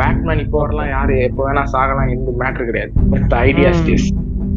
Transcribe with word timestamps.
Batman 0.00 0.42
இப்போ 0.44 0.58
வரலாம் 0.64 0.92
யாரு 0.96 1.16
எப்போ 1.28 1.40
வேணா 1.48 1.64
சாகலாம் 1.74 2.12
எந்த 2.16 2.32
மேட்ரு 2.42 2.68
கிடையாது. 2.70 2.92
பட் 3.14 3.34
ஐடியா 3.48 3.72
ஸ்டேஸ் 3.80 4.06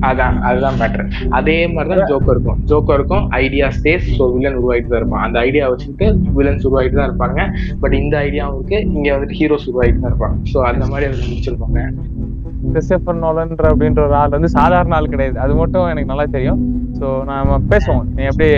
அதான் 0.08 0.36
அதுதான் 0.48 0.76
மேட்ரு 0.80 1.04
அதே 1.38 1.56
மாதிரிதான் 1.76 2.10
ஜோக்கர் 2.10 2.36
இருக்கும் 2.36 2.60
ஜோக்கர் 2.72 3.00
இருக்கும் 3.00 3.24
ஐடியா 3.44 3.68
ஸ்டேஸ் 3.78 4.08
ஸோ 4.18 4.26
வில்லன் 4.34 4.58
உருவாயிட்டு 4.60 4.92
தான் 4.92 5.02
இருப்பான். 5.02 5.24
அந்த 5.28 5.38
ஐடியா 5.48 5.64
வச்சுக்கிட்டு 5.72 6.08
வில்லன்ஸ் 6.38 6.66
உருவாயிட்டு 6.70 7.00
தான் 7.00 7.10
இருப்பாங்க. 7.10 7.40
பட் 7.84 7.96
இந்த 8.02 8.16
ஐடியாவும் 8.28 8.58
இருக்கு. 8.58 8.80
இங்க 8.96 9.08
வந்துட்டு 9.16 9.38
ஹீரோஸ் 9.40 9.68
உருவாயிட்டு 9.72 10.04
தான் 10.04 10.12
இருப்பாங்க. 10.12 10.38
ஸோ 10.52 10.60
அந்த 10.72 10.84
மாதிரி 10.92 11.08
அதை 11.10 11.18
முடிச்சிருப்பாங்க. 11.32 11.88
கிறிஸ்டபர் 12.74 13.22
நோலன்ற 13.24 13.66
அப்படின்ற 13.74 14.02
ஒரு 14.08 14.16
ஆள் 14.22 14.36
வந்து 14.38 14.52
சாதாரண 14.58 14.96
ஆள் 15.00 15.12
கிடையாது. 15.16 15.38
அது 15.46 15.56
மட்டும் 15.62 15.90
எனக்கு 15.94 16.12
நல்லா 16.12 16.28
தெரியும். 16.38 16.62
ஸோ 17.00 17.08
நாம 17.30 17.60
பேசுவோம். 17.74 18.06
நீ 18.18 18.24
எப்படி 18.32 18.50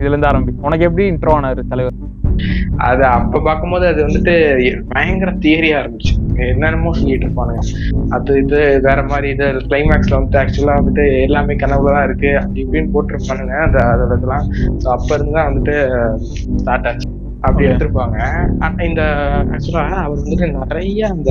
இதுல 0.00 0.14
இருந்து 0.14 0.30
ஆரம்பி. 0.30 0.54
உனக்கு 0.68 0.86
எப்படி 0.88 1.06
இன்ட்ரோ 1.12 1.34
ஆனாரு 1.38 1.64
தலைவர்? 1.72 1.98
அது 2.88 3.04
அப்ப 3.16 3.40
பார்க்கும்போது 3.48 3.84
அது 3.92 4.00
வந்துட்டு 4.06 4.34
பயங்கர 4.94 5.30
தியரியா 5.44 5.76
இருந்துச்சு. 5.82 6.15
என்னென்னமோ 6.52 6.92
சொல்லிட்டு 7.00 7.26
இருப்பானுங்க. 7.26 7.62
அது 8.16 8.38
இது 8.42 8.60
வேற 8.86 9.02
மாதிரி 9.12 9.28
இது 9.34 9.46
கிளைமேக்ஸ்ல 9.70 10.16
வந்துட்டு 10.16 10.40
ஆக்சுவலா 10.42 10.78
வந்துட்டு 10.80 11.04
எல்லாமே 11.26 11.56
கனவுலதான் 11.62 12.06
இருக்கு 12.08 12.30
அப்படி 12.42 12.64
இப்படின்னு 12.64 12.94
போட்டிருப்பானுங்க. 12.94 13.56
அந்த 13.66 13.78
அதோட 13.92 14.18
இதெல்லாம். 14.18 14.46
ஸோ 14.82 14.88
அப்ப 14.96 15.08
இருந்து 15.14 15.36
தான் 15.38 15.48
வந்துட்டு 15.50 15.76
ஸ்டார்ட் 16.62 16.88
ஆச்சு. 16.90 17.08
அப்படி 17.46 17.66
எடுத்திருப்பாங்க. 17.66 18.18
ஆனா 18.64 18.84
இந்த 18.90 19.02
ஆக்சுவலா 19.54 19.84
அவர் 20.04 20.22
வந்துட்டு 20.22 20.46
நிறைய 20.54 21.08
அந்த 21.14 21.30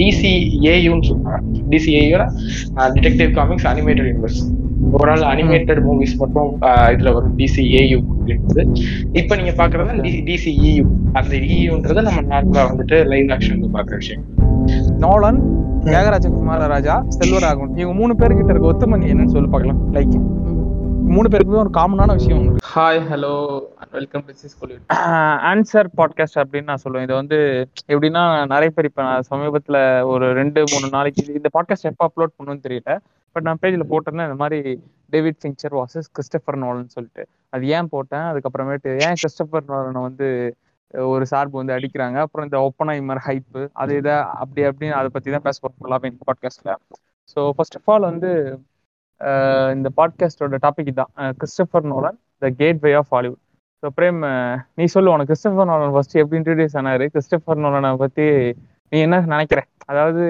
டிசி 0.00 0.32
ஏயுன்னு 0.72 1.08
சொல்லுவாங்க 1.10 1.40
DC 1.72 1.92
ஏயோட 2.02 2.24
detective 2.96 3.32
comics 3.38 3.68
animated 3.72 4.10
universe 4.10 4.42
overall 4.90 5.24
animated 5.32 5.80
movies 5.88 6.14
மட்டும் 6.18 6.50
இதுல 6.94 7.12
வரும். 7.16 7.34
டிசி 7.38 7.62
ஏயு 7.80 7.98
அப்படின்றது. 8.12 8.62
இப்ப 9.12 9.36
நீங்க 9.36 9.52
பாக்குறது 9.60 10.10
டிசி 10.30 10.52
இயு 10.68 10.84
அந்த 11.12 11.34
இயுன்றது 11.54 12.00
நம்ம 12.08 12.22
நார்மலா 12.32 12.64
வந்துட்டு 12.70 12.98
லைவ் 13.12 13.32
ஆக்ஷன்ல 13.36 13.68
பாக்குற 13.78 13.96
விஷயம். 14.02 14.24
நோலன் 14.98 15.40
தியாகராஜ 15.86 16.26
குமார 16.34 16.66
ராஜா 16.72 16.96
செல்வராகவன். 17.18 17.72
இவங்க 17.82 17.94
மூணு 18.00 18.12
பேர்கிட்ட 18.18 18.52
இருக்க 18.54 18.72
ஒத்துமை 18.72 18.98
என்னன்னு 19.12 19.34
சொல்லி 19.36 19.48
பார்க்கலாம் 19.54 19.80
லைக் 19.94 20.14
மூணு 21.10 21.28
பேருக்குமே 21.32 21.60
ஒரு 21.62 21.70
காமனான 21.76 22.14
விஷயம் 22.18 22.42
hi 22.72 23.00
hello 23.10 23.32
welcome 23.94 24.24
to 24.26 24.32
sis 24.40 24.54
answer 25.50 25.88
podcast 25.98 26.38
அப்படின்னு 26.42 26.70
நான் 26.70 26.82
சொல்லுவேன். 26.84 27.04
இது 27.06 27.14
வந்து 27.20 27.38
எப்படின்னா 27.92 28.22
நிறைய 28.52 28.70
பேர் 28.76 28.88
இப்போ 28.88 29.02
நான் 29.08 29.26
சமீபத்தில் 29.30 29.80
ஒரு 30.12 30.26
ரெண்டு 30.40 30.60
மூணு 30.72 30.88
நாளைக்கு 30.96 31.24
இந்த 31.40 31.50
பாட்காஸ்ட் 31.56 31.88
எப்போ 31.90 32.06
அப்லோட் 32.08 32.34
பண்ணணும்னு 32.36 32.64
தெரியல. 32.66 32.96
பட் 33.36 33.46
நான் 33.48 33.60
பேஜில் 33.62 33.88
போட்டிருந்தேன் 33.92 34.28
இந்த 34.30 34.38
மாதிரி 34.42 34.60
David 35.14 35.40
Fincher 35.42 35.76
versus 35.80 36.10
Christopher 36.16 36.60
Nolan 36.64 36.94
சொல்லிட்டு. 36.96 37.24
அது 37.54 37.72
ஏன் 37.76 37.92
போட்டேன்? 37.94 38.26
அதுக்கப்புறமேட்டு 38.32 38.92
ஏன் 39.06 39.20
கிறிஸ்டபர் 39.22 39.68
நோலனை 39.72 40.02
வந்து 40.08 40.28
ஒரு 41.14 41.24
சார்பு 41.32 41.56
வந்து 41.60 41.76
அடிக்கிறாங்க? 41.78 42.18
அப்புறம் 42.26 42.46
இந்த 42.48 42.58
ஒப்பனைமர் 42.68 43.24
ஹைப்பு 43.28 43.62
அது 43.82 43.92
இதை 44.02 44.16
அப்படி 44.42 44.62
அப்படின்னு 44.70 44.98
அதை 45.00 45.10
பற்றி 45.14 45.30
தான் 45.36 45.46
பேச 45.48 45.56
போகிறோம் 45.60 45.80
ஃபுல்லாகவே 45.80 46.10
இந்த 46.12 46.24
பாட்காஸ்ட்டில் 46.30 46.76
ஸோ 47.32 47.40
ஃபர்ஸ்ட் 47.56 47.78
ஆஃப் 47.78 47.90
ஆல் 47.92 48.10
வந்து 48.10 48.30
இந்த 49.74 49.88
பாட்காஸ்டோட 49.98 50.58
டாபிக் 50.66 50.92
தான் 51.00 51.10
Christopher 51.40 51.86
Nolan 51.92 52.18
the 52.42 52.50
gateway 52.60 52.92
of 53.00 53.12
Hollywood 53.14 53.40
so 53.82 53.88
Prem 53.96 54.20
நீ 54.78 54.84
சொல்லு 54.94 55.12
உனக்கு 55.14 55.30
கிறிஸ்டபர் 55.30 55.68
நோலன் 55.70 55.94
ஃபர்ஸ்ட் 55.94 56.20
எப்படி 56.22 56.38
இன்ட்ரடியூஸ் 56.40 56.76
ஆனாரு? 56.80 57.06
கிறிஸ்டபர் 57.14 57.62
நோலனை 57.64 57.90
பத்தி 58.02 58.26
நீ 58.92 58.98
என்ன 59.06 59.20
நினைக்கிற? 59.34 59.60
அதாவது 59.90 60.24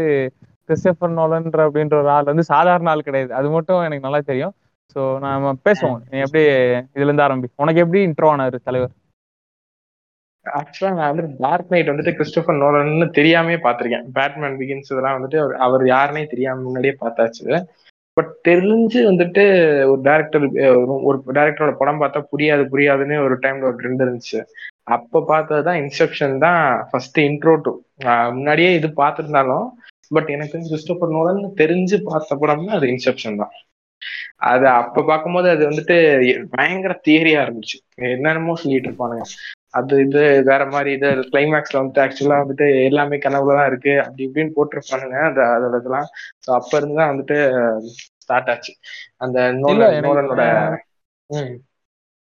கிறிஸ்டபர் 0.69 1.13
நோலன்ற 1.19 1.61
அப்படின்ற 1.69 1.95
ஒரு 2.03 2.11
ஆள் 2.17 2.31
வந்து 2.31 2.45
சாதாரண 2.53 2.91
ஆள் 2.93 3.07
கிடையாது. 3.09 3.31
அது 3.39 3.49
மட்டும் 3.51 3.85
எனக்கு 3.87 4.07
நல்லா 4.07 4.21
தெரியும். 4.31 4.55
ஸோ 4.97 5.01
நாம 5.25 5.53
பேசுவோம். 5.67 6.01
நீ 6.11 6.17
எப்படி 6.27 6.43
இதுல 6.97 7.09
இருந்து 7.11 7.25
ஆரம்பி. 7.27 7.49
உனக்கு 7.65 7.83
எப்படி 7.85 8.01
இன்ட்ரோ 8.09 8.31
ஆனாரு 8.35 8.59
தலைவர்? 8.69 8.93
ஆக்சுவலா 10.47 10.95
நான் 10.99 11.11
வந்து 11.13 11.25
டார்க் 11.43 11.73
நைட் 11.73 11.91
வந்துட்டு 11.91 12.17
கிறிஸ்டபர் 12.19 12.61
நோலன்னு 12.63 13.07
தெரியாமே 13.19 13.57
பாத்திருக்கேன் 13.67 14.07
பேட்மேன் 14.17 14.57
பிகின்ஸ் 14.61 14.91
இதெல்லாம் 14.93 15.17
வந்துட்டு 15.19 15.39
அவர் 15.43 15.55
அவர் 15.67 15.85
யாருன்னே 15.95 16.25
தெரியாம 16.33 16.63
முன்னாடியே 16.67 16.95
பார்த்தாச்சு. 17.03 17.45
பட் 18.17 18.33
தெரிஞ்சு 18.49 19.01
வந்துட்டு 19.11 19.43
ஒரு 19.91 20.01
டேரக்டர் 20.09 20.45
ஒரு 21.09 21.19
டேரக்டரோட 21.37 21.73
படம் 21.79 22.01
பார்த்தா 22.03 22.21
புரியாது 22.33 22.65
புரியாதுன்னு 22.73 23.17
ஒரு 23.27 23.37
டைம்ல 23.45 23.69
ஒரு 23.71 23.79
ட்ரெண்ட் 23.81 24.05
இருந்துச்சு. 24.05 24.41
அப்ப 24.97 25.23
பார்த்ததுதான் 25.31 25.79
இன்ஸ்ட்ரக்ஷன் 25.83 26.35
தான் 26.39 26.61
ஃபர்ஸ்ட் 26.91 27.19
இன்ட்ரோ 27.29 27.55
டு 27.67 27.73
முன்னாடியே 28.37 28.71
இது 28.79 28.89
பார்த்துருந்தாலும் 29.03 29.67
பட் 30.11 30.31
எனக்கு 30.37 30.57
வந்து 30.57 30.73
கிறிஸ்டோபர் 30.73 31.15
நோலன் 31.17 31.43
தெரிஞ்சு 31.63 31.99
பார்த்த 32.11 32.39
படம்னா 32.43 32.75
அது 32.79 32.89
இன்செப்ஷன் 32.95 33.41
தான். 33.43 33.55
அது 34.49 34.67
அப்ப 34.81 35.05
பார்க்கும்போது 35.05 35.49
அது 35.51 35.63
வந்துட்டு 35.71 35.97
பயங்கர 36.55 36.95
தியரியா 37.07 37.41
இருந்துச்சு. 37.45 37.79
என்னென்னமோ 38.11 38.55
சொல்லிட்டு 38.63 38.89
இருப்பானுங்க. 38.91 39.27
அது 39.75 39.95
இது 40.05 40.21
வேற 40.49 40.63
மாதிரி 40.73 40.91
இது 40.97 41.09
கிளைமேக்ஸ்ல 41.29 41.81
வந்துட்டு 41.81 42.03
ஆக்சுவலா 42.05 42.39
வந்துட்டு 42.43 42.67
எல்லாமே 42.89 43.19
கனவுலதான் 43.21 43.69
இருக்கு. 43.71 43.95
அப்படி 44.05 44.27
இப்படின்னு 44.29 44.57
போட்டிருப்பானுங்க. 44.57 45.17
அந்த 45.29 45.43
அதோட 45.55 45.81
இதெல்லாம் 45.83 46.09
ஸோ 46.41 46.51
அப்ப 46.59 46.73
இருந்து 46.79 46.99
தான் 47.01 47.13
வந்துட்டு 47.13 47.39
ஸ்டார்ட் 48.23 48.51
ஆச்சு. 48.51 48.73
அந்த 49.21 49.39
நோலனோட 49.63 50.43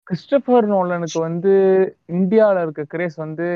கிறிஸ்டபர் 0.08 0.66
நோலனுக்கு 0.72 1.20
வந்து 1.22 1.52
இந்தியாவில் 2.16 2.62
இருக்க 2.64 2.84
கிரேஸ் 2.90 3.18
வந்து 3.24 3.48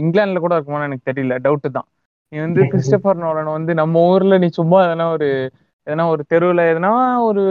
இங்கிலாந்துல 0.00 0.40
கூட 0.40 0.54
இருக்குமான்னு 0.56 0.88
எனக்கு 0.88 1.08
தெரியல. 1.10 1.34
டவுட்டு 1.44 1.70
தான். 1.70 1.88
நீ 2.32 2.38
வந்து 2.40 2.60
கிறிஸ்டபர் 2.72 3.22
நோலன் 3.22 3.56
வந்து 3.56 3.72
நம்ம 3.80 4.02
ஊர்ல 4.10 4.34
நீ 4.38 4.48
சும்மா 4.58 4.78
எதனா 4.86 5.06
ஒரு 5.14 5.28
எதனா 5.90 6.04
ஒரு 6.14 6.22
தெருவில் 6.32 6.62
எதனா 6.72 6.92
ஒரு 7.28 7.42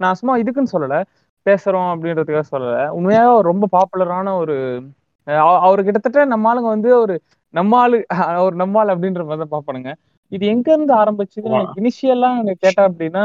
நான் 0.00 0.18
சும்மா 0.20 0.34
இதுக்குன்னு 0.42 0.74
சொல்லலை 0.74 1.00
பேசுறோம் 1.46 1.90
அப்படின்றதுக்காக 1.92 2.46
சொல்லலை. 2.52 2.82
உண்மையாக 2.98 3.40
ரொம்ப 3.50 3.68
பாப்புலரான 3.76 4.34
ஒரு 4.42 4.56
அவர் 5.66 5.84
கிட்டத்தட்ட 5.86 6.24
நம்ம 6.32 6.48
ஆளுங்க 6.50 6.70
வந்து 6.76 6.90
ஒரு 7.02 7.14
நம்ம 7.54 7.76
ஆளு 7.82 7.98
ஒரு 8.46 8.54
நம்ம 8.62 8.78
ஆள் 8.80 8.92
அப்படின்ற 8.94 9.22
மாதிரி 9.26 9.42
தான் 9.42 9.54
பார்ப்பானுங்க. 9.54 9.90
இது 10.32 10.44
எங்க 10.52 10.68
இருந்து 10.74 10.94
ஆரம்பிச்சது? 11.00 11.48
எனக்கு 11.50 11.80
இனிஷியலா 11.82 12.30
கேட்டா 12.64 12.82
அப்படின்னா 12.88 13.24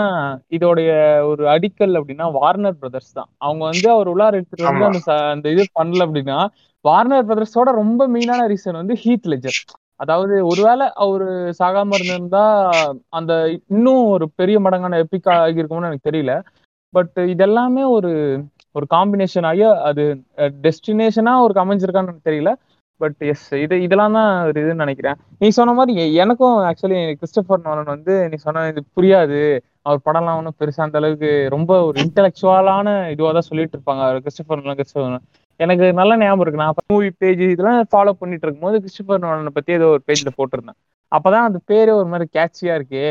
இதோடைய 0.56 0.90
ஒரு 1.30 1.44
அடிக்கல் 1.54 1.98
அப்படின்னா 2.00 2.26
வார்னர் 2.38 2.80
பிரதர்ஸ் 2.82 3.16
தான். 3.20 3.30
அவங்க 3.46 3.62
வந்து 3.72 3.88
அவர் 3.96 4.12
உள்ளார 4.14 4.40
எடுத்துட்டு 4.40 4.68
வந்து. 4.68 4.86
அந்த 4.92 5.14
அந்த 5.34 5.48
இது 5.56 5.66
பண்ணல 5.80 6.06
அப்படின்னா 6.08 6.38
வார்னர் 6.86 7.28
பிரதர்ஸோட 7.30 7.70
ரொம்ப 7.82 8.08
மெயினான 8.16 8.48
ரீசன் 8.52 8.82
வந்து 8.82 8.98
ஹீத் 9.04 9.30
லெஜர் 9.34 9.60
அதாவது 10.00 10.36
ஒருவேளை 10.52 10.86
அவரு 11.04 11.28
சாகாம 11.60 11.96
இருந்திருந்தா 11.98 12.44
அந்த 13.18 13.34
இன்னும் 13.76 14.04
ஒரு 14.16 14.26
பெரிய 14.42 14.58
மடங்கான 14.66 15.00
எபிக் 15.04 15.30
ஆகியிருக்கும்னு 15.36 15.90
எனக்கு 15.92 16.10
தெரியல. 16.10 16.34
பட் 16.94 17.18
இதெல்லாமே 17.34 17.84
ஒரு 17.98 18.12
ஒரு 18.76 18.86
காம்பினேஷன் 18.96 19.48
ஆகி 19.50 19.64
அது 19.90 20.04
டெஸ்டினேஷனா 20.66 21.34
ஒரு 21.46 21.54
அமைஞ்சிருக்கான்னு 21.64 22.10
எனக்கு 22.10 22.30
தெரியல. 22.30 22.52
பட் 23.02 23.20
எஸ் 23.32 23.46
இது 23.64 23.76
இதெல்லாம் 23.86 24.16
தான் 24.18 24.32
ஒரு 24.48 24.58
இதுன்னு 24.64 24.84
நினைக்கிறேன். 24.86 25.18
நீ 25.42 25.48
சொன்ன 25.58 25.74
மாதிரி 25.78 25.94
எனக்கும் 26.24 26.58
ஆக்சுவலி 26.70 26.98
கிறிஸ்டபர் 27.20 27.64
நோலன் 27.68 27.94
வந்து 27.96 28.14
நீ 28.32 28.38
சொன்ன 28.46 28.66
இது 28.72 28.82
புரியாது. 28.98 29.40
அவர் 29.88 30.06
படம்லாம் 30.08 30.40
ஒன்றும் 30.40 30.58
பெருசா 30.62 30.82
அந்த 30.88 31.00
அளவுக்கு 31.02 31.30
ரொம்ப 31.56 31.72
ஒரு 31.90 31.98
இன்டெலெக்சுவலான 32.06 32.88
இதுவாக 33.14 33.34
தான் 33.38 33.50
சொல்லிட்டு 33.50 33.78
இருப்பாங்க. 33.78 34.02
அவர் 34.08 34.24
கிறிஸ்டபர் 34.26 34.62
நோலன் 34.64 34.80
கிறிஸ்டபர் 34.82 35.24
எனக்கு 35.60 35.86
நல்ல 36.00 36.12
ஞாபகம் 36.22 36.44
இருக்கு. 36.44 36.62
நான் 36.64 36.76
மூவி 36.94 37.10
பேஜ் 37.22 37.42
இதெல்லாம் 37.54 37.80
ஃபாலோ 37.94 38.14
பண்ணிட்டு 38.20 38.46
இருக்கும்போது 38.46 38.78
கிறிஸ்டபர் 38.84 39.24
நோலனை 39.26 39.52
பத்தி 39.58 39.72
ஏதோ 39.80 39.88
ஒரு 39.96 40.02
பேஜ்ல 40.08 40.32
போட்டிருந்தேன். 40.38 40.80
அப்பதான் 41.12 41.48
அந்த 41.50 41.60
பேரே 41.72 41.92
ஒரு 42.00 42.08
மாதிரி 42.14 42.28
கேட்சியா 42.38 42.74
இருக்கு. 42.80 43.04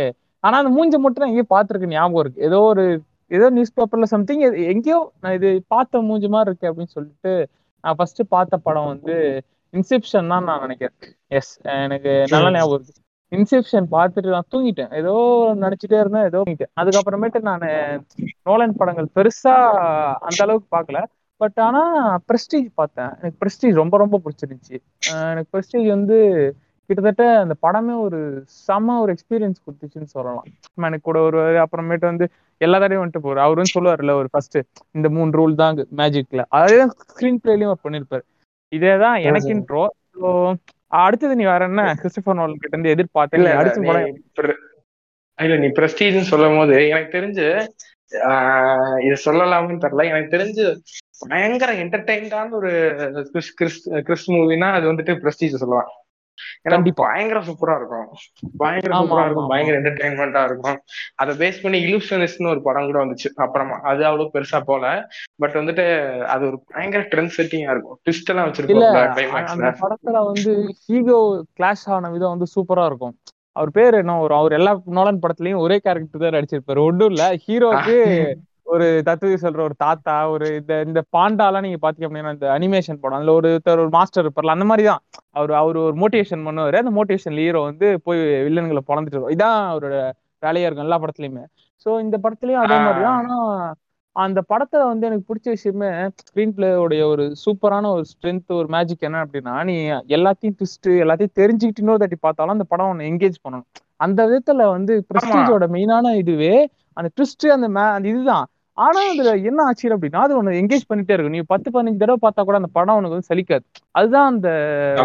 ஆனா 0.44 0.56
அந்த 0.62 0.70
மூஞ்ச 0.76 0.98
மட்டும் 1.04 1.22
நான் 1.22 1.32
எங்கேயோ 1.32 1.48
பார்த்திருக்க 1.54 1.94
ஞாபகம் 1.94 2.22
இருக்கு. 2.24 2.44
ஏதோ 2.48 2.60
ஒரு 2.72 2.84
ஏதோ 3.36 3.46
நியூஸ் 3.56 3.74
பேப்பர்ல 3.78 4.06
சம்திங் 4.12 4.42
எங்கேயோ 4.74 4.98
நான் 5.22 5.34
இது 5.38 5.48
பார்த்த 5.74 6.00
மூஞ்ச 6.10 6.28
மாதிரி 6.34 6.50
இருக்கு 6.50 6.68
அப்படின்னு 6.70 6.94
சொல்லிட்டு 6.96 7.32
நான் 7.84 7.96
ஃபர்ஸ்ட் 7.98 8.22
பார்த்த 8.34 8.56
படம் 8.66 8.90
வந்து 8.92 9.16
இன்செப்ஷன் 9.74 10.32
தான் 10.32 10.46
நான் 10.48 10.64
நினைக்கிறேன். 10.66 10.96
எஸ் 11.38 11.52
எனக்கு 11.84 12.12
நல்ல 12.34 12.50
ஞாபகம் 12.56 12.78
இருக்கு. 12.78 13.02
இன்செப்ஷன் 13.32 13.86
பார்த்துட்டு 13.96 14.34
நான் 14.36 14.50
தூங்கிட்டேன். 14.54 14.92
ஏதோ 15.00 15.14
நினைச்சிட்டே 15.64 15.98
இருந்தேன் 16.02 16.26
ஏதோ 16.30 16.38
தூங்கிட்டேன். 16.40 16.72
அதுக்கப்புறமேட்டு 16.80 17.40
நான் 17.50 17.66
நோலன் 18.48 18.78
படங்கள் 18.80 19.08
பெருசா 19.16 19.54
அந்த 20.28 20.40
அளவுக்கு 20.46 20.68
பார்க்கல. 20.76 21.00
பட் 21.40 21.58
ஆனா 21.66 21.82
பிரஸ்டீஜ் 22.28 22.68
பார்த்தேன். 22.80 23.10
எனக்கு 23.18 23.38
பிரஸ்டீஜ் 23.42 23.80
ரொம்ப 23.82 23.96
ரொம்ப 24.02 24.16
பிடிச்சிருந்துச்சு. 24.24 24.76
எனக்கு 25.32 25.50
பிரஸ்டீஜ் 25.54 25.86
வந்து 25.96 26.16
கிட்டத்தட்ட 26.90 27.24
அந்த 27.42 27.54
படமே 27.64 27.94
ஒரு 28.04 28.18
செம 28.66 28.94
ஒரு 29.02 29.10
எக்ஸ்பீரியன்ஸ் 29.14 29.58
கொடுத்துச்சுன்னு 29.64 30.08
சொல்லலாம். 30.14 30.46
எனக்கு 30.88 31.06
கூட 31.08 31.18
ஒரு 31.28 31.40
அப்புறமேட்டு 31.64 32.06
வந்து 32.10 32.26
எல்லா 32.60 32.78
தடையும் 32.82 33.02
வந்துட்டு 33.02 33.24
போறாரு. 33.24 33.44
அவரு 33.46 33.60
வந்து 33.60 33.76
சொல்லுவார்ல 33.76 34.14
ஒரு 34.20 34.28
ஃபர்ஸ்ட் 34.32 34.58
இந்த 34.98 35.08
மூணு 35.16 35.36
ரூல் 35.38 35.60
தான் 35.62 35.82
மேஜிக்ல 36.00 36.44
அதே 36.60 36.78
ஸ்கிரீன் 37.10 37.40
பிளேலயும் 37.44 37.72
அவர் 37.72 37.84
பண்ணிருப்பாரு. 37.86 38.24
இதேதான் 38.72 39.18
எனக்கு 39.28 39.50
இன்ட்ரோ 39.56 39.84
ஸோ 40.14 40.30
அடுத்தது 41.02 41.34
நீ 41.38 41.44
வேற 41.52 41.62
என்ன? 41.70 41.82
கிறிஸ்டபர் 42.00 42.38
நோலன் 42.38 42.60
கிட்ட 42.62 42.74
இருந்து 42.74 42.94
எதிர்பார்த்தேன். 42.94 43.58
அடுத்த 43.60 43.80
படம் 43.88 44.64
இல்ல 45.38 45.56
நீ 45.64 45.68
பிரஸ்டீஜ்னு 45.78 46.30
சொல்லும் 46.32 46.58
போது 46.58 46.76
எனக்கு 46.92 47.10
தெரிஞ்சு 47.16 47.46
இது 49.06 49.16
சொல்லலாம்னு 49.26 49.82
தெரியல. 49.84 50.04
எனக்கு 50.12 50.34
தெரிஞ்சு 50.36 50.64
பயங்கர 51.18 51.72
என்டர்டைன்டான 51.72 52.50
ஒரு 52.50 52.70
கிறிஸ் 53.32 53.54
கிறிஸ் 53.54 53.88
கிறிஸ் 53.88 54.30
மூவினா 54.30 54.72
அது 54.72 54.92
வந்துட்டு 54.92 55.22
பிரஸ்டீஜ் 55.22 55.54
சொல்லலாம். 55.54 55.88
ஏன்னா. 56.68 56.90
பயங்கர 56.94 57.40
சூப்பரா 57.40 57.76
இருக்கும். 57.76 58.08
பயங்கர 58.56 58.98
சூப்பரா 58.98 59.24
இருக்கும். 59.24 59.48
பயங்கர 59.48 59.80
என்டர்டைன்மெண்டா 59.80 60.44
இருக்கும். 60.44 60.78
அதை 61.14 61.36
பேஸ் 61.36 61.62
பண்ணி 61.62 61.84
இலூஷனிஸ்ட்னு 61.84 62.48
ஒரு 62.48 62.62
படம் 62.62 62.84
கூட 62.84 63.04
வந்துச்சு. 63.04 63.32
அப்புறமா 63.34 63.80
அது 63.82 64.04
அவ்வளவு 64.04 64.30
பெருசா 64.34 64.60
போல. 64.60 65.06
பட் 65.36 65.54
வந்துட்டு 65.54 65.86
அது 66.24 66.46
ஒரு 66.46 66.62
பயங்கர 66.68 67.02
ட்ரெண்ட் 67.02 67.30
செட்டிங்கா 67.36 67.70
இருக்கும். 67.70 68.00
ட்விஸ்ட் 68.04 68.28
எல்லாம் 68.28 69.44
அந்த 69.46 69.76
படத்துல 69.80 70.24
வந்து 70.24 70.74
ஹீரோ 70.86 71.44
கிளாஷ் 71.60 71.86
ஆன 71.86 72.10
விதம் 72.10 72.28
வந்து 72.28 72.46
சூப்பரா 72.56 72.86
இருக்கும். 72.86 73.16
அவர் 73.52 73.70
பேர் 73.70 73.94
என்ன 73.94 74.18
ஒரு 74.18 74.34
அவர் 74.34 74.52
எல்லா 74.52 74.80
நோலன் 74.84 75.18
படத்துலயும் 75.18 75.56
ஒரே 75.56 75.78
கேரக்டர் 75.78 76.20
தான் 76.20 76.30
நடிச்சிருப்பாரு. 76.30 76.78
ஒன்றும் 76.78 77.08
இல்ல. 77.08 77.36
ஹீரோக்கு 77.46 77.96
ஒரு 78.68 78.86
தத்துவ 79.08 79.36
சொல்ற 79.42 79.60
ஒரு 79.66 79.74
தாத்தா 79.84 80.14
ஒரு 80.32 80.46
இந்த 80.58 80.74
இந்த 80.88 81.00
பாண்டாலாம் 81.16 81.64
நீங்க 81.66 81.78
பாத்தீங்க 81.84 82.06
அப்படின்னா 82.08 82.32
இந்த 82.36 82.48
அனிமேஷன் 82.56 83.00
படம் 83.02 83.18
அதுல 83.18 83.34
ஒருத்தர் 83.38 83.82
ஒரு 83.84 83.92
மாஸ்டர் 83.96 84.24
இருப்பார்ல 84.24 84.54
அந்த 84.56 84.66
மாதிரி 84.70 84.84
தான் 84.90 85.02
அவர் 85.38 85.52
அவர் 85.60 85.78
ஒரு 85.84 85.96
மோட்டிவேஷன் 86.02 86.46
பண்ணுவாரு. 86.48 86.76
அந்த 86.82 86.92
மோட்டிவேஷன் 86.98 87.38
ஹீரோ 87.40 87.60
வந்து 87.70 87.88
போய் 88.06 88.20
வில்லன்களை 88.46 88.82
பொழந்துட்டு 88.90 89.16
இருக்கும் 89.16 89.36
இதான் 89.36 89.58
அவரோட 89.72 89.96
வேலையா 90.42 90.66
இருக்கும் 90.66 90.86
எல்லா 90.86 90.98
படத்துலயுமே. 91.02 91.44
சோ 91.86 91.90
இந்த 92.04 92.16
படத்துலயும் 92.24 92.62
அதே 92.64 92.78
மாதிரி 92.86 93.02
தான் 93.06 93.18
ஆனா 93.20 93.36
அந்த 94.16 94.40
படத்துல 94.50 94.84
வந்து 94.90 95.06
எனக்கு 95.08 95.28
பிடிச்ச 95.28 95.48
விஷயமே 95.56 95.88
ஸ்கிரீன் 96.22 96.54
பிளேயோடைய 96.56 97.02
ஒரு 97.12 97.24
சூப்பரான 97.42 97.90
ஒரு 97.96 98.04
ஸ்ட்ரென்த் 98.12 98.56
ஒரு 98.60 98.68
மேஜிக் 98.74 99.06
என்ன 99.08 99.22
அப்படின்னா 99.24 99.54
நீ 99.68 99.74
எல்லாத்தையும் 100.16 100.56
ட்விஸ்ட் 100.58 100.88
எல்லாத்தையும் 101.04 101.36
தெரிஞ்சுக்கிட்டு 101.40 101.82
இன்னொரு 101.84 102.02
தாட்டி 102.02 102.18
பார்த்தாலும் 102.26 102.56
அந்த 102.56 102.66
படம் 102.72 102.90
உன்னை 102.92 103.06
என்கேஜ் 103.10 103.38
பண்ணணும். 103.44 103.68
அந்த 104.00 104.20
விதத்துல 104.30 104.64
வந்து 104.76 104.92
பிரஸ்டீஜோட 105.10 105.66
மெயினான 105.76 106.14
இதுவே 106.22 106.54
அந்த 106.96 107.08
ட்விஸ்ட் 107.16 107.46
அந்த 107.56 107.66
மே 107.76 107.84
அந்த 107.96 108.08
இதுதான். 108.12 108.46
ஆனா 108.78 109.00
அதுல 109.10 109.30
என்ன 109.48 109.60
ஆச்சு 109.62 109.96
அப்படின்னா 109.96 110.20
அது 110.26 110.36
உன்னை 110.36 110.52
என்கேஜ் 110.60 110.88
பண்ணிட்டே 110.90 111.14
இருக்கும். 111.14 111.36
நீ 111.36 111.40
பத்து 111.52 111.68
பதினஞ்சு 111.74 112.02
தடவை 112.02 112.18
பார்த்தா 112.24 112.42
கூட 112.48 112.56
அந்த 112.60 112.70
படம் 112.78 112.98
உனக்கு 113.00 113.16
வந்து 113.16 113.30
சலிக்காது. 113.32 113.64
அதுதான் 113.90 114.28
அந்த. 114.32 114.48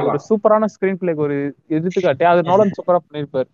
ஒரு 0.08 0.20
சூப்பரான 0.30 0.70
ஸ்கிரீன் 0.74 1.00
பிளேக்கு 1.02 1.26
ஒரு 1.28 1.38
எடுத்துக்காட்டு. 1.68 2.26
அது 2.32 2.42
நோலன் 2.52 2.78
சூப்பரா 2.80 3.02
பண்ணிருப்பாரு 3.08 3.50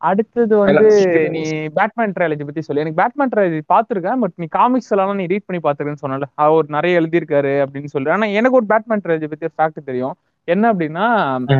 அடுத்தது 0.00 0.54
வந்து 0.56 0.90
நீ 1.30 1.40
பேட்மேன் 1.76 2.12
ட்ரையாலஜி 2.16 2.44
பத்தி 2.48 2.62
சொல்லு. 2.66 2.82
எனக்கு 2.82 3.00
பேட்மேன் 3.00 3.32
ட்ரையாலஜி 3.32 3.62
பாத்திருக்கேன் 3.74 4.20
பட் 4.24 4.36
நீ 4.42 4.46
காமிக்ஸ் 4.56 4.92
எல்லாம் 4.94 5.20
நீ 5.20 5.24
ரீட் 5.26 5.46
பண்ணி 5.46 5.60
பாத்துருக்கேன்னு 5.64 6.02
சொன்னல 6.04 6.28
அவர் 6.46 6.66
நிறைய 6.76 7.00
எழுதியிருக்காரு 7.00 7.52
அப்படின்னு 7.64 7.92
சொல்லி 7.94 8.10
ஆனா 8.16 8.28
எனக்கு 8.38 8.58
ஒரு 8.60 8.66
பேட்மேன் 8.68 9.02
ட்ரையாலஜி 9.04 9.30
பத்தி 9.32 9.48
ஒரு 9.48 9.56
ஃபேக்ட் 9.58 9.88
தெரியும். 9.90 10.16
என்ன 10.48 10.72
அப்படின்னா. 10.72 11.06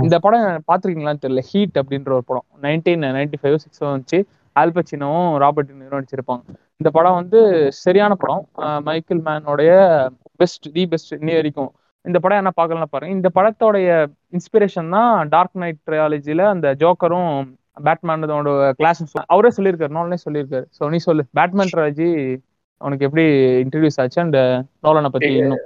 இந்த 0.02 0.18
படம் 0.18 0.46
பாத்திருக்கீங்களான்னு 0.68 1.24
தெரியல. 1.24 1.42
ஹீட் 1.50 1.78
அப்படின்ற 1.80 2.10
ஒரு 2.18 2.24
படம். 2.24 2.46
நைன்டீன் 2.62 3.04
நைன்டி 3.18 3.38
ஃபைவ் 3.42 3.58
சிக்ஸ் 3.64 3.84
வந்துச்சு. 3.84 4.18
ஆல்பச்சினோவும் 4.60 5.28
ராபர்ட் 5.42 5.70
டினிரும் 5.70 5.98
நடிச்சிருப்பாங்க. 5.98 6.42
இந்த 6.80 6.90
படம் 6.96 7.18
வந்து 7.20 7.40
சரியான 7.84 8.14
படம். 8.22 8.42
மைக்கேல் 8.88 9.22
மேனோடைய 9.28 9.72
பெஸ்ட் 10.40 10.66
தி 10.76 10.82
பெஸ்ட் 10.92 11.12
இன்னி 11.20 11.34
வரைக்கும். 11.38 11.70
இந்த 12.04 12.18
படம் 12.24 12.40
என்ன 12.42 12.50
பார்க்கலாம் 12.58 12.92
பாருங்க. 12.92 13.14
இந்த 13.18 13.28
படத்தோடைய 13.36 13.88
இன்ஸ்பிரேஷன் 14.36 14.92
தான் 14.96 15.12
டார்க் 15.34 15.58
நைட் 15.62 15.80
ட்ரையாலஜில 15.88 16.44
அந்த 16.54 16.68
ஜோக்கரும் 16.82 17.32
பேட்மேனோட 17.86 18.50
கிளாஸ் 18.78 19.00
அவரே 19.34 19.50
சொல்லியிருக்காரு. 19.56 19.96
நோலனே 19.96 20.18
சொல்லியிருக்காரு. 20.26 20.66
ஸோ 20.78 20.88
நீ 20.94 21.00
சொல்லு. 21.08 21.24
பேட்மேன் 21.38 21.72
ட்ரையாலஜி 21.74 22.08
உனக்கு 22.80 23.06
எப்படி 23.08 23.24
இன்ட்ரடியூஸ் 23.64 24.00
ஆச்சு? 24.02 24.20
அண்ட் 24.24 24.38
நோலனை 24.86 25.10
பத்தி 25.14 25.32
இன்னும். 25.40 25.62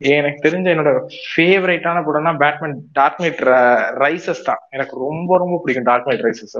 எனக்கு 0.00 0.40
தெரிஞ்ச 0.42 0.66
என்னோட 0.72 0.90
ஃபேவரட்டான 1.24 2.02
படம்னா 2.06 2.32
பேட்மேன் 2.38 2.76
டார்க் 2.92 3.20
நைட் 3.20 3.40
ரைசஸ் 4.02 4.42
தான் 4.44 4.62
எனக்கு 4.70 4.94
ரொம்ப 5.04 5.38
ரொம்ப 5.38 5.56
பிடிக்கும் 5.62 5.88
டார்க் 5.88 6.08
நைட் 6.10 6.24
ரைசஸ் 6.26 6.54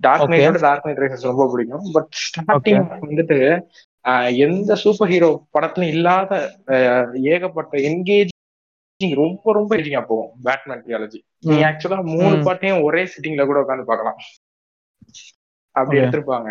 டார்க். 0.00 0.24
நைட்டோட 0.32 0.60
டார்க் 0.64 0.86
நைட் 0.88 1.02
ரைசஸ் 1.04 1.30
ரொம்ப 1.30 1.46
பிடிக்கும் 1.52 1.86
பட் 1.94 2.08
ஸ்டார்டிங் 2.24 2.80
வந்துட்டு 3.04 3.38
எந்த 4.46 4.72
சூப்பர் 4.82 5.10
ஹீரோ 5.10 5.30
படத்துலயும் 5.54 5.94
இல்லாத 5.94 6.32
ஏகப்பட்ட 7.30 7.74
என்கேஜிங் 7.88 8.32
ரொம்ப 9.22 9.52
ரொம்ப 9.52 9.70
என்கேஜிங்கா 9.74 10.02
போகும் 10.08 10.32
பேட்மேன் 10.44 10.84
தியாலஜி 10.86 11.20
நீ. 11.44 11.54
ஆக்சுவலா 11.68 12.00
மூணு. 12.12 12.34
பாட்டையும் 12.46 12.84
ஒரே 12.86 13.02
சிட்டிங்ல 13.12 13.44
கூட 13.46 13.58
உட்காந்து 13.64 13.90
பார்க்கலாம் 13.90 14.18
அப்படி. 15.76 15.96
எடுத்திருப்பாங்க 16.00 16.50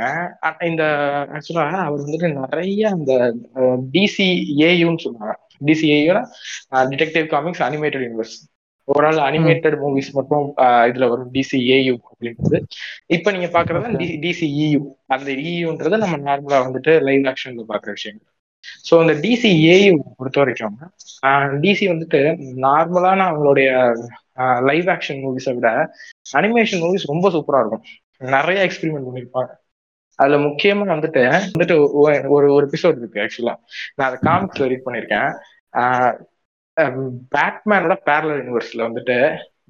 இந்த 0.70 0.84
ஆக்சுவலா 1.36 1.66
அவர் 1.84 2.02
வந்துட்டு 2.02 2.30
நிறைய 2.40 2.82
அந்த 2.96 3.12
டிசி 3.94 4.28
ஏயுன்னு 4.66 5.04
சொல்லுவாங்க 5.06 5.36
DC 5.68 5.88
detective 6.92 7.28
comics 7.36 7.64
animated 7.68 8.06
universe 8.08 8.36
overall 8.88 9.20
animated 9.28 9.76
movies 9.82 10.10
மட்டும் 10.18 10.46
இதுல 10.90 11.06
வரும். 11.12 11.30
டிசிஏயு 11.36 11.94
அப்படின்றது. 12.10 12.58
இப்ப 13.16 13.32
நீங்க 13.36 13.50
பாக்குறது 13.54 14.08
டிசிஇயு 14.26 14.80
அந்த 15.16 15.30
e 15.38 15.54
இயுன்றது 15.54 15.98
நம்ம 16.04 16.18
நார்மலா 16.30 16.60
வந்துட்டு 16.68 16.94
லைவ் 17.10 17.28
ஆக்ஷன்ல 17.32 17.66
பாக்குற 17.72 17.92
விஷயங்கள். 17.98 18.30
ஸோ 18.88 18.94
அந்த 19.04 19.14
டிசிஏயு 19.26 19.88
பொறுத்த 20.20 20.40
வரைக்கும் 20.42 20.76
டிசி 21.64 21.86
வந்துட்டு 21.94 22.22
நார்மலான 22.66 23.20
அவங்களுடைய 23.30 23.70
லைவ் 24.70 24.88
ஆக்ஷன் 24.96 25.24
மூவிஸை 25.26 25.54
விட 25.58 25.70
அனிமேஷன் 26.40 26.84
மூவிஸ் 26.86 27.12
ரொம்ப 27.14 27.30
சூப்பரா 27.36 27.62
இருக்கும். 27.64 27.86
நிறைய 28.36 28.60
எக்ஸ்பெரிமெண்ட் 28.68 29.08
பண்ணிருப்பாங்க. 29.10 29.52
அதுல 30.20 30.38
முக்கியமா 30.48 30.86
வந்துட்டு 30.94 31.22
வந்துட்டு 31.54 31.76
ஒரு 32.36 32.48
ஒரு 32.56 32.64
எபிசோட் 32.68 33.00
இருக்கு 33.02 33.22
ஆக்சுவலா 33.24 33.56
நான் 33.96 34.08
அதை 34.10 34.18
காமிக்ஸ்ல 34.28 34.68
ரீட் 34.72 34.86
பண்ணிருக்கேன். 34.88 35.32
பேட்மேனோட 37.36 37.96
பேரலல் 38.10 38.40
யூனிவர்ஸ்ல 38.42 38.86
வந்துட்டு 38.88 39.18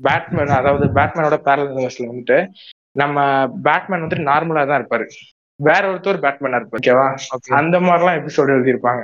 பேட்மேன் 0.05 0.57
அதாவது 0.59 0.85
பேட்மேனோட 0.97 1.37
பேரலல் 1.47 1.71
யூனிவர்ஸ்ல 1.71 2.09
வந்துட்டு 2.11 2.37
நம்ம 2.95 3.17
பேட்மேன் 3.67 4.03
வந்துட்டு 4.03 4.29
நார்மலா 4.31 4.63
தான் 4.67 4.79
இருப்பாரு. 4.81 5.05
வேற 5.59 5.81
ஒருத்தர் 5.91 6.23
பேட்மேனா 6.25 6.59
இருப்பாரு 6.59 6.81
ஓகேவா. 6.81 7.07
அந்த 7.59 7.75
மாதிரிலாம் 7.79 8.19
எபிசோடு 8.21 8.55
எழுதியிருப்பாங்க. 8.55 9.03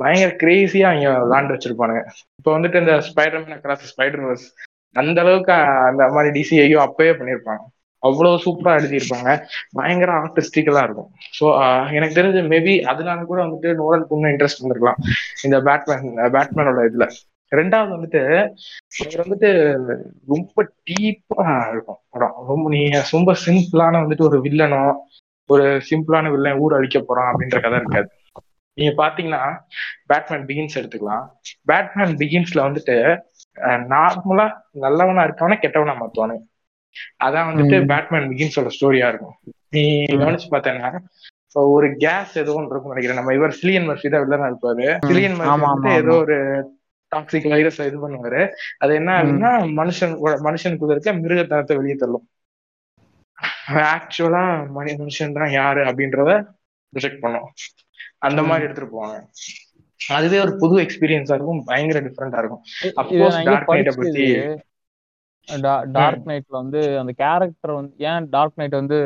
பயங்கர 0.00 0.30
கிரேசியா 0.42 0.88
இங்க 0.96 1.10
விளாண்டு 1.22 1.54
வச்சிருப்பானுங்க. 1.54 2.02
இப்போ 2.38 2.50
வந்துட்டு 2.56 2.80
இந்த 2.82 2.94
ஸ்பைடர்மேன் 3.08 3.56
அக்ராஸ் 3.58 3.90
ஸ்பைடர் 3.92 4.24
அந்த 4.96 5.18
அளவுக்கு 5.24 5.52
அந்த 5.88 6.02
மாதிரி 6.14 6.30
டிசிஐயும் 6.38 6.84
அப்பவே 6.86 7.12
பண்ணியிருப்பாங்க. 7.18 7.62
அவ்வளவு 8.02 8.42
சூப்பரா 8.44 8.72
எழுதியிருப்பாங்க. 8.78 9.30
பயங்கர 9.78 10.10
ஆர்டிஸ்டிக்கலா 10.20 10.82
இருக்கும். 10.88 11.08
ஸோ 11.38 11.44
எனக்கு 11.96 12.18
தெரிஞ்சு 12.18 12.42
மேபி 12.52 12.74
அதனால 12.92 13.24
கூட 13.30 13.40
வந்துட்டு 13.46 13.70
நோரல் 13.80 14.06
இன்னும் 14.08 14.32
இன்ட்ரெஸ்ட் 14.32 14.62
வந்திருக்கலாம். 14.64 15.00
இந்த 15.46 15.58
பேட்மேன் 15.68 16.06
பேட்மேனோட 16.36 16.82
இதுல. 16.90 17.06
ரெண்டாவது 17.52 17.90
வந்துட்டு 17.96 18.22
அவர் 19.00 19.22
வந்துட்டு 19.24 19.50
ரொம்ப 20.32 20.62
டீப்பா 20.88 21.44
இருக்கும் 21.72 22.00
படம். 22.14 22.34
ரொம்ப 22.50 22.64
நீ 22.74 22.80
ரொம்ப 23.16 23.32
சிம்பிளான 23.46 24.00
வந்துட்டு 24.04 24.28
ஒரு 24.30 24.38
வில்லனோ 24.46 24.82
ஒரு 25.50 25.66
சிம்பிளான 25.90 26.30
வில்லன் 26.30 26.60
ஊர் 26.64 26.76
அழிக்க 26.78 26.98
போறான் 27.00 27.30
அப்படின்ற 27.30 27.58
கதை 27.60 27.78
இருக்காது. 27.80 28.08
நீங்க 28.78 28.92
பாத்தீங்கன்னா 29.02 29.42
பேட்மேன் 30.10 30.44
பிகின்ஸ் 30.48 30.78
எடுத்துக்கலாம். 30.80 31.24
பேட்மேன் 31.70 32.14
பிகின்ஸ்ல 32.20 32.60
வந்துட்டு 32.68 32.96
நார்மலா 33.92 34.46
நல்லவனா 34.84 35.22
இருக்கவன 35.26 35.58
கெட்டவனா 35.62 35.94
மாத்துவானு 36.02 36.36
அதான் 37.26 37.48
வந்துட்டு. 37.50 37.78
பேட்மேன் 37.92 38.28
பிகின்ஸோட 38.32 38.70
ஸ்டோரியா 38.76 39.08
இருக்கும். 39.12 39.36
நீ. 39.76 39.84
கவனிச்சு 40.22 40.48
பார்த்தேன்னா 40.54 40.90
ஒரு 41.76 41.86
கேஸ் 42.02 42.32
ஏதோ 42.40 42.54
ஒன்று 42.56 42.72
இருக்கும்னு 42.72 42.94
நினைக்கிறேன். 42.94 43.20
நம்ம 43.20 43.34
இவர் 43.36 43.54
சிலியன் 43.60 43.86
மர்ஃபி 43.90 44.08
தான் 44.14 44.22
வில்லனா 44.24 44.48
இருப்பாரு. 44.50 44.86
சிலியன் 45.10 45.36
மர்ஃபி 45.38 45.92
ஏதோ. 46.00 46.16
ஒரு 46.24 46.36
டாக்ஸிக் 47.12 47.48
வைரஸ் 47.52 47.78
இது 47.90 47.98
பண்ணுவாரு. 48.02 48.42
அது 48.82 48.92
என்ன 49.00 49.10
ஆகுதுன்னா 49.18 49.52
மனுஷன் 49.78 50.14
மனுஷனுக்குள்ள 50.46 50.94
இருக்க 50.96 51.12
மிருகத்தனத்தை 51.22 51.76
வெளியே 51.78 51.96
தள்ளும். 52.02 52.26
ஆக்சுவலா 53.94 54.44
மனி 54.76 54.92
மனுஷன் 55.00 55.36
தான் 55.38 55.52
யாரு 55.60 55.80
அப்படின்றத 55.90 56.30
ரிஜெக்ட் 56.92 57.22
பண்ணும். 57.24 57.48
அந்த 58.26 58.40
மாதிரி 58.48 58.66
எடுத்துட்டு 58.66 58.94
போவாங்க. 58.94 59.18
அதுவே 60.00 60.38
ஒரு 60.44 60.52
புது 60.62 60.74
எக்ஸ்பீரியன்ஸா 60.84 61.36
இருக்கும். 61.38 61.62
பயங்கர 61.70 62.00
டிஃப்ரெண்டா 62.06 62.40
இருக்கும். 62.42 62.62
எங்கேயோ 63.00 63.28
டார்க் 63.48 63.72
நைட்டை 63.74 63.94
பத்தி 64.00 64.24
டார்க் 65.92 66.26
நைட்ல 66.26 66.54
வந்து 66.54 66.98
அந்த 66.98 67.12
கேரக்டர் 67.16 67.72
வந்து 67.72 67.94
ஏன் 68.04 68.28
டார்க் 68.30 68.56
நைட் 68.56 68.74
வந்து 68.74 68.98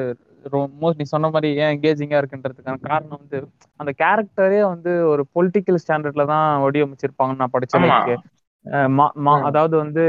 மோஸ்ட் 0.80 0.96
நீ 0.96 1.04
சொன்ன 1.04 1.30
மாதிரி 1.30 1.56
ஏன் 1.56 1.72
எங்கேஜிங்கா 1.74 2.20
இருக்குன்றதுக்கான 2.20 2.80
காரணம் 2.82 3.20
வந்து 3.20 3.38
அந்த 3.80 3.92
கேரக்டரே 3.98 4.66
வந்து 4.66 5.08
ஒரு 5.08 5.26
பொலிட்டிக்கல் 5.34 5.78
ஸ்டாண்டர்ட்ல 5.82 6.26
தான் 6.26 6.62
வடிவமைச்சிருப்பாங்கன்னு 6.62 7.36
நான் 7.36 7.52
படிச்ச 7.52 7.74
ஆமா. 7.74 7.88
வரைக்கும். 7.88 8.24
அஹ் 8.66 8.90
மா- 8.90 9.14
மா- 9.18 9.38
ம். 9.40 9.44
அதாவது 9.44 9.76
வந்து 9.76 10.02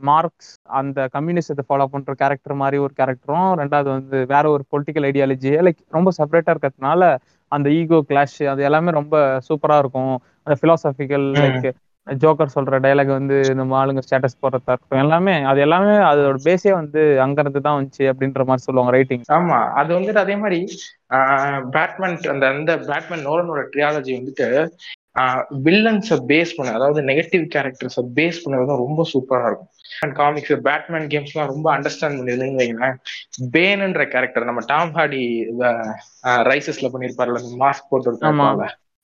மார்க்ஸ் 0.00 0.52
அந்த 0.72 1.08
கம்யூனிஸ்டத்தை 1.12 1.64
ஃபாலோ 1.68 1.84
பண்ற 1.84 2.14
கேரக்டர் 2.14 2.54
மாதிரி 2.54 2.78
ஒரு 2.78 2.92
கேரக்டரும் 2.96 3.50
ரெண்டாவது 3.58 3.88
வந்து 3.88 4.26
வேற 4.26 4.50
ஒரு 4.50 4.64
பொலிட்டிக்கல் 4.72 5.08
ஐடியாலஜி 5.08 5.50
லைக் 5.60 5.80
ரொம்ப 5.88 6.10
செப்பரேட்டா 6.18 6.54
இருக்கிறதுனால 6.54 7.02
அந்த 7.52 7.70
ஈகோ 7.70 8.04
கிளாஷ் 8.08 8.46
அது 8.46 8.62
எல்லாமே 8.62 8.90
ரொம்ப 8.90 9.16
சூப்பரா 9.48 9.78
இருக்கும் 9.78 10.14
அந்த 10.46 10.56
பிலாசபிக்கல். 10.62 11.26
லைக் 11.36 11.68
ஜோக்கர் 12.16 12.54
சொல்ற 12.54 12.78
டயலாக் 12.80 13.10
வந்து 13.12 13.36
நம்ம 13.58 13.76
ஆளுங்க 13.78 14.02
ஸ்டேட்டஸ் 14.04 14.40
போடுறதா 14.42 14.72
இருக்கட்டும் 14.72 15.02
எல்லாமே 15.04 15.34
அது 15.50 15.60
எல்லாமே 15.60 15.94
அதோட 16.08 16.38
பேஸே 16.46 16.72
வந்து 16.72 17.00
அங்க 17.24 17.38
இருந்து 17.40 17.60
தான் 17.60 17.78
வந்துச்சு 17.78 18.04
அப்படின்ற 18.12 18.46
மாதிரி 18.48 18.66
சொல்லுவாங்க 18.66 18.94
ரைட்டிங் 18.96 19.24
ஆமா 19.36 19.58
அது 19.80 19.90
வந்துட்டு 19.96 20.24
அதே 20.24 20.36
மாதிரி 20.42 20.60
பேட்மேன் 21.76 22.16
அந்த 22.34 22.46
அந்த 22.54 22.72
பேட்மேன் 22.88 23.26
நோலனோட 23.28 23.62
ட்ரியாலஜி 23.72 24.14
வந்துட்டு 24.18 24.48
வில்லன்ஸை 25.64 26.16
பேஸ் 26.28 26.56
பண்ண 26.56 26.74
அதாவது 26.74 27.00
நெகட்டிவ் 27.08 27.44
கேரக்டர்ஸை 27.54 28.02
பேஸ் 28.18 28.42
பண்ணது 28.42 28.68
தான் 28.70 28.82
ரொம்ப 28.82 29.02
சூப்பரா 29.12 29.46
இருக்கும். 29.48 29.70
காமிக்ஸ் 30.18 30.52
பேட்மேன் 30.66 31.08
கேம்ஸ்லாம் 31.12 31.50
ரொம்ப 31.52 31.68
அண்டர்ஸ்டாண்ட் 31.74 32.18
பண்ணிருந்தீங்கன்னு 32.18 32.62
வைங்களேன். 32.62 32.96
பேனுன்ற 33.54 34.04
கேரக்டர் 34.14 34.48
நம்ம 34.50 34.62
டாம் 34.68 34.92
ஹார்டி 34.96 35.22
ரைசஸ்ல 36.50 36.90
பண்ணிருப்பாருல 36.94 37.40
மாஸ்க் 37.64 37.90
போட்டு 37.90 38.30
ஆமா. 38.30 38.48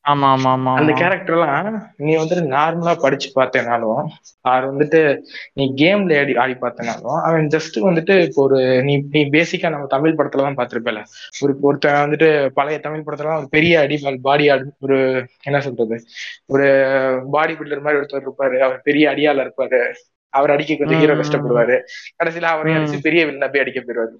ஆமா 0.04 0.26
ஆமா 0.32 0.50
ஆமா 0.52 0.70
அந்த 0.72 0.90
ஆமா. 0.90 0.98
கேரக்டர்லாம் 1.00 1.68
நீ 1.98 2.12
வந்துட்டு 2.16 2.42
நார்மலா 2.50 2.92
படிச்சு 3.02 3.28
பார்த்தேனாலும் 3.36 4.00
அவர் 4.44 4.64
வந்துட்டு 4.70 5.00
நீ 5.54 5.64
கேம்ல 5.78 6.18
ஆடி 6.20 6.34
ஆடி 6.36 6.54
பார்த்தனாலும் 6.58 7.16
அவன் 7.22 7.46
ஜஸ்ட் 7.54 7.76
வந்துட்டு 7.86 8.14
இப்போ 8.26 8.40
ஒரு 8.42 8.58
நீ 8.82 8.94
நீ 9.08 9.22
பேசிக்கா 9.34 9.70
நம்ம 9.70 9.88
தமிழ் 9.94 10.18
படத்துல 10.18 10.46
தான் 10.46 10.58
பார்த்திருப்பல 10.58 11.02
ஒரு 11.42 11.54
ஒருத்தன் 11.62 12.02
வந்துட்டு 12.04 12.28
பழைய 12.58 12.78
தமிழ் 12.80 13.06
படத்துல 13.06 13.38
ஒரு 13.38 13.48
பெரிய 13.56 13.74
அடிமால் 13.84 14.20
பாடி 14.22 14.46
ஆடு 14.48 14.66
ஒரு 14.80 14.98
என்ன 15.44 15.60
சொல்றது? 15.60 15.96
ஒரு 16.48 16.66
பாடி 17.34 17.54
பில்டர் 17.54 17.84
மாதிரி 17.84 18.00
ஒருத்தர் 18.00 18.26
இருப்பாரு. 18.26 18.56
அவர் 18.66 18.80
பெரிய 18.82 19.04
அடியால 19.12 19.44
இருப்பாரு. 19.46 19.80
அவர் 20.32 20.52
அடிக்க 20.52 20.72
கொஞ்சம் 20.76 21.00
ஹீரோ. 21.00 21.14
கஷ்டப்படுவாரு. 21.20 21.76
கடைசியில 22.18 22.48
அவரையும். 22.52 22.78
அடிச்சு 22.78 23.06
பெரிய 23.06 23.22
வில்லனா 23.26 23.50
போய் 23.52 23.64
அடிக்க 23.64 23.80
போயிடுவாரு. 23.80 24.14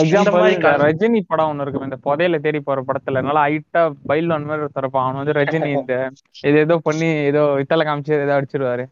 எக்ஸாம்பிள் 0.00 0.36
மாதிரி 0.36 0.56
ரஜினி 0.84 1.20
படம் 1.30 1.50
ஒண்ணு 1.50 1.64
இருக்கும். 1.64 1.86
இந்த 1.88 1.98
புதையில 2.06 2.40
தேடி 2.46 2.60
போற 2.68 2.80
படத்துல. 2.88 3.22
நல்லா 3.26 3.42
ஹைட்டா 3.46 3.82
பைலோன் 4.10 4.48
மாதிரி 4.48 4.64
ஒருத்தர் 4.64 4.84
இருப்பான். 4.84 5.06
அவன் 5.06 5.20
வந்து 5.22 5.36
ரஜினி 5.40 5.70
இந்த 5.78 5.94
இது 6.48 6.56
ஏதோ 6.66 6.76
பண்ணி 6.88 7.08
ஏதோ 7.30 7.42
இத்தலை 7.64 7.84
காமிச்சு 7.88 8.14
ஏதோ 8.20 8.36
அடிச்சிருவாரு. 8.38 8.84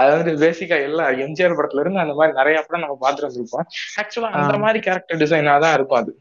அதாவது 0.00 0.30
பேசிக்கா 0.42 0.76
எல்லா 0.88 1.04
எம்ஜிஆர் 1.24 1.56
படத்துல 1.58 1.82
இருந்து 1.82 2.02
அந்த 2.02 2.14
மாதிரி 2.18 2.32
நிறைய 2.40 2.58
படம் 2.64 2.84
நம்ம 2.84 2.96
பார்த்துட்டு 3.02 3.28
வந்திருப்போம் 3.28 3.66
ஆக்சுவலா 4.00 4.30
அந்த. 4.34 4.56
மாதிரி 4.64 4.80
கேரக்டர் 4.86 5.20
டிசைனா 5.22 5.54
தான் 5.64 5.76
இருக்கும் 5.78 6.00
அது. 6.02 6.12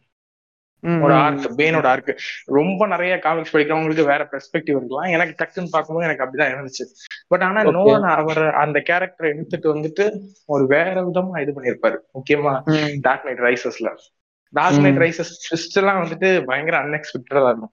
ஒரு. 0.86 1.14
ஆர்க் 1.14 1.54
பெயினோட 1.58 1.84
ஆர்க் 1.84 2.22
ரொம்ப 2.46 2.88
நிறைய 2.88 3.20
காமிக்ஸ் 3.20 3.56
படிக்கிறவங்களுக்கு 3.56 4.06
வேற 4.06 4.28
பெர்ஸ்பெக்டிவ் 4.32 4.70
இருக்கலாம். 4.70 5.12
எனக்கு 5.12 5.46
டக்குன்னு 5.46 5.68
பார்க்கும்போது 5.72 6.08
எனக்கு 6.08 6.26
அப்படிதான் 6.26 6.52
இருந்துச்சு. 6.52 6.86
பட் 7.28 7.42
ஆனா. 7.42 7.62
நோலன் 7.62 8.10
அவர் 8.10 8.54
அந்த 8.54 8.84
கேரக்டரை 8.90 9.28
எடுத்துட்டு 9.28 9.76
வந்துட்டு 9.76 10.20
ஒரு 10.46 10.68
வேற 10.68 11.02
விதமா 11.02 11.42
இது 11.42 11.62
பண்ணியிருப்பாரு. 11.62 11.98
முக்கியமா. 12.14 12.62
டார்க் 13.02 13.26
நைட் 13.26 13.40
ரைசஸ்ல 13.40 13.98
டார்க் 14.50 14.78
நைட் 14.78 14.98
ரைசஸ் 14.98 15.54
ட்விஸ்ட் 15.54 15.78
எல்லாம் 15.78 16.04
வந்துட்டு 16.04 16.44
பயங்கர 16.44 16.78
அன்எக்ஸ்பெக்டடா 16.80 17.46
இருக்கும். 17.46 17.70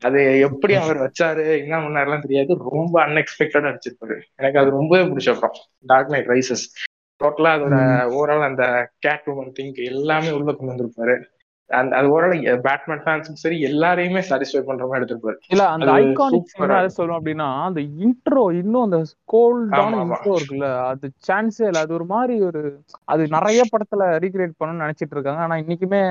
அது 0.00 0.38
எப்படி 0.38 0.74
அவர் 0.74 0.96
வச்சாரு 0.96 1.58
என்ன 1.58 1.78
பண்ணாருலாம் 1.78 2.20
தெரியாது. 2.20 2.56
ரொம்ப 2.70 3.06
அன்எக்ஸ்பெக்டடா 3.06 3.78
அடிச்சிருப்பாரு 3.78 4.20
எனக்கு 4.34 4.58
அது 4.58 4.70
ரொம்பவே 4.70 5.04
பிடிச்ச 5.04 5.24
படம். 5.24 5.60
டார்க் 5.78 6.10
நைட் 6.10 6.26
ரைசஸ் 6.26 6.86
டோட்டலா 7.24 7.50
அதோட 7.50 7.76
ஓவரால் 8.10 8.42
அந்த 8.42 8.90
கேட் 8.98 9.22
உமன் 9.26 9.52
திங்க் 9.60 9.84
எல்லாமே 9.84 10.30
உள்ள 10.30 10.52
கொண்டு 10.52 10.72
வந்திருப்பாரு. 10.72 11.24
அந்த 11.70 11.96
அது 11.96 12.08
ஓவரால் 12.08 12.36
பேட்மேன் 12.62 13.02
ஃபேன்ஸும் 13.04 13.40
சரி 13.42 13.56
எல்லாரையுமே 13.64 14.20
சாட்டிஸ்ஃபை 14.28 14.62
பண்ற 14.62 14.84
மாதிரி 14.86 15.00
எடுத்திருப்பாரு. 15.00 15.36
இல்ல 15.48 15.64
அந்த 15.68 15.88
ஐகானிக் 15.98 16.54
சொல்லுவோம் 16.96 17.18
அப்படின்னா 17.18 17.48
அந்த 17.66 17.80
இன்ட்ரோ 18.04 18.44
இன்னும் 18.60 18.86
அந்த 18.86 18.98
கோல்டான. 19.32 20.00
இன்ட்ரோ 20.04 20.34
இருக்குல்ல 20.38 20.68
அது 20.84 21.08
சான்ஸே 21.28 21.66
இல்ல. 21.66 21.78
அது 21.78 21.94
ஒரு 21.94 22.06
மாதிரி 22.06 22.36
ஒரு 22.42 22.62
அது 23.04 23.24
நிறைய 23.36 23.62
படத்துல 23.72 24.08
ரீக்ரியேட் 24.24 24.58
பண்ணணும்னு 24.58 24.84
நினைச்சிட்டு 24.84 25.16
இருக்காங்க. 25.16 25.40
ஆனா 25.40 25.56
இன்னைக்குமே 25.56 26.02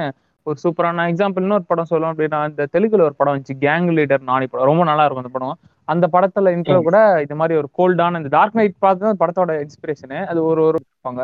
ஒரு 0.47 0.57
சூப்பரான 0.63 1.05
எக்ஸாம்பிள் 1.11 1.45
இன்னொரு 1.45 1.65
படம் 1.67 1.89
சொல்லணும் 1.89 2.11
அப்படின்னா 2.13 2.39
இந்த 2.49 2.67
தெலுங்குல 2.73 3.07
ஒரு 3.07 3.15
படம் 3.15 3.33
வந்துச்சு 3.33 3.55
கேங் 3.65 3.89
லீடர் 3.97 4.29
நானி 4.29 4.45
படம். 4.47 4.65
ரொம்ப 4.65 4.83
நல்லா 4.83 5.05
இருக்கும் 5.05 5.25
அந்த 5.25 5.33
படம். 5.37 5.57
அந்த 5.87 6.05
படத்துல 6.13 6.53
இன்ட்ரோ. 6.55 6.77
கூட 6.81 6.99
இந்த 7.21 7.35
மாதிரி 7.35 7.57
ஒரு 7.57 7.69
கோல்டான 7.77 8.17
இந்த 8.17 8.31
டார்க் 8.37 8.55
நைட் 8.55 8.77
பார்த்து 8.79 9.17
படத்தோட 9.21 9.51
இன்ஸ்பிரேஷனு 9.65 10.19
அது 10.25 10.39
ஒரு 10.45 10.61
ஒரு 10.63 10.77
இருப்பாங்க. 10.83 11.23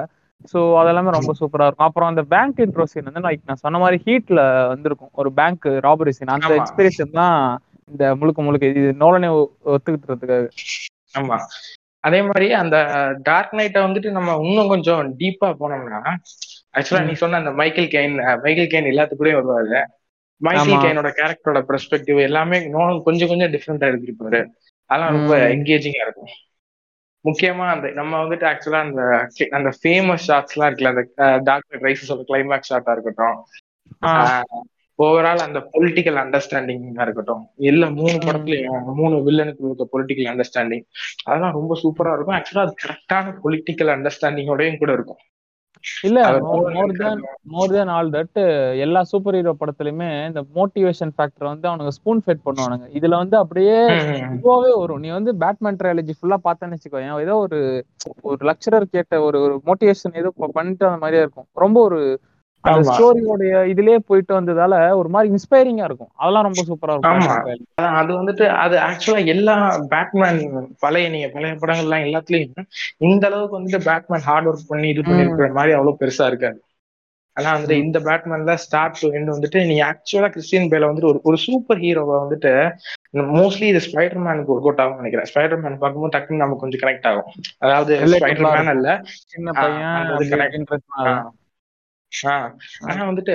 ஸோ 0.52 0.60
அதெல்லாமே 0.80 1.12
ரொம்ப 1.16 1.34
சூப்பரா 1.40 1.68
இருக்கும். 1.68 1.88
அப்புறம் 1.88 2.10
அந்த 2.12 2.24
பேங்க் 2.32 2.62
இன்ட்ரோ 2.66 2.86
சீன் 2.86 3.10
வந்து 3.10 3.26
like 3.26 3.44
நான் 3.44 3.62
சொன்ன 3.64 3.80
மாதிரி 3.80 3.98
ஹீட்ல 4.06 4.42
வந்திருக்கும். 4.72 5.14
ஒரு 5.14 5.30
பேங்க் 5.40 5.68
ராபரி 5.86 6.14
சீன் 6.14 6.36
அந்த. 6.38 6.54
இன்ஸ்பிரேஷன் 6.62 7.18
தான் 7.20 7.38
இந்த 7.90 8.04
முழுக்க 8.20 8.42
முழுக்க 8.44 8.66
இது 8.74 8.92
நோலனே 9.02 9.30
ஒத்துக்கிட்டுறதுக்காக 9.74 10.46
ஆமா. 11.16 11.38
அதே 12.04 12.20
மாதிரி 12.24 12.48
அந்த 12.62 12.78
டார்க் 13.28 13.54
நைட்டை 13.54 13.82
வந்துட்டு 13.84 14.10
நம்ம 14.12 14.32
இன்னும் 14.44 14.72
கொஞ்சம் 14.74 15.04
டீப்பா 15.20 15.50
போனோம்னா 15.60 16.00
ஆக்சுவலா 16.78 17.04
நீ 17.06 17.14
சொன்ன 17.16 17.40
அந்த 17.42 17.52
மைக்கேல் 17.60 17.92
கெயின் 17.92 18.16
மைக்கேல் 18.44 18.72
கெயின் 18.72 18.92
எல்லாத்துக்கூடயும் 18.92 19.40
வருவாரு. 19.42 19.82
மைக்கேல் 20.42 20.62
ஆமா. 20.76 20.84
கெயினோட 20.84 21.10
கேரக்டரோட 21.18 21.60
பெர்ஸ்பெக்டிவ் 21.70 22.20
எல்லாமே 22.22 22.58
நோலன் 22.70 23.06
கொஞ்சம் 23.08 23.32
கொஞ்சம் 23.32 23.54
டிஃப்ரெண்டா 23.56 23.90
எடுத்திருப்பாரு 23.92 24.42
அதெல்லாம் 24.90 25.16
ரொம்ப. 25.18 25.34
என்கேஜிங்கா 25.56 26.04
இருக்கும். 26.06 26.32
முக்கியமா 27.24 27.66
அந்த 27.74 27.88
நம்ம 28.00 28.24
வந்துட்டு 28.24 28.46
ஆக்சுவலா 28.52 28.82
அந்த 28.88 29.02
அந்த 29.58 29.70
ஃபேமஸ் 29.80 30.26
ஷாட்ஸ் 30.28 30.54
எல்லாம் 30.56 30.70
இருக்குல்ல 30.70 30.92
அந்த 30.92 31.38
டாக்டர் 31.44 31.82
ரைசஸோட 31.82 32.24
கிளைமேக்ஸ் 32.32 32.72
ஷாட்டா 32.74 32.92
இருக்கட்டும். 32.92 33.38
ஓவரால் 35.00 35.46
அந்த 35.46 35.60
பொலிட்டிக்கல் 35.74 36.20
அண்டர்ஸ்டாண்டிங்கா 36.24 37.02
இருக்கட்டும். 37.02 37.44
எல்லா 37.58 37.88
மூணு. 38.00 38.18
படத்துலயும் 38.26 38.94
மூணு 39.00 39.16
வில்லனுக்கு 39.28 39.66
இருக்க 39.68 39.88
பொலிட்டிக்கல் 39.94 40.30
அண்டர்ஸ்டாண்டிங் 40.34 40.84
அதெல்லாம் 41.24 41.56
ரொம்ப 41.60 41.80
சூப்பரா 41.84 42.14
இருக்கும். 42.14 42.36
ஆக்சுவலா 42.38 42.66
அது 42.66 42.76
கரெக்டான 42.86 43.34
பொலிட்டிக்கல் 43.46 43.94
அண்டர்ஸ்டாண்டிங்கோடயும் 43.96 44.82
கூட 44.84 44.94
இருக்கும். 44.94 45.22
இல்ல 46.04 46.20
more 46.76 46.94
than 47.00 47.22
more 47.52 47.72
than 47.72 47.90
all 47.90 48.12
that 48.12 48.40
எல்லா 48.78 49.02
சூப்பர் 49.04 49.36
ஹீரோ 49.36 49.54
படத்துலயுமே 49.60 50.10
இந்த 50.28 50.42
மோட்டிவேஷன் 50.56 51.14
ஃபேக்டர் 51.16 51.50
வந்து 51.50 51.68
அவனுங்க 51.70 51.92
ஸ்பூன் 51.92 52.22
ஃபெட் 52.26 52.46
பண்ணுவானுங்க 52.46 52.88
இதுல 52.94 53.18
வந்து 53.18 53.38
அப்படியே. 53.38 53.78
இதுவாவே 54.36 54.72
வரும் 54.80 55.02
நீ 55.02 55.10
வந்து 55.10 55.34
பேட்மேன் 55.40 55.80
ட்ரையாலஜி 55.80 56.16
ஃபுல்லா 56.18 56.40
பார்த்தேன்னு 56.44 56.78
வச்சுக்கோ 56.78 57.02
ஏதோ 57.20 57.36
ஒரு 57.38 57.60
ஒரு 58.24 58.42
லெக்சரர் 58.46 58.86
கேட்ட 58.92 59.22
ஒரு 59.22 59.40
ஒரு 59.40 59.56
மோட்டிவேஷன் 59.66 60.20
ஏதோ 60.22 60.32
பண்ணிட்டு 60.54 60.88
அந்த 60.90 61.02
மாதிரியே 61.02 61.24
இருக்கும் 61.26 61.50
ரொம்ப 61.58 61.80
ஒரு. 61.84 62.02
ஸ்டோரியோடைய 62.90 63.54
இதுலயே 63.72 64.00
போயிட்டு 64.10 64.34
வந்ததால 64.38 64.74
ஒரு 65.00 65.10
மாதிரி 65.14 65.32
இன்ஸ்பைரிங்கா 65.34 65.88
இருக்கும். 65.90 66.12
அதெல்லாம் 66.22 66.48
ரொம்ப 66.48 66.62
சூப்பரா 66.70 66.94
இருக்கும். 66.96 67.96
அது 68.02 68.12
வந்துட்டு 68.20 68.46
அது 68.64 68.76
ஆக்சுவலா 68.90 69.24
எல்லா 69.34 69.56
பேட்மேன் 69.94 70.42
பழைய 70.86 71.10
நீங்க 71.16 71.30
பழைய 71.34 71.54
படங்கள்லாம் 71.64 72.06
எல்லாத்துலயும் 72.08 72.68
இந்த 73.10 73.26
அளவுக்கு 73.30 73.60
வந்துட்டு 73.60 73.82
பேட்மேன் 73.90 74.28
ஹார்ட் 74.30 74.48
ஒர்க் 74.52 74.70
பண்ணி 74.70 74.88
இது 74.94 75.08
பண்ணிருக்கிற 75.10 75.50
மாதிரி 75.60 75.76
அவ்வளவு 75.78 76.00
பெருசா 76.04 76.28
இருக்காது. 76.32 76.60
ஆனா 77.38 77.50
வந்துட்டு 77.54 77.78
இந்த 77.84 78.00
பேட்மேன்ல 78.08 78.56
ஸ்டார்ட் 78.64 78.98
டு 79.02 79.08
எண்ட் 79.18 79.34
வந்துட்டு 79.36 79.60
நீ 79.70 79.76
ஆக்சுவலா 79.90 80.32
கிறிஸ்டியன் 80.34 80.68
பேல 80.74 80.90
வந்துட்டு 80.90 81.12
ஒரு 81.12 81.20
ஒரு 81.30 81.38
சூப்பர் 81.46 81.80
ஹீரோவை 81.86 82.18
வந்துட்டு 82.24 82.52
மோஸ்ட்லி 83.38 83.68
இது 83.72 83.80
ஸ்பைடர் 83.88 84.26
மேனுக்கு 84.26 84.54
ஒர்க் 84.56 84.68
அவுட் 84.68 84.82
ஆகும் 84.84 85.00
நினைக்கிறேன். 85.02 85.30
ஸ்பைடர் 85.32 85.64
மேன் 85.64 85.80
பார்க்கும்போது 85.84 86.14
டக்குன்னு 86.16 86.44
நமக்கு 86.44 86.64
கொஞ்சம் 86.64 86.84
கனெக்ட் 86.84 87.08
ஆகும். 87.12 87.30
அதாவது 87.66 87.94
ஸ்பைடர் 88.14 88.52
மேன். 88.58 88.74
அல்ல 88.76 89.00
சின்ன 89.34 89.52
பையன் 89.62 91.32
ஆனா 92.86 93.02
வந்துட்டு 93.10 93.34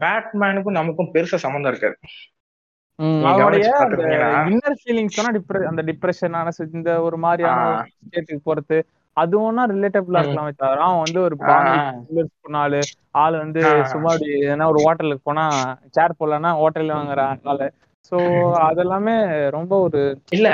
பேட்மேனுக்கும் 0.00 0.78
நமக்கும் 0.78 1.12
பெருசா 1.14 1.38
சம்மந்தம் 1.38 1.72
இருக்காது 1.72 1.96
இன்னர் 4.48 4.76
ஃபீலிங்ஸ் 4.80 5.18
அந்த 5.70 5.82
டிப்ரெஷனான 5.88 6.48
இந்த 6.72 6.92
ஒரு 7.02 7.16
மாதிரியான. 7.18 7.60
ஸ்டேட்டுக்கு 8.02 8.42
போறது 8.44 8.78
அதுவும்னா 9.16 9.64
ரிலேட்டபிளா. 9.72 10.20
இருக்கலாமே 10.22 10.52
தவிர 10.54 10.80
அவன் 10.86 11.04
வந்து 11.04 11.20
ஒரு 11.22 11.36
போனாலு 12.38 12.80
ஆள் 13.16 13.36
வந்து. 13.38 13.62
சும்மா 13.92 14.10
எதனா 14.38 14.66
ஒரு 14.66 14.80
ஹோட்டலுக்கு 14.84 15.24
போனா 15.24 15.44
சேர் 15.90 16.18
போடலன்னா 16.20 16.52
ஹோட்டல்ல 16.60 16.96
வாங்குற 16.98 17.22
ஆளு 17.44 17.66
சோ 18.12 18.16
அதெல்லாமே 18.64 19.14
ரொம்ப 19.50 19.74
ஒரு 19.80 20.00
இல்ல 20.30 20.48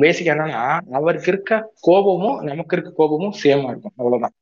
பேசிக் 0.00 0.30
என்னன்னா 0.32 0.62
அவருக்கு 0.92 1.30
இருக்க 1.30 1.58
கோபமும் 1.80 2.38
நமக்கு 2.42 2.74
இருக்க 2.76 2.90
கோபமும் 2.92 3.36
சேமா 3.42 3.68
இருக்கும். 3.70 3.94
அவ்வளவுதான். 3.96 4.34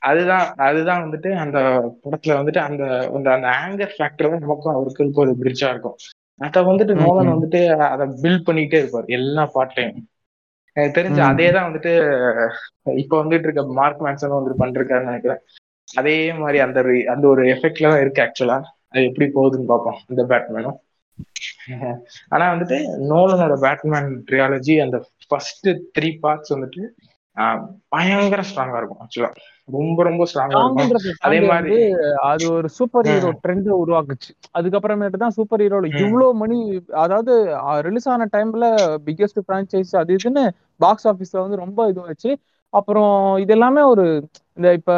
அதுதான் 0.00 0.46
அதுதான் 0.58 1.02
வந்துட்டு 1.04 1.30
அந்த 1.36 1.58
படத்துல 2.04 2.36
வந்துட்டு 2.36 2.60
அந்த 2.60 2.82
அந்த 3.14 3.48
ஆங்கர் 3.58 3.94
ஃபேக்டர் 3.96 4.30
தான் 4.30 4.44
நமக்கும் 4.46 4.74
அவருக்கு 4.74 5.02
இருக்க 5.04 5.20
ஒரு 5.20 5.34
பிரிட்ஜா 5.40 5.70
இருக்கும். 5.70 5.96
அத 6.40 6.62
வந்துட்டு 6.62 6.94
நோலன் 7.00 7.28
ம். 7.28 7.34
வந்துட்டு 7.34 7.60
அதை 7.86 8.06
பில்ட் 8.22 8.46
பண்ணிட்டே 8.46 8.78
இருப்பார் 8.78 9.10
எல்லா 9.10 9.44
பாட்டையும் 9.54 9.98
எனக்கு 10.76 10.96
தெரிஞ்சு 10.98 11.20
ம். 11.20 11.28
அதே 11.28 11.52
தான் 11.52 11.66
வந்துட்டு 11.68 11.92
இப்ப 12.96 13.14
வந்துட்டு 13.22 13.46
இருக்க 13.48 13.62
மார்க் 13.72 14.02
மேன்சன் 14.02 14.36
வந்துட்டு 14.36 14.62
பண்றாருன்னு 14.62 15.10
நினைக்கிறேன். 15.10 15.42
அதே 15.88 16.14
மாதிரி 16.34 16.58
அந்த 16.58 16.78
அந்த 17.08 17.24
ஒரு 17.28 17.42
எஃபெக்ட்ல 17.54 17.90
தான் 17.90 18.00
இருக்கு 18.00 18.22
ஆக்சுவலா 18.22 18.58
அது 18.88 19.04
எப்படி 19.04 19.26
போகுதுன்னு 19.34 19.66
பார்ப்போம். 19.66 19.98
இந்த 20.08 20.22
பேட்மேனும் 20.24 20.78
ஆனா 22.32 22.44
வந்துட்டு 22.52 22.78
நோலனோட 23.10 23.54
பேட்மேன் 23.62 24.08
ட்ரியாலஜி 24.28 24.74
அந்த 24.84 24.96
ஃபர்ஸ்ட் 25.24 25.68
த்ரீ 25.96 26.08
பார்ட்ஸ் 26.22 26.54
வந்துட்டு 26.54 26.82
பயங்கர 27.92 28.40
ஸ்ட்ராங்கா 28.48 28.80
இருக்கும் 28.80 29.02
ஆக்சுவலா 29.04 29.30
ரொம்ப 29.68 29.98
ரொம்ப 30.02 30.22
ஸ்ட்ராங்கா 30.30 30.58
இருக்கும் 30.60 31.20
அதே 31.26 31.38
மாதிரி 31.46 31.76
அது 32.28 32.44
ஒரு 32.56 32.68
சூப்பர் 32.76 33.06
ஹீரோ. 33.10 33.30
ட்ரெண்ட் 33.44 33.70
உருவாக்குச்சு 33.76 34.30
அதுக்கப்புறமேட்டு 34.58 35.22
தான் 35.22 35.36
சூப்பர் 35.38 35.62
ஹீரோல. 35.64 35.88
இவ்வளவு 36.02 36.34
மணி 36.42 36.58
அதாவது 37.04 37.34
ரிலீஸ் 37.86 38.08
ஆன 38.14 38.28
டைம்ல 38.34 38.66
பிக்கெஸ்ட் 39.06 39.40
பிரான்ச்சைஸ் 39.48 39.94
அது 40.02 40.18
இதுன்னு 40.18 40.44
பாக்ஸ் 40.80 41.08
ஆபீஸ்ல 41.12 41.44
வந்து 41.44 41.62
ரொம்ப 41.64 41.88
இது 41.92 42.02
வச்சு 42.10 42.32
அப்புறம் 42.74 43.12
இதெல்லாமே 43.38 43.82
ஒரு 43.84 44.04
இந்த 44.56 44.68
இப்ப 44.72 44.92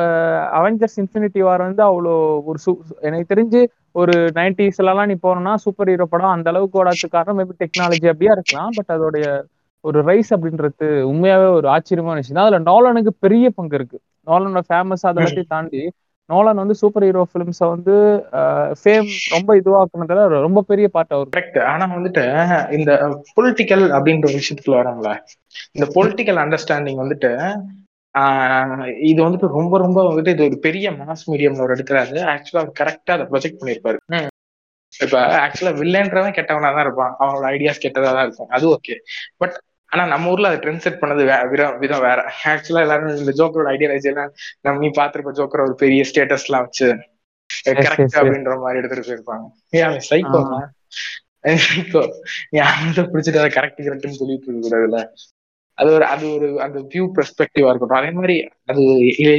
அவெஞ்சர்ஸ் 0.59 0.99
இன்ஃபினிட்டி 1.03 1.41
வார் 1.41 1.67
வந்து 1.67 1.83
அவ்வளோ 1.83 2.15
ஒரு 2.45 2.59
சு 2.65 2.71
எனக்கு 3.01 3.31
தெரிஞ்சு 3.33 3.61
ஒரு 3.95 4.15
நைன்டிஸ்லாம் 4.39 5.09
நீ 5.11 5.17
போனோம்னா 5.23 5.55
சூப்பர் 5.65 5.91
ஹீரோ 5.91 6.07
படம் 6.07 6.35
அந்த 6.35 6.51
அளவுக்கு 6.51 6.81
ஓடாதுக்கு 6.81 7.15
காரணம் 7.17 7.39
மேபி 7.41 7.55
டெக்னாலஜி 7.63 8.09
அப்படியா 8.13 8.35
இருக்கலாம். 8.37 8.73
பட் 8.79 8.93
அதோடைய 8.97 9.27
ஒரு 9.85 9.99
ரைஸ் 10.09 10.31
அப்படின்றது 10.37 10.87
உண்மையாவே 11.11 11.49
ஒரு 11.59 11.67
ஆச்சரியமான 11.69 12.17
விஷயம் 12.17 12.39
தான். 12.39 12.47
அதுல 12.47 12.61
நாலனுக்கு 12.71 13.13
பெரிய 13.25 13.47
பங்கு 13.59 13.77
இருக்கு. 13.79 13.99
நாலனோட 14.27 14.63
ஃபேமஸ் 14.69 15.07
அதெல்லாத்தையும் 15.11 15.53
தாண்டி 15.55 15.83
நோலன் 16.31 16.55
வந்து 16.55 16.75
சூப்பர் 16.75 17.05
ஹீரோ 17.05 17.23
ஃபிலிம்ஸை 17.31 17.67
வந்து 17.69 17.95
ஃபேம் 18.81 19.09
ரொம்ப 19.31 19.51
இதுவாக்குனதுல 19.57 20.23
ரொம்ப 20.47 20.63
பெரிய 20.63 20.87
பார்ட் 20.89 21.13
அவர். 21.13 21.29
கரெக்ட் 21.37 21.59
ஆனா 21.65 21.85
வந்துட்டு 21.97 22.25
இந்த 22.71 22.91
பொலிட்டிக்கல் 23.37 23.85
அப்படின்ற 23.97 24.29
ஒரு 24.31 24.39
விஷயத்துக்குள்ள 24.41 24.81
வரோம்ல 24.81 25.13
இந்த 25.73 25.87
பொலிட்டிக்கல் 25.97 26.41
அண்டர்ஸ்டாண்டிங் 26.45 27.03
வந்துட்டு 27.03 27.31
ஆஹ் 28.15 28.83
இது 29.03 29.19
வந்துட்டு 29.25 29.49
ரொம்ப 29.57 29.79
ரொம்ப 29.79 29.99
வந்துட்டு 30.09 30.29
இது 30.29 30.45
ஒரு 30.45 30.59
பெரிய 30.59 30.91
மாஸ் 30.93 31.25
மீடியம்ல 31.27 31.65
ஒரு 31.67 31.75
எடுக்கிறாரு. 31.77 32.17
ஆக்சுவலா 32.33 32.63
அவர் 32.63 32.79
கரெக்டா 32.81 33.15
அதை 33.17 33.25
ப்ரொஜெக்ட் 33.33 33.59
பண்ணியிருப்பாரு. 33.61 33.99
இப்ப 34.93 35.17
ஆக்சுவலா 35.45 35.73
வில்லன்றவன் 35.81 36.37
கெட்டவனா 36.39 36.71
தான் 36.77 36.85
இருப்பான். 36.85 37.13
அவனோட 37.19 37.47
ஐடியாஸ் 37.55 37.83
கெட்டதா 37.85 38.13
தான் 38.17 38.27
இருக்கும். 38.29 38.49
அது 38.49 38.67
ஓகே 38.77 38.95
பட் 39.37 39.57
ஆனா 39.97 40.05
நம்ம 40.13 40.31
ஊர்ல 40.33 40.49
அதை 40.51 40.59
ட்ரெண்ட் 40.63 40.85
செட் 40.85 40.99
பண்ணது 41.03 41.23
விதம் 41.53 41.77
விதம் 41.83 42.05
வேற. 42.07 42.21
ஆக்சுவலா 42.53 42.85
எல்லாரும் 42.87 43.21
இந்த 43.23 43.33
ஜோக்கரோட 43.41 43.69
ஐடியாலஜி 43.75 44.09
எல்லாம் 44.13 44.33
நம்ம 44.67 44.81
நீ 44.85 44.89
பாத்திருப்ப 44.99 45.33
ஜோக்கர் 45.39 45.65
ஒரு 45.67 45.77
பெரிய 45.85 46.03
ஸ்டேட்டஸ் 46.11 46.47
எல்லாம் 46.49 46.67
வச்சு 46.67 46.89
கரெக்ட். 47.67 48.17
அப்படின்ற 48.21 48.57
மாதிரி 48.65 48.81
எடுத்துட்டு 48.81 49.09
போயிருப்பாங்க. 49.09 49.47
சைக்கோ 50.11 50.43
சைக்கோ 51.65 52.03
நீ 52.53 52.59
அந்த 52.71 53.01
பிடிச்சிட்டு 53.11 53.43
அதை 53.43 53.51
கரெக்ட் 53.57 53.83
கரெக்ட்னு 53.87 54.21
சொல்லிட்டு 54.21 54.47
இருக்க 54.49 54.69
கூடாதுல்ல? 54.69 55.01
அது 55.79 55.91
ஒரு 55.97 56.05
அது 56.13 56.25
ஒரு 56.37 56.49
அந்த 56.65 56.79
வியூ 56.93 57.05
பெர்ஸ்பெக்டிவா 57.17 57.71
இருக்கட்டும். 57.71 58.01
அதே 58.03 58.13
மாதிரி 58.19 58.37
அது 58.71 58.83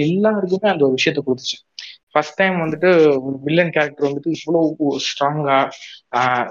எல்லாருக்குமே 0.08 0.70
அந்த 0.74 0.86
ஒரு 0.88 0.96
விஷயத்த 1.00 1.22
கொடுத்துச்சு. 1.28 1.58
ஃபர்ஸ்ட் 2.18 2.38
டைம் 2.38 2.56
வந்துட்டு 2.56 2.90
ஒரு 3.18 3.36
வில்லன் 3.44 3.72
கேரக்டர் 3.72 4.08
வந்துட்டு 4.08 4.32
இவ்வளவு 4.36 4.68
ஸ்ட்ராங்கா 5.06 5.58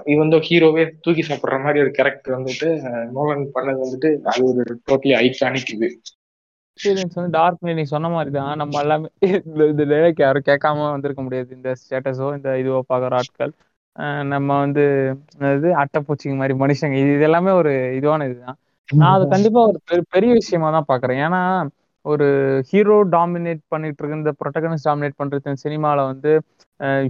இவன் 0.06 0.34
ஹீரோவே 0.48 0.84
தூக்கி 1.00 1.22
சாப்பிடுற 1.22 1.62
மாதிரி 1.62 1.80
ஒரு 1.80 1.90
கேரக்டர் 1.90 2.36
வந்துட்டு 2.38 2.68
நோலன் 3.16 3.46
பண்ணது 3.54 3.80
வந்துட்டு 3.84 4.10
அது 4.32 4.42
ஒரு 4.50 4.62
டோட்டலி 4.86 5.14
ஐகானிக் 5.22 5.72
இது. 5.74 5.88
எக்ஸ்பீரியன்ஸ் 6.78 7.14
வந்து 7.14 7.30
டார்க் 7.30 7.70
நீ 7.76 7.84
சொன்ன 7.92 8.08
மாதிரி 8.08 8.30
தான் 8.32 8.56
நம்ம 8.56 8.80
எல்லாமே 8.80 9.08
இந்த 9.70 9.84
டைலாக் 9.84 10.20
யாரும் 10.20 10.46
கேட்காம 10.46 10.90
வந்திருக்க 10.90 11.22
முடியாது. 11.22 11.56
இந்த 11.56 11.70
ஸ்டேட்டஸோ 11.82 12.28
இந்த 12.36 12.50
இதுவோ 12.62 12.80
பார்க்குற 12.90 13.14
ஆட்கள். 13.20 13.52
நம்ம 14.32 14.58
வந்து 14.58 14.82
இது 15.56 15.68
அட்டைப்பூச்சிங்க 15.82 16.36
மாதிரி 16.40 16.54
மனுஷங்க. 16.62 16.96
இது 17.02 17.12
இது 17.14 17.26
எல்லாமே 17.28 17.52
ஒரு 17.60 17.72
இதுவான 17.98 18.28
இதுதான். 18.28 18.58
நான் 18.88 19.14
அது 19.14 19.24
கண்டிப்பா 19.34 19.60
ஒரு 19.66 19.78
பெரு- 19.90 20.10
பெரிய 20.10 20.32
விஷயமா 20.32 20.68
தான் 20.76 20.88
பாக்குறேன் 20.90 21.20
ஏன்னா 21.26 21.40
ஒரு 22.06 22.26
ஹீரோ 22.70 22.96
டாமினேட் 23.14 23.62
பண்ணிட்டு 23.72 24.00
இருக்கு 24.00 24.18
இந்த 24.20 24.32
ப்ரொட்டகனிஸ்ட் 24.40 24.88
டாமினேட் 24.88 25.18
பண்றது 25.20 25.54
சினிமால 25.64 25.98
வந்து 26.10 26.32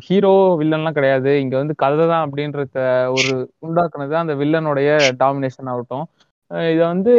ஹீரோ 0.07 0.33
வில்லன்லாம் 0.61 0.97
கிடையாது. 0.99 1.31
இங்க 1.45 1.55
வந்து 1.63 1.75
கதை 1.83 2.05
தான் 2.13 2.25
அப்படின்றத 2.27 2.77
ஒரு 3.17 3.33
உண்டாக்குனது 3.67 4.15
அந்த 4.23 4.35
வில்லனுடைய 4.43 4.91
டாமினேஷன் 5.23 5.71
ஆகட்டும். 5.73 6.07
இதை 6.75 6.85
வந்து 6.93 7.13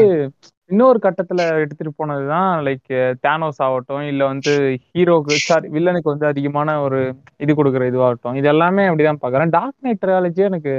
இன்னொரு 0.69 0.99
கட்டத்துல 1.05 1.41
எடுத்துட்டு 1.63 1.91
போனதுதான் 1.99 2.49
லைக் 2.67 2.91
தேனோஸ் 3.25 3.61
ஆகட்டும் 3.67 4.05
இல்ல 4.11 4.21
வந்து 4.31 4.53
ஹீரோக்கு 4.95 5.35
சாரி 5.49 5.67
வில்லனுக்கு 5.75 6.13
வந்து 6.13 6.27
அதிகமான 6.31 6.75
ஒரு 6.85 6.99
இது 7.43 7.51
கொடுக்குற 7.59 7.83
இதுவாகட்டும். 7.91 8.37
இது 8.39 8.49
எல்லாமே 8.53 8.85
அப்படிதான் 8.89 9.21
பாக்குறேன் 9.25 9.53
டார்க் 9.57 9.85
நைட் 9.85 10.01
ட்ரையாலஜி 10.03 10.43
எனக்கு 10.49 10.73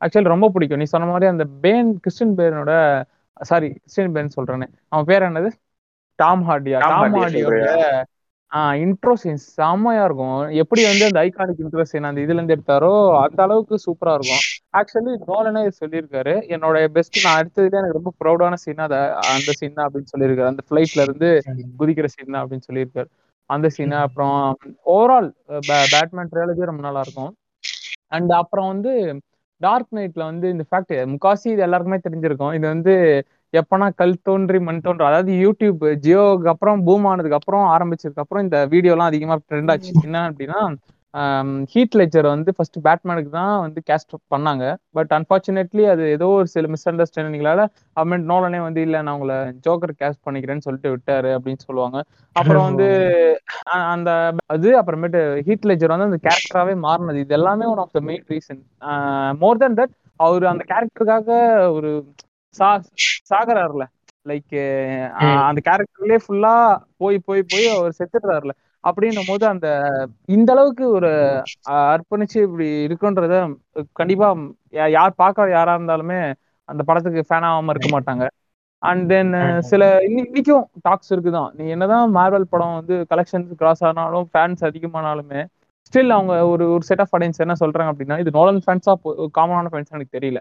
ஆக்சுவலி 0.00 0.34
ரொம்ப 0.34 0.48
பிடிக்கும். 0.54 0.80
நீ 0.82 0.86
சொன்ன 0.94 1.10
மாதிரி 1.12 1.28
அந்த 1.32 1.44
பேன் 1.64 1.90
கிறிஸ்டின் 2.04 2.34
பேனோட 2.40 2.72
சாரி 3.50 3.68
கிறிஸ்டின் 3.82 4.14
பேன் 4.16 4.34
சொல்றேன்னு 4.38 4.66
அவன் 4.92 5.08
பேர் 5.10 5.28
என்னது? 5.28 5.50
டாம் 6.18 6.42
ஹார்டியா 6.48 6.80
டாம் 6.82 6.92
டாம் 6.92 7.16
ஹார்டியா 7.20 7.46
ஹார்டியோட 7.52 8.04
இன்ட்ரோ 8.82 9.12
சீன் 9.20 9.40
செம்மையா 9.58 10.02
இருக்கும். 10.08 10.40
எப்படி 10.62 10.82
வந்து 10.88 11.04
அந்த 11.08 11.20
ஐகானிக் 11.26 11.62
இன்ட்ரோ 11.62 11.84
சீன் 11.90 12.06
அந்த 12.10 12.20
இதுல 12.24 12.38
இருந்து 12.38 12.54
எடுத்தாரோ 12.56 12.90
அந்த 13.22 13.40
அளவுக்கு 13.46 13.76
சூப்பரா 13.84 14.12
இருக்கும். 14.18 14.42
ஆக்சுவலி 14.78 15.14
நோலனே 15.30 15.62
சொல்லியிருக்காரு. 15.80 16.34
என்னோட 16.54 16.84
பெஸ்ட் 16.96 17.18
நான் 17.24 17.40
எடுத்ததுல 17.42 17.80
எனக்கு 17.80 17.98
ரொம்ப 17.98 18.12
ப்ரௌடான 18.20 18.58
சீன் 18.64 18.84
அந்த 18.84 19.50
சீன் 19.58 19.76
தான் 19.78 19.86
அப்படின்னு 19.86 20.12
சொல்லியிருக்காரு. 20.14 20.52
அந்த 20.52 20.64
ஃபிளைட்ல 20.68 21.06
இருந்து 21.06 21.30
குதிக்கிற 21.80 22.08
சீன் 22.14 22.32
தான் 22.32 22.42
அப்படின்னு 22.44 22.68
சொல்லியிருக்காரு. 22.68 23.08
அந்த 23.50 23.66
சீன் 23.76 23.96
அப்புறம் 24.06 24.38
ஓவரால் 24.96 25.28
பேட்மேன் 25.94 26.30
ட்ரையாலஜி 26.32 26.70
ரொம்ப 26.70 26.84
நல்லா 26.88 27.02
இருக்கும். 27.06 27.32
அண்ட் 28.16 28.32
அப்புறம் 28.40 28.70
வந்து 28.72 28.92
டார்க் 29.60 29.92
நைட்ல 29.96 30.22
வந்து 30.30 30.46
இந்த 30.54 30.64
ஃபேக்ட் 30.70 30.94
முக்காசி 31.14 31.46
இது 31.54 31.64
எல்லாருக்குமே 31.66 31.98
தெரிஞ்சிருக்கும். 32.06 32.54
இது 32.58 32.66
வந்து 32.74 32.94
எப்பனா 33.60 33.86
கல் 34.00 34.16
தோன்றி 34.28 34.58
மண் 34.68 34.82
தோன்றி 34.86 35.04
அதாவது 35.10 35.32
யூடியூப் 35.44 35.82
ஜியோக்கு 36.06 36.50
அப்புறம் 36.54 36.80
பூம் 36.88 37.06
ஆனதுக்கு 37.10 37.38
அப்புறம் 37.40 37.64
ஆரம்பிச்சதுக்கு 37.76 38.24
அப்புறம் 38.24 38.44
இந்த 38.46 38.58
வீடியோலாம் 38.74 39.10
அதிகமா 39.12 39.36
ட்ரெண்ட் 39.48 39.72
ஆச்சு. 39.74 39.92
என்ன 40.08 40.20
அப்படின்னா 40.30 40.60
ஹீட் 41.72 41.96
லெக்சர் 41.98 42.26
வந்து 42.32 42.50
ஃபர்ஸ்ட் 42.56 42.78
பேட்மேனுக்கு 42.86 43.30
தான் 43.36 43.52
வந்து 43.64 43.80
கேஸ்ட் 43.88 44.14
பண்ணாங்க. 44.32 44.64
பட் 44.96 45.12
அன்பார்ச்சுனேட்லி 45.16 45.84
அது 45.92 46.04
ஏதோ 46.16 46.28
ஒரு 46.38 46.48
சில 46.54 46.68
மிஸ் 46.72 46.88
அண்டர்ஸ்டாண்டிங்னால 46.90 47.64
அமெண்ட் 48.02 48.26
நோலனே 48.32 48.60
வந்து 48.66 48.80
இல்ல 48.86 49.02
நான் 49.04 49.16
உங்களை 49.18 49.36
ஜோக்கர் 49.66 49.94
கேஸ்ட் 50.00 50.24
பண்ணிக்கிறேன்னு 50.26 50.66
சொல்லிட்டு 50.66 50.92
விட்டாரு 50.94 51.30
அப்படின்னு 51.36 51.62
சொல்லுவாங்க. 51.68 52.00
அப்புறம் 52.36 52.66
வந்து 52.68 52.88
அந்த 53.94 54.10
அது 54.54 54.70
அப்புறமேட்டு 54.80 55.22
ஹீட் 55.48 55.68
லெஜர் 55.70 55.94
வந்து 55.94 56.10
அந்த 56.10 56.20
கேரக்டராகவே 56.28 56.76
மாறினது. 56.88 57.22
இது 57.26 57.38
எல்லாமே 57.40 57.68
one 57.74 57.82
of 57.84 57.96
the 57.98 58.02
main 58.10 58.26
reason 58.34 58.62
more 59.44 59.62
then 59.64 59.78
that 59.80 59.94
அவர் 60.20 60.52
அந்த 60.52 60.64
கேரக்டருக்காக 60.72 61.28
ஒரு 61.76 61.92
சா 62.54 62.80
சாகறாருல. 63.30 63.84
லைக் 64.28 64.58
அந்த 65.42 65.60
கேரக்டர்லயே 65.68 66.18
ஃபுல்லா 66.28 66.76
போய் 66.96 67.18
போய் 67.18 67.42
போய் 67.48 67.66
அவர் 67.68 67.94
செத்துடுறாருல 67.98 68.50
அப்படின்னும் 68.84 69.26
போது 69.26 69.46
அந்த 69.46 69.68
இந்த 70.26 70.52
அளவுக்கு 70.52 70.88
ஒரு 70.88 71.10
அர்ப்பணிச்சு 71.68 72.38
இப்படி 72.42 72.86
இருக்குன்றத 72.86 73.34
கண்டிப்பா 73.92 74.28
யார் 74.70 75.14
பார்க்க 75.14 75.50
யாரா 75.50 75.76
இருந்தாலுமே 75.76 76.34
அந்த 76.68 76.82
படத்துக்கு 76.82 77.24
ஃபேன் 77.28 77.38
ஆகாம 77.38 77.70
இருக்க 77.74 77.88
மாட்டாங்க. 78.00 78.28
அண்ட் 78.78 79.08
தென் 79.08 79.32
சில 79.60 79.98
இன்னி- 79.98 80.26
இன்னைக்கும் 80.30 80.64
டாக்ஸ் 80.82 81.14
இருக்குதான். 81.14 81.50
நீ 81.52 81.68
என்னதான் 81.68 82.14
மார்வல் 82.14 82.48
படம் 82.50 82.74
வந்து 82.74 83.06
கலெக்ஷன்ஸ் 83.14 83.54
கிராஸ் 83.56 83.84
ஆனாலும் 83.84 84.28
ஃபேன்ஸ் 84.32 84.64
அதிகமானாலுமே 84.64 85.44
ஸ்டில் 85.92 86.08
அவங்க 86.08 86.46
ஒரு 86.46 86.72
ஒரு 86.72 86.82
செட் 86.82 87.00
ஆஃப் 87.00 87.14
ஆடியன்ஸ் 87.14 87.38
என்ன 87.38 87.54
சொல்றாங்க 87.60 87.92
அப்படின்னா 87.92 88.18
இது 88.18 88.30
நோலன் 88.30 88.60
ஃபேன்ஸா 88.66 88.92
காமனான 89.38 89.66
ஃபேன்ஸ் 89.72 89.90
எனக்கு 89.90 90.18
தெரியல. 90.18 90.38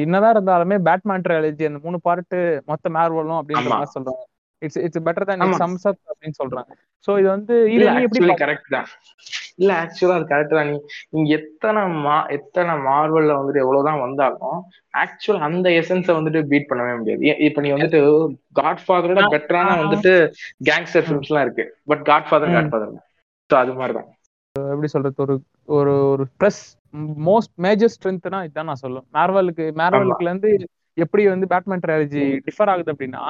என்னதான் 0.00 0.34
இருந்தாலுமே 0.36 0.78
பேட்மேன் 0.78 1.20
ட்ரையாலஜி 1.20 1.66
அந்த 1.66 1.78
மூணு 1.82 2.00
பார்ட் 2.00 2.34
மொத்த 2.66 2.90
மார்வலும் 2.90 3.40
அப்படின்ற 3.40 3.62
ஆமா. 3.62 3.68
மாதிரி 3.68 3.90
சொல்றாங்க. 3.98 4.22
It's 4.58 4.76
it's 4.76 4.98
better 4.98 5.54
it 5.54 5.62
sums 5.62 5.92
up 5.92 5.94
அப்படின்னு 5.94 6.32
சொல்றாங்க. 6.44 6.72
சோ 7.06 7.18
இது 7.18 7.28
வந்து 7.28 7.54
இது 7.62 7.72
இல்ல 7.72 8.00
ஆக்சுவலி 8.00 8.34
கரெக்ட் 8.36 8.70
தான். 8.70 8.86
இல்ல 9.56 9.72
ஆக்சுவலா 9.72 10.12
அது 10.12 10.24
கரெக்ட் 10.24 10.54
தான். 10.54 10.70
நீ 10.70 10.80
நீங்க 11.10 11.34
எத்தனை 11.34 11.88
மா 11.88 12.26
எத்தனை 12.26 12.74
மார்வல்ல 12.74 13.34
வந்துட்டு 13.34 13.56
எவ்வளவுதான் 13.56 14.00
வந்தாலும் 14.00 14.62
ஆக்சுவல் 14.98 15.38
அந்த 15.38 15.68
எசன்ஸ 15.70 16.08
வந்துட்டு 16.18 16.42
பீட் 16.42 16.66
பண்ணவே 16.70 16.98
முடியாது. 16.98 17.38
இப்ப 17.38 17.60
நீ 17.60 17.70
வந்துட்டு 17.70 18.26
காட் 18.52 18.80
ஃபாதரோட 18.88 19.20
நான்- 19.20 19.32
பெட்டரான. 19.34 19.76
வந்துட்டு 19.82 20.12
கேங்ஸ்டர் 20.70 21.04
ஃபிலிம்ஸ் 21.06 21.28
எல்லாம் 21.28 21.44
இருக்கு. 21.44 21.76
But 21.84 22.04
Godfather. 22.28 22.52
God 22.52 22.70
father 22.70 22.92
so 23.52 23.56
அது 23.56 23.72
மாதிரிதான் 23.72 24.06
எப்படி 24.52 24.86
சொல்றது? 24.86 25.14
ஒரு 25.18 25.40
ஒரு 25.66 26.08
ஒரு 26.08 26.26
ப்ளஸ் 26.40 26.60
மோஸ்ட் 27.26 27.52
மேஜர் 27.58 27.92
ஸ்ட்ரென்த்னா 27.94 28.40
இதுதான் 28.44 28.68
நான் 28.70 28.82
சொல்லுவேன். 28.82 29.06
மார்வலுக்கு 29.14 29.64
மார்வலுக்குல 29.80 30.30
இருந்து 30.30 30.50
எப்படி 30.96 31.22
வந்து 31.26 31.46
பேட்மேன் 31.52 31.82
ட்ரையாலஜி 31.84 32.24
டிஃபர் 32.46 32.70
ஆகுது 32.72 32.92
அப்படின்னா 32.94 33.22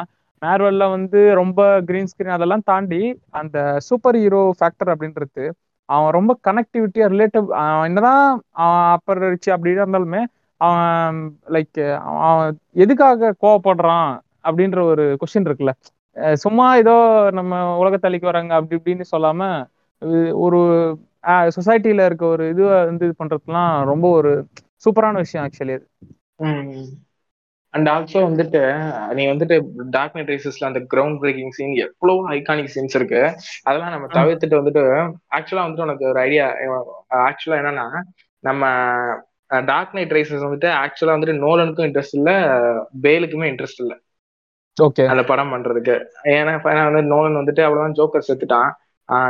மார்வல்ல 0.42 0.84
வந்து 0.90 1.20
ரொம்ப 1.34 1.60
கிரீன் 1.80 2.10
ஸ்கிரீன் 2.10 2.36
அதெல்லாம் 2.36 2.64
தாண்டி 2.64 3.02
அந்த 3.40 3.58
சூப்பர் 3.88 4.16
ஹீரோ 4.16 4.42
ஃபேக்டர் 4.58 4.92
அப்படின்றது 4.94 5.44
அவன் 5.88 6.12
ரொம்ப 6.12 6.32
கனெக்டிவிட்டியா 6.48 7.06
ரிலேட்டிவ் 7.14 7.46
என்னதான் 7.86 8.24
அவன் 8.62 8.84
அப்பர் 8.94 9.22
ரிச்சு 9.24 9.50
அப்படி 9.54 9.74
இருந்தாலுமே 9.74 10.22
அவன் 10.60 11.18
லைக் 11.52 11.80
அவன் 12.22 12.52
எதுக்காக 12.76 13.34
கோவப்படுறான் 13.42 14.12
அப்படின்ற 14.44 14.80
ஒரு 14.92 15.04
கொஸ்டின் 15.20 15.48
இருக்குல்ல. 15.48 15.72
சும்மா 16.36 16.66
ஏதோ 16.76 16.94
நம்ம 17.30 17.52
உலகத்தளிக்கு 17.80 18.30
வராங்க 18.30 18.52
அப்படி 18.54 18.78
இப்படின்னு 18.78 19.04
சொல்லாம 19.12 19.40
ஒரு 20.44 20.60
சொசைட்டில 21.56 22.06
இருக்க 22.06 22.24
ஒரு 22.26 22.44
இது 22.48 22.62
வந்து 22.82 23.06
இது 23.06 23.14
பண்றதுலாம் 23.18 23.72
ரொம்ப 23.92 24.06
ஒரு 24.18 24.32
சூப்பரான 24.84 25.22
விஷயம் 25.24 25.44
ஆக்சுவலி 25.44 25.76
அது. 25.78 25.86
அண்ட் 27.74 27.88
ஆல்சோ 27.88 28.18
வந்துட்டு 28.24 28.60
நீ 29.14 29.22
வந்துட்டு 29.30 29.56
டார்க் 29.90 30.16
நைட் 30.16 30.30
ரைசஸ்ல 30.32 30.68
அந்த 30.68 30.80
கிரவுண்ட் 30.92 31.18
பிரேக்கிங் 31.20 31.50
சீன் 31.50 31.72
எவ்வளவு 31.84 32.28
ஐகானிக் 32.36 32.72
சீன்ஸ் 32.74 32.96
இருக்கு 32.98 33.20
அதெல்லாம் 33.64 33.94
நம்ம 33.94 34.08
தவிர்த்துட்டு 34.14 34.60
வந்துட்டு 34.60 34.82
ஆக்சுவலா 35.36 35.64
வந்துட்டு 35.64 35.86
உனக்கு 35.86 36.06
ஒரு 36.12 36.20
ஐடியா 36.20 36.46
ஆக்சுவலா 37.28 37.60
என்னன்னா 37.62 37.86
நம்ம 38.44 38.64
டார்க் 39.66 39.96
நைட் 39.96 40.14
ரைசஸ் 40.16 40.46
வந்துட்டு 40.46 40.68
ஆக்சுவலா 40.82 41.16
வந்துட்டு 41.16 41.42
நோலனுக்கும் 41.42 41.88
இன்ட்ரெஸ்ட் 41.88 42.12
இல்ல 42.12 42.30
பேலுக்குமே 43.04 43.48
இன்ட்ரெஸ்ட் 43.52 43.82
இல்ல. 43.84 43.94
ஓகே 44.76 45.04
அந்த 45.10 45.22
படம் 45.24 45.52
பண்றதுக்கு. 45.54 45.96
ஏன்னா 46.32 46.54
வந்து 46.88 47.02
நோலன் 47.12 47.40
வந்துட்டு 47.40 47.62
அவ்வளவுதான் 47.66 47.96
ஜோக்கர் 47.98 48.28
செத்துட்டான். 48.28 48.70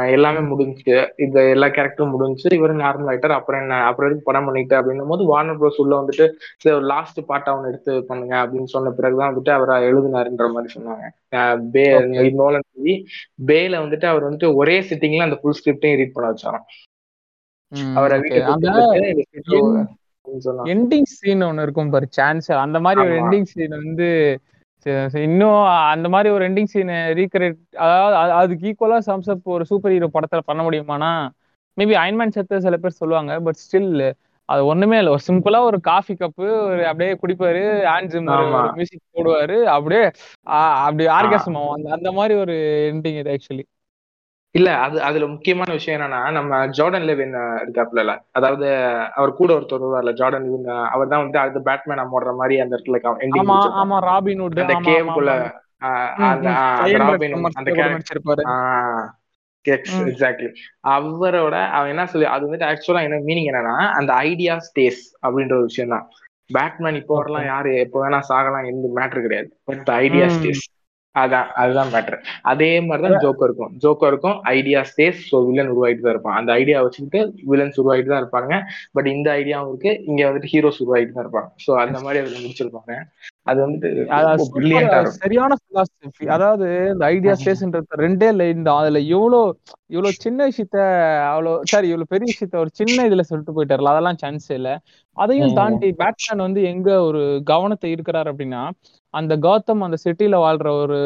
எல்லாமே 0.06 0.38
முடிஞ்சுச்சு. 0.38 1.08
இந்த 1.16 1.48
எல்லா 1.48 1.66
கேரக்டரும் 1.66 2.10
முடிஞ்சு 2.10 2.48
இவரு 2.48 2.70
நார்மல் 2.70 3.08
ஆயிட்டார் 3.08 3.32
அப்புறம் 3.32 3.60
என்ன? 3.60 3.84
அப்புறம் 3.84 4.10
எதுக்கு 4.10 4.32
படம் 4.32 4.44
பண்ணிட்டு? 4.44 4.76
அப்படின்னும் 4.76 5.08
போது 5.08 5.24
வார்னர் 5.24 5.60
ப்ரோஸ் 5.60 5.76
உள்ள 5.76 6.04
வந்துட்டு 6.04 6.30
லாஸ்ட் 6.80 7.26
பார்ட் 7.26 7.46
அவன் 7.46 7.68
எடுத்து 7.68 8.04
பண்ணுங்க 8.04 8.46
அப்படின்னு 8.46 8.64
சொன்ன 8.64 8.90
பிறகுதான் 8.90 9.37
வந்துட்டு 9.37 9.50
அவரை 9.50 9.92
எழுதினாருன்ற 9.92 10.50
மாதிரி 10.50 10.74
சொன்னாங்க. 10.74 11.58
பே. 11.70 11.98
நோலன் 12.30 13.04
பேல 13.46 13.76
வந்துட்டு 13.87 14.04
அவர் 14.04 14.30
வந்துட்டு 14.30 14.54
ஒரே 14.54 14.80
சிட்டிங்ல 14.80 15.18
அந்த 15.18 15.37
ஃபுல் 15.37 15.54
ஸ்கிரிப்டையும் 15.64 15.96
ரீட் 15.96 16.12
பண்ண 16.12 16.32
வச்சாராம். 16.32 16.62
அவரை 17.94 18.18
ஓகே 18.18 18.20
வீட்டுக்கு 18.20 18.44
அந்த 18.44 18.70
கூப்பிட்டு 18.70 19.08
இந்த 19.08 19.22
script 19.30 19.60
என்- 19.60 19.87
அப்படின்னு 20.24 20.44
சொன்னாங்க. 20.44 20.70
எண்டிங் 20.70 21.02
சீன் 21.02 21.42
ஒன்னு 21.42 21.62
இருக்கும் 21.62 21.90
பாரு 21.90 22.06
சான்ஸ் 22.10 22.52
அந்த 22.52 22.80
மாதிரி 22.80 23.06
ஒரு 23.06 23.14
ஆமா. 23.14 23.22
எண்டிங் 23.22 23.42
சீன் 23.42 23.68
வந்து 23.68 24.38
இன்னும் 25.22 25.58
அந்த 25.88 26.08
மாதிரி 26.08 26.30
ஒரு 26.30 26.44
எண்டிங் 26.48 26.70
சீனை 26.74 26.96
ரீக்ரியேட் 27.14 27.58
அதாவது 27.78 28.16
அது- 28.16 28.32
அதுக்கு 28.32 28.68
ஈக்குவலா 28.68 28.98
சம்ஸ்அப் 29.06 29.44
ஒரு 29.48 29.64
சூப்பர் 29.64 29.92
ஹீரோ 29.92 30.10
படத்துல 30.14 30.38
பண்ண 30.44 30.62
முடியுமானா 30.62 31.10
மேபி 31.76 31.94
அயன்மேன் 32.00 32.28
செத்து 32.28 32.60
சில 32.60 32.76
பேர் 32.76 32.98
சொல்லுவாங்க 32.98 33.40
பட் 33.40 33.60
ஸ்டில் 33.62 33.90
அது 34.48 34.66
ஒண்ணுமே 34.66 34.98
இல்லை. 34.98 35.12
ஒரு 35.12 35.22
சிம்பிளா 35.28 35.60
ஒரு 35.62 35.80
காஃபி 35.80 36.14
கப்பு 36.14 36.46
ஒரு 36.64 36.82
அப்படியே 36.86 37.12
குடிப்பாரு 37.14 37.62
ஆன்ஜிம் 37.92 38.26
மியூசிக் 38.74 39.02
போடுவாரு 39.14 39.56
அப்படியே 39.74 40.02
அப்படி 40.82 41.04
ஆர்காசம் 41.14 41.58
அந்த 41.92 42.12
மாதிரி 42.12 42.34
ஒரு 42.38 42.56
எண்டிங் 42.92 43.18
இது 43.18 43.30
ஆக்சுவலி 43.30 43.64
இல்ல 44.54 44.70
அது 44.82 44.96
அதுல 45.02 45.26
முக்கியமான 45.32 45.70
விஷயம் 45.72 45.96
என்னன்னா 45.96 46.20
நம்ம 46.32 46.58
ஜார்டன் 46.76 47.06
லெவின் 47.08 47.32
இருக்காப்ல 47.62 48.02
அதாவது 48.32 48.66
அவர் 49.14 49.32
கூட 49.34 49.50
ஒருத்தர் 49.56 49.80
வருவார்ல 49.80 50.12
ஜார்டன் 50.20 50.46
லெவின் 50.46 50.68
அவர் 50.90 51.08
தான் 51.08 51.22
வந்து 51.22 51.38
அடுத்த 51.38 51.60
பேட்மேன் 51.68 52.12
போடுற 52.12 52.32
மாதிரி 52.36 52.56
அந்த 52.60 52.76
இடத்துல 52.76 53.00
அந்த 53.06 53.40
ஆமா, 53.42 53.56
கேவுக்குள்ள 54.88 55.32
ஆமா, 55.34 55.50
ஆஹ் 55.86 56.12
ம், 56.14 56.26
அந்த 56.26 56.48
ம். 56.48 56.54
ஆஹ் 56.54 56.78
அந்த 56.78 56.90
Iron 56.90 57.02
Man 57.02 57.10
ராபின் 57.10 57.34
commercial 57.34 57.58
அந்த 57.60 57.70
கூட 57.70 57.80
character- 57.80 57.96
நடிச்சிருப்பாரு. 57.96 58.44
ம். 59.94 60.06
எக்ஸாக்ட்லி 60.08 60.48
அவரோட 60.90 61.56
அவன் 61.74 61.90
என்ன 61.92 62.04
சொல்லி 62.06 62.26
அது 62.28 62.46
வந்துட்டு 62.46 62.68
ஆக்சுவலா 62.70 63.02
என்ன 63.02 63.18
மீனிங் 63.24 63.50
என்னன்னா 63.50 63.76
அந்த 63.98 64.10
ஐடியா 64.24 64.54
ஸ்டேஸ் 64.66 65.02
அப்படின்ற 65.22 65.54
ஒரு 65.54 65.68
விஷயம் 65.70 65.94
தான் 65.94 66.06
பேட்மேன் 66.50 66.98
இப்போ 67.00 67.14
வரலாம் 67.14 67.46
யாரு 67.46 67.70
எப்போ 67.80 67.98
வேணா 68.02 68.18
சாகலாம் 68.28 68.66
எந்த 68.70 68.86
மேட்ரு 68.96 69.20
கிடையாது. 69.22 69.48
But 69.64 69.90
idea. 69.98 70.26
ஸ்டேஸ் 70.34 70.64
அதான் 71.14 71.48
அதுதான் 71.55 71.90
மேட்ரு 71.92 72.16
அதே 72.42 72.70
மாதிரிதான் 72.81 73.22
ஜோக்கர் 73.24 73.48
இருக்கும் 73.48 73.72
ஜோக்கர் 73.85 74.11
இருக்கும் 74.12 74.38
ஐடியா 74.55 74.81
ஸ்டேஸ் 74.90 75.20
ஸோ 75.31 75.38
வில்லன் 75.46 75.70
உருவாயிட்டு 75.74 76.05
தான் 76.07 76.14
இருப்பான். 76.14 76.38
அந்த 76.40 76.53
ஐடியா 76.53 76.79
வச்சுக்கிட்டு 76.83 77.20
வில்லன்ஸ் 77.50 77.79
உருவாயிட்டு 77.83 78.12
தான் 78.12 78.22
இருப்பாங்க. 78.24 78.53
பட் 78.92 79.07
இந்த 79.07 79.29
ஐடியாவும் 79.40 79.70
இருக்கு. 79.72 79.92
இங்க 80.05 80.22
வந்துட்டு 80.29 80.53
ஹீரோஸ் 80.55 80.83
உருவாயிட்டு 80.85 81.16
தான் 81.16 81.27
இருப்பாங்க. 81.27 81.50
ஸோ 81.66 81.72
அந்த 81.85 81.98
மாதிரி 82.00 82.22
அதுல 82.22 82.40
முடிச்சிருப்பாங்க. 82.44 82.92
அது 83.46 83.61
இருக்கும் 83.88 85.09
சரியான 85.16 85.52
philosophy. 85.62 86.26
அதாவது 86.35 86.66
இந்த 86.92 87.04
ஐடியா 87.09 87.33
ஆமா. 87.33 87.40
ஸ்டேஸ்ன்றது 87.40 87.98
ரெண்டே 88.02 88.28
லைன் 88.38 88.62
தான் 88.66 88.78
அதுல 88.83 89.00
எவ்வளவு 89.11 89.40
இவ்வளவு 89.90 90.20
சின்ன 90.24 90.46
விஷயத்த 90.50 90.78
அவ்வளவு 91.28 91.68
சாரி 91.72 91.88
இவ்வளவு 91.90 92.11
பெரிய 92.12 92.28
விஷயத்த 92.30 92.57
ஒரு 92.62 92.70
சின்ன 92.80 93.07
இதுல 93.09 93.24
சொல்லிட்டு 93.28 93.54
போயிட்டாருல 93.57 93.92
அதெல்லாம் 93.92 94.20
சான்ஸ் 94.22 94.48
இல்ல 94.57 94.70
அதையும். 95.16 95.54
தாண்டி 95.59 95.90
பேட்மேன் 96.00 96.44
வந்து 96.46 96.62
எங்க 96.72 96.88
ஒரு 97.09 97.22
கவனத்தை 97.50 97.90
இருக்கிறார் 97.94 98.30
அப்படின்னா 98.33 98.62
அந்த 99.14 99.35
கௌதம் 99.44 99.85
அந்த 99.87 99.98
சிட்டில 100.04 100.38
வாழ்ற 100.44 100.70
ஒரு 100.83 101.00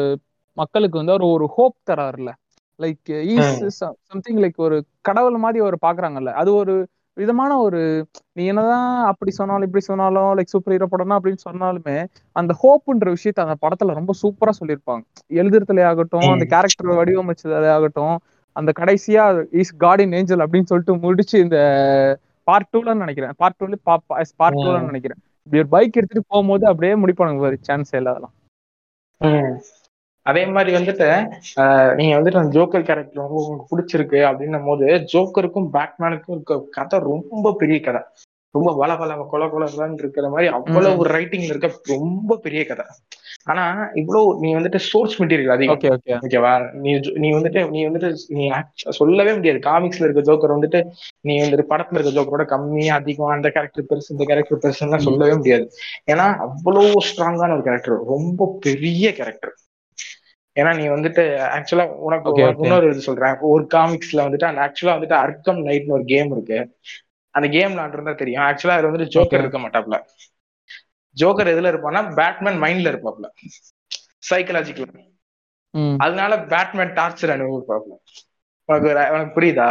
மக்களுக்கு 0.57 0.99
வந்து 0.99 1.15
அவர் 1.15 1.25
ஒரு 1.29 1.47
ஹோப் 1.55 1.77
தராருல 1.89 2.29
லைக் 2.79 3.11
சம்திங் 4.07 4.41
லைக் 4.43 4.59
ஒரு 4.67 4.77
கடவுள் 5.07 5.37
மாதிரி 5.43 5.59
அவர் 5.65 5.77
பாக்குறாங்கல்ல 5.85 6.33
அது 6.41 6.51
ஒரு 6.61 6.75
விதமான 7.19 7.51
ஒரு 7.57 7.79
நீ 8.33 8.43
என்னதான் 8.45 8.89
அப்படி 9.07 9.31
சொன்னாலும் 9.31 9.67
இப்படி 9.67 9.83
சொன்னாலும் 9.83 10.29
லைக் 10.37 10.53
சூப்பர் 10.53 10.73
ஹீரோ 10.73 10.87
படம்னா 10.91 11.17
அப்படின்னு 11.19 11.45
சொன்னாலுமே 11.47 11.95
அந்த 12.35 12.53
ஹோப்புன்ற 12.61 13.07
விஷயத்த 13.15 13.45
அந்த 13.45 13.55
படத்துல 13.63 13.93
ரொம்ப 13.93 14.13
சூப்பரா 14.21 14.53
சொல்லியிருப்பாங்க 14.59 15.03
எழுதுறதுல 15.33 15.85
ஆகட்டும் 15.85 16.27
அந்த. 16.27 16.45
கேரக்டர் 16.53 16.99
வடிவமைச்சதுல 16.99 17.71
ஆகட்டும் 17.75 18.15
அந்த 18.55 18.71
கடைசியா 18.79 19.23
இஸ் 19.61 19.73
கார்டின் 19.79 20.15
ஏஞ்சல் 20.15 20.45
அப்படின்னு 20.45 20.71
சொல்லிட்டு 20.71 20.95
முடிச்சு 20.97 21.35
இந்த 21.39 21.57
பார்ட் 22.47 22.71
டூல 22.73 22.95
நினைக்கிறேன் 22.95 23.33
பார்ட் 23.37 23.59
டூல 23.59 23.75
பார்ட் 24.39 24.59
டூல. 24.59 24.77
நினைக்கிறேன் 24.85 25.19
இப்படி 25.47 25.61
ஒரு 25.61 25.69
பைக் 25.69 25.97
எடுத்துட்டு 25.97 26.23
போகும்போது 26.27 26.65
அப்படியே 26.67 26.93
முடிப்பானுங்க 26.95 27.53
சான்ஸ் 27.61 27.93
இல்ல 27.95 28.09
அதெல்லாம். 28.09 28.35
அதே 30.29 30.43
மாதிரி 30.55 30.71
வந்துட்டு 30.77 31.07
நீங்க 31.99 32.15
வந்துட்டு 32.17 32.41
அந்த 32.41 32.53
ஜோக்கர் 32.57 32.87
கேரக்டர் 32.89 33.23
ரொம்ப 33.23 33.41
உங்களுக்கு 33.43 33.73
பிடிச்சிருக்கு 33.73 34.19
அப்படின்னும் 34.29 34.67
போது 34.69 34.87
ஜோக்கருக்கும் 35.13 35.69
பேட்மேனுக்கும் 35.75 36.35
இருக்க 36.37 36.63
கதை 36.77 36.99
ரொம்ப 37.11 37.53
பெரிய 37.61 37.79
கதை. 37.87 38.03
ரொம்ப 38.55 38.69
வள 38.73 38.91
வள 38.99 39.13
கொல 39.31 39.43
கொலன்னு 39.53 39.99
இருக்கிற 40.03 40.27
மாதிரி 40.29 40.47
அவ்வளவு 40.57 41.03
ரைட்டிங்ல 41.15 41.51
இருக்க 41.53 41.67
ரொம்ப 41.91 42.37
பெரிய 42.45 42.61
கதை. 42.69 42.85
ஆனா 43.51 43.65
இவ்வளவு 43.93 44.29
நீ 44.39 44.49
வந்துட்டு 44.55 44.79
சோர்ஸ் 44.87 45.15
மெட்டீரியல் 45.21 45.53
அதிகம். 45.55 45.75
Okay 45.75 45.89
okay. 45.95 46.13
ஓகேவா? 46.25 46.53
நீ 46.85 46.91
நீ 47.23 47.27
வந்துட்டு 47.35 47.61
நீ 47.75 47.79
வந்துட்டு 47.87 48.09
நீ 48.37 48.45
சொல்லவே 48.99 49.31
முடியாது. 49.33 49.61
காமிக்ஸ்ல 49.69 50.07
இருக்க 50.07 50.23
ஜோக்கர் 50.29 50.55
வந்துட்டு 50.55 50.81
நீ 51.27 51.35
வந்துட்டு 51.43 51.69
படத்துல 51.71 51.99
இருக்க 51.99 52.15
ஜோக்கரோட 52.17 52.45
கம்மி 52.53 52.87
அதிகம் 52.99 53.33
அந்த 53.37 53.49
கேரக்டர் 53.57 53.89
பெருசு 53.89 54.13
இந்த 54.15 54.25
கேரக்டர் 54.31 54.61
பெருசுலாம் 54.63 55.05
சொல்லவே 55.07 55.35
முடியாது. 55.35 55.67
ஏன்னா 56.11 56.27
அவ்வளவு 56.47 56.91
ஸ்ட்ராங்கான 57.09 57.55
ஒரு 57.57 57.65
கேரக்டர் 57.69 57.97
ரொம்ப 58.15 58.51
பெரிய 58.67 59.13
கேரக்டர் 59.13 59.55
ஏன்னா 60.59 60.71
நீ 60.75 60.85
வந்துட்டு 60.87 61.23
ஆக்சுவலா 61.49 61.85
உனக்கு. 62.07 62.31
இன்னொரு 62.57 62.89
இது 62.89 63.01
சொல்றேன். 63.01 63.35
ஒரு 63.49 63.63
காமிக்ஸ்ல 63.73 64.25
வந்துட்டு 64.25 64.49
அந்த 64.49 64.61
ஆக்சுவலா 64.65 64.95
வந்துட்டு 64.97 65.17
அர்க்கம் 65.19 65.61
நைட்னு 65.65 65.95
ஒரு 65.97 66.05
கேம் 66.05 66.31
இருக்கு. 66.31 66.59
அந்த 67.35 67.47
கேம் 67.49 67.73
விளாண்டுருந்தா 67.73 68.15
தெரியும். 68.15 68.43
ஆக்சுவலா 68.43 68.75
அதுல 68.75 68.89
வந்துட்டு 68.89 69.13
ஜோக்கர். 69.15 69.43
இருக்க 69.43 69.59
மாட்டாப்ல. 69.59 69.97
ஜோக்கர் 71.17 71.51
எதுல 71.53 71.71
இருப்பான்னா 71.73 72.01
பேட்மேன் 72.15 72.61
மைண்ட்ல 72.63 72.91
இருப்பாப்ல. 72.93 73.27
சைக்கலாஜிக்கல் 74.29 74.91
அதனால 75.97 76.33
பேட்மேன் 76.45 76.95
டார்ச்சர் 76.95 77.33
அனுபவிப்பாப்ல. 77.35 77.93
உனக்கு 78.69 78.89
உனக்கு 79.13 79.33
புரியுதா? 79.35 79.69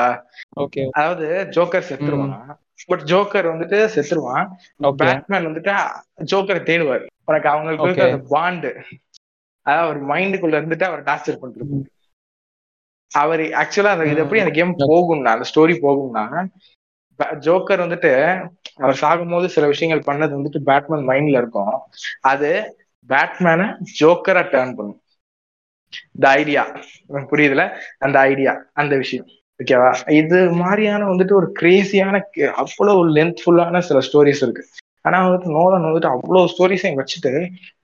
ஓகே 0.61 0.83
அதாவது 0.91 1.27
ஜோக்கர் 1.57 1.89
செத்துருவான். 1.91 2.35
பட் 2.87 3.05
ஜோக்கர் 3.05 3.51
வந்துட்டு 3.53 3.79
செத்துருவான். 3.95 4.47
பேட்மேன் 5.01 5.47
வந்துட்டு 5.49 5.73
ஜோக்கரை 6.33 6.63
தேடுவார். 6.71 7.05
உனக்கு 7.25 7.49
அவங்களுக்கு 7.49 8.05
பாண்டு 8.31 8.71
அதாவது 9.69 9.87
அவர் 9.87 10.01
மைண்டுக்குள்ள 10.11 10.59
இருந்துட்டு 10.61 10.89
அவர் 10.91 11.07
டார்ச்சர் 11.09 11.41
பண்றது. 11.43 11.79
அவர் 13.13 13.43
ஆக்சுவலா 13.61 13.93
அந்த 13.95 14.07
இது 14.13 14.23
எப்படி 14.25 14.41
அந்த 14.43 14.53
கேம் 14.59 14.73
போகும்னா 14.85 15.35
அந்த 15.37 15.47
ஸ்டோரி 15.51 15.75
போகும்னா 15.85 16.25
ஜோக்கர் 17.47 17.83
வந்துட்டு 17.85 18.11
அவர் 18.83 19.01
சாகும்போது 19.01 19.47
சில 19.55 19.67
விஷயங்கள் 19.73 20.09
பண்ணது 20.09 20.33
வந்துட்டு 20.39 20.61
பேட்மேன் 20.69 21.09
மைண்ட்ல 21.11 21.41
இருக்கும். 21.43 21.73
அது 22.33 22.51
பேட்மேனை 23.09 23.67
ஜோக்கரா 24.01 24.43
டேர்ன் 24.55 24.77
பண்ணும். 24.79 25.01
இந்த 26.17 26.27
ஐடியா 26.41 26.63
புரியுதுல? 27.33 27.65
அந்த 28.05 28.17
ஐடியா 28.31 28.53
அந்த 28.83 28.95
விஷயம். 29.03 29.27
ஓகேவா 29.61 29.91
இது 30.21 30.39
மாதிரியான 30.63 31.07
வந்துட்டு 31.13 31.35
ஒரு 31.41 31.49
கிரேசியான 31.61 32.21
அவ்வளவு 32.63 33.01
லென்த்ஃபுல்லான 33.17 33.81
சில 33.89 34.01
ஸ்டோரிஸ் 34.09 34.43
இருக்கு. 34.47 34.65
ஆனா 35.05 35.17
வந்துட்டு 35.25 35.57
நோலன் 35.57 35.89
வந்துட்டு 35.89 36.11
அவ்வளவு 36.15 36.51
ஸ்டோரிஸையும் 36.53 36.99
வச்சுட்டு 37.01 37.33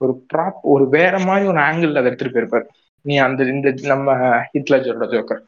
ஒரு 0.01 0.13
ப்ராப் 0.31 0.59
ஒரு 0.73 0.85
வேற 0.95 1.13
மாதிரி 1.27 1.45
ஒரு 1.51 1.61
ஆங்கிள் 1.67 1.99
அதை 1.99 2.07
எடுத்துட்டு 2.09 2.35
போயிருப்பாரு. 2.35 2.65
நீ 3.05 3.15
அந்த 3.25 3.43
இந்த 3.53 3.69
நம்ம 3.93 4.09
ஹிட்லஜரோட 4.53 5.07
ஜோக்கர். 5.13 5.41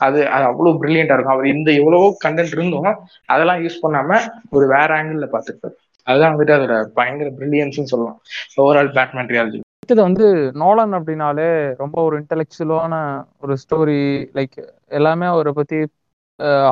அது 0.00 0.18
அது 0.34 0.44
அவ்வளவு 0.50 0.78
பிரில்லியண்டா 0.80 1.14
இருக்கும். 1.16 1.36
அவர் 1.36 1.52
இந்த 1.54 1.70
எவ்வளவோ 1.80 2.08
கண்டென்ட் 2.24 2.54
இருந்தும் 2.56 2.90
அதெல்லாம் 3.32 3.62
யூஸ் 3.64 3.82
பண்ணாம 3.84 4.18
ஒரு 4.56 4.66
வேற 4.74 4.90
ஆங்கிள் 4.98 5.32
பாத்துருப்பாரு 5.34 5.74
அதுதான் 6.06 6.32
வந்துட்டு 6.34 6.56
அதோட 6.56 6.76
பயங்கர 6.98 7.28
பிரில்லியன்ஸ் 7.38 7.90
சொல்லலாம். 7.92 8.18
ஓவரால் 8.60 8.94
பேட்மேன் 8.96 9.30
ரியாலஜி 9.32 9.58
அடுத்தது 9.74 10.02
வந்து 10.08 10.26
நோலன் 10.62 10.94
அப்படின்னாலே 10.98 11.48
ரொம்ப 11.82 11.96
ஒரு 12.06 12.14
இன்டெலெக்சுவலான 12.20 12.94
ஒரு 13.42 13.54
ஸ்டோரி 13.62 14.00
லைக் 14.36 14.56
எல்லாமே 14.98 15.26
அவரை 15.26 15.52
பத்தி 15.52 15.78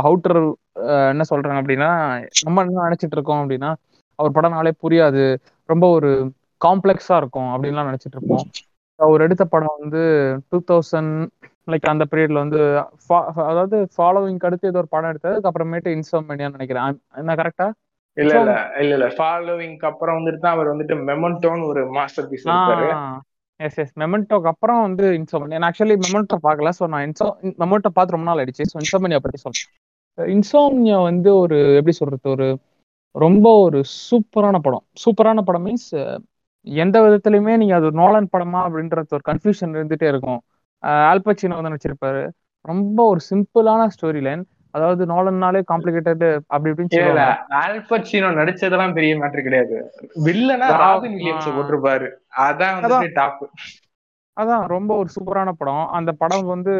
அவுட்டர் 0.00 0.40
என்ன 1.12 1.24
சொல்றாங்க 1.30 1.60
அப்படின்னா 1.62 1.90
நம்ம 2.46 2.62
என்ன 2.64 2.86
நினைச்சிட்டு 2.86 3.16
இருக்கோம் 3.18 3.40
அப்படின்னா 3.42 3.70
அவர் 4.18 4.36
படம்னாலே 4.36 4.72
புரியாது. 4.84 5.24
ரொம்ப 5.68 5.84
ஒரு 5.96 6.10
காம்ப்ளெக்ஸா 6.60 7.16
இருக்கும் 7.22 7.50
அப்படின்லாம் 7.54 7.88
நினைச்சிட்டு 7.90 8.16
இருப்போம். 8.18 8.44
அவர் 9.00 9.24
எடுத்த 9.26 9.44
படம் 9.52 9.76
வந்து 9.82 10.02
டூ 10.50 10.58
தௌசண்ட் 10.70 11.12
லைக் 11.72 11.92
அந்த 11.92 12.04
பீரியட்ல 12.12 12.42
வந்து 12.44 12.60
அதாவது 13.50 13.76
ஃபாலோவிங் 13.94 14.40
அடுத்து 14.48 14.70
ஏதோ 14.70 14.80
ஒரு 14.82 14.90
படம் 14.94 15.10
எடுத்தது 15.12 15.34
அதுக்கப்புறமேட்டு 15.34 15.94
இன்சோமேனியான்னு 15.98 16.56
நினைக்கிறேன். 16.58 16.98
என்ன 17.22 17.36
கரெக்டா 17.40 17.66
இல்ல 18.16 18.32
இல்ல 18.38 18.52
இல்ல 18.82 18.92
இல்ல. 18.96 19.08
ஃபாலோவிங்க்கு 19.16 19.86
அப்புறம் 19.90 20.16
வந்துட்டு 20.18 20.40
தான் 20.44 20.54
அவர் 20.56 20.70
வந்துட்டு 20.72 20.94
மெமன்டோன்னு 21.10 21.68
ஒரு 21.72 21.82
மாஸ்டர் 21.96 22.28
பீஸ் 22.30 22.46
எஸ் 23.60 23.78
எஸ் 23.82 23.94
மெமெண்டோக்கு 24.00 24.48
அப்புறம் 24.50 24.80
வந்து 24.86 25.04
இன்சோமனியா 25.18 25.58
நான் 25.60 25.68
ஆக்சுவலி 25.68 25.96
மெமெண்டோ 26.04 26.36
பார்க்கல. 26.46 26.70
ஸோ 26.78 26.84
நான் 26.92 27.04
இன்சோ 27.06 27.26
மெமெண்டோ 27.62 27.90
பார்த்து 27.96 28.14
ரொம்ப 28.16 28.26
நாள் 28.28 28.40
ஆயிடுச்சு. 28.42 28.66
ஸோ 28.72 28.76
இன்சோமனியா 28.82 29.20
பத்தி 29.24 29.38
சொல்றேன். 29.44 29.70
இன்சோம்னியா 30.18 30.98
வந்து 31.08 31.30
ஒரு 31.42 31.56
எப்படி 31.78 31.94
சொல்றது 32.00 32.28
ஒரு 32.34 32.46
ரொம்ப 33.14 33.60
ஒரு 33.60 33.78
சூப்பரான 34.00 34.56
படம். 34.58 34.84
சூப்பரான 35.02 35.40
படம் 35.40 35.66
மீன்ஸ் 35.66 35.90
எந்த 36.66 36.96
விதத்துலயுமே 37.00 37.56
நீங்க 37.56 37.74
அது 37.74 37.88
நோலன் 37.92 38.30
படமா 38.32 38.60
அப்படின்றது 38.66 39.10
ஒரு 39.10 39.24
கன்ஃபியூஷன் 39.28 39.74
இருந்துட்டே 39.76 40.06
இருக்கும். 40.08 40.40
ஆல்பச்சினோ 41.10 41.56
வந்து 41.56 41.70
நினைச்சிருப்பாரு 41.70 42.22
ரொம்ப 42.64 42.98
ஒரு 43.04 43.20
சிம்பிளான 43.30 43.82
ஸ்டோரி 43.94 44.20
லைன் 44.20 44.42
அதாவது 44.74 45.02
நோலன்னாலே 45.06 45.60
காம்ப்ளிகேட்டட் 45.70 46.24
அப்படி 46.46 46.70
இப்படின்னு 46.72 47.26
ஆல்பச்சினோ 47.60 48.28
நடிச்சதெல்லாம் 48.38 48.94
பெரிய 48.94 49.12
மேட்டர் 49.18 49.42
கிடையாது. 49.42 49.76
வில்லனா. 50.26 50.68
Robin 50.78 51.16
Williams. 51.16 51.48
போட்டிருப்பாரு. 51.56 52.08
அதான் 52.46 52.76
வந்துட்டு 52.78 53.12
டாப் 53.12 53.42
அதான். 54.36 54.64
ரொம்ப 54.66 54.90
ஒரு 54.96 55.08
சூப்பரான 55.14 55.52
படம். 55.52 55.84
அந்த 55.90 56.10
படம் 56.22 56.46
வந்து 56.46 56.72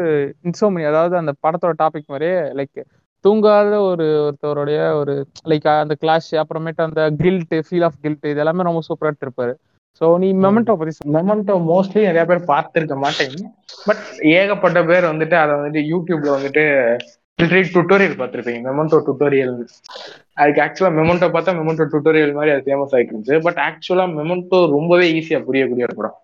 இன்சோமனி 0.43 0.83
அதாவது 0.87 1.15
அந்த 1.17 1.31
படத்தோட 1.43 1.73
டாபிக் 1.81 2.11
மாதிரியே 2.11 2.37
லைக் 2.59 2.79
தூங்காத 3.25 3.77
ஒரு 3.89 4.05
ஒருத்தவருடைய 4.25 4.81
ஒரு 4.99 5.13
லைக் 5.51 5.67
அந்த 5.83 5.95
கிளாஷ் 6.03 6.29
அப்புறமேட்டு 6.41 6.81
அந்த 6.87 7.01
கில்ட் 7.23 7.55
ஃபீல் 7.67 7.85
ஆஃப் 7.87 7.99
கில்ட் 8.03 8.29
இது 8.31 8.41
எல்லாமே 8.43 8.67
ரொம்ப 8.67 8.81
சூப்பரா 8.89 9.11
எடுத்திருப்பாரு. 9.11 9.53
ஸோ 10.01 10.05
நீ 10.23 10.27
மெமெண்டோ 10.43 10.73
பத்தி. 10.79 10.93
மொமெண்டோ 11.15 11.55
மோஸ்ட்லி 11.71 12.01
நிறைய 12.09 12.23
பேர் 12.29 12.49
பார்த்திருக்க 12.51 12.95
மாட்டேங்க 13.05 13.39
பட் 13.87 14.03
ஏகப்பட்ட 14.39 14.81
பேர் 14.91 15.11
வந்துட்டு 15.11 15.35
அதை 15.43 15.53
வந்துட்டு 15.59 15.81
யூடியூப்ல 15.93 16.29
வந்துட்டு 16.37 16.63
டுட்டோரியல் 17.75 18.15
பார்த்திருப்பீங்க. 18.19 18.61
மெமோண்டோ 18.69 18.97
டுட்டோரியல் 19.07 19.53
அதுக்கு 20.41 20.61
ஆக்சுவலா 20.65 20.91
மெமோண்டோ 20.99 21.27
பார்த்தா 21.35 21.57
மெமோண்டோ 21.59 21.85
டுட்டோரியல் 21.93 22.33
மாதிரி 22.37 22.53
அது 22.55 22.65
ஃபேமஸ் 22.67 22.93
ஆயிட்டு 22.95 23.13
இருந்துச்சு. 23.13 23.37
பட் 23.47 23.59
ஆக்சுவலா 23.67 24.05
மெமோண்டோ 24.19 24.59
ரொம்பவே 24.75 25.05
ஈஸியா 25.19 25.39
புரியக்கூடிய 25.47 25.87
ஒரு 25.89 25.97
படம். 25.99 26.17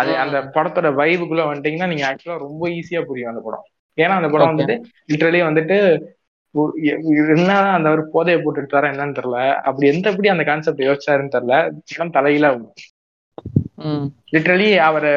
அது 0.00 0.12
அந்த 0.24 0.36
படத்தோட 0.56 0.90
வைவுக்குள்ள 1.00 1.44
வந்துட்டீங்கன்னா 1.48 1.90
நீங்க 1.92 2.04
ஆக்சுவலா 2.10 2.38
ரொம்ப 2.46 2.64
ஈஸியா 2.78 3.02
புரியும் 3.10 3.32
அந்த 3.32 3.42
படம். 3.46 3.64
ஏன்னா 3.98 4.14
அந்த 4.20 4.28
படம். 4.32 4.50
வந்துட்டு 4.52 4.76
லிட்டரலி 5.12 5.40
வந்துட்டு 5.48 5.76
என்னதான் 7.32 7.76
அந்த 7.76 7.90
ஒரு 7.90 8.04
போதையை 8.12 8.38
போட்டுட்டாரா 8.40 8.90
என்னன்னு 8.92 9.18
தெரியல. 9.18 9.38
அப்படி 9.64 9.86
எந்த 9.86 10.10
எப்படி 10.10 10.28
அந்த 10.28 10.44
கான்செப்ட் 10.44 10.88
யோசிச்சாருன்னு 10.88 11.34
தெரியல. 11.36 11.58
படம் 11.90 12.10
தலையில 12.10 12.50
ம். 13.84 14.04
லிட்டரலி 14.34 14.68
அவர் 14.84 15.10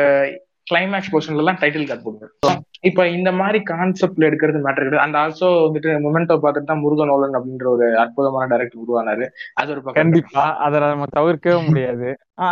கிளைமேக்ஸ் 0.68 1.12
போர்ஷன்ல 1.12 1.44
எல்லாம் 1.44 1.60
டைட்டில் 1.62 1.88
கார்டு 1.88 2.04
போடுவார். 2.06 2.58
இப்ப 2.82 3.06
இந்த 3.08 3.30
மாதிரி 3.32 3.60
கான்செப்ட்ல 3.64 4.28
எடுக்கிறது 4.28 4.60
மேட்டர் 4.66 4.86
கிடையாது. 4.86 5.06
அந்த 5.06 5.18
ஆல்சோ 5.20 5.48
வந்துட்டு 5.64 5.96
மொமெண்டோ 6.04 6.36
பார்த்துட்டு 6.36 6.64
தான் 6.64 6.84
முருகன் 6.84 7.08
நோலன் 7.08 7.38
அப்படின்ற 7.38 7.68
ஒரு 7.68 7.86
அற்புதமான 7.98 8.48
டைரக்டர் 8.48 8.84
உருவானாரு. 8.84 9.26
அது 9.56 9.72
ஒரு 9.72 9.82
பக்கம் 9.82 10.00
கண்டிப்பா. 10.00 10.44
அத 10.60 10.80
நம்ம 10.86 11.08
தவிர்க்கவே 11.18 11.58
முடியாது. 11.68 12.10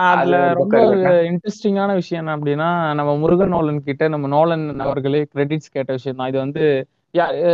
அதுல 0.10 0.40
ரொம்ப. 0.54 0.80
இன்ட்ரெஸ்டிங்கான 1.30 1.94
விஷயம் 1.94 2.22
என்ன 2.24 2.36
அப்படின்னா 2.38 2.70
நம்ம 2.94 3.14
முருகன் 3.18 3.50
நோலன் 3.50 3.82
கிட்ட 3.84 4.08
நம்ம 4.08 4.28
நோலன் 4.28 4.66
அவர்களே 4.80 5.22
கிரெடிட்ஸ் 5.34 5.74
கேட்ட 5.74 5.92
விஷயம் 5.92 6.16
தான் 6.16 6.28
இது 6.28 6.40
வந்து 6.40 6.66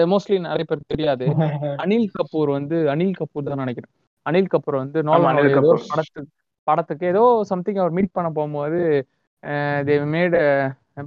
மோஸ்ட்லி 0.09 0.37
நிறைய 0.39 0.65
பேர் 0.69 0.91
தெரியாது. 0.93 1.25
அனில் 1.83 2.09
கபூர் 2.15 2.49
வந்து 2.49 2.77
அனில் 2.89 3.17
கபூர் 3.19 3.47
தான் 3.47 3.63
நினைக்கிறேன். 3.63 3.91
அனில் 4.25 4.51
கபூர் 4.53 4.77
வந்து. 4.77 4.99
படத்துக்கு 5.91 6.23
படத்துக்கு 6.67 7.05
ஏதோ 7.07 7.23
சம்திங் 7.43 7.79
அவர் 7.79 7.95
மீட் 7.97 8.15
பண்ண 8.17 8.29
போகும்போது 8.31 8.79
they 9.83 9.95
made 10.13 10.35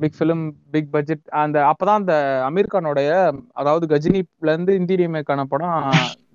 big 0.03 0.17
film 0.19 0.43
big 0.71 0.91
budget 0.93 1.25
அந்த 1.41 1.59
அப்பதான் 1.71 2.01
அந்த 2.01 2.15
அமீர் 2.49 2.73
கானோடைய 2.73 3.11
அதாவது 3.53 3.85
கஜினில 3.87 4.25
இருந்து 4.47 4.73
இந்தி 4.81 4.97
ரீமேக் 4.97 5.33
ஆன 5.35 5.45
படம் 5.45 5.77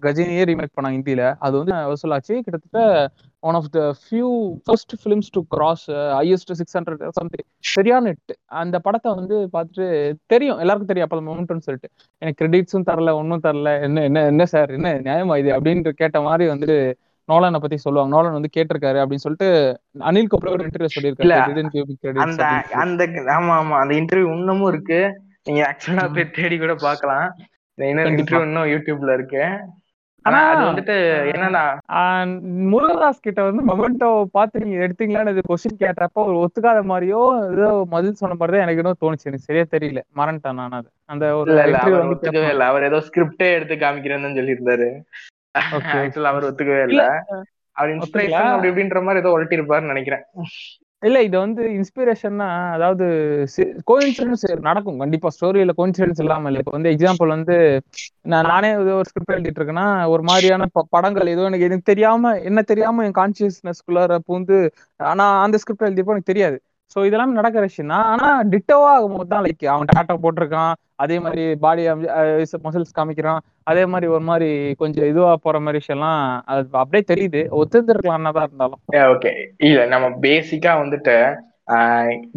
கஜினியே 0.02 0.44
ரீமேக் 0.50 0.76
பண்ணாங்க 0.78 0.98
ஹிந்தியில 0.98 1.26
அது 1.40 1.54
வந்து 1.62 1.76
வசூலாச்சு 1.92 2.34
கிட்டத்தட்ட 2.46 2.82
one 3.44 3.58
of 3.60 3.70
the 3.76 3.82
few 4.02 4.30
first 4.66 4.94
films 5.02 5.32
to 5.36 5.42
cross 5.54 5.86
highest 6.18 6.54
six 6.60 6.76
hundred 6.78 7.04
something 7.20 7.48
சரியான 7.74 8.12
ஹிட் 8.12 8.34
அந்த 8.62 8.80
படத்தை 8.80 9.10
வந்து 9.14 9.38
பார்த்துட்டு 9.56 9.88
தெரியும் 10.34 10.60
எல்லாருக்கும் 10.64 10.92
தெரியும் 10.92 11.08
அப்போ 11.08 11.22
மொமெண்ட்னு 11.30 11.68
சொல்லிட்டு. 11.68 11.90
எனக்கு 12.22 12.40
கிரெடிட்ஸும் 12.42 12.88
தரல 12.90 13.14
ஒன்றும் 13.20 13.46
தரல 13.46 13.72
என்ன 13.82 14.04
என்ன 14.10 14.26
என்ன 14.26 14.46
சார் 14.46 14.72
என்ன 14.72 14.94
நியாயமா 15.08 15.38
இது 15.38 15.52
அப்படின்ட்டு 15.58 15.94
கேட்ட 16.02 16.22
மாதிரி 16.22 16.46
வந்து 16.50 16.76
நோலனை 17.30 17.60
பத்தி 17.60 17.78
சொல்லுவாங்க. 17.78 18.14
நோலன் 18.16 18.38
வந்து 18.38 18.54
கேட்டிருக்காரு 18.56 19.00
அப்படின்னு 19.02 19.26
சொல்லிட்டு 19.26 19.50
அனில் 20.10 20.32
கபூர் 20.32 20.54
ஒரு 20.54 20.66
இன்டர்வியூ 20.68 20.96
சொல்லியிருக்காரு. 20.96 22.22
அந்த 22.26 22.44
அந்த 22.84 23.04
ஆமா 23.38 23.54
ஆமா 23.62 23.78
அந்த 23.84 23.94
இன்டர்வியூ 24.00 24.32
இன்னமும் 24.38 24.72
இருக்கு. 24.74 25.02
நீங்க 25.44 25.62
ஆக்சுவலா 25.70 26.08
போய் 26.16 26.34
தேடி 26.40 26.58
கூட 26.58 26.74
கண்டிப்பா. 26.78 27.18
இன்டர்வியூ 27.78 28.48
இன்னும் 28.48 28.70
யூடியூப்ல 28.74 29.14
இருக்கு. 29.14 29.44
முருகதாஸ் 32.72 33.22
கிட்ட 33.22 33.40
வந்து 33.44 33.62
மொமெண்டோ 33.62 34.10
பார்த்து 34.32 34.64
நீங்க 34.64 34.78
எடுத்தீங்களான்னு 34.86 35.44
கொஸ்டின் 35.48 35.80
கேட்டப்போ 35.80 36.22
ஒரு 36.26 36.38
ஒத்துக்காத 36.44 36.82
மாதிரியோ 36.84 37.22
ஏதோ 37.54 37.70
பதில் 37.90 38.14
சொன்ன 38.14 38.36
மாதிரி 38.36 38.58
தான் 38.58 38.66
எனக்கு 38.66 38.84
இன்னும் 38.84 39.02
தோணுச்சு. 39.02 39.26
எனக்கு 39.26 39.48
சரியா 39.48 39.66
தெரியல. 39.72 40.02
மறந்துட்டேன் 40.16 40.60
நான் 40.60 40.72
அது. 40.72 40.90
அந்த 41.06 41.26
ஒரு 41.36 41.56
ஒத்துக்கவே. 42.12 42.50
இல்ல. 42.50 42.66
அவர் 42.66 42.84
ஏதோ 42.84 43.00
ஸ்கிரிப்டே 43.08 43.50
எடுத்து 43.54 43.78
காமிக்கிறேன்னு. 43.78 44.92
ஆக்சுவலா 46.04 46.32
அவர் 46.34 46.48
ஒத்துக்கவே 46.50 46.84
இல்ல. 46.88 47.06
அவர் 47.76 47.92
இன்ஸ்பிரேஷன் 47.92 48.52
அப்படி 48.52 48.70
இப்படின்ற 48.72 49.02
மாதிரி 49.04 49.22
ஏதோ 49.24 49.32
உழட்டி 49.32 49.58
இருப்பாருன்னு 49.58 49.94
நினைக்கிறேன். 49.94 50.24
இல்ல 51.04 51.22
இது 51.22 51.40
வந்து 51.40 51.62
இன்ஸ்பிரேஷன்னா 51.76 52.48
அதாவது 52.72 53.06
கோயின்சிடன்ஸ் 53.88 54.44
நடக்கும் 54.62 55.00
கண்டிப்பா. 55.00 55.30
ஸ்டோரியில 55.36 55.72
கோயின்சிடன்ஸ் 55.78 56.20
இல்லாம 56.20 56.48
இல்ல 56.48 56.60
இப்போ 56.60 56.72
வந்து 56.72 56.92
எக்ஸாம்பிள் 56.92 57.28
வந்து 57.28 57.56
நான் 58.26 58.46
நானே 58.46 58.70
ஒரு 58.94 59.04
ஸ்கிரிப்ட் 59.04 59.32
எழுதிட்டு 59.32 59.60
இருக்கேன்னா 59.62 59.86
ஒரு 60.08 60.24
மாதிரியான 60.24 60.66
ப- 60.72 60.88
படங்கள் 60.90 61.28
ஏதோ 61.28 61.42
எனக்கு 61.42 61.66
எனக்கு 61.66 61.84
தெரியாம 61.84 62.34
என்ன 62.42 62.62
தெரியாம 62.64 63.06
என் 63.06 63.18
கான்சியஸ்னஸ்குள்ளார 63.18 64.20
பூந்து 64.28 64.60
ஆனா 65.00 65.42
அந்த 65.42 65.58
ஸ்கிரிப்ட் 65.58 65.84
எழுதியப்போ 65.84 66.14
எனக்கு 66.14 66.32
தெரியாது. 66.34 66.60
சோ 66.94 67.00
இதெல்லாம் 67.08 67.38
நடக்கிற 67.40 67.64
விஷயம் 67.68 67.92
தான் 67.94 68.08
ஆனா 68.12 68.28
டிட்டோவா 68.54 68.90
ஆகும்போது 68.96 69.30
தான் 69.34 69.44
லைக் 69.46 69.66
அவன் 69.74 69.92
டாட்டா 69.92 70.16
போட்டிருக்கான். 70.24 70.74
அதே 71.04 71.18
மாதிரி 71.26 71.44
பாடி 71.66 71.84
மசில்ஸ் 72.66 72.98
காமிக்கிறான். 72.98 73.40
அதே 73.70 73.84
மாதிரி 73.92 74.08
ஒரு 74.16 74.24
மாதிரி 74.30 74.50
கொஞ்சம் 74.82 75.08
இதுவா 75.12 75.32
போற 75.46 75.60
மாதிரி 75.66 75.82
விஷயம்லாம் 75.82 76.22
அது 76.52 76.68
அப்படியே 76.84 77.04
தெரியுது. 77.12 77.42
ஒத்துருந்துருக்கலாம் 77.60 78.28
தான் 78.38 78.48
இருந்தாலும். 78.50 78.82
ஓகே 79.14 79.32
இல்ல 79.70 79.86
நம்ம 79.94 80.10
பேசிக்கா 80.28 80.74
வந்துட்டு 80.84 81.16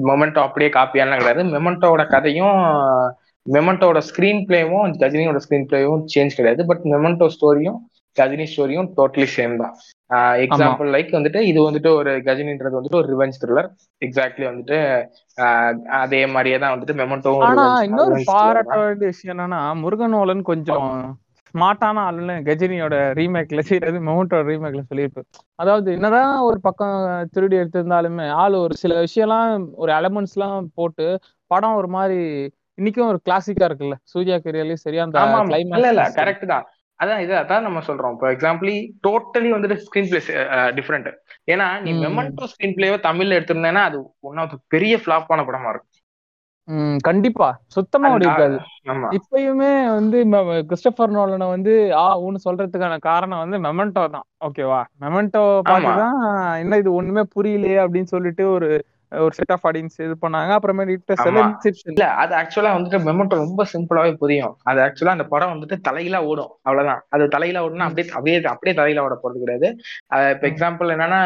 மொமெண்டோ 0.09 0.41
அப்படியே 0.47 0.71
காப்பியாலாம் 0.79 1.21
கிடையாது. 1.21 1.45
மொமெண்டோட 1.55 2.03
கதையும் 2.15 2.59
மெமெண்டோட 3.47 3.99
ஸ்கிரீன் 4.09 4.43
பிளேவும் 4.49 4.93
கஜினியோட 5.01 5.41
ஸ்கிரீன் 5.45 5.67
பிளேவும் 5.71 6.05
சேஞ்ச் 6.13 6.37
கிடையாது. 6.39 6.63
பட் 6.71 6.85
மெமெண்டோ 6.93 7.27
ஸ்டோரியும் 7.37 7.79
கஜினி 8.17 8.45
ஸ்டோரியும் 8.51 8.89
டோட்டலி 8.97 9.27
சேம் 9.33 9.55
தான் 9.59 9.75
எக்ஸாம்பிள் 10.45 10.89
லைக் 10.95 11.11
வந்துட்டு 11.17 11.41
இது 11.51 11.61
வந்துட்டு 11.63 11.91
ஒரு 11.99 12.11
கஜினின்றது 12.27 12.79
வந்துட்டு 12.79 13.01
ஒரு 13.01 13.09
ரிவெஞ்ச் 13.13 13.39
த்ரில்லர் 13.43 13.69
எக்ஸாக்ட்லி 14.03 14.47
வந்துட்டு 14.51 14.79
அதே 16.01 16.23
மாதிரியே 16.33 16.59
தான் 16.59 16.75
வந்துட்டு 16.75 16.97
ஆனா 17.43 17.65
revenge- 17.65 17.87
இன்னொரு 17.89 18.11
பாராட்ட. 18.33 18.77
வேண்டிய 18.83 19.11
விஷயம் 19.13 19.35
என்னன்னா 19.35 19.61
முருகனோலன் 19.83 20.43
கொஞ்சம் 20.51 20.89
ஸ்மார்ட்டான 21.55 22.03
ஆளுன்னு 22.07 22.35
கஜினியோட 22.47 22.97
ரீமேக்ல 23.19 23.63
செய்யறது 23.67 23.99
மவுண்டோட 24.07 24.43
ரீமேக்ல 24.49 24.83
சொல்லியிருப்பாரு 24.89 25.27
அதாவது 25.59 25.89
என்னதான் 25.97 26.33
ஒரு 26.47 26.59
பக்கம் 26.65 26.97
திருடி 27.35 27.57
எடுத்திருந்தாலுமே 27.59 28.27
ஆள் 28.39 28.57
ஒரு 28.63 28.77
சில 28.81 28.95
விஷயம்லாம் 29.05 29.53
ஒரு 29.77 29.93
எலமெண்ட்ஸ் 29.99 30.37
எல்லாம் 30.37 30.69
போட்டு 30.75 31.07
படம் 31.51 31.79
ஒரு 31.81 31.91
மாதிரி 31.95 32.19
இன்னைக்கும் 32.79 33.11
ஒரு 33.11 33.19
கிளாசிக்கா 33.25 33.67
இருக்குல்ல. 33.69 33.97
சூர்யா 34.13 34.37
கரியர்லயும் 34.39 34.83
சரி 34.83 34.99
அந்த. 35.03 35.17
இல்ல 35.73 35.91
இல்ல 35.93 36.05
கரெக்ட் 36.19 36.47
தான். 36.47 36.65
அதான் 37.01 37.23
இது 37.25 37.35
அதான் 37.41 37.67
நம்ம 37.67 37.81
சொல்றோம். 37.87 38.13
இப்போ 38.17 38.29
எக்ஸாம்பிளி 38.35 38.75
டோட்டலி 39.07 39.49
வந்துட்டு 39.55 39.77
ஸ்கிரீன் 39.85 40.11
பிளே 40.11 40.21
டிஃப்ரெண்ட் 40.79 41.09
ஏன்னா 41.53 41.67
நீ. 41.85 41.93
மெமெண்டோ 42.05 42.47
ஸ்கிரீன் 42.53 42.77
பிளேவை 42.79 42.99
தமிழ்ல 43.09 43.39
எடுத்திருந்தேன்னா 43.39 43.83
அது 43.91 43.99
ஒன் 44.29 44.41
ஆஃப் 44.45 44.55
பெரிய 44.75 44.97
ஃபிளாப்பான 45.03 45.47
படமா 45.49 45.73
இருக்கும். 45.73 45.91
கண்டிப்பா. 47.07 47.49
சுத்தமா 47.75 48.11
இருக்காது 48.19 48.57
இப்பயுமே 49.17 49.73
வந்து 49.97 50.19
கிறிஸ்டபர் 50.69 51.13
நோலனை 51.17 51.47
வந்து 51.55 51.73
ஆ 52.03 52.05
ஊன்னு 52.27 52.45
சொல்றதுக்கான 52.47 52.95
காரணம் 53.09 53.43
வந்து 53.43 53.59
மெமெண்டோ 53.67 54.05
தான். 54.15 54.27
ஓகேவா 54.47 54.81
மெமெண்டோ 55.03 55.43
பார்த்துதான் 55.69 56.17
என்ன 56.63 56.79
இது 56.83 56.93
ஒண்ணுமே 57.01 57.25
புரியலையே 57.35 57.79
அப்படின்னு 57.85 58.13
சொல்லிட்டு 58.15 58.47
ஒரு 58.57 58.71
ஒரு 59.21 59.35
செட் 59.35 59.53
ஆஃப் 59.53 59.67
ஆடியன்ஸ் 59.67 59.97
இது 60.01 60.15
பண்ணாங்க. 60.23 60.53
அப்புறமேட்டு. 60.57 60.95
இன்செப்ஷன் 61.45 61.93
இல்ல 61.93 62.07
அது 62.23 62.33
ஆக்சுவலா 62.35 62.73
வந்துட்டு 62.77 62.99
மெமெண்டோ 63.07 63.37
ரொம்ப 63.43 63.65
சிம்பிளாவே 63.73 64.13
புரியும். 64.15 64.55
அது 64.65 64.81
ஆக்சுவலா 64.81 65.15
அந்த 65.17 65.27
படம் 65.27 65.53
வந்துட்டு 65.55 65.79
தலையில 65.81 66.19
ஓடும். 66.25 66.53
அவ்வளவுதான். 66.63 67.03
அது 67.11 67.27
தலையில 67.29 67.65
ஓடுனா 67.67 67.87
அப்படியே 67.89 68.09
அப்படியே 68.13 68.39
அப்படியே 68.55 68.75
தலையில 68.75 69.05
ஓட 69.05 69.17
போறது 69.23 69.43
கிடையாது. 69.45 69.71
இப்ப. 70.35 70.47
எக்ஸாம்பிள் 70.51 70.95
என்னன்னா 70.97 71.21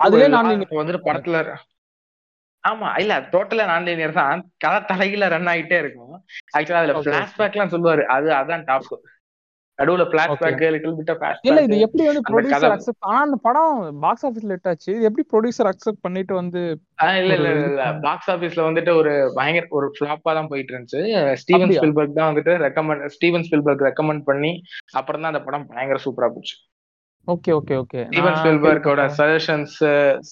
அதுலயே 0.00 0.28
ஒரு 0.28 0.34
நான் 0.36 0.50
வந்துட்டு 0.76 1.06
படத்துல 1.06 1.38
ஆமா 2.64 2.88
இல்ல 2.98 3.12
டோட்டலா 3.32 3.64
நான் 3.66 3.86
லீனியர் 3.86 4.18
தான். 4.18 4.42
கதை 4.58 4.80
தலையில 4.90 5.28
ரன் 5.28 5.48
ஆகிட்டே 5.52 5.78
இருக்கும். 5.78 6.12
ஆக்சுவலா 6.56 6.82
அதுல. 6.82 6.94
பிளாஷ்பேக் 7.06 7.56
எல்லாம் 7.56 7.72
சொல்லுவாரு. 7.72 8.02
அது 8.14 8.28
அதான் 8.36 8.64
டாப் 8.64 8.90
நடுவுல 9.82 10.06
பிளாஷ்பேக் 10.12 10.64
லிட்டில் 10.74 10.96
பிட்ட 10.98 11.30
இல்ல 11.48 11.60
இது 11.66 11.76
எப்படி 11.86 12.06
வந்து 12.08 12.24
ப்ரொடியூசர் 12.30 12.74
அக்செப்ட் 12.74 13.06
ஆனா 13.08 13.20
அந்த 13.26 13.38
படம் 13.46 13.74
பாக்ஸ் 14.02 14.26
ஆபீஸ்ல 14.28 14.54
ஹிட் 14.54 14.70
ஆச்சு 14.72 14.90
இது 14.96 15.08
எப்படி 15.10 15.24
ப்ரொடியூசர் 15.32 15.70
அக்செப்ட் 15.70 16.02
பண்ணிட்டு 16.06 16.34
வந்து 16.40 16.62
இல்ல 17.20 17.32
இல்ல 17.36 17.48
இல்ல, 17.52 17.84
பாக்ஸ் 18.02 18.28
ஆபீஸ்ல 18.32 18.66
வந்துட்டு 18.66 18.92
ஒரு 18.98 19.12
பயங்கர 19.36 19.66
ஒரு 19.72 19.86
ஃபிளாப்பா 19.94 20.32
தான் 20.38 20.50
போயிட்டு 20.50 20.72
இருந்துச்சு. 20.72 21.00
ஸ்டீவன்? 21.40 21.72
ஸ்பில்பர்க் 21.76 22.18
தான் 22.18 22.28
வந்துட்டு 22.30 22.52
ரெக்கமெண்ட் 22.64 23.06
ஸ்டீவன் 23.14 23.46
ஸ்பில்பர்க் 23.46 23.86
ரெக்கமெண்ட் 23.88 24.24
பண்ணி 24.28 24.52
அப்புறம் 24.94 25.22
தான் 25.22 25.32
அந்த 25.32 25.42
படம் 25.46 25.66
பயங்கர 25.70 25.98
சூப்பரா 26.04 26.28
போச்சு. 26.34 26.54
Okay 27.28 27.50
okay 27.56 27.74
okay. 27.80 28.00
ஸ்டீவன் 28.06 28.36
ஸ்பில்பர்க்கோட 28.38 29.00
சஜஷன்ஸ் 29.18 29.74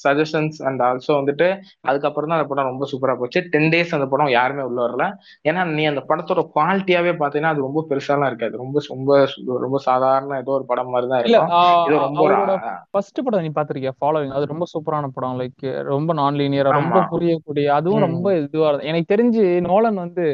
சஜஷன்ஸ் 0.00 0.56
அண்ட் 0.68 0.80
ஆல்சோ 0.80 1.12
வந்துட்டு 1.18 1.46
அதுக்கப்புறம் 1.80 2.30
தான் 2.30 2.38
அந்த 2.38 2.48
படம் 2.48 2.70
ரொம்ப 2.70 2.86
சூப்பரா 2.92 3.14
போச்சு. 3.14 3.40
டென் 3.52 3.68
டேஸ் 3.72 3.94
அந்த 3.94 4.06
படம் 4.06 4.30
யாருமே 4.30 4.62
உள்ள 4.62 4.80
வரல. 4.86 5.04
ஏன்னா 5.48 5.64
நீ 5.70 5.84
அந்த 5.84 6.02
படத்தோட 6.08 6.42
குவாலிட்டியாவே 6.56 7.12
பாத்தீங்கன்னா 7.20 7.52
அது 7.54 7.60
ரொம்ப 7.60 7.86
பெருசாலாம் 7.90 8.26
இருக்காது. 8.26 8.56
ரொம்ப 8.56 8.82
ரொம்ப 8.90 9.12
ரொம்ப 9.60 9.78
சாதாரண 9.78 10.38
ஏதோ 10.38 10.50
ஒரு 10.50 10.64
படம் 10.64 10.90
மாதிரி 10.90 11.10
தான் 11.12 11.22
இருக்கும். 11.22 11.52
இது 11.86 11.96
ரொம்ப 11.98 12.58
ஃபர்ஸ்ட் 12.90 13.24
படம் 13.24 13.42
நீ 13.42 13.52
பாத்திருக்கியா? 13.54 13.94
ஃபாலோவிங் 14.00 14.36
அது 14.38 14.52
ரொம்ப 14.54 14.66
சூப்பரான 14.74 15.12
படம். 15.14 15.38
லைக் 15.40 15.66
ரொம்ப 15.92 16.12
நான் 16.12 16.40
லீனியரா 16.42 16.76
ரொம்ப. 16.80 17.06
புரியக்கூடிய 17.14 17.66
அதுவும். 17.78 18.06
ரொம்ப 18.08 18.28
இதுவா. 18.40 18.70
எனக்கு 18.82 19.12
தெரிஞ்சு 19.14 19.44
நோலன் 19.70 19.94
வந்து 19.96 20.26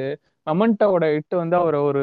மொமெண்டோட 0.46 1.04
இட்டு 1.14 1.36
வந்து 1.36 1.56
அவர் 1.56 1.76
ஒரு 1.86 2.02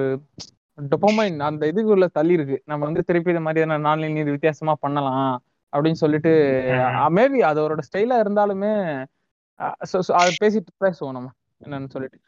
டொபமைன் 0.78 1.40
அந்த 1.48 1.64
இதுக்குள்ள 1.72 2.06
தள்ளி 2.12 2.34
இருக்கு 2.34 2.58
நம்ம 2.66 2.86
வந்து 2.86 3.04
திருப்பி 3.04 3.34
இந்த 3.34 3.44
மாதிரியான 3.48 3.80
நான் 3.82 4.04
லீனியர் 4.04 4.36
வித்தியாசமா 4.36 4.74
பண்ணலாம் 4.80 5.34
அப்படின்னு 5.74 6.00
சொல்லிட்டு. 6.04 6.32
மேபி 7.18 7.40
அது 7.50 7.60
அவரோட 7.62 7.84
ஸ்டைலா 7.90 8.18
இருந்தாலுமே 8.24 8.74
அது 10.22 10.32
பேசிட்டு 10.44 10.72
பேசுவோம் 10.84 11.16
நம்ம 11.18 11.30
என்னன்னு 11.64 11.90
சொல்லிட்டு. 11.96 12.20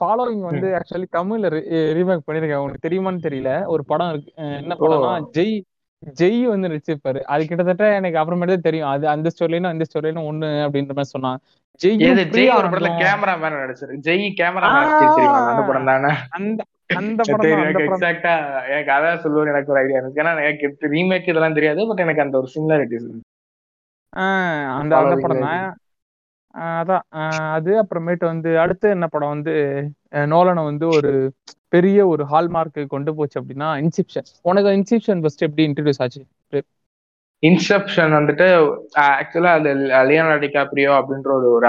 ஃபாலோவிங் 0.00 0.44
வந்து 0.50 0.68
ஆக்சுவலி 0.78 1.08
தமிழ்ல 1.16 1.48
ரீமேக் 1.96 2.26
பண்ணிருக்கேன். 2.28 2.60
உங்களுக்கு 2.60 2.86
தெரியுமான்னு 2.88 3.26
தெரியல. 3.26 3.50
ஒரு 3.74 3.82
படம் 3.84 4.12
இருக்கு 4.12 4.32
என்ன 4.60 4.76
படம்னா. 4.80 5.12
ஜெய் 5.36 5.54
ஜெய் 6.02 6.40
வந்து 6.52 6.68
நடிச்சிருப்பாரு. 6.68 7.20
அது 7.32 7.42
கிட்டத்தட்ட 7.48 7.84
எனக்கு 7.98 8.18
அப்புறமேட்டு 8.20 8.66
தெரியும். 8.66 8.90
அது 8.94 9.04
அந்த 9.14 9.28
ஸ்டோரியிலும் 9.34 9.72
அந்த 9.72 9.84
ஸ்டோரியிலும் 9.88 10.28
ஒண்ணு 10.30 10.48
அப்படின்ற 10.66 10.94
மாதிரி 10.98 11.14
சொன்னான். 11.16 11.38
ஜெய் 11.80 11.96
ஜெய் 12.36 12.50
ஒரு 12.58 12.68
படத்துல 12.72 12.90
கேமரா 13.02 13.34
மேன் 13.42 13.60
நடிச்சிருக்கு 13.62 14.04
ஜெய் 14.08 14.26
கேமரா 14.40 14.68
அந்த 14.72 15.62
படம் 15.70 15.88
தானே? 15.90 16.12
அந்த 16.38 16.60
அந்த 17.00 17.20
படம் 17.28 17.44
தான், 17.44 17.62
அந்த 17.62 17.78
படம். 17.78 17.86
எக்ஸாக்டா 17.86 18.34
எனக்கு 18.72 18.92
அதான் 18.96 19.22
சொல்லுவேன் 19.22 19.52
எனக்கு 19.52 19.72
ஒரு 19.72 19.80
ஐடியா 19.82 20.00
இருக்கு. 20.00 20.20
ஏன்னா 20.22 20.32
எனக்கு 20.50 20.90
ரீமேக் 20.94 21.30
இதெல்லாம் 21.32 21.56
தெரியாது 21.58 21.86
பட் 21.88 22.02
எனக்கு 22.04 22.24
அந்த 22.24 22.36
ஒரு 22.42 22.50
சிமிலாரிட்டிஸ் 22.54 23.08
அந்த 24.78 24.92
அந்த 25.00 25.16
படம் 25.24 25.44
தான். 25.46 25.64
அதான். 26.56 27.04
ஆஹ் 27.12 27.52
அது 27.52 27.72
அப்புறமேட்டு 27.82 28.24
வந்து 28.24 28.58
அடுத்து 28.58 28.88
என்ன 28.88 29.06
படம் 29.06 29.28
வந்து 29.28 29.52
நோலனை 30.26 30.64
வந்து 30.64 30.88
ஒரு 30.88 31.10
பெரிய 31.68 32.06
ஒரு 32.06 32.24
ஹால்மார்க்கு 32.24 32.86
கொண்டு 32.86 33.14
போச்சு 33.14 33.40
அப்படின்னா 33.40 33.68
இன்சிப்ஷன் 33.82 34.28
உனக்கு 34.42 34.70
இன்சிப்ஷன் 34.72 35.20
ஃபர்ஸ்ட் 35.20 35.42
எப்படி 35.42 35.66
இன்ட்ரடியூஸ் 35.66 35.98
ஆச்சு? 35.98 36.22
இன்செப்ஷன் 37.42 38.12
வந்துட்டு 38.16 38.46
ஆக்சுவலா 39.02 39.50
அது 39.58 39.70
அலியானோ 39.98 40.36
டிகாப்ரியோ 40.44 40.92
அப்படின்ற 40.98 41.30
ஒரு 41.38 41.48
ஒரு 41.56 41.66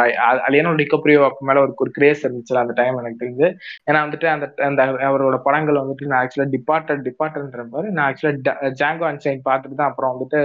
அலியானோ 0.48 0.72
டிகாப்ரியோ 0.82 1.26
மேல 1.48 1.62
ஒரு 1.66 1.74
ஒரு 1.84 1.92
கிரேஸ் 1.98 2.22
இருந்துச்சு 2.26 2.54
அந்த 2.62 2.74
டைம் 2.78 3.00
எனக்கு 3.02 3.22
தெரிஞ்சு. 3.24 3.48
ஏன்னா 3.88 4.00
வந்துட்டு 4.06 4.28
அந்த 4.34 4.46
அந்த 4.68 4.84
அவரோட 5.08 5.38
படங்கள் 5.48 5.80
வந்துட்டு 5.82 6.08
நான் 6.12 6.22
ஆக்சுவலா 6.22 6.48
டிபார்ட்டட் 6.56 7.02
டிபார்ட்டன்ற 7.08 7.66
மாதிரி 7.74 7.90
நான் 7.98 8.08
ஆக்சுவலா 8.08 8.72
ஜாங்கோ 8.82 9.08
அண்ட் 9.10 9.24
சைன் 9.26 9.44
பார்த்துட்டு 9.50 9.80
தான் 9.82 9.92
அப்புறம் 9.92 10.14
வந்துட்டு 10.14 10.40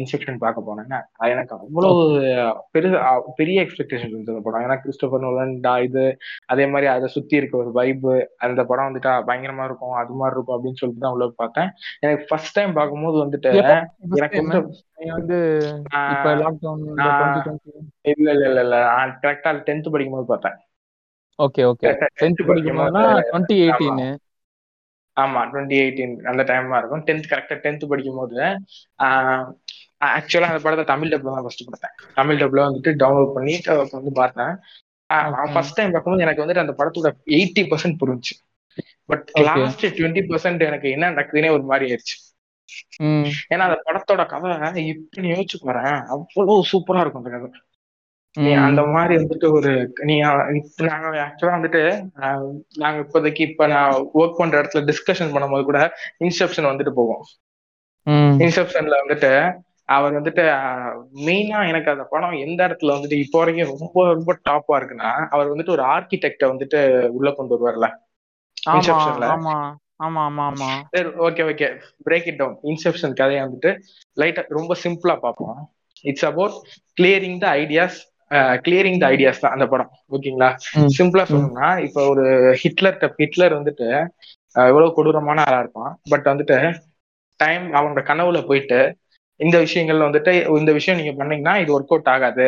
இன்செப்ஷன் 0.00 0.40
பார்க்க 0.44 0.66
போனேன். 0.68 0.94
எனக்கு 1.34 1.56
அவ்வளவு 1.58 2.04
பெரு 2.76 2.90
பெரிய 3.40 3.58
எக்ஸ்பெக்டேஷன் 3.66 4.12
இருந்தது 4.12 4.34
அந்த 4.36 4.44
படம். 4.46 4.64
ஏன்னா 4.68 4.78
கிறிஸ்டோபர் 4.84 5.24
நோலன் 5.26 5.56
இது 5.88 6.06
அதே 6.52 6.66
மாதிரி 6.72 6.88
அதை 6.94 7.10
சுத்தி 7.16 7.38
இருக்க 7.40 7.54
ஒரு 7.64 7.72
வைப்பு 7.80 8.14
அந்த 8.46 8.60
படம் 8.70 8.88
வந்துட்டு 8.88 9.12
பயங்கரமா 9.30 9.66
இருக்கும் 9.70 9.98
அது 10.04 10.20
மாதிரி 10.22 10.36
இருக்கும் 10.36 10.56
அப்படின்னு 10.58 10.80
சொல்லிட்டு 10.82 11.04
தான் 11.04 11.16
உள்ள 11.16 11.30
பார்த்தேன். 11.42 11.70
எனக்கு 12.04 12.26
ஃபர்ஸ்ட் 12.30 12.56
டைம் 12.58 12.78
பார்க்கும்போது 12.80 13.18
வந்துட்டு 13.24 13.52
எனக்கு 14.30 15.12
வந்து 15.16 15.38
இல்ல 18.12 18.28
இல்ல 18.34 18.46
இல்ல 18.50 18.60
இல்ல 18.62 18.76
கரெக்டா 19.22 19.52
டென்த் 19.66 19.92
படிக்கும் 19.92 20.16
போது 20.16 20.28
பார்த்தேன் 20.28 20.56
ஓகே 21.38 21.64
ஓகே 21.66 21.90
டென்த் 22.16 22.48
படிக்கும் 22.48 22.80
போதுனா 22.80 23.02
டுவெண்ட்டி 23.26 23.56
எயிட்டீன் 23.62 24.00
ஆமா 25.16 25.40
டுவெண்ட்டி 25.50 25.76
எயிட்டீன் 25.78 26.16
அந்த 26.30 26.42
டைமா 26.48 26.78
இருக்கும் 26.80 27.04
டென்த் 27.06 27.30
கரெக்டா 27.30 27.56
டென்த் 27.62 27.90
படிக்கும் 27.90 28.20
போது 28.20 28.40
ஆக்சுவலா 30.08 30.50
அந்த 30.50 30.60
படத்தை 30.64 30.84
தமிழ் 30.90 31.12
டப்ல 31.12 31.32
தான் 31.32 31.46
ஃபர்ஸ்ட் 31.46 31.64
பார்த்தேன் 31.68 31.94
தமிழ் 32.16 32.40
டப்ல 32.40 32.66
வந்துட்டு 32.66 32.90
டவுன்லோட் 33.00 33.34
பண்ணி 33.34 33.54
வந்து 33.94 34.12
பார்த்தேன் 34.16 34.52
ஃபர்ஸ்ட் 35.54 35.78
டைம் 35.78 35.92
பார்க்கும்போது 35.92 36.26
எனக்கு 36.26 36.44
வந்துட்டு 36.44 36.64
அந்த 36.64 36.74
படத்தோட 36.78 37.10
எயிட்டி 37.36 37.64
பர்சன்ட் 37.70 38.00
புரிஞ்சு 38.02 38.34
பட் 39.08 39.26
லாஸ்ட் 39.46 39.84
டுவெண்ட்டி 39.98 40.22
பர்சன்ட் 40.28 40.64
எனக்கு 40.66 40.88
என்ன 40.96 41.10
நடக்குதுன்னே 41.10 41.52
ஒரு 41.56 41.64
மாதிரி 41.64 41.86
ஆயிடுச்சு 41.88 42.16
ஏன்னா 43.50 43.64
அந்த 43.68 43.78
படத்தோட 43.86 44.22
கதை 44.26 44.50
இப்ப 44.92 45.20
நீ 45.20 45.28
யோசிச்சு 45.30 45.58
போறேன் 45.62 45.92
அவ்வளவு 46.12 46.56
சூப்பரா 46.70 47.02
இருக்கும் 47.02 47.22
அந்த 47.22 47.32
கதை. 47.36 47.48
நீ 48.36 48.50
அந்த 48.64 48.82
மாதிரி 48.94 49.14
வந்துட்டு 49.18 49.46
ஒரு 49.52 49.70
நீ 50.02 50.14
நாங்க 50.88 51.06
ஆக்சுவலா 51.24 51.56
வந்துட்டு 51.56 51.82
நாங்க 52.76 52.98
இப்போதைக்கு 53.04 53.42
இப்ப 53.48 53.66
நான் 53.66 53.92
ஒர்க் 54.14 54.38
பண்ற 54.38 54.60
இடத்துல 54.60 54.82
டிஸ்கஷன் 54.90 55.32
பண்ணும்போது 55.34 55.64
கூட 55.64 55.80
இன்செப்ஷன் 56.20 56.70
வந்துட்டு 56.70 56.94
போவோம் 56.94 57.24
இன்செப்ஷன்ல 58.44 58.96
வந்துட்டு 59.02 59.32
அவர் 59.88 60.16
வந்துட்டு 60.16 60.42
மெயினா 61.26 61.58
எனக்கு 61.68 61.90
அந்த 61.90 62.04
படம் 62.10 62.34
எந்த 62.44 62.60
இடத்துல 62.68 62.94
வந்துட்டு 62.96 63.22
இப்போ 63.24 63.38
வரைக்கும் 63.38 63.72
ரொம்ப 63.74 64.04
ரொம்ப 64.10 64.32
டாப்பா 64.44 64.76
இருக்குன்னா 64.78 65.10
அவர் 65.30 65.52
வந்துட்டு 65.52 65.74
ஒரு 65.76 65.84
ஆர்கிடெக்ட 65.88 66.44
வந்துட்டு 66.50 66.80
உள்ள 67.10 67.30
கொண்டு 67.30 67.54
வருவார்ல. 67.54 67.88
இன்செப்ஷன்ல 68.72 69.28
ஆமா 70.00 70.20
ஆமா 70.28 70.44
ஆமா. 70.50 70.68
Okay 71.26 71.42
okay 71.50 71.68
break 72.06 72.28
it 72.30 72.40
down 72.40 72.58
Inception 72.70 73.16
கதையை 73.20 73.40
வந்துட்டு 73.46 73.70
லைட்டா 74.16 74.42
ரொம்ப 74.58 74.72
சிம்பிளா 74.84 75.16
பார்ப்போம். 75.24 75.58
It's 76.04 76.26
about 76.30 76.56
clearing 76.96 77.38
the 77.42 77.48
ideas 77.62 77.98
clearing 78.64 79.00
the 79.02 79.06
ideas 79.14 79.42
தான் 79.42 79.54
அந்த 79.56 79.66
படம். 79.72 79.90
ஓகேங்களா 80.14 80.50
சிம்பிளா 80.96 81.24
சொல்லணும்னா 81.30 81.68
இப்ப 81.86 82.04
ஒரு 82.12 82.24
ஹிட்லர் 82.62 82.98
ஹிட்லர் 83.22 83.58
வந்துட்டு 83.58 83.88
எவ்வளவு 84.66 84.94
கொடூரமான 84.96 85.42
ஆளா 85.48 85.58
இருப்பான். 85.64 85.92
பட் 86.12 86.26
வந்துட்டு 86.30 86.58
டைம் 87.40 87.66
அவனோட 87.78 88.00
கனவுல 88.10 88.38
போயிட்டு 88.48 88.78
இந்த 89.40 89.56
விஷயங்கள்ல 89.64 90.08
வந்துட்டு 90.08 90.32
இந்த 90.60 90.72
விஷயம் 90.78 90.98
நீங்க 91.00 91.12
பண்ணீங்கன்னா 91.18 91.54
இது 91.62 91.70
ஒர்க் 91.76 91.92
அவுட் 91.94 92.10
ஆகாது. 92.14 92.46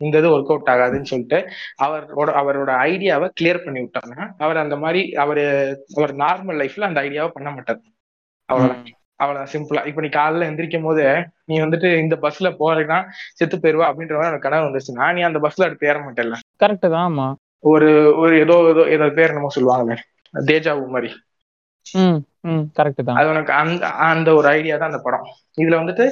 இந்த 0.00 0.18
இது 0.18 0.28
ஒர்க் 0.28 0.50
அவுட் 0.50 0.70
ஆகாதுன்னு 0.70 1.02
சொல்லிட்டு 1.02 1.38
அவரோட 1.82 2.30
அவரோட 2.32 2.70
ஐடியாவை 2.84 3.28
கிளியர் 3.40 3.64
பண்ணி 3.64 3.80
விட்டாங்க 3.80 4.14
அவர் 4.38 4.56
அந்த 4.56 4.76
மாதிரி 4.76 5.14
அவர் 5.14 5.42
அவர் 5.94 6.14
நார்மல் 6.16 6.60
லைஃப்ல 6.62 6.80
அந்த 6.80 7.00
ஐடியாவை 7.02 7.28
பண்ண 7.28 7.50
மாட்டார். 7.50 7.80
அவ்வளவுதான். 8.48 8.98
அவ்வளவு 9.16 9.46
சிம்பிளா 9.46 9.86
இப்ப 9.86 10.00
நீ 10.00 10.08
காலைல 10.08 10.48
எந்திரிக்கும் 10.48 10.82
போது 10.82 11.02
நீ 11.44 11.60
வந்துட்டு 11.60 11.98
இந்த 11.98 12.16
பஸ்ல 12.16 12.48
போறீங்கன்னா 12.58 13.00
செத்து 13.34 13.56
போயிருவா 13.56 13.88
அப்படின்ற 13.88 14.16
மாதிரி 14.16 14.30
எனக்கு 14.30 14.46
கனவு 14.48 14.66
வந்துருச்சுன்னா 14.66 15.12
நீ 15.12 15.20
அந்த 15.20 15.38
பஸ்ல 15.38 15.64
அடுத்து 15.64 15.88
ஏற 15.88 15.98
மாட்டேல்ல. 15.98 16.38
கரெக்ட் 16.60 16.88
தான் 16.88 17.06
ஆமா. 17.08 17.26
ஒரு 17.64 17.90
ஒரு 18.16 18.38
ஏதோ 18.40 18.56
ஏதோ 18.68 18.84
ஏதோ 18.88 19.08
பேர் 19.08 19.28
என்னமோ 19.28 19.52
சொல்லுவாங்களே. 19.54 19.96
தேஜாவு 20.34 20.86
மாதிரி. 20.88 21.10
கரெக்ட் 22.78 23.02
தான். 23.06 23.18
அது 23.20 23.28
உனக்கு 23.32 23.52
அந்த 23.52 23.88
அந்த 24.10 24.28
ஒரு 24.34 24.46
ஐடியா 24.48 24.76
தான் 24.76 24.90
அந்த 24.92 25.00
படம். 25.06 25.26
இதுல 25.60 25.78
வந்துட்டு 25.80 26.04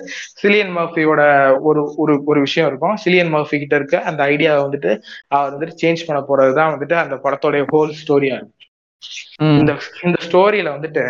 சிலியன் 0.43 0.73
மர்ஃபியோட 0.77 1.23
ஒரு 1.69 1.81
ஒரு 2.03 2.15
ஒரு 2.27 2.41
விஷயம் 2.41 2.69
இருக்கும். 2.71 2.97
சிலியன் 3.05 3.33
மர்ஃபி 3.35 3.59
கிட்ட 3.63 3.77
இருக்க 3.77 3.99
அந்த 4.11 4.21
ஐடியா 4.33 4.53
வந்துட்டு 4.67 4.91
அவர் 5.37 5.55
வந்துட்டு 5.55 5.81
சேஞ்ச் 5.83 6.07
பண்ண 6.09 6.21
போறதுதான் 6.31 6.73
வந்துட்டு 6.75 6.97
அந்த 7.05 7.17
படத்தோட 7.25 7.63
ஹோல் 7.73 7.95
ஸ்டோரியா 8.03 8.39
இந்த 9.61 9.73
இந்த 10.07 10.19
ஸ்டோரியில 10.27 10.71
வந்துட்டு 10.77 11.05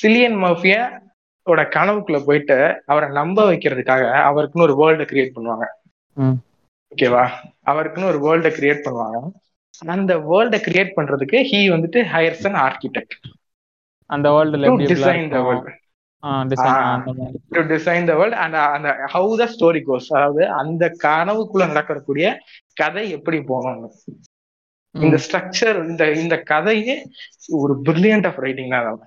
சிலியன் 0.00 0.38
மர்ஃபிய 0.44 0.76
ஓட 1.46 1.62
கனவுக்குள்ள 1.74 2.18
போயிட்டு 2.24 2.56
அவரை 2.86 3.06
நம்ப 3.18 3.44
வைக்கிறதுக்காக 3.50 4.04
அவருக்குன்னு 4.28 4.66
ஒரு 4.68 4.74
வேர்ல்ட 4.80 5.04
கிரியேட் 5.10 5.36
பண்ணுவாங்க. 5.36 5.66
ஓகேவா 6.92 7.24
அவருக்குன்னு 7.70 8.10
ஒரு 8.12 8.20
வேர்ல்ட 8.26 8.50
கிரியேட் 8.58 8.84
பண்ணுவாங்க. 8.86 9.18
அந்த 9.94 10.12
வேர்ல்ட 10.30 10.56
கிரியேட் 10.66 10.96
பண்றதுக்கு 10.96 11.38
ஹீ 11.50 11.60
வந்துட்டு 11.74 12.00
ஹையர்ஸ் 12.14 12.46
அன் 12.50 12.58
ஆர்கிடெக்ட் 12.66 13.14
அந்த 14.10 14.28
வேர்ல்டுல 14.30 14.70
to 14.70 14.76
design 14.92 15.28
the 15.34 15.40
world 15.46 15.70
to 17.54 17.60
design 17.72 18.08
the 18.10 18.14
world 18.14 18.38
and 18.44 18.56
அந்த 18.76 18.88
ஹவு 19.12 19.30
த 19.42 19.46
ஸ்டோரி 19.54 19.82
கோஸ் 19.86 20.08
அதாவது 20.16 20.42
அந்த 20.60 20.84
கனவுக்குள்ள 21.04 21.66
நடக்கக்கூடிய 21.70 22.26
கதை 22.74 23.04
எப்படி 23.18 23.38
போகணும். 23.52 23.94
இந்த 24.94 25.16
ஸ்ட்ரக்சர் 25.26 25.78
இந்த 25.88 26.04
இந்த 26.22 26.36
கதையே 26.52 26.96
ஒரு 27.60 27.74
பிரில்லியன்ட் 27.86 28.26
ஆஃப் 28.26 28.40
ரைட்டிங் 28.44 28.74
தான். 28.76 29.00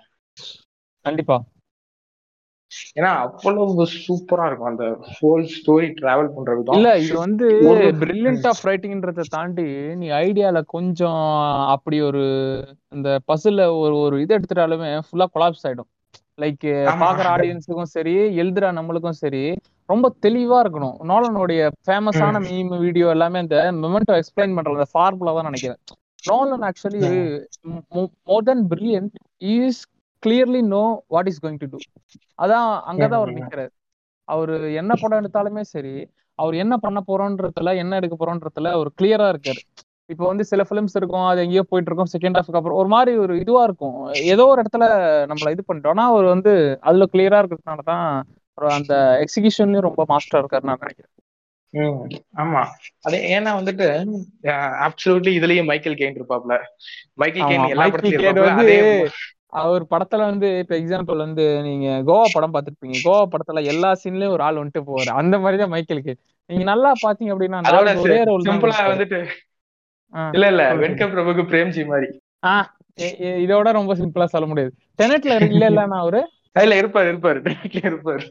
கண்டிப்பா. 1.06 1.38
ஏன்னா 3.00 3.12
அவ்வளவு 3.26 3.86
சூப்பரா 4.06 4.46
இருக்கும். 4.50 4.72
அந்த 4.72 4.86
ஹோல் 5.18 5.46
ஸ்டோரி 5.56 5.90
டிராவல் 6.00 6.34
பண்ற 6.36 6.56
விதம் 6.60 6.78
இல்ல 6.80 6.92
இது 7.06 7.16
வந்து 7.26 7.48
பிரில்லியன்ட் 8.04 8.48
ஆஃப் 8.52 8.64
ரைட்டிங்ன்றத 8.70 9.26
தாண்டி 9.36 9.68
நீ 10.02 10.10
ஐடியால 10.26 10.62
கொஞ்சம் 10.76 11.24
அப்படி 11.76 12.00
ஒரு 12.10 12.24
இந்த 12.98 13.10
பசில 13.32 13.68
ஒரு 13.84 13.98
ஒரு 14.06 14.18
இது 14.26 14.38
எடுத்துட்டாலுமே 14.38 14.92
ஃபுல்லா 15.08 15.28
கொலாப்ஸ் 15.36 15.66
ஆயிடும். 15.70 15.90
லைக் 16.42 16.64
பாக்குற 17.02 17.26
ஆடியன்ஸுக்கும் 17.34 17.94
சரி 17.96 18.14
எழுதுற 18.42 18.72
நம்மளுக்கும் 18.78 19.20
சரி 19.24 19.44
ரொம்ப 19.92 20.08
தெளிவா 20.26 20.58
இருக்கணும். 20.64 20.96
நோலனுடைய 21.10 21.62
ஃபேமஸான 21.86 22.40
மீம் 22.46 22.72
வீடியோ 22.86 23.08
எல்லாமே 23.16 23.42
இந்த 23.46 23.58
மெமெண்டோ 23.84 24.16
எக்ஸ்பிளைன் 24.22 24.56
பண்ற 24.58 24.74
அந்த 24.76 24.88
ஃபார்முலா 24.94 25.34
தான் 25.38 25.50
நினைக்கிறேன். 25.50 25.80
Nolan 26.30 26.66
actually 26.70 27.02
more 28.30 28.48
then 28.50 28.64
brilliant 28.72 29.16
is 29.56 29.82
clearly 30.24 30.62
know 30.74 30.84
what 31.08 31.30
is 31.32 31.42
going 31.44 31.62
to 31.62 31.70
do 31.74 31.80
அதான் 32.40 32.68
அங்கதான் 32.92 33.20
அவர் 33.20 33.38
நிக்கிறாரு. 33.38 33.72
அவரு 34.28 34.56
என்ன 34.82 34.92
படம் 35.02 35.20
எடுத்தாலுமே 35.22 35.64
சரி 35.74 35.96
அவர் 36.40 36.56
என்ன 36.56 36.76
பண்ண 36.78 37.00
போறோன்றதுல 37.08 37.72
என்ன 37.82 37.96
எடுக்க 37.96 38.16
போறோன்றதுல 38.20 38.70
அவர் 38.78 38.90
கிளியரா 39.00 39.28
இருக்காரு. 39.34 39.62
இப்போ 40.10 40.24
வந்து 40.28 40.44
சில 40.44 40.62
பிலிம்ஸ் 40.64 40.96
இருக்கும் 41.00 41.28
அது 41.28 41.44
எங்கேயோ 41.44 41.64
போயிட்டு 41.70 41.90
இருக்கும் 41.90 42.12
செகண்ட் 42.14 42.38
ஹாஃப்க்கு 42.38 42.60
அப்புறம் 42.60 42.80
ஒரு 42.82 42.90
மாதிரி 42.94 43.12
ஒரு 43.18 43.34
இதுவா 43.40 43.62
இருக்கும். 43.64 43.98
ஏதோ 44.34 44.46
ஒரு 44.46 44.60
இடத்துல 44.64 44.86
நம்மள 45.30 45.54
இது 45.56 45.64
பண்ணிட்டோம்னா 45.68 46.06
அவர் 46.14 46.26
வந்து 46.26 46.54
அதுல 46.82 47.08
கிளியரா 47.14 47.40
இருக்கிறதுனால 47.42 47.84
தான் 47.92 48.06
அந்த 48.78 48.96
எக்ஸிகியூஷன்லயும் 49.26 49.88
ரொம்ப 49.90 50.04
மாஸ்டரா 50.12 50.42
இருக்காரு 50.42 50.68
நான் 50.70 50.84
நினைக்கிறேன். 50.84 51.12
ஆமா. 52.42 52.62
அதே 53.02 53.20
ஏன்னா 53.36 53.52
வந்துட்டு 53.60 53.86
அப்சல்யூட்லி 54.88 55.32
இதுலயும் 55.40 55.70
மைக்கேல் 55.72 55.98
கெயின் 56.02 56.18
இருப்பாப்ல. 56.20 56.56
மைக்கேல் 57.16 57.48
கெயின் 57.52 57.72
எல்லா 57.74 57.88
படத்துலயும் 57.94 58.92
அவர் 59.54 59.84
படத்துல 59.90 60.22
வந்து 60.24 60.48
இப்ப 60.60 60.74
எக்ஸாம்பிள் 60.76 61.18
வந்து 61.18 61.44
நீங்க 61.62 61.88
கோவா 62.04 62.26
படம் 62.34 62.54
பாத்துருப்பீங்க 62.54 62.98
கோவா 63.04 63.24
படத்துல 63.32 63.64
எல்லா 63.66 63.90
சீன்லயும் 64.02 64.36
ஒரு 64.36 64.44
ஆள் 64.44 64.60
வந்துட்டு 64.62 64.88
போவாரு. 64.88 65.12
அந்த 65.22 65.36
மாதிரிதான் 65.40 65.70
மைக்கேல் 65.70 66.06
கே 66.06 66.14
நீங்க 66.50 66.64
நல்லா 66.64 66.92
பாத்தீங்க 67.04 67.34
அப்படின்னா 67.34 67.60
ஒரே 68.04 68.20
ரோல் 68.24 68.48
சிம்பிளா 68.48 68.80
வந்துட்டு 68.88 69.20
இல்ல 70.34 70.46
இல்ல 70.48 70.64
வெண்க 70.76 71.04
பிரபுக்கு 71.08 71.44
பிரேம்ஜி 71.52 71.84
மாதிரி. 71.88 72.08
ஆஹ் 72.46 72.68
இதோட 73.44 73.68
ரொம்ப 73.72 73.94
சிம்பிளா 73.96 74.26
சொல்ல 74.28 74.48
முடியாது. 74.48 74.72
டெனட்ல 75.00 75.36
இல்ல 75.48 75.64
இல்லன்னா 75.70 76.00
அவரு? 76.00 76.22
இல்ல 76.56 76.76
இருப்பாரு 76.82 77.08
இருப்பாரு 77.12 77.40
டெனட்ல 77.46 77.82
இருப்பாரு. 77.90 78.26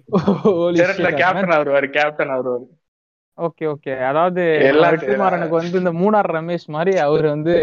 டெனட்ல 0.79 1.09
கேப்டன் 1.17 1.55
வருவாரு 1.55 1.89
கேப்டன் 1.91 2.35
வருவாரு 2.35 2.67
ஓகே 3.39 3.65
ஓகே 3.69 3.93
அதாவது 4.05 4.43
வெற்றிமாறனுக்கு 4.85 5.57
வந்து 5.61 5.79
இந்த 5.79 5.93
மூணார் 5.93 6.29
ரமேஷ் 6.33 6.67
மாதிரி 6.69 6.93
அவர் 7.05 7.27
வந்து 7.27 7.55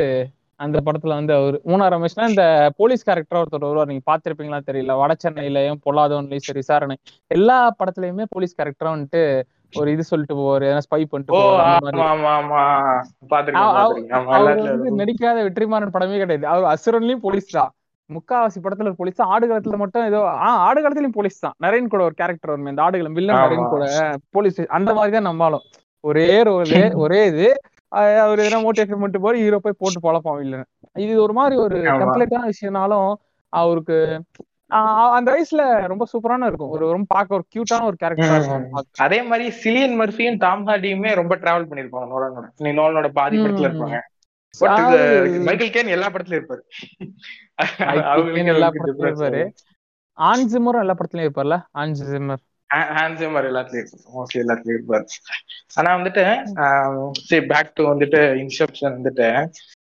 அந்த 0.60 0.78
படத்துல 0.86 1.18
வந்து 1.20 1.34
அவர் 1.38 1.56
மூணா 1.70 1.86
ரமேஷ்னா 1.94 2.26
இந்த 2.32 2.44
போலீஸ் 2.80 3.06
கேரக்டர் 3.08 3.40
ஒருத்தர் 3.42 3.68
வருவார். 3.68 3.90
நீங்க 3.92 4.04
பாத்திருப்பீங்களா 4.10 4.60
தெரியல. 4.70 4.96
வட 5.02 5.14
சென்னையிலயும் 5.24 5.80
பொல்லாதவன்லயும் 5.86 6.46
சரி 6.48 6.62
விசாரணை. 6.64 6.96
எல்லா 7.32 7.58
படத்துலயுமே 7.80 8.26
போலீஸ் 8.34 8.58
கேரக்டரா 8.60 8.94
வந்துட்டு 8.96 9.22
ஒரு 9.74 9.90
இது 9.96 10.04
சொல்லிட்டு 10.12 10.36
போவாரு. 10.40 10.68
ஸ்பை 10.86 11.02
பண்ணிட்டு 11.06 11.34
நடிக்காத 15.02 15.38
வெற்றிமாறன் 15.48 15.96
படமே 15.96 16.22
கிடையாது. 16.24 16.48
அவர் 16.54 16.72
அசுரன்லயும் 16.74 17.26
போலீஸ் 17.28 17.50
தான். 17.58 17.72
முக்காவாசி 18.10 18.60
படத்துல 18.62 18.90
ஒரு 18.92 19.00
போலீஸ் 19.02 19.20
ஆடுகளத்துல 19.34 19.78
மட்டும் 19.82 20.08
ஏதோ 20.10 20.20
ஆஹ் 20.46 20.62
ஆடுகளத்திலயும் 20.68 21.18
போலீஸ் 21.18 21.44
தான். 21.46 21.56
நரேன் 21.66 21.92
கூட 21.94 22.02
ஒரு 22.08 22.16
கேரக்டர் 22.22 22.52
வரும் 22.54 22.72
இந்த 22.72 22.82
ஆடுகளம் 22.86 23.18
வில்லன் 23.18 23.42
நரேன் 23.44 23.74
கூட 23.74 23.84
போலீஸ். 24.38 24.62
அந்த 24.78 24.92
மாதிரி 24.98 25.14
தான் 25.18 25.30
நம்பாலும் 25.30 25.66
ஒரே 26.04 26.26
ரோல் 26.48 26.70
ஒரே 27.04 27.22
இது. 27.32 27.48
அவர் 27.92 28.40
எதனா 28.40 28.60
மோட்டிவேஷன் 28.66 29.02
பண்ணிட்டு 29.02 29.22
போய் 29.22 29.42
ஹீரோ 29.44 29.60
போய் 29.64 29.80
போட்டு 29.82 30.00
பொழப்பான் 30.06 30.44
இல்ல 30.46 30.58
இது 31.06 31.14
ஒரு 31.22 31.34
மாதிரி 31.34 31.56
ஒரு 31.62 31.78
கம்ப்ளீட்டான 32.02 32.50
விஷயம்னாலும் 32.54 33.10
அவருக்கு 33.54 33.98
அந்த 35.18 35.30
வயசுல 35.34 35.64
ரொம்ப 35.92 36.04
சூப்பரான 36.12 36.48
இருக்கும். 36.50 36.74
ஒரு 36.76 36.84
ரொம்ப 36.92 37.08
பார்க்க 37.16 37.38
ஒரு 37.38 37.46
கியூட்டான 37.54 37.86
ஒரு 37.86 37.98
கேரக்டரா 38.04 38.36
இருக்கும். 38.36 38.66
அதே 39.06 39.20
மாதிரி 39.22 39.46
சிலியன் 39.64 39.96
மர்ஃபியும் 40.02 40.38
டாம் 40.38 40.66
ஹார்டியுமே 40.68 41.12
ரொம்ப 41.22 41.36
டிராவல் 41.36 41.70
பண்ணிருப்பாங்க 41.70 42.08
நோலனோட. 42.14 42.46
நீ 42.58 42.72
நோலனோட 42.72 43.10
பாதி 43.20 43.38
படத்துல. 43.38 43.70
இருப்பாங்க. 43.70 44.00
மைக்கேல் 45.48 45.74
கேன் 45.74 45.96
எல்லா 45.96 46.10
படத்துலயும் 46.10 46.42
இருப்பாரு. 46.42 46.64
எல்லா 48.54 48.70
படத்துலயும் 48.78 49.12
இருப்பாரு. 49.12 49.42
ஆன் 50.18 50.46
ஜிம்மரும் 50.52 50.84
எல்லா 50.84 50.96
படத்துலயும் 51.00 51.28
இருப்பார்ல? 51.28 51.58
ஆன் 51.72 51.96
ஜிம்மர் 52.70 52.96
ஹேண்ட்ஸமர் 52.96 53.48
எல்லாத்துலயும் 53.50 53.84
இருப்பாரு 53.84 54.16
மோஸ்ட்லி 54.16 54.42
எல்லாத்துலயும் 54.42 54.78
இருப்பாரு 54.78 55.06
ஆனா 55.78 55.90
வந்துட்டு 55.98 56.24
சரி 57.24 57.44
பேக் 57.48 57.76
டு 57.76 57.86
வந்துட்டு 57.92 58.22
இன்செப்ஷன் 58.44 58.96
வந்துட்டு 58.98 59.28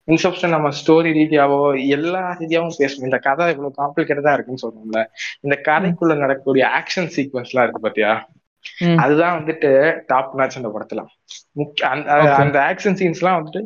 இன்செப்ஷன் 0.08 0.54
நம்ம 0.54 0.70
ஸ்டோரி 0.78 1.10
ரீதியாவோ 1.18 1.60
எல்லா 1.96 2.22
ரீதியாவும் 2.40 2.78
பேசணும் 2.80 3.08
இந்த 3.08 3.18
கதை 3.26 3.44
இவ்வளவு 3.50 3.78
காம்ப்ளிகேட்டடா 3.78 4.34
இருக்குன்னு 4.34 4.64
சொல்றோம்ல. 4.64 5.00
இந்த 5.44 5.56
கதைக்குள்ள 5.68 6.14
நடக்கக்கூடிய 6.18 6.64
ஆக்ஷன் 6.80 7.12
சீக்வன்ஸ் 7.14 7.52
எல்லாம் 7.52 7.66
இருக்கு 7.66 7.86
பாத்தியா. 7.86 8.12
அதுதான் 9.02 9.36
வந்துட்டு 9.38 9.70
டாப் 10.06 10.34
மேட்ச் 10.34 10.58
அந்த 10.58 10.70
படத்துல 10.74 11.00
முக்கிய 11.56 11.88
அந்த 12.38 12.58
ஆக்ஷன் 12.70 12.98
சீன்ஸ் 13.00 13.20
எல்லாம் 13.22 13.38
வந்துட்டு 13.40 13.62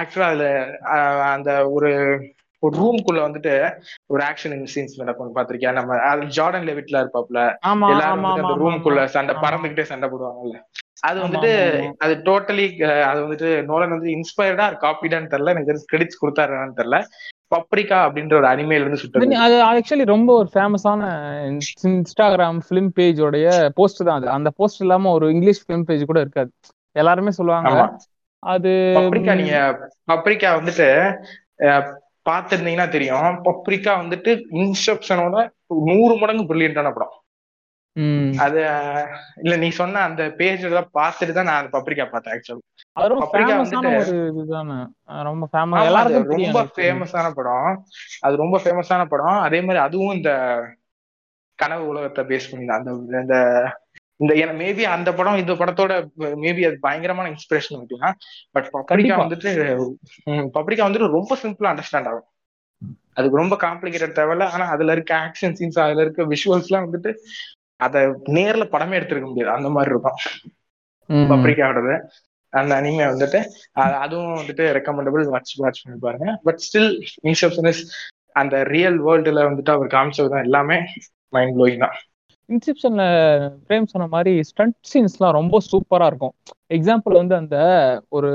ஆக்சுவலா 0.00 0.28
அதுல 0.28 0.46
அந்த 1.32 1.50
ஒரு 1.74 1.90
ஒரு 2.58 2.74
ரூம்குள்ள 2.78 3.18
வந்துட்டு 3.26 3.52
ஒரு 4.06 4.22
ஆக்ஷன் 4.22 4.66
சீன்ஸ் 4.74 4.98
நடக்கும். 5.00 5.34
பாத்திருக்கியா 5.36 5.72
நம்ம 5.72 5.96
ஜார்டன் 6.38 6.66
லெவிட்ல 6.68 7.02
இருப்பாப்ல. 7.02 7.40
எல்லாரும் 7.90 8.28
அந்த 8.32 8.54
ரூம்குள்ள 8.64 9.04
சண்டை. 9.16 9.34
பறந்துகிட்டே 9.44 9.86
சண்டை 9.92 10.08
போடுவாங்கல்ல. 10.08 10.58
அது 11.00 11.18
வந்துட்டு. 11.24 11.50
அது 11.98 12.14
டோட்டலி 12.28 12.66
அது 13.10 13.18
வந்துட்டு 13.24 13.50
நோலன் 13.64 13.94
வந்து 13.96 14.10
இன்ஸ்பயர்டா 14.16 14.66
காப்பிடான்னு 14.84 15.32
தெரியல. 15.34 15.54
எனக்கு 15.54 15.90
கிரெடிட்ஸ் 15.92 16.22
கொடுத்தாருன்னு 16.22 16.78
தெரியல. 16.80 16.98
பப்ரிகா 17.54 17.98
அப்படின்ற 18.06 18.34
ஒரு 18.34 18.46
அனிமையில 18.46 18.82
இருந்து 18.84 18.96
சுட்டது. 18.96 19.36
அது 19.44 19.56
ஆக்சுவலி 19.68 20.04
ரொம்ப 20.04 20.30
ஒரு 20.34 20.48
ஃபேமஸான 20.54 21.02
இன்ஸ்டாகிராம் 21.82 22.58
ஃபிலிம் 22.66 22.90
பேஜோடைய 22.98 23.68
போஸ்ட் 23.74 24.04
தான் 24.04 24.18
அது. 24.18 24.28
அந்த 24.28 24.50
போஸ்ட் 24.56 24.80
இல்லாம 24.80 25.12
ஒரு 25.12 25.28
இங்கிலீஷ் 25.30 25.62
ஃபிலிம் 25.64 25.82
பேஜ் 25.82 26.04
கூட 26.04 26.20
இருக்காது. 26.20 26.50
எல்லாருமே 26.96 27.30
சொல்லுவாங்க. 27.30 27.72
அது 28.42 28.72
பப்ரிக்கா 28.96 29.34
நீங்க 29.34 29.56
பப்ரிக்கா 30.12 30.50
வந்துட்டு 30.58 30.88
பார்த்திருந்தீங்கன்னா 32.28 32.88
தெரியும். 32.88 33.44
பப்ரிக்கா 33.44 34.00
வந்துட்டு 34.00 34.42
இன்ஸ்ட்ரப்ஷனோட 34.50 35.50
நூறு 35.66 36.16
மடங்கு 36.16 36.54
பிரில்லியன்டான 36.54 36.84
படம். 36.84 37.12
அது 38.38 38.60
இல்ல 39.42 39.56
நீ 39.56 39.68
சொன்ன 39.68 39.98
அந்த 39.98 40.22
பேஜ்ல 40.22 40.84
பார்த்துட்டு 40.94 41.32
தான் 41.32 41.44
நான் 41.44 41.70
பப்ரிக்கா 41.70 42.10
பார்த்தேன் 42.10 42.40
ஆக்சுவலி 42.40 42.80
பப்ரிக்கா 42.98 43.64
வந்துட்டு- 43.64 44.04
ரொம்ப. 46.12 46.62
ஃபேமஸான 46.76 47.30
படம். 47.30 47.86
அது 48.20 48.36
ரொம்ப 48.36 48.58
ஃபேமஸான 48.58 49.04
படம். 49.04 49.26
அதே 49.26 49.60
மாதிரி 49.60 49.78
அதுவும் 49.78 50.16
இந்த 50.16 50.60
கனவு 51.54 51.86
உலகத்தை 51.86 52.24
பேஸ் 52.24 52.50
பண்ணி. 52.50 52.66
அந்த 52.66 52.92
இந்த 54.20 54.32
மேபி 54.60 54.82
அந்த 54.86 55.14
படம் 55.14 55.36
இந்த 55.36 55.52
படத்தோட 55.52 55.92
மேபி 56.42 56.62
அது 56.66 56.78
பயங்கரமான 56.80 57.30
இன்ஸ்பிரேஷன் 57.30 57.76
இருக்கலாம் 57.78 58.16
பட் 58.54 58.68
கண்டிப்பா. 58.90 59.16
வந்துட்டு 59.16 59.50
ம், 60.26 60.46
பப்ரிக்கா 60.56 60.86
வந்துட்டு 60.86 61.16
ரொம்ப 61.18 61.36
சிம்பிளா 61.42 61.70
அண்டர்ஸ்டாண்ட் 61.72 62.08
ஆகும். 62.08 62.28
அதுக்கு 63.14 63.36
ரொம்ப 63.36 63.56
காம்ப்ளிகேட்டட் 63.56 64.18
தேவையில்ல. 64.18 64.46
ஆனா 64.48 64.64
அதுல 64.66 64.92
இருக்க 64.92 65.12
ஆக்ஷன் 65.18 65.56
சீன்ஸ் 65.58 65.78
அதுல 65.80 66.00
இருக்க 66.00 66.22
விஷுவல்ஸ் 66.24 66.68
எல்லாம் 66.68 66.86
வந்துட்டு 66.86 67.12
அத 67.80 67.98
நேர்ல 68.28 68.64
படமே 68.72 68.98
எடுத்திருக்க 68.98 69.26
முடியாது. 69.26 69.56
அந்த 69.56 69.68
மாதிரி 69.68 69.90
இருக்கும். 69.90 70.18
பப்ரிக்காவோடது 71.30 71.94
அந்த 72.52 72.72
அனிமே 72.80 73.04
வந்துட்டு 73.04 73.38
அதுவும் 73.98 74.36
வந்துட்டு 74.36 74.64
ரெக்கமெண்டபிள் 74.76 75.24
வாட்ச் 75.24 75.52
வாட்ச் 75.56 75.82
பண்ணி 75.82 75.98
பாருங்க. 75.98 76.38
பட் 76.42 76.60
ஸ்டில் 76.66 76.90
இஸ் 77.72 77.82
அந்த 78.32 78.62
ரியல் 78.64 78.98
வேர்ல்டுல 79.02 79.42
வந்துட்டு 79.48 79.70
அவர் 79.70 79.86
காமிச்சது 79.86 80.28
தான் 80.28 80.42
எல்லாமே 80.42 80.78
மைண்ட் 81.32 81.56
ப்ளோயிங் 81.56 81.78
தான். 81.78 81.96
இன்செப்ஷன்ல 82.48 83.02
பிரேம் 83.66 83.90
சொன்ன 83.92 84.06
மாதிரி 84.14 84.32
ஸ்டண்ட் 84.50 84.76
சீன்ஸ்லாம் 84.90 85.36
ரொம்ப 85.38 85.56
சூப்பரா 85.70 86.06
இருக்கும். 86.10 86.34
எக்ஸாம்பிள் 86.76 87.20
வந்து 87.20 87.34
அந்த 87.34 87.56
ஒரு 88.16 88.30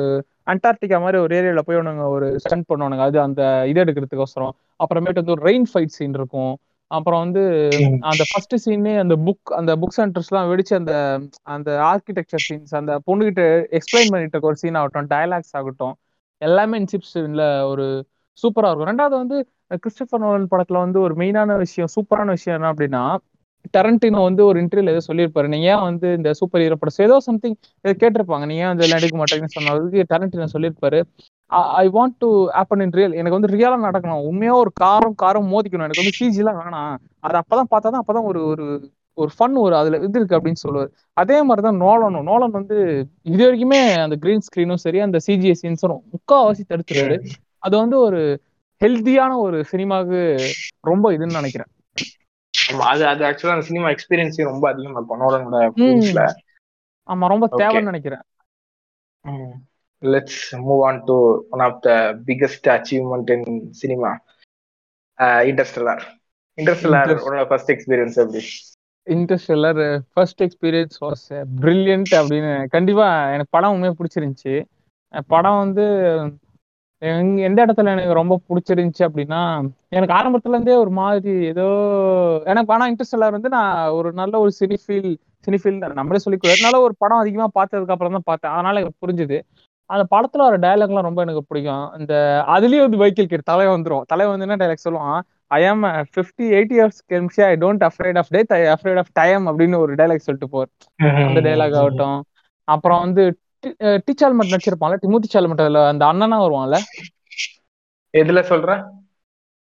அண்டார்டிகா 0.47 0.97
மாதிரி 1.01 1.17
ஒரு 1.23 1.33
ஏரியால 1.39 1.61
போய் 1.67 1.81
உனங்க 1.81 2.05
ஒரு 2.15 2.27
ஸ்டண்ட் 2.43 2.67
பண்ணுவானுங்க. 2.69 3.05
அது 3.07 3.17
அந்த 3.27 3.41
இது 3.71 3.81
எடுக்கிறதுக்கோசரம். 3.83 4.53
அப்புறமேட்டு 4.79 5.21
வந்து 5.21 5.35
ஒரு 5.37 5.45
ரெயின் 5.49 5.67
ஃபைட் 5.71 5.95
சீன் 5.97 6.17
இருக்கும். 6.19 6.53
அப்புறம் 6.91 7.21
வந்து 7.25 7.43
அந்த 8.09 8.23
ஃபர்ஸ்ட் 8.29 8.55
சீனே 8.65 8.93
அந்த 9.03 9.15
புக் 9.27 9.51
அந்த 9.59 9.71
புக் 9.81 9.97
சென்டர்ஸ்லாம் 9.99 10.49
வெடிச்சு 10.51 10.73
அந்த 10.79 10.93
அந்த 11.55 11.69
ஆர்கிடெக்சர் 11.91 12.45
சீன்ஸ் 12.47 12.73
அந்த 12.79 12.93
பொண்ணுகிட்ட 13.07 13.43
எக்ஸ்பிளைன் 13.77 14.11
பண்ணிட்டு 14.11 14.35
இருக்க 14.35 14.51
ஒரு 14.51 14.61
சீன் 14.63 14.79
ஆகட்டும் 14.81 15.09
டயலாக்ஸ் 15.13 15.55
ஆகட்டும் 15.59 15.95
எல்லாமே 16.41 16.77
இன்சிப்ஷன்ல 16.81 17.43
ஒரு 17.71 17.85
சூப்பரா 18.37 18.69
இருக்கும். 18.69 18.89
ரெண்டாவது 18.91 19.15
வந்து 19.23 19.37
கிறிஸ்டபர் 19.83 20.23
நோலன் 20.23 20.51
படத்துல 20.53 20.77
வந்து 20.85 20.99
ஒரு 20.99 21.13
மெயினான 21.21 21.57
விஷயம் 21.57 21.91
சூப்பரான 21.95 22.31
விஷயம் 22.37 22.57
என்ன 22.57 22.71
அப்படின்னா 22.73 23.03
டரண்டினோ 23.77 24.21
வந்து 24.23 24.45
ஒரு 24.45 24.57
இன்டர்வியூல 24.61 24.93
ஏதோ 24.95 25.01
சொல்லியிருப்பாரு. 25.07 25.47
நீங்க 25.47 25.67
ஏன் 25.73 25.83
வந்து 25.89 26.07
இந்த 26.13 26.33
சூப்பர் 26.33 26.61
ஹீரோ 26.61 26.75
படம் 26.75 27.05
ஏதோ 27.07 27.19
சம்திங் 27.19 27.55
கேட்டிருப்பாங்க. 27.87 28.45
நீங்க 28.45 28.63
ஏன் 28.65 28.73
இதெல்லாம் 28.75 28.99
எடுக்க 28.99 29.17
மாட்டேங்கன்னு 29.19 29.55
சொன்னதுக்கு 29.57 30.03
டரண்டினோ 30.13 30.47
சொல்லியிருப்பாரு. 30.55 31.01
I 31.81 31.87
want 31.87 32.15
to 32.17 32.29
happen 32.51 32.81
in 32.81 32.91
real 32.91 33.13
எனக்கு 33.13 33.37
வந்து 33.39 33.51
ரியலா 33.55 33.77
நடக்கணும். 33.87 34.25
உண்மையா 34.29 34.53
ஒரு 34.53 34.71
காரம் 34.83 35.15
காரம் 35.23 35.49
மோதிக்கணும். 35.53 35.87
எனக்கு 35.87 36.03
வந்து 36.03 36.17
சிஜி 36.19 36.41
எல்லாம் 36.43 36.59
வேணாம். 36.61 36.95
அது 37.19 37.41
அப்பதான் 37.41 37.71
பார்த்தாதான் 37.73 38.01
அப்பதான் 38.03 38.29
ஒரு 38.31 38.45
ஒரு 38.45 38.65
ஒரு 39.13 39.29
ஃபன் 39.39 39.55
ஒரு 39.55 39.75
அதுல 39.75 39.97
இது 39.97 40.19
இருக்கு 40.19 40.37
அப்படின்னு 40.37 40.61
சொல்லுவாரு. 40.63 40.89
அதே 41.13 41.41
மாதிரிதான் 41.41 41.81
நோலனும். 41.81 42.27
நோலன் 42.29 42.51
வந்து 42.51 42.77
இது 43.21 43.41
வரைக்குமே 43.47 43.81
அந்த 44.01 44.15
கிரீன் 44.15 44.45
ஸ்கிரீனும் 44.47 44.83
சரி 44.85 44.99
அந்த 44.99 45.17
சிஜிஐ 45.27 45.53
சீன்ஸும் 45.61 45.99
முக்காவாசி 46.13 46.63
தடுத்துருவாரு. 46.69 47.17
அது 47.57 47.77
வந்து 47.77 47.99
ஒரு 47.99 48.21
ஹெல்த்தியான 48.81 49.31
ஒரு 49.37 49.65
சினிமாவுக்கு 49.65 50.21
ரொம்ப 50.81 51.11
இதுன்னு 51.11 51.39
நினைக்கிறேன். 51.39 51.69
அது 52.85 53.03
அது 53.07 53.21
ஆக்சுவலா 53.25 53.55
அந்த 53.55 53.61
சினிமா 53.61 53.87
எக்ஸ்பீரியன்ஸே 53.89 54.43
ரொம்ப 54.43 54.65
அதிகமா 54.69 54.97
இருக்கும் 54.97 55.21
நோலனோட 55.21 55.59
ஃபிலிம்ஸ்ல 55.73 56.23
ஆமா 57.09 57.27
ரொம்ப. 57.27 57.45
தேவைன்னு 57.57 57.91
நினைக்கிறேன். 57.91 58.23
Let's 60.03 60.43
move 60.67 60.81
on 60.81 61.01
to 61.03 61.15
one 61.49 61.59
of 61.59 61.79
the 61.81 61.89
biggest 62.25 62.67
achievement 62.75 63.31
in 63.35 63.47
cinema 63.73 64.11
Interstellar 65.49 66.03
Interstellar 66.57 67.11
first 67.49 67.71
experience 67.71 68.19
எப்படி? 68.23 68.43
Interstellar 69.07 69.81
first 70.13 70.43
experience 70.43 70.97
was 71.01 71.23
brilliant 71.61 72.11
அப்படின்னு 72.19 72.53
கண்டிப்பா 72.67 73.07
எனக்கு 73.29 73.55
படம் 73.57 73.71
உண்மையாக 73.71 73.97
பிடிச்சிருந்துச்சு. 73.99 74.55
படம் 75.27 75.57
வந்து 75.57 75.85
எந்த 77.45 77.59
இடத்துல 77.65 77.91
எனக்கு 77.95 78.13
ரொம்ப 78.13 78.35
பிடிச்சிருந்துச்சு 78.49 79.03
அப்படின்னா 79.07 79.39
எனக்கு 79.89 80.13
ஆரம்பத்துல 80.13 80.53
இருந்தே 80.55 80.75
ஒரு 80.75 80.91
மாதிரி 80.99 81.45
ஏதோ 81.45 81.65
எனக்கு 82.45 82.69
படம் 82.71 82.89
இன்ட்ரெஸ்ட் 82.91 83.35
வந்து 83.37 83.49
நான் 83.49 83.89
ஒரு 83.89 84.09
நல்ல 84.13 84.39
ஒரு 84.39 84.51
சினிஃபீல் 84.59 85.09
சினிஃபீல் 85.47 85.79
நம்மளே 85.93 86.19
சொல்லிக்கூடாது 86.25 86.57
அதனால 86.57 86.79
ஒரு 86.81 86.93
படம் 86.97 87.17
அதிகமா 87.17 87.47
பார்த்ததுக்கு 87.59 87.93
அப்புறம் 87.95 88.15
தான் 88.17 88.27
பார்த்தேன். 88.31 88.51
அதனால 88.51 88.79
எனக்கு 88.79 89.01
புரிஞ்சுது. 89.03 89.37
அந்த 89.89 90.03
படத்துல 90.13 90.43
வர 90.47 90.57
டைலாக்லாம் 90.57 91.07
ரொம்ப 91.07 91.21
எனக்கு 91.21 91.43
பிடிக்கும். 91.47 91.91
இந்த 91.99 92.13
அதுலயும் 92.47 92.85
வந்து 92.87 93.01
வைக்கல் 93.03 93.29
கேட் 93.31 93.49
தலை 93.51 93.65
வந்துடும் 93.67 94.05
தலை 94.11 94.25
வந்து 94.25 94.45
என்ன 94.47 94.57
டைலாக் 94.61 94.85
சொல்லுவான் 94.87 95.19
I 95.51 95.61
am 95.65 95.83
fifty 96.13 96.45
eight 96.57 96.73
years 96.77 97.01
கெம்ஷி 97.11 97.41
I 97.47 97.53
don't 97.63 97.83
afraid 97.89 98.19
of 98.21 98.31
day 98.31 98.41
I 98.57 98.61
afraid 98.75 99.01
of 99.03 99.13
time 99.13 99.43
அப்படின்னு 99.49 99.77
ஒரு 99.77 99.93
டைலாக் 99.95 100.25
சொல்லிட்டு 100.27 100.49
போர் 100.55 100.69
அந்த 101.27 101.41
டைலாக் 101.47 101.77
ஆகட்டும். 101.81 102.19
அப்புறம் 102.67 103.01
வந்து 103.05 103.23
டீச்சால்மெண்ட் 104.05 104.53
நடிச்சிருப்பான்ல 104.53 104.97
டிமுத்தி 105.03 105.29
சால்மெண்ட் 105.33 105.65
அதுல 105.65 105.87
அந்த 105.87 106.05
அண்ணனா 106.05 106.39
வருவான்ல? 106.43 106.79
எதுல 108.13 108.39
சொல்ற? 108.49 108.71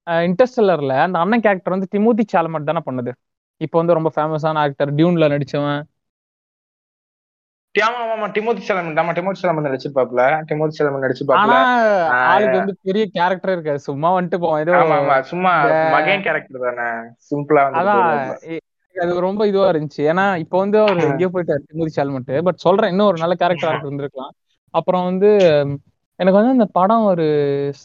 இன்டர்ஸ்டெல்லர்ல. 0.07 0.93
அந்த 0.99 1.17
அண்ணன் 1.19 1.41
கேரக்டர் 1.41 1.75
வந்து 1.75 1.89
டிமோதி 1.95 2.25
சால்மெண்ட் 2.33 2.63
தானே 2.63 2.81
பண்ணுது. 2.85 3.11
இப்போ 3.61 3.77
வந்து 3.77 3.93
ரொம்ப 3.93 4.09
ஃபேமஸான 4.15 4.57
ஆக்டர் 4.57 4.91
டியூன்ல 4.95 5.27
நடிச்சவன். 5.27 5.79
டிமோதி 8.35 8.61
செலமன் 8.67 8.99
ஆமா. 9.01 9.11
டிமோதி 9.17 9.39
செலமன் 9.41 9.67
நடிச்சிருப்பாப்ல 9.67 10.21
டிமோதி 10.49 10.73
செலமன் 10.77 11.03
நடிச்சிருப்பாப்ல 11.05 11.55
ஆளுக்கு 12.29 12.57
வந்து 12.57 12.75
பெரிய 12.87 13.03
கேரக்டர் 13.13 13.53
இருக்காது. 13.53 13.79
சும்மா 13.89 14.09
வந்துட்டு 14.13 14.39
ஆமா 14.79 14.95
ஆமா. 15.01 15.17
சும்மா 15.31 15.51
மகன் 15.93 16.25
கேரக்டர் 16.25 16.65
தானே. 16.67 16.87
சிம்பிளா 17.29 17.63
அது 19.03 19.19
ரொம்ப 19.19 19.47
இதுவா 19.47 19.69
இருந்துச்சு. 19.71 20.01
ஏன்னா 20.11 20.37
இப்போ 20.37 20.57
வந்து 20.57 20.79
அவர் 20.79 21.03
எங்கேயோ 21.09 21.29
போயிட்டாரு 21.33 21.63
டிமோதி 21.69 21.91
சால்மெண்ட் 21.97 22.41
பட் 22.41 22.63
சொல்றேன் 22.65 22.89
இன்னும் 22.89 23.07
ஒரு 23.07 23.17
நல்ல 23.19 23.35
கேரக்டர் 23.35 23.85
இருந்திருக்கலாம். 23.85 24.33
அப்புறம் 24.69 25.03
வந்து 25.03 25.29
எனக்கு 26.19 26.37
வந்து 26.39 26.53
அந்த 26.57 26.65
படம் 26.65 27.03
ஒரு 27.03 27.25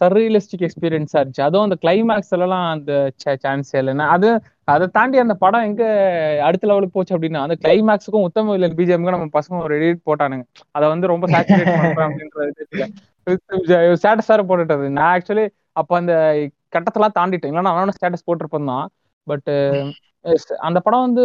சர்ரியலிஸ்டிக் 0.00 0.64
எக்ஸ்பீரியன்ஸா 0.66 1.18
இருந்துச்சு. 1.18 1.42
அதுவும் 1.46 1.66
அந்த 1.70 1.76
கிளைமேக்ஸ் 1.80 2.32
எல்லாம் 2.36 2.66
அந்த 2.70 2.92
சான்ஸ் 3.40 3.76
இல்லைன்னா 3.76 4.06
அது 4.14 4.28
அதை 4.64 4.86
தாண்டி 4.86 5.18
அந்த 5.18 5.34
படம் 5.34 5.62
எங்க 5.62 5.84
அடுத்த 6.42 6.66
லெவலுக்கு 6.66 6.96
போச்சு 6.98 7.16
அப்படின்னா 7.16 7.40
அந்த 7.46 7.56
கிளைமேக்ஸுக்கும் 7.64 8.26
உத்தம 8.28 8.54
இல்லன் 8.54 8.76
பிஜிஎம்க்கு 8.76 9.14
நம்ம 9.16 9.28
பசங்க 9.38 9.62
ஒரு 9.62 9.76
எடிட் 9.78 10.06
போட்டானுங்க. 10.10 10.44
அதை 10.70 10.88
வந்து 10.88 11.06
ரொம்ப 11.06 11.26
சாச்சுரேட் 11.26 11.74
பண்றேன் 11.80 12.06
அப்படின்றது 12.08 12.52
போட்டுட்டது. 14.48 14.88
நான் 14.88 15.10
ஆக்சுவலி 15.14 15.46
அப்ப 15.72 15.96
அந்த 15.96 16.14
கட்டத்தெல்லாம் 16.76 17.16
தாண்டிட்டேன். 17.18 17.50
இல்லைன்னா 17.52 17.72
அவனோட 17.74 17.92
ஸ்டேட்டஸ் 17.98 18.26
போட்டிருப்பேன் 18.26 18.70
தான். 18.72 18.86
பட் 19.26 19.50
அந்த 20.58 20.80
படம் 20.80 21.00
வந்து 21.00 21.24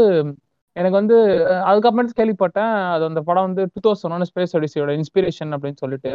எனக்கு 0.75 0.97
வந்து 0.97 1.17
அதுக்கப்புறம் 1.63 2.09
கேள்விப்பட்டேன். 2.19 2.91
அது 2.93 3.03
அந்த 3.05 3.21
படம் 3.21 3.43
வந்து 3.43 3.63
டூ 3.73 3.79
தௌசண்ட் 3.85 4.15
ஒன் 4.15 4.27
ஸ்பேஸ் 4.31 4.55
ஒடிசியோட 4.57 4.91
இன்ஸ்பிரேஷன் 4.99 5.53
அப்படின்னு 5.55 5.81
சொல்லிட்டு. 5.83 6.11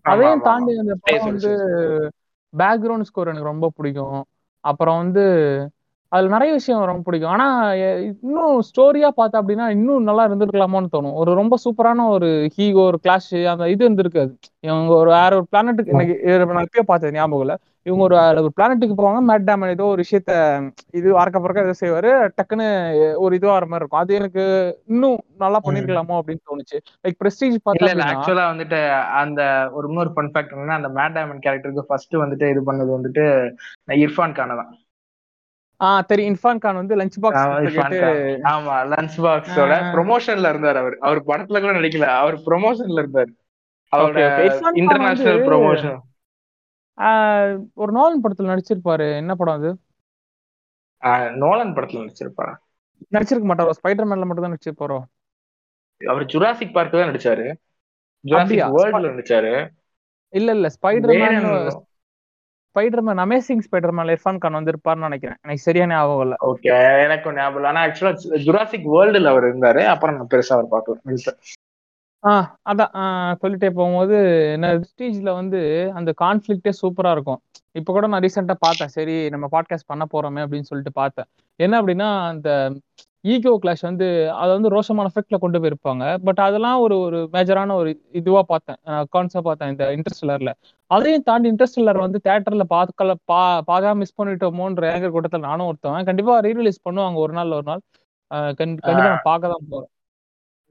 அதையும் 0.00 0.40
தாண்டி 0.40 0.72
அந்த 0.76 0.94
படம் 1.00 1.26
வந்து 1.26 1.52
பேக்ரவுண்ட் 2.54 3.08
ஸ்கோர் 3.10 3.28
எனக்கு 3.28 3.50
ரொம்ப 3.50 3.70
பிடிக்கும். 3.76 4.24
அப்புறம் 4.60 4.96
வந்து 4.96 5.24
அதுல 6.12 6.32
நிறைய 6.34 6.50
விஷயம் 6.56 6.86
ரொம்ப 6.90 7.04
பிடிக்கும். 7.06 7.32
ஆனா 7.34 7.46
இன்னும் 8.08 8.56
ஸ்டோரியா 8.68 9.08
பார்த்தா 9.18 9.40
அப்படின்னா 9.40 9.66
இன்னும் 9.76 10.08
நல்லா 10.08 10.24
இருந்திருக்கலாமோன்னு 10.28 10.94
தோணும். 10.94 11.16
ஒரு 11.20 11.30
ரொம்ப 11.40 11.56
சூப்பரான 11.64 12.06
ஒரு 12.14 12.28
ஹீகோ 12.56 12.82
ஒரு 12.90 12.98
கிளாஷ் 13.04 13.30
அந்த 13.52 13.68
இது 13.74 13.82
இருந்திருக்காது. 13.86 14.32
இவங்க 14.68 14.92
ஒரு 15.02 15.10
வேற 15.18 15.30
ஒரு 15.38 15.46
பிளானட்டுக்கு 15.52 15.94
எனக்கு 16.32 16.56
நான் 16.56 16.68
இப்பயே 16.68 16.86
பார்த்தது 16.90 17.16
ஞாபகம் 17.18 17.44
இல்ல. 17.46 17.54
இவங்க 17.88 18.02
ஒரு 18.06 18.16
ஒரு 18.42 18.50
பிளானட்டுக்கு 18.56 18.96
போவாங்க 18.98 19.20
மேட் 19.28 19.46
டேமன் 19.46 19.72
ஏதோ 19.74 19.86
ஒரு 19.92 20.02
விஷயத்த 20.04 20.32
இது 20.98 21.08
அறக்க 21.22 21.38
பறக்க 21.44 21.66
ஏதோ 21.66 21.74
செய்வாரு 21.80 22.10
டக்குன்னு 22.36 22.66
ஒரு 23.24 23.32
இதுவா 23.38 23.54
வர 23.56 23.66
மாதிரி 23.70 23.82
இருக்கும். 23.82 24.02
அது 24.02 24.18
எனக்கு 24.20 24.42
இன்னும் 24.92 25.18
நல்லா 25.44 25.60
பண்ணிருக்கலாமோ 25.66 26.18
அப்படின்னு 26.20 26.46
தோணுச்சு. 26.50 26.78
லைக் 27.04 27.18
பிரஸ்டீஜ் 27.22 27.56
பார்த்தா 27.64 27.90
ஆக்சுவலா 28.12 28.46
வந்துட்டு 28.52 28.80
அந்த 29.22 29.40
ஒரு 29.78 29.88
இன்னொரு 29.92 30.12
ஃபன் 30.14 30.32
ஃபேக்ட் 30.34 30.54
என்னன்னா 30.56 30.78
அந்த 30.80 30.90
மேட் 30.98 31.16
டைமண்ட் 31.18 31.44
கேரக்டருக்கு 31.46 31.88
ஃபர்ஸ்ட் 31.90 32.16
வந்துட்டு 32.24 32.52
இது 32.54 32.62
பண்ணது 32.70 32.92
வந்துட்டு 32.98 33.26
இர்ஃபான் 34.04 34.38
கான 34.38 34.56
தான் 34.62 34.72
ஆ 35.82 36.00
தெரியும். 36.00 36.30
இன்ஃபான் 36.30 36.58
கான் 36.58 36.74
வந்து 36.74 36.96
லஞ்ச் 36.96 37.16
பாக்ஸ் 37.20 37.44
ஆமா, 38.52 38.74
லஞ்ச் 38.92 39.16
பாக்ஸோட. 39.24 39.72
ப்ரொமோஷன்ல 39.94 40.48
இருந்தார் 40.48 40.76
அவர். 40.76 40.96
அவர் 41.00 41.20
படத்துல 41.22 41.60
கூட 41.60 41.72
நடிக்கல. 41.72 42.08
அவர் 42.20 42.36
ப்ரொமோஷன்ல 42.48 43.02
இருந்தார். 43.02 43.30
அவரோட 43.92 44.20
இன்டர்நேஷனல் 44.82 45.40
ப்ரொமோஷன் 45.48 45.98
ஆஹ் 46.98 47.52
ஒரு 47.74 47.92
நாலன் 47.92 48.22
படத்துல 48.24 48.50
நடிச்சிருப்பாரு. 48.52 49.06
என்ன 49.16 49.34
படம் 49.34 49.54
அது? 49.54 49.70
நோலன் 51.42 51.74
படத்துல 51.76 52.02
நடிச்சிருப்பாரு 52.02 52.52
நடிச்சிருக்க 53.14 53.46
மாட்டாரோ? 53.50 53.72
ஸ்பைடர் 53.78 54.08
மேன்ல 54.10 54.26
மட்டும் 54.26 54.44
தான் 54.46 54.54
நடிச்சிருப்பாரோ? 54.54 54.98
அவர் 56.00 56.24
ஜுராசிக் 56.24 56.74
பார்க் 56.74 56.92
தான் 56.92 57.10
நடிச்சாரு. 57.10 57.46
ஜுராசிக்? 58.24 58.62
வேர்ல்ட்ல 58.76 59.12
நடிச்சாரு. 59.14 59.52
இல்ல 60.32 60.50
இல்ல. 60.52 60.68
ஸ்பைடர் 60.76 61.12
மேன் 61.22 61.48
என்ன? 62.74 62.88
Spider 62.88 63.00
Man 63.00 63.18
amazing 63.18 63.60
Spider 63.70 63.90
Man 63.90 64.06
Irrfan 64.06 64.38
Khan 64.38 64.54
வந்திருப்பாருன்னு 64.54 65.08
நினைக்கிறேன். 65.08 65.36
எனக்கு 65.42 65.62
சரியா 65.62 65.86
ஞாபகம் 65.86 66.20
இல்ல 66.20 66.34
ஓகே 66.40 67.02
எனக்கு 67.04 67.32
ஞாபகம் 67.32 67.54
இல்ல. 67.54 67.66
ஆனா 67.66 67.84
ஆக்சுவலா 67.84 68.16
ஜுராசிக் 68.30 68.86
வேர்ல்டுல 68.92 69.24
அவர் 69.24 69.44
இருந்தாரு. 69.44 69.84
அப்புறம் 69.84 70.16
நான் 70.16 70.26
பெருசா 70.34 70.58
அவர் 70.58 70.66
பார்க்கல. 70.70 71.32
ஆஹ் 72.26 72.48
அதான் 72.70 73.34
சொல்லிட்டே 73.42 73.70
போகும்போது 73.70 74.50
என்ன 74.52 74.80
ஸ்டேஜ்ல 74.80 75.32
வந்து 75.32 75.90
அந்த 75.94 76.14
கான்ஃபிளிக்டே 76.22 76.72
சூப்பரா 76.82 77.10
இருக்கும். 77.10 77.40
இப்ப 77.72 77.92
கூட 77.92 78.06
நான் 78.06 78.22
ரீசெண்டா 78.22 78.54
பார்த்தேன். 78.58 78.88
சரி 78.88 79.28
நம்ம 79.28 79.48
பாட்காஸ்ட் 79.52 79.86
பண்ண 79.86 80.04
போறோமே 80.12 80.44
அப்படின்னு 80.44 80.60
சொல்லிட்டு 80.60 80.92
பார்த்தேன். 80.92 81.24
என்ன 81.56 81.82
அப்படின்னா 81.82 82.26
அந்த 82.28 82.72
ஈகோ 83.24 83.50
கிளாஷ் 83.62 83.84
வந்து 83.88 84.06
அதை 84.40 84.50
வந்து 84.56 84.70
ரோஷமான 84.74 85.10
எஃபெக்ட்ல 85.10 85.36
கொண்டு 85.42 85.58
போயிருப்பாங்க. 85.62 86.04
பட் 86.26 86.40
அதெல்லாம் 86.46 86.78
ஒரு 86.84 86.96
ஒரு 87.06 87.18
மேஜரான 87.34 87.74
ஒரு 87.80 87.90
இதுவா 88.20 88.42
பார்த்தேன். 88.52 88.78
கான்செப்ட் 89.14 89.48
பார்த்தேன் 89.48 89.70
இந்த 89.74 89.84
இன்ட்ரெஸ்டலர்ல 89.96 90.52
அதையும் 90.90 91.26
தாண்டி 91.28 91.48
இன்ட்ரெஸ்டலர் 91.52 92.04
வந்து 92.06 92.18
தேட்டர்ல 92.28 92.64
பார்க்கல 92.76 93.14
பா 93.30 93.40
பார்க்காம 93.70 94.00
மிஸ் 94.02 94.18
பண்ணிட்டோமோன்ற 94.20 94.90
ஏங்கர் 94.94 95.14
கூட்டத்தில் 95.16 95.46
நானும் 95.48 95.68
ஒருத்தவன் 95.70 96.08
கண்டிப்பா 96.10 96.34
ரீரிலீஸ் 96.48 96.84
பண்ணுவாங்க 96.88 97.18
ஒரு 97.26 97.34
நாள் 97.40 97.56
ஒரு 97.58 97.66
நாள். 97.72 97.82
கண்டிப்பா 98.60 98.92
நான் 99.00 99.26
பார்க்க 99.30 99.54
தான் 99.54 99.68
போறேன். 99.72 99.90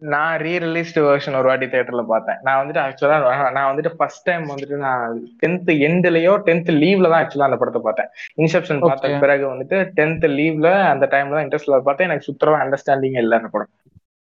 நான் 0.02 0.34
ரீ 0.44 0.52
ரிலீஸ்டு 0.64 1.02
வெர்ஷன் 1.08 1.38
ஒரு 1.40 1.48
வாட்டி 1.50 1.66
தியேட்டர்ல 1.72 2.04
பார்த்தேன். 2.12 2.40
நான் 2.46 2.60
வந்துட்டு 2.62 2.82
ஆக்சுவலா 2.84 3.18
நான் 3.58 3.68
வந்துட்டு 3.70 3.92
ஃபர்ஸ்ட் 3.98 4.26
டைம் 4.30 4.46
வந்துட்டு 4.52 4.78
நான் 4.86 5.04
டென்த் 5.42 5.72
எண்ட்லயோ 5.88 6.34
டென்த் 6.48 6.72
லீவ்ல 6.84 7.10
தான் 7.14 7.22
ஆக்சுவலா 7.24 7.50
அந்த 7.50 7.60
படத்தை 7.62 7.82
பார்த்தேன். 7.88 8.10
இன்செப்ஷன் 8.44 8.82
பார்த்த. 8.86 9.14
பிறகு 9.26 9.46
வந்துட்டு 9.54 9.80
டென்த் 10.00 10.26
லீவ்ல 10.38 10.72
அந்த 10.94 11.08
டைம்ல 11.14 11.36
தான் 11.38 11.46
இன்ட்ரெஸ்ட்ல 11.48 11.80
பார்த்தேன். 11.90 12.10
எனக்கு 12.10 12.30
சுத்தரவா 12.30 12.62
அண்டர்ஸ்டாண்டிங்கே 12.66 13.22
இல்லை 13.26 13.38
அந்த 13.42 13.52
படம். 13.56 13.72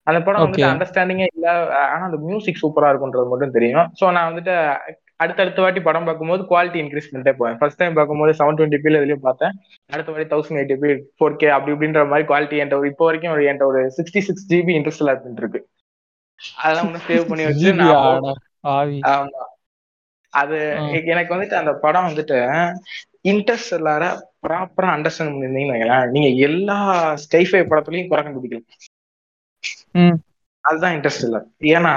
அந்த 0.06 0.20
படம் 0.26 0.42
வந்துட்டு. 0.44 0.70
அண்டர்ஸ்டாண்டிங்கே 0.72 1.26
இல்ல 1.34 1.46
ஆனா 1.92 2.04
அந்த 2.10 2.20
மியூசிக் 2.28 2.62
சூப்பரா 2.62 2.90
இருக்கும்ன்றது 2.92 3.32
மட்டும் 3.32 3.56
தெரியும். 3.58 3.88
சோ 4.00 4.12
நான் 4.18 4.30
வந்துட்டு 4.30 4.56
அடுத்தடுத்த 5.20 5.60
வாட்டி 5.64 5.80
படம் 5.86 6.06
பார்க்கும்போது 6.08 6.42
குவாலிட்டி 6.50 6.78
இன்க்ரீஸ் 6.82 7.08
பண்ணிட்டே 7.10 7.32
போவேன். 7.38 7.56
ஃபர்ஸ்ட் 7.60 7.80
டைம் 7.82 7.96
பார்க்கும்போது 7.98 8.32
செவன் 8.40 8.58
டுவெண்ட்டி 8.58 8.80
பில 8.84 9.00
இதுலயும் 9.00 9.24
பார்த்தேன். 9.28 9.54
அடுத்த 9.94 10.12
வாட்டி 10.12 10.28
thousand 10.32 10.60
eighty 10.62 10.76
p 10.82 10.90
four 11.16 11.38
K 11.40 11.48
அப்படி 11.56 11.74
இப்படின்ற 11.74 12.02
மாதிரி 12.12 12.26
குவாலிட்டி 12.30 12.58
என்கிட்ட 12.60 12.80
ஒரு 12.82 12.90
இப்போ 12.92 13.06
வரைக்கும் 13.08 13.34
ஒரு 13.36 13.44
என்கிட்ட 13.50 13.70
ஒரு 13.72 13.82
சிக்ஸ்டி 13.98 14.22
சிக்ஸ் 14.28 14.46
ஜிபி 14.52 14.74
இன்ட்ரெஸ்ட் 14.78 15.40
இருக்கு. 15.42 15.62
அதெல்லாம் 16.64 16.88
ஒண்ணு 16.90 17.06
சேவ் 17.10 17.28
பண்ணி 17.30 17.46
வச்சு 17.48 17.72
நான் 17.80 19.32
அது 20.34 20.56
எனக்கு 21.12 21.34
வந்துட்டு 21.34 21.56
அந்த 21.60 21.72
படம் 21.84 22.08
வந்துட்டு 22.08 22.38
இன்ட்ரெஸ்ட் 23.30 23.74
எல்லார 23.76 24.02
ப்ராப்பரா 24.44 24.88
அண்டர்ஸ்டாண்ட் 24.96 25.32
பண்ணிருந்தீங்கன்னு 25.34 25.74
வைங்களேன், 25.74 26.04
நீங்க 26.14 26.28
எல்லா 26.48 26.76
ஸ்கைஃபை 27.22 27.62
படத்துலயும் 27.70 28.10
குறை 28.10 28.22
கண்டுபிடிக்கலாம் 28.26 28.66
ம். 30.02 30.18
அதுதான் 30.66 30.94
இன்ட்ரெஸ்ட் 30.96 31.24
இல்ல. 31.26 31.38
ஏன்னா 31.72 31.92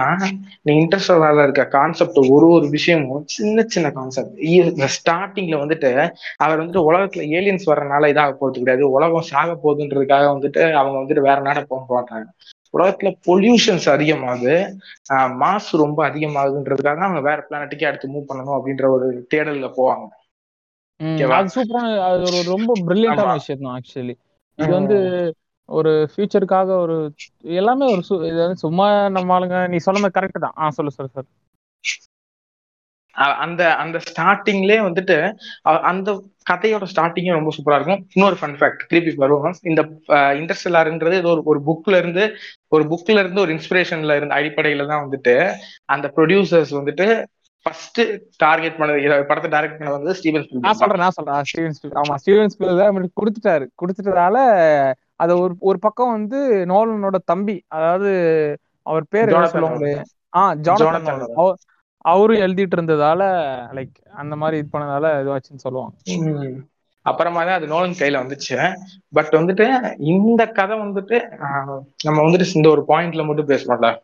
நீ 0.66 0.72
இன்ட்ரெஸ்ட் 0.82 1.14
இருக்க 1.44 1.64
கான்செப்ட் 1.76 2.20
ஒரு 2.36 2.48
ஒரு 2.56 2.68
விஷயமும் 2.76 3.24
சின்ன 3.36 3.66
சின்ன 3.68 3.88
கான்செப்ட் 3.92 4.36
ஸ்டார்டிங்ல 4.96 5.58
வந்துட்டு 5.62 5.92
அவர் 6.38 6.62
வந்துட்டு 6.62 6.86
உலகத்துல 6.90 7.26
ஏலியன்ஸ் 7.38 7.70
வர்றதுனால 7.72 8.12
இதாக 8.14 8.34
போறது 8.36 8.62
கிடையாது. 8.62 8.86
உலகம் 8.98 9.30
சாக 9.32 9.50
போகுதுன்றதுக்காக 9.64 10.28
வந்துட்டு 10.34 10.64
அவங்க 10.80 10.98
வந்துட்டு 11.00 11.28
வேற 11.30 11.40
நாட 11.42 11.62
போக 11.66 11.84
மாட்டாங்க 11.92 12.28
உலகத்துல 12.74 13.10
பொல்யூஷன்ஸ் 13.28 13.88
அதிகமாகுது. 13.94 14.56
மாசு 15.42 15.84
ரொம்ப 15.84 16.00
அதிகமாகுதுன்றதுக்காக 16.10 17.06
அவங்க 17.08 17.22
வேற 17.30 17.40
பிளானட்டுக்கே 17.48 17.90
அடுத்து 17.90 18.14
மூவ் 18.14 18.30
பண்ணணும் 18.30 18.58
அப்படின்ற 18.58 18.88
ஒரு 18.96 19.08
தேடல்ல 19.34 19.70
போவாங்க? 19.78 20.08
அது 21.34 21.54
சூப்பரான 21.54 21.92
அது 22.08 22.24
ஒரு 22.30 22.40
ரொம்ப 22.54 22.72
பிரில்லியண்டான. 22.88 23.36
விஷயம் 23.40 23.62
தான் 23.62 23.76
ஆக்சுவலி 23.78 24.16
இது 24.60 24.72
வந்து 24.72 24.98
ஒரு 25.78 25.92
ஃபியூச்சருக்காக 26.12 26.70
ஒரு 26.84 26.96
எல்லாமே 27.60 27.86
ஒரு 27.94 28.02
இது 28.30 28.40
வந்து 28.44 28.64
சும்மா 28.66 28.88
நம்ம 29.18 29.36
ஆளுங்க 29.38 29.60
நீ 29.74 29.78
சொன்ன 29.88 30.02
மாதிரி 30.04 30.18
கரெக்ட் 30.18 30.46
தான். 30.46 30.58
ஆ 30.62 30.70
சொல்லு 30.78 30.96
சொல்லு 30.98 31.14
சார் 31.16 31.30
அந்த 33.46 33.62
அந்த 33.84 33.98
ஸ்டார்டிங்லேயே 34.10 34.82
வந்துட்டு 34.88 35.16
அந்த 35.90 36.10
கதையோட 36.50 36.86
ஸ்டார்டிங்கே 36.92 37.34
ரொம்ப 37.38 37.52
சூப்பரா 37.56 37.78
இருக்கும். 37.80 38.04
இன்னொரு 38.16 38.36
ஃபன் 38.40 38.56
ஃபேக்ட் 38.60 38.86
திருப்பி 38.92 39.12
வருவோம். 39.24 39.56
இந்த 39.70 39.82
இன்டர்ஸ்டெல்லார்ன்றது 40.42 41.18
ஏதோ 41.22 41.32
ஒரு 41.34 41.44
ஒரு 41.52 41.60
புக்ல 41.68 41.98
இருந்து 42.02 42.24
ஒரு 42.76 42.84
புக்ல 42.92 43.18
இருந்து 43.24 43.44
ஒரு 43.46 43.54
இன்ஸ்பிரேஷன்ல 43.56 44.16
இருந்து 44.20 44.38
அடிப்படையில 44.38 44.88
தான் 44.92 45.04
வந்துட்டு 45.06 45.36
அந்த 45.96 46.08
ப்ரொடியூசர்ஸ் 46.18 46.74
வந்துட்டு 46.80 47.08
ஃபர்ஸ்ட் 47.66 48.00
டார்கெட் 48.46 48.80
பண்ணது 48.80 49.28
படத்தை 49.32 49.50
டைரக்ட் 49.56 49.80
பண்ணது 49.80 49.98
வந்து 50.00 50.16
ஸ்டீவன் 50.20 50.44
நான் 50.44 50.50
ஸ்பீல்பர்க். 50.50 50.82
சொல்றேன் 50.84 51.04
நான் 51.06 51.18
சொல்றேன். 51.18 51.44
ஸ்டீவன் 51.52 51.76
ஸ்பீல் 51.78 51.98
ஆமா 52.02 52.16
ஸ்டீவன் 52.24 52.54
ஸ்பீல் 52.54 52.80
தான் 52.82 52.92
அவனுக்கு 52.94 53.20
கொடுத்துட்டாரு. 53.22 53.68
கொடுத்துட்டதால 53.82 54.38
அது 55.20 55.34
ஒரு 55.40 55.54
ஒரு 55.62 55.78
பக்கம் 55.80 56.12
வந்து 56.12 56.40
நோலனோட 56.70 57.18
தம்பி 57.26 57.56
அதாவது 57.70 58.12
அவர் 58.86 59.06
பேர் 59.10 59.32
என்ன 59.32 59.50
சொல்லுவாங்களே 59.56 59.94
ஆ 60.34 60.42
ஜானத்தன் 60.68 61.24
அவரும் 62.06 62.42
எழுதிட்டு 62.44 62.76
இருந்ததால 62.76 63.22
லைக் 63.74 63.94
அந்த 64.16 64.34
மாதிரி 64.42 64.58
இது 64.58 64.70
பண்ணதால 64.70 65.08
இதுவாச்சுன்னு 65.22 65.66
சொல்லுவாங்க. 65.66 65.96
அப்புறமா 67.06 67.42
தான் 67.44 67.58
அது 67.58 67.68
நோலன் 67.68 67.98
கையில 67.98 68.22
வந்துச்சு. 68.22 68.56
பட் 69.14 69.32
வந்துட்டு 69.36 69.66
இந்த 70.12 70.42
கதை 70.54 70.76
வந்துட்டு 70.80 71.18
ஆஹ், 71.46 71.78
நம்ம 72.06 72.18
வந்துட்டு 72.26 72.56
இந்த 72.56 72.70
ஒரு 72.70 72.84
பாயிண்ட்ல 72.90 73.26
மட்டும் 73.26 73.48
பேச 73.48 73.64
மாட்டோம் 73.70 74.00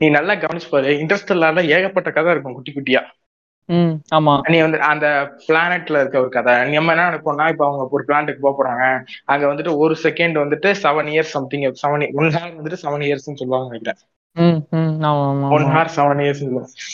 நீ 0.00 0.08
நல்லா 0.10 0.34
கவனிச்சு 0.36 0.68
பாரு 0.68 0.90
இன்ட்ரெஸ்டெல்லார்ல 1.00 1.62
ஏகப்பட்ட 1.74 2.10
கதை 2.12 2.32
இருக்கும் 2.32 2.56
குட்டி 2.56 2.72
குட்டியா. 2.72 3.02
ஆமா. 4.14 4.32
நீ 4.46 4.60
வந்து 4.60 4.80
அந்த 4.82 5.06
பிளானட்ல 5.46 6.00
இருக்க 6.00 6.20
ஒரு 6.20 6.28
கதை. 6.28 6.72
நம்ம 6.72 6.92
என்ன 6.92 7.06
நினைப்போம்னா 7.10 7.48
இப்ப 7.48 7.64
அவங்க 7.66 7.86
ஒரு 7.90 8.04
பிளானட்டுக்கு 8.08 8.40
போக 8.40 8.54
போறாங்க. 8.58 8.84
அங்க 9.24 9.44
வந்துட்டு 9.46 9.76
ஒரு 9.76 9.96
செகண்ட் 10.02 10.36
வந்துட்டு 10.42 10.70
seven 10.82 11.08
years 11.12 11.34
something 11.36 11.64
seven 11.82 12.04
one 12.14 12.30
hour 12.30 12.58
வந்துட்டு 12.58 12.82
செவன் 12.82 13.04
இயர்ஸ்னு 13.06 13.40
சொல்லுவாங்க 13.40 13.68
நினைக்கிறேன் 13.68 14.00
one 15.56 15.66
hour 15.72 15.90
seven 15.96 16.20
years 16.20 16.42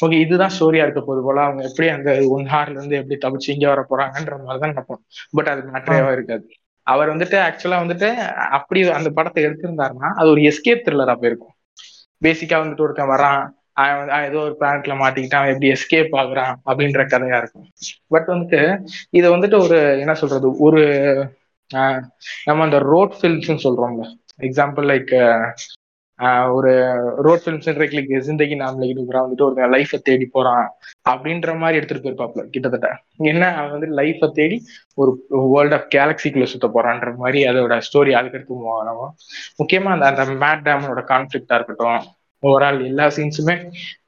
okay 0.01 0.19
இதுதான் 0.21 0.53
ஸ்டோரியா 0.57 0.83
இருக்க 0.83 1.01
போது 1.01 1.23
போல. 1.23 1.41
அவங்க 1.43 1.63
எப்படி 1.63 1.89
அந்த 1.89 2.11
ஒன் 2.29 2.47
ஹார்ல 2.47 2.71
இருந்து 2.71 2.97
எப்படி 2.97 3.19
தப்பிச்சு 3.19 3.49
இங்க 3.49 3.69
வர 3.69 3.87
போறாங்கன்ற 3.91 4.37
மாதிரி 4.41 4.61
தான் 4.61 4.73
நினைப்போம். 4.73 5.01
பட் 5.31 5.49
அது 5.49 5.63
மேட்டரேவா 5.73 6.13
இருக்காது. 6.13 6.45
அவர் 6.87 7.11
வந்துட்டு 7.11 7.37
ஆக்சுவலா 7.41 7.79
வந்துட்டு 7.85 8.09
அப்படி 8.51 8.89
அந்த 8.91 9.11
படத்தை 9.11 9.45
எடுத்திருந்தாருன்னா 9.45 10.11
அது 10.15 10.29
ஒரு 10.29 10.41
எஸ்கேப் 10.41 10.85
த்ரில்லரா 10.87 11.15
போயிருக்கும். 11.15 11.55
பேசிக்கா 12.23 12.57
வந்துட்டு 12.63 12.81
ஒருத்தன் 12.81 13.11
வரான். 13.11 13.43
அவன் 13.83 13.99
வந்து 14.01 14.29
ஏதோ 14.29 14.39
ஒரு 14.41 14.55
பிளானட்ல 14.61 14.95
மாட்டிக்கிட்டான் 15.01 15.41
அவன் 15.41 15.53
எப்படி 15.55 15.73
எஸ்கேப் 15.73 16.15
ஆகுறான் 16.21 16.55
அப்படின்ற 16.71 17.03
கதையா 17.13 17.39
இருக்கும். 17.39 17.67
பட் 18.09 18.29
வந்துட்டு 18.29 18.61
இதை 19.11 19.31
வந்துட்டு 19.31 19.59
ஒரு 19.59 19.79
என்ன 20.01 20.15
சொல்றது 20.15 20.51
ஒரு 20.61 20.83
ஆஹ், 21.71 22.01
நம்ம 22.47 22.65
அந்த 22.65 22.79
ரோட் 22.93 23.13
ஃபில்ம்ஸ்ன்னு 23.19 23.65
சொல்றோம்ல. 23.65 24.07
எக்ஸாம்பிள் 24.43 24.87
லைக் 24.93 25.13
ஒரு 26.55 26.71
road 27.19 27.43
films 27.45 27.69
like 27.83 27.95
Zindagi 28.25 28.57
Na 28.57 28.81
லிகிட்டு 28.81 29.05
வந்துட்டு 29.19 29.47
ஒரு 29.47 29.69
லைஃபை 29.75 29.99
தேடி 30.01 30.27
போறான் 30.27 30.67
அப்படின்ற 31.11 31.57
மாதிரி 31.59 31.79
எடுத்துட்டு 31.79 32.03
போயிருப்பாப்ல 32.05 32.43
கிட்டத்தட்ட. 32.51 32.89
என்ன 33.31 33.45
அவன் 33.57 33.75
வந்து 33.77 33.89
லைஃபை 34.01 34.29
தேடி 34.33 34.57
ஒரு 34.99 35.13
வேர்ல்ட் 35.53 35.75
ஆஃப் 35.75 35.89
கேலக்சிக்குள்ள 35.95 36.49
சுத்த 36.53 36.69
போறான்ற 36.77 37.13
மாதிரி 37.17 37.41
அதோட 37.51 37.77
ஸ்டோரி 37.89 38.13
அதுக்கடுத்து 38.21 38.59
move 38.59 38.75
ஆகும். 38.83 39.15
முக்கியமா 39.61 39.91
அந்த 39.97 40.07
அந்த 40.13 40.25
மேட் 40.43 40.67
டேமனோட 40.69 41.03
கான்ஃபிளிக்டா 41.13 41.57
இருக்கட்டும் 41.59 42.03
ஓவரால் 42.43 42.79
எல்லா 42.91 43.07
சீன்ஸுமே 43.17 43.55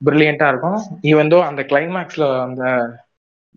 பிரில்லியண்டா 0.06 0.46
இருக்கும். 0.52 0.78
ஈவன் 1.10 1.32
தோ 1.34 1.38
அந்த 1.48 1.62
கிளைமேக்ஸ்ல 1.70 2.26
அந்த 2.46 2.62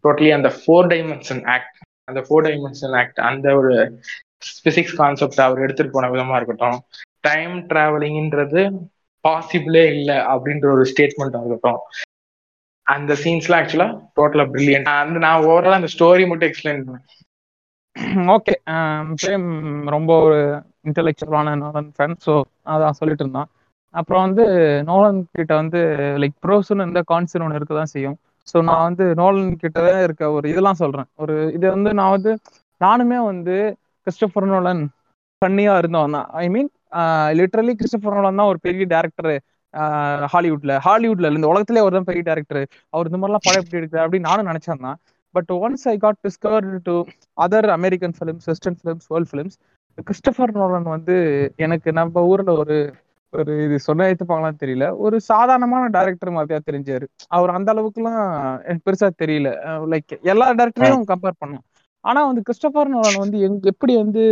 டோட்டலி 0.03 0.31
அந்த 0.37 0.49
ஃபோர் 0.57 0.89
டைமென்ஷன் 0.93 1.43
ஆக்ட் 1.55 1.77
அந்த 2.09 2.21
ஃபோர் 2.25 2.45
டைமென்ஷன் 2.47 2.95
ஆக்ட் 3.01 3.19
அந்த 3.29 3.47
ஒரு 3.59 3.73
பிசிக்ஸ் 4.65 4.97
கான்செப்ட் 5.01 5.45
அவர் 5.45 5.63
எடுத்துட்டு 5.65 5.95
போன 5.95 6.09
விதமா 6.13 6.37
இருக்கட்டும். 6.39 6.79
டைம் 7.27 7.55
டிராவலிங்ன்றது 7.71 8.63
பாசிபிளே 9.25 9.83
இல்லை 9.95 10.17
அப்படின்ற 10.33 10.67
ஒரு 10.75 10.83
ஸ்டேட்மெண்ட் 10.91 11.37
இருக்கட்டும். 11.39 11.79
அந்த 12.87 13.11
சீன்ஸ்லாம் 13.23 13.61
ஆக்சுவலா 13.61 13.89
டோட்டலா 14.17 14.45
பிரில்லியன்ட் 14.53 14.89
அந்த 15.01 15.19
நான் 15.25 15.45
ஓவரால் 15.51 15.77
அந்த 15.79 15.89
ஸ்டோரி 15.95 16.25
மட்டும் 16.31 16.49
எக்ஸ்பிளைன் 16.49 16.83
பண்ணேன் 16.87 17.05
ஓகே 18.35 18.53
ரொம்ப 19.95 20.11
ஒரு 20.25 20.39
இன்டெலெக்சுவலான 20.89 21.53
நோலன் 21.61 21.91
ஃபேன் 21.97 22.15
ஸோ 22.25 22.33
அதான் 22.73 22.97
சொல்லிட்டு 22.99 23.23
இருந்தான். 23.25 23.49
அப்புறம் 23.99 24.23
வந்து 24.25 24.43
நோலன் 24.89 25.19
கிட்ட 25.39 25.53
வந்து 25.61 25.79
லைக் 26.21 26.37
ப்ரோஸ்னு 26.45 26.87
இந்த 26.89 27.01
கான்சன் 27.11 27.43
ஒன்று 27.45 27.59
இருக்க 27.59 27.73
தான் 27.79 27.93
செய்யும். 27.95 28.17
ஸோ 28.51 28.57
நான் 28.69 28.85
வந்து 28.87 29.05
நோலன் 29.21 29.51
கிட்ட 29.63 29.79
இருக்க 30.05 30.23
ஒரு 30.37 30.45
இதெல்லாம் 30.53 30.79
சொல்றேன். 30.83 31.07
ஒரு 31.23 31.35
இது 31.57 31.65
வந்து 31.75 31.91
நான் 31.99 32.13
வந்து 32.15 32.31
நானுமே 32.81 33.19
வந்து 33.31 33.55
கிறிஸ்டபர் 34.07 34.47
நோலன் 34.53 34.83
பண்ணியா 35.41 35.73
இருந்தவன் 35.81 36.15
தான். 36.17 36.27
I 36.43 36.45
mean 36.55 36.69
literally 37.39 37.73
Christopher 37.79 38.15
Nolan 38.17 38.39
தான் 38.41 38.51
ஒரு 38.53 38.59
பெரிய 38.67 38.85
டேரக்டர் 38.93 39.31
ஹாலிவுட்ல 40.33 40.73
ஹாலிவுட்ல 40.85 41.29
இந்த 41.37 41.47
உலகத்திலே 41.53 41.81
அவர் 41.83 41.97
தான் 41.97 42.09
பெரிய 42.09 42.23
டேரக்டர் 42.29 42.61
அவர் 42.95 43.07
இந்த 43.09 43.17
மாதிரிலாம் 43.21 43.45
படம் 43.47 43.61
எப்படி 43.63 43.79
எடுக்கிறார் 43.79 44.05
அப்படின்னு 44.05 44.29
நானும் 44.29 44.49
நினைச்சேன் 44.51 44.85
தான். 44.85 44.97
But 45.35 45.49
once 45.63 45.85
I 45.93 45.95
got 46.03 46.19
discover 46.27 46.67
to 46.87 46.93
other 47.45 47.67
American 47.77 48.15
films 48.17 48.45
western 48.51 48.77
films 48.81 49.07
world 49.13 49.29
films 49.31 49.57
Christopher 50.07 50.53
Nolan 50.59 50.87
வந்து 50.95 51.15
எனக்கு 51.65 51.89
நம்ம 51.99 52.23
ஊர்ல 52.31 52.53
ஒரு 52.63 52.77
ஒரு 53.39 53.53
இது 53.65 53.77
சொன்ன 53.87 54.07
ஏத்துப்பாங்களான்னு 54.11 54.61
தெரியல. 54.63 54.85
ஒரு 55.05 55.15
சாதாரணமான 55.29 55.85
டேரக்டர் 55.95 56.35
மாதிரியா 56.37 56.59
தெரிஞ்சாரு. 56.69 57.05
அவர் 57.37 57.55
அந்த 57.57 57.69
அளவுக்குலாம் 57.73 58.21
எனக்கு 58.67 58.85
பெருசா 58.89 59.09
தெரியல. 59.23 59.49
லைக் 59.93 60.13
எல்லா 60.33 60.47
டேரக்டரையும் 60.59 61.07
கம்பேர் 61.13 61.41
பண்ணோம் 61.43 61.63
ஆனா 62.05 62.21
வந்து 62.29 62.41
கிறிஸ்டபர் 62.47 62.91
நோலன் 62.95 63.21
வந்து 63.23 63.37
எங்க 63.47 63.69
எப்படி 63.73 63.93
வந்து 64.03 64.23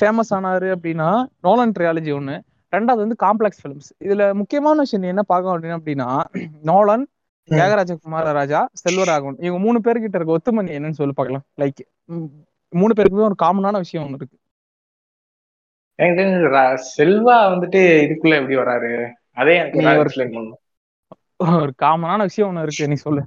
ஃபேமஸ் 0.00 0.32
ஆனாரு 0.36 0.68
அப்படின்னா 0.76 1.08
நோலன் 1.46 1.74
ட்ரியாலஜி 1.76 2.12
ஒண்ணு. 2.18 2.36
ரெண்டாவது 2.72 3.02
வந்து 3.04 3.16
காம்ப்ளெக்ஸ் 3.24 3.60
ஃபிலிம்ஸ் 3.62 3.88
இதுல 4.06 4.24
முக்கியமான 4.40 4.76
விஷயம் 4.84 5.02
நீ 5.04 5.08
என்ன 5.14 5.24
பார்க்க 5.32 5.54
அப்படின்னு 5.54 5.78
அப்படின்னா 5.78 6.08
நோலன் 6.70 7.04
தியாகராஜ 7.48 7.92
குமார 8.04 8.32
ராஜா 8.38 8.60
செல்வராகவன். 8.82 9.38
இவங்க 9.44 9.60
மூணு 9.64 9.78
பேர்கிட்ட 9.86 10.16
இருக்க 10.18 10.36
ஒத்துமணி 10.38 10.70
என்னன்னு 10.76 10.98
சொல்லி 11.00 11.14
பார்க்கலாம். 11.18 11.44
லைக் 11.62 11.80
மூணு 12.72 12.92
பேருக்குமே 12.98 13.26
ஒரு 13.30 13.38
காமனான 13.44 13.78
விஷயம் 13.84 14.04
ஒன்று 14.06 14.18
இருக்கு. 14.20 14.36
எனக்கு 16.00 16.22
தெரிஞ்சு 16.22 16.78
செல்வா 16.98 17.34
வந்துட்டு 17.36 17.82
இதுக்குள்ள 18.00 18.34
எப்படி 18.34 18.56
வராரு? 18.56 19.12
அதே 19.32 19.56
எனக்கு 19.56 19.80
ஒரு- 19.80 20.10
காமனான 21.82 22.18
விஷயம் 22.18 22.50
ஒன்று 22.50 22.62
இருக்கு. 22.62 22.88
நீ 22.88 22.94
சொல்லு. 22.94 23.26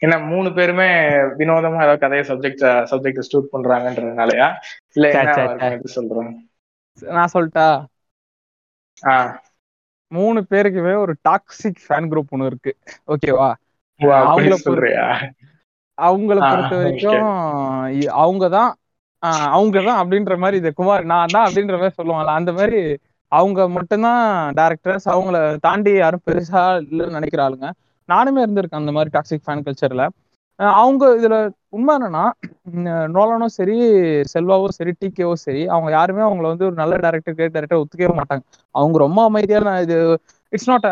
ஏன்னா 0.00 0.26
மூணு 0.26 0.52
பேருமே 0.52 0.84
வினோதமா 1.38 1.74
ஏதாவது 1.74 1.98
கதையை 1.98 2.28
சப்ஜெக்ட் 2.28 2.86
சப்ஜெக்ட் 2.90 3.18
ஸ்டூட் 3.18 3.48
பண்றாங்கன்றதுனாலயா? 3.52 4.52
இல்ல 4.92 5.12
சொல்றேன் 5.84 6.50
நான் 7.00 7.30
சொல்லிட்டா? 7.34 7.84
மூணு 10.06 10.46
பேருக்குமே 10.50 10.96
ஒரு 10.96 11.14
டாக்ஸிக் 11.28 11.82
ஃபேன் 11.88 12.08
குரூப் 12.10 12.28
ஒன்று 12.30 12.46
இருக்கு. 12.46 12.76
ஓகேவா 13.06 13.52
அவங்கள 14.00 14.52
சொல்றியா? 14.52 15.30
அவங்கள 16.02 16.50
பொறுத்த 16.50 16.76
வரைக்கும் 16.76 17.22
அவங்க 18.06 18.48
தான் 18.48 18.77
அவங்க 19.56 19.78
தான் 19.88 20.00
அப்படின்ற 20.02 20.34
மாதிரி 20.42 20.56
இது 20.62 20.70
குமார் 20.80 21.04
நான் 21.12 21.32
தான் 21.34 21.46
அப்படின்ற 21.46 21.76
மாதிரி 21.80 21.96
சொல்லுவாங்கல்ல 22.00 22.34
அந்த 22.40 22.50
மாதிரி 22.58 22.80
அவங்க 23.32 23.60
மட்டும்தான் 23.76 24.22
டேரக்டர்ஸ் 24.58 25.06
அவங்கள 25.14 25.38
தாண்டி 25.66 25.92
யாரும் 25.96 26.24
பெருசா 26.28 26.62
இல்லைன்னு 26.84 27.16
நினைக்கிற 27.18 27.40
ஆளுங்க. 27.46 27.68
நானுமே 28.08 28.42
இருந்திருக்கேன் 28.44 28.82
அந்த 28.82 28.92
மாதிரி 28.96 29.10
டாக்ஸிக் 29.16 29.46
ஃபேன் 29.46 29.64
கல்ச்சர்ல 29.66 30.04
அவங்க 30.80 31.04
இதுல 31.18 31.34
உண்மை 31.76 31.92
என்னன்னா 31.96 32.22
நோலனும் 33.16 33.52
சரி 33.56 33.76
செல்வாவோ 34.32 34.68
சரி 34.78 34.92
டிகேவோ 35.02 35.34
சரி 35.42 35.62
அவங்க 35.74 35.90
யாருமே 35.96 36.22
அவங்கள 36.28 36.46
வந்து 36.52 36.66
ஒரு 36.68 36.76
நல்ல 36.80 36.94
டேரக்டர் 37.04 37.36
கிரேட் 37.36 37.54
டேரக்டர் 37.56 37.80
ஒத்துக்கவே 37.82 38.16
மாட்டாங்க. 38.20 38.42
அவங்க 38.74 38.96
ரொம்ப 39.04 39.20
அமைதியான 39.30 39.74
இது 39.84 39.96
இட்ஸ் 40.52 40.70
நாட் 40.70 40.86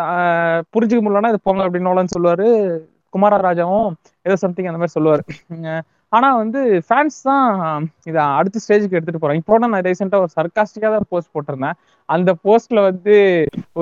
புரிஞ்சுக்க 0.75 1.01
முடியலன்னா 1.05 1.33
இது 1.35 1.41
போங்க 1.49 1.65
அப்படின்னு 1.67 1.89
நோலன் 1.91 2.15
சொல்லுவாரு. 2.15 2.47
குமாரராஜாவும் 3.15 3.91
ஏதோ 4.27 4.37
சம்திங் 4.45 4.71
அந்த 4.71 4.81
மாதிரி 4.83 4.97
சொல்லுவாரு. 4.99 5.23
ஆனா 6.13 6.29
வந்து 6.43 6.61
ஃபேன்ஸ் 6.89 7.19
தான் 7.29 7.47
இதை 8.11 8.21
அடுத்த 8.39 8.61
ஸ்டேஜுக்கு 8.65 8.97
எடுத்துட்டு 8.99 9.23
போறாங்க. 9.23 9.43
இப்போ 9.43 9.59
நான் 9.63 9.85
ரீசெண்டா 9.87 10.19
ஒரு 10.25 10.33
சர்க்காஸ்டிக்கா 10.39 10.91
தான் 10.95 11.09
போஸ்ட் 11.13 11.33
போட்டிருந்தேன். 11.35 11.77
அந்த 12.09 12.31
போஸ்ட்ல 12.47 12.83
வந்து 12.89 13.15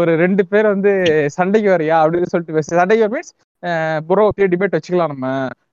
ஒரு 0.01 0.13
ரெண்டு 0.23 0.43
பேர் 0.53 0.67
வந்து 0.75 0.93
சண்டைக்கு 1.37 1.69
வரியா 1.75 1.97
அப்படின்னு 2.05 2.31
சொல்லிட்டு 2.33 2.57
பேச 2.59 2.77
சண்டைக்கு 2.81 3.09
மீன்ஸ் 3.15 3.33
ப்ரோ 4.09 4.25
டிபேட் 4.55 4.77
வச்சுக்கலாம் 4.77 5.13
நம்ம. 5.15 5.27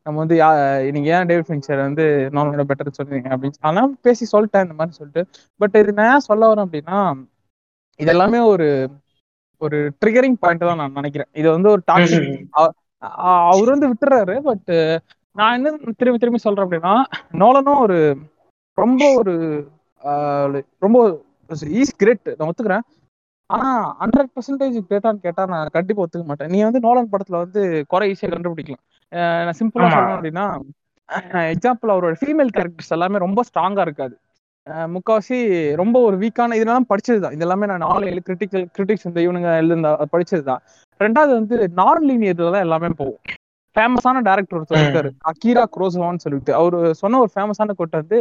நம்ம 0.06 0.18
வந்து 0.24 0.36
யா 0.42 0.50
நீங்க 0.96 1.10
ஏன் 1.16 1.28
டேவிட் 1.30 1.50
ஃபின்ச்சர் 1.50 1.82
வந்து 1.88 2.06
நார்மலோட 2.36 2.64
பெட்டர் 2.70 2.98
சொல்றீங்க 3.00 3.30
அப்படின்னு 3.34 3.60
அதெல்லாம் 3.66 3.92
பேசி 4.06 4.24
சொல்லிட்டேன் 4.34 4.66
இந்த 4.66 4.76
மாதிரி 4.80 4.98
சொல்லிட்டு. 5.00 5.24
பட் 5.62 5.76
இது 5.82 5.94
நான் 6.00 6.12
ஏன் 6.14 6.28
சொல்ல 6.30 6.50
வரேன் 6.52 6.66
அப்படின்னா 6.68 7.00
இது 8.00 8.12
எல்லாமே 8.16 8.40
ஒரு 8.54 8.68
ஒரு 9.62 9.80
ட்ரிகரிங் 10.02 10.38
பாயிண்ட் 10.44 10.64
தான் 10.70 10.80
நான் 10.82 10.98
நினைக்கிறேன். 11.00 11.30
இது 11.40 11.48
வந்து 11.56 11.70
ஒரு 11.74 11.82
டாக்ஸிக் 11.90 12.30
அவர் 13.50 13.74
வந்து 13.74 13.90
விட்டுறாரு 13.92 14.36
பட் 14.48 14.72
நான் 15.34 15.54
என்ன 15.54 15.70
திரும்பி 15.70 16.20
திரும்பி 16.20 16.38
சொல்றேன் 16.38 16.66
அப்படின்னா 16.66 16.94
நோலனும் 17.32 17.80
ஒரு 17.80 18.18
ரொம்ப 18.74 19.14
ஒரு 19.18 19.34
ஆஹ் 20.04 20.62
ரொம்ப 20.80 21.22
ஈஸ் 21.80 21.96
கிரேட் 21.98 22.30
நான் 22.38 22.52
ஒத்துக்கிறேன். 22.52 22.86
ஆனா 23.46 23.70
ஹண்ட்ரட் 24.00 24.32
பர்சன்டேஜ் 24.36 24.80
கிரேட்டான்னு 24.90 25.26
கேட்டா 25.26 25.46
நான் 25.46 25.68
கண்டிப்பா 25.72 26.04
ஒத்துக்க 26.04 26.26
மாட்டேன். 26.26 26.50
நீ 26.50 26.62
வந்து 26.64 26.80
நோலன் 26.80 27.10
படத்துல 27.12 27.40
வந்து 27.44 27.86
குறை 27.88 28.06
ஈஸியா 28.12 28.30
கண்டுபிடிக்கலாம். 28.30 28.84
நான் 29.12 29.58
சிம்பிளா. 29.60 29.88
சொல்லணும் 29.94 30.18
அப்படின்னா 30.18 30.46
எக்ஸாம்பிள் 31.54 31.94
அவரோட 31.94 32.16
ஃபீமேல் 32.22 32.54
கேரக்டர்ஸ் 32.58 32.94
எல்லாமே 32.98 33.18
ரொம்ப 33.18 33.42
ஸ்ட்ராங்கா 33.50 33.82
இருக்காது. 33.82 34.16
முக்காவாசி 34.96 35.40
ரொம்ப 35.76 36.00
ஒரு 36.02 36.18
வீக்கான 36.18 36.54
இதெல்லாம் 36.54 36.86
படிச்சதுதான். 36.90 37.34
இது 37.36 37.46
எல்லாமே 37.48 37.66
நான் 37.66 37.86
நாலு 37.86 38.06
ஏழு 38.06 38.22
கிரிட்டிக்கல் 38.26 38.66
கிரிட்டிக்ஸ் 38.78 39.08
இந்த 39.10 39.20
இவனுங்க 39.22 39.50
எழுந்த 39.56 40.08
படிச்சதுதான். 40.12 40.62
ரெண்டாவது 41.00 41.34
வந்து 41.40 41.70
நான் 41.70 42.04
லீனியர்ல 42.10 42.52
தான் 42.52 42.66
எல்லாமே 42.68 42.90
போகும். 42.98 43.20
ஃபேமஸான 43.76 44.22
டேரக்டர் 44.28 44.58
ஒருத்தர் 44.58 44.82
இருக்காரு. 44.84 45.10
அக்கீரா 45.32 45.64
குரோசவான்னு 45.76 46.24
சொல்லிட்டு. 46.26 46.52
அவர் 46.60 46.78
சொன்ன 47.02 47.20
ஒரு 47.24 47.32
ஃபேமஸான 47.36 47.76
கோட்டை 47.80 48.00
வந்து 48.02 48.20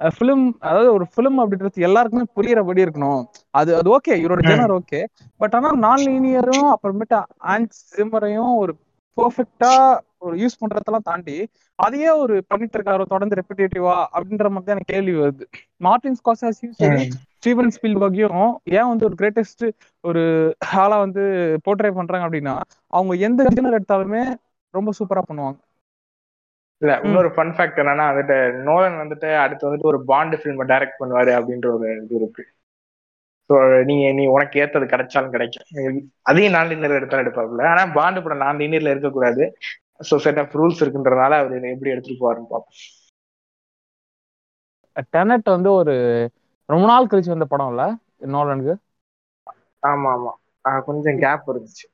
ஃபிலிம் 0.00 0.44
அதாவது 0.68 0.88
ஒரு 0.96 1.04
ஃபிலிம் 1.12 1.40
அப்படின்றது 1.42 1.86
எல்லாருக்குமே 1.88 2.26
புரியறபடி 2.36 2.84
இருக்கணும். 2.84 3.22
அது 3.60 3.70
அது 3.80 3.90
ஓகே 3.96 4.14
இவரோட 4.22 4.42
ஜெனர் 4.50 4.76
ஓகே 4.78 5.00
பட் 5.42 5.56
ஆனா 5.58 5.72
நான் 5.86 6.04
லீனியரும் 6.06 6.70
அப்புறமேட்டு 6.74 7.18
ஆன்ஸ் 7.54 7.82
சிம்மரையும் 7.96 8.54
ஒரு 8.62 8.74
பெர்ஃபெக்டா 9.18 9.72
ஒரு 10.26 10.34
யூஸ் 10.42 10.60
பண்றதெல்லாம் 10.60 11.08
தாண்டி 11.08 11.34
அதையே 11.78 12.10
ஒரு 12.22 12.34
பண்ணிட்டு 12.50 12.76
இருக்காரு 12.78 13.04
தொடர்ந்து 13.12 13.38
ரெப்பிடேட்டிவா 13.38 13.94
அப்படின்ற 14.14 14.48
மாதிரி 14.50 14.66
தான் 14.66 14.76
எனக்கு 14.76 14.92
கேள்வி 14.94 15.14
வருது. 15.20 15.44
மார்டின் 15.86 16.18
ஸ்காசாசியும் 16.20 16.76
சரி 16.80 17.04
ஸ்டீவன் 17.36 17.72
ஸ்பீல்பர்கையும் 17.76 18.44
ஏன் 18.78 18.88
வந்து 18.90 19.06
ஒரு 19.08 19.16
கிரேட்டஸ்ட் 19.20 19.64
ஒரு 20.04 20.22
ஆளா 20.82 20.98
வந்து 21.04 21.24
போர்ட்ரே 21.66 21.90
பண்றாங்க 21.98 22.26
அப்படின்னா 22.28 22.54
அவங்க 22.92 23.14
எந்த 23.28 23.46
ஜெனர் 23.54 23.78
எடுத்தாலுமே 23.78 24.22
ரொம்ப 24.74 24.90
சூப்பரா 24.98 25.22
பண்ணுவாங்க. 25.24 25.58
இல்ல 26.82 26.92
இன்னொரு 27.02 27.28
ஃபன் 27.34 27.52
ஃபேக்ட் 27.56 27.80
என்னன்னா 27.82 28.06
வந்துட்டு 28.10 28.36
நோலன் 28.66 29.00
வந்துட்டு 29.00 29.28
அடுத்து 29.42 29.66
வந்துட்டு 29.66 29.90
ஒரு 29.90 30.00
பாண்டு 30.08 30.38
ஃபில்ம் 30.40 30.70
டைரக்ட் 30.72 31.00
பண்ணுவாரு 31.00 31.32
அப்படின்ற 31.38 31.68
ஒரு 31.76 31.88
இது 31.96 32.14
இருக்கு. 32.20 32.44
ஸோ 33.50 33.54
நீங்க 33.88 34.04
நீ 34.12 34.24
உனக்கு 34.32 34.60
ஏத்தது 34.62 34.86
கிடைச்சாலும் 34.92 35.34
கிடைக்கும். 35.34 35.66
அதையும் 36.30 36.54
நான் 36.54 36.70
லீனியர் 36.70 36.98
எடுத்தாலும் 36.98 37.24
எடுப்பாப்புல. 37.24 37.64
ஆனா 37.72 37.84
பாண்டு 37.96 38.22
படம் 38.24 38.44
நான் 38.44 38.60
லீனியர்ல 38.62 38.94
இருக்கக்கூடாது. 38.94 39.44
ஸோ 40.08 40.16
செட் 40.24 40.40
ஆஃப் 40.42 40.56
ரூல்ஸ் 40.58 40.82
இருக்குன்றதுனால 40.82 41.38
அவர் 41.40 41.72
எப்படி 41.74 41.92
எடுத்துட்டு 41.92 42.22
போவாருன்னு 42.22 42.52
பார்ப்போம் 42.52 42.78
டெனட் 45.12 45.48
வந்து 45.48 45.70
ஒரு 45.72 45.94
ரொம்ப 46.68 46.84
நாள் 46.86 47.10
கழிச்சு 47.10 47.32
வந்த 47.32 47.48
படம் 47.48 47.72
இல்ல 47.72 47.84
நோலனுக்கு? 48.32 48.74
ஆமா 49.82 50.10
ஆமா. 50.14 50.32
கொஞ்சம் 50.86 51.20
கேப் 51.22 51.50
இருந்துச்சு. 51.50 51.86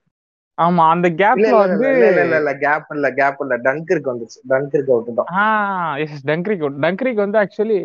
ஆமா 0.58 0.84
அந்த 0.92 1.08
கேப்ல 1.20 1.52
வந்து 1.62 1.88
இல்ல 1.92 2.22
இல்ல 2.22 2.36
இல்ல 2.36 2.52
கேப் 2.62 2.88
இல்ல 2.88 3.08
கேப் 3.14 3.38
இல்ல. 3.38 3.54
டங்கருக்கு 3.66 4.12
வந்துச்சு. 4.12 4.38
டங்கருக்கு 4.48 4.96
விட்டுட்டோம் 4.96 5.32
ஆஹ் 5.36 5.94
எஸ் 6.04 6.24
டங்க்ரிக் 6.28 6.64
டங்க்ரிக் 6.84 7.22
வந்து 7.22 7.38
ஆக்சுவலி 7.42 7.78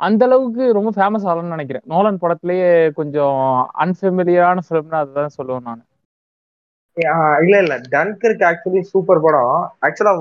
அந்த 0.00 0.22
அளவுக்கு 0.26 0.64
ரொம்ப 0.72 0.90
ஃபேமஸ் 0.96 1.26
ஆகலன்னு 1.26 1.54
நினைக்கிறேன். 1.54 1.84
நோலன் 1.86 2.20
படத்திலேயே 2.22 2.70
கொஞ்சம் 2.98 3.40
அன்ஃபெமிலியரான 3.84 4.64
ஃபிலிம்னு 4.66 5.00
அதுதான் 5.00 5.36
சொல்லுவேன் 5.38 5.68
நான். 5.68 5.84
இல்ல 7.42 7.54
இல்ல. 7.62 7.74
டன்கருக்கு 7.92 8.44
ஆக்சுவலி 8.48 8.80
சூப்பர் 8.88 9.22
படம். 9.22 9.52
ஆக்சுவலா 9.86 10.12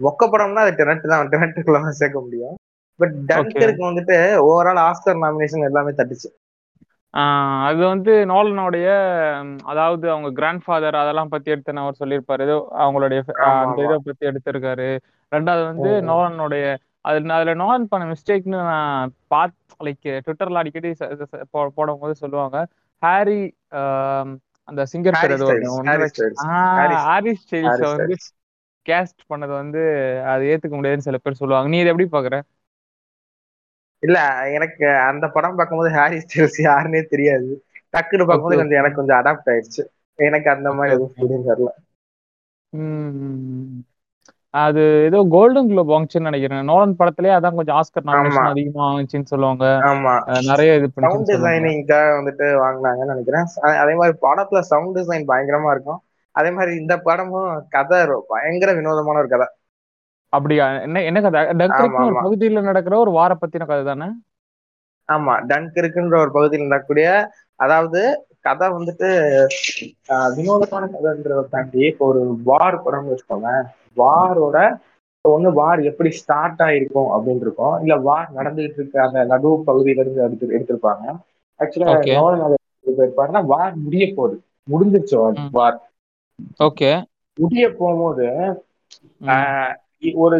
மொக்க 0.00 0.28
படம்னா 0.28 0.62
அது 0.64 0.78
டெனட் 0.78 1.04
தான். 1.06 1.30
டெனட்டுக்குள்ள 1.32 1.80
தான் 1.80 1.98
சேர்க்க 2.00 2.20
முடியும். 2.20 2.54
பட் 3.00 3.14
டன்கருக்கு 3.28 3.82
வந்துட்டு 3.88 4.16
ஓவரால் 4.46 4.80
ஆஸ்கர் 4.86 5.22
நாமினேஷன் 5.22 5.68
எல்லாமே 5.68 5.92
தட்டுச்சு. 5.94 6.30
அது 7.64 7.86
வந்து 7.86 8.26
நோலனுடைய 8.26 8.86
அதாவது 9.64 10.10
அவங்க 10.10 10.30
கிராண்ட் 10.30 10.64
ஃபாதர் 10.64 10.94
அதெல்லாம் 10.94 11.28
பத்தி 11.28 11.50
எடுத்து 11.50 11.72
அவர் 11.76 11.94
சொல்லியிருப்பாரு? 12.04 12.40
ஏதோ 12.40 12.68
அவங்களுடைய 12.78 13.22
அந்த. 13.34 13.84
இதை 13.84 13.98
பத்தி 14.04 14.26
எடுத்திருக்காரு. 14.26 14.98
ரெண்டாவது 15.30 15.64
வந்து. 15.64 16.00
நோலனுடைய 16.12 16.76
அது 17.00 17.30
அதுல 17.30 17.54
நோலன் 17.54 17.88
பண்ண 17.88 18.12
மிஸ்டேக்னு 18.12 18.48
நான் 18.48 19.12
பாத் 19.26 19.52
லைக் 19.84 20.20
ட்விட்டர்ல 20.26 20.54
அடிக்கடி 20.54 20.88
ச- 20.88 21.02
ச- 21.02 21.22
ச- 21.32 21.42
போ- 21.52 21.66
போடும்போது 21.66 22.14
சொல்லுவாங்க. 22.14 22.66
ஹாரி 23.00 23.54
அந்த 24.64 24.84
சிங்கர் 24.92 25.14
ஹாரி 26.94 27.38
ஸ்டைல்ஸ் 27.50 27.96
வந்து 27.96 28.16
கேஸ்ட் 28.88 29.32
பண்ணது 29.34 29.52
வந்து 29.52 29.80
அது 30.26 30.44
ஏத்துக்க 30.44 30.70
முடியாதுன்னு 30.70 31.00
சில 31.00 31.16
பேர் 31.22 31.34
சொல்லுவாங்க. 31.34 31.68
நீ 31.68 31.78
இதை 31.78 31.94
எப்படி 31.98 32.08
பாக்குற? 32.12 32.40
இல்ல 34.02 34.18
எனக்கு 34.52 34.86
அந்த 35.10 35.24
படம் 35.34 35.58
பார்க்கும்போது 35.58 35.90
ஹாரி 35.94 36.16
ஸ்டைல்ஸ் 36.22 36.58
யாருன்னே 36.68 37.02
தெரியாது. 37.12 37.50
டக்குன்னு 37.94 38.26
பார்க்கும்போது 38.28 38.58
கொஞ்சம் 38.60 38.78
எனக்கு 38.80 38.98
கொஞ்சம் 39.00 39.20
அடாப்ட் 39.20 39.50
ஆயிடுச்சு. 39.52 39.82
எனக்கு 40.18 40.48
அந்த 40.50 40.68
மாதிரி 40.72 40.94
எதுவும். 40.94 41.14
ஃபீலிங் 41.16 41.48
வரல. 41.50 41.70
அது 44.54 44.82
ஏதோ 45.04 45.18
கோல்டன் 45.30 45.68
குளோப் 45.68 45.90
வாங்குச்சுன்னு 45.90 46.28
நினைக்கிறேன். 46.28 46.66
நோலன் 46.70 46.98
படத்திலேயே 46.98 47.34
அதான் 47.36 47.58
கொஞ்சம் 47.58 47.78
ஆஸ்கர் 47.80 48.06
நாமினேஷன். 48.08 48.50
அதிகமா 48.52 48.86
வாங்குச்சுன்னு 48.88 49.30
சொல்லுவாங்க. 49.32 49.64
நிறைய 50.48 50.76
இது 50.78 50.88
சவுண்ட் 51.04 51.30
டிசைனிங்காக 51.30 52.10
வந்துட்டு 52.18 52.48
வாங்கினாங்கன்னு 52.64 53.12
நினைக்கிறேன். 53.12 53.46
அதே 53.82 53.94
மாதிரி 54.00 54.16
படத்துல 54.26 54.62
சவுண்ட் 54.72 54.98
டிசைன் 54.98 55.28
பயங்கரமா 55.32 55.70
இருக்கும். 55.70 56.00
அதே 56.34 56.50
மாதிரி 56.50 56.72
இந்த 56.82 56.94
படமும் 57.08 57.50
கதை 57.70 58.00
பயங்கர 58.28 58.72
வினோதமான 58.72 59.18
ஒரு 59.18 59.30
கதை. 59.34 59.48
அப்படியா? 60.32 60.66
என்ன 60.84 60.98
என்ன 61.08 61.18
கதை 61.22 61.40
ஆமா 61.40 61.54
டங்கரிக்னு 61.60 62.04
ஒரு 62.08 62.16
பகுதியில 62.20 62.62
நடக்கிற 62.68 62.94
ஒரு 62.98 63.12
வார 63.16 63.32
பத்தின 63.36 63.66
கதை 63.66 63.82
தானே? 63.88 64.08
ஆமா 65.08 65.34
டன்கிருக்குன்ற 65.48 66.16
ஒரு 66.20 66.32
பகுதியில் 66.36 66.66
நடக்கக்கூடிய 66.66 67.08
அதாவது 67.60 68.00
கதை 68.44 68.66
வந்துட்டு 68.74 69.08
ஆஹ், 70.12 70.30
வினோதமான 70.36 70.84
கதைன்றதை 70.94 71.44
தாண்டி 71.50 71.82
இப்போ 71.88 72.04
ஒரு 72.08 72.20
வார் 72.48 72.82
படம்னு 72.84 73.12
வச்சுக்கோங்க 73.12 73.50
வாரோட 73.96 74.56
ஒண்ணு 75.24 75.50
வார் 75.56 75.80
எப்படி 75.90 76.10
ஸ்டார்ட் 76.18 76.62
ஆயிருக்கும் 76.66 77.10
அப்படின்னு 77.14 77.44
இருக்கும் 77.44 77.74
இல்ல 77.82 77.94
வார் 78.06 78.30
நடந்துகிட்டு 78.38 78.80
இருக்க 78.80 78.96
அந்த 79.04 79.18
நடுவு 79.30 79.56
பகுதியில 79.68 80.02
இருந்து 80.02 80.24
எடுத்து 80.24 80.54
எடுத்திருப்பாங்க. 80.56 81.04
ஆக்சுவலா 81.60 81.92
ஓகே 81.92 82.14
நோலன் 82.16 82.44
அதை 82.46 82.56
எப்படி 82.58 82.94
போயிருப்பாருன்னா 82.96 83.42
வார் 83.52 83.74
முடிய 83.84 84.06
போகுது. 84.16 84.36
முடிஞ்சிருச்சு 84.68 85.16
வார். 85.56 85.78
ஓகே 86.60 86.90
முடிய 87.38 87.66
போகும்போது 87.74 88.26
ஒரு 90.14 90.36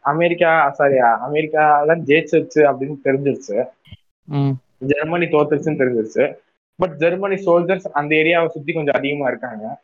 அமெரிக்கா 0.00 0.70
சாரி 0.70 0.96
அமெரிக்கால 1.26 1.96
ஜெயிச்சிருச்சு 2.08 2.60
அப்படின்னு 2.70 2.96
தெரிஞ்சிருச்சு. 3.04 3.58
ஜெர்மனி 4.78 5.26
தோத்துருச்சுன்னு 5.26 5.80
தெரிஞ்சிருச்சு. 5.82 6.24
பட் 6.76 6.96
ஜெர்மனி 6.96 7.34
சோல்ஜர்ஸ் 7.34 7.86
அந்த 7.92 8.14
ஏரியாவை 8.14 8.46
சுத்தி 8.46 8.72
கொஞ்சம் 8.72 8.94
அதிகமா 8.94 9.28
இருக்காங்க. 9.28 9.80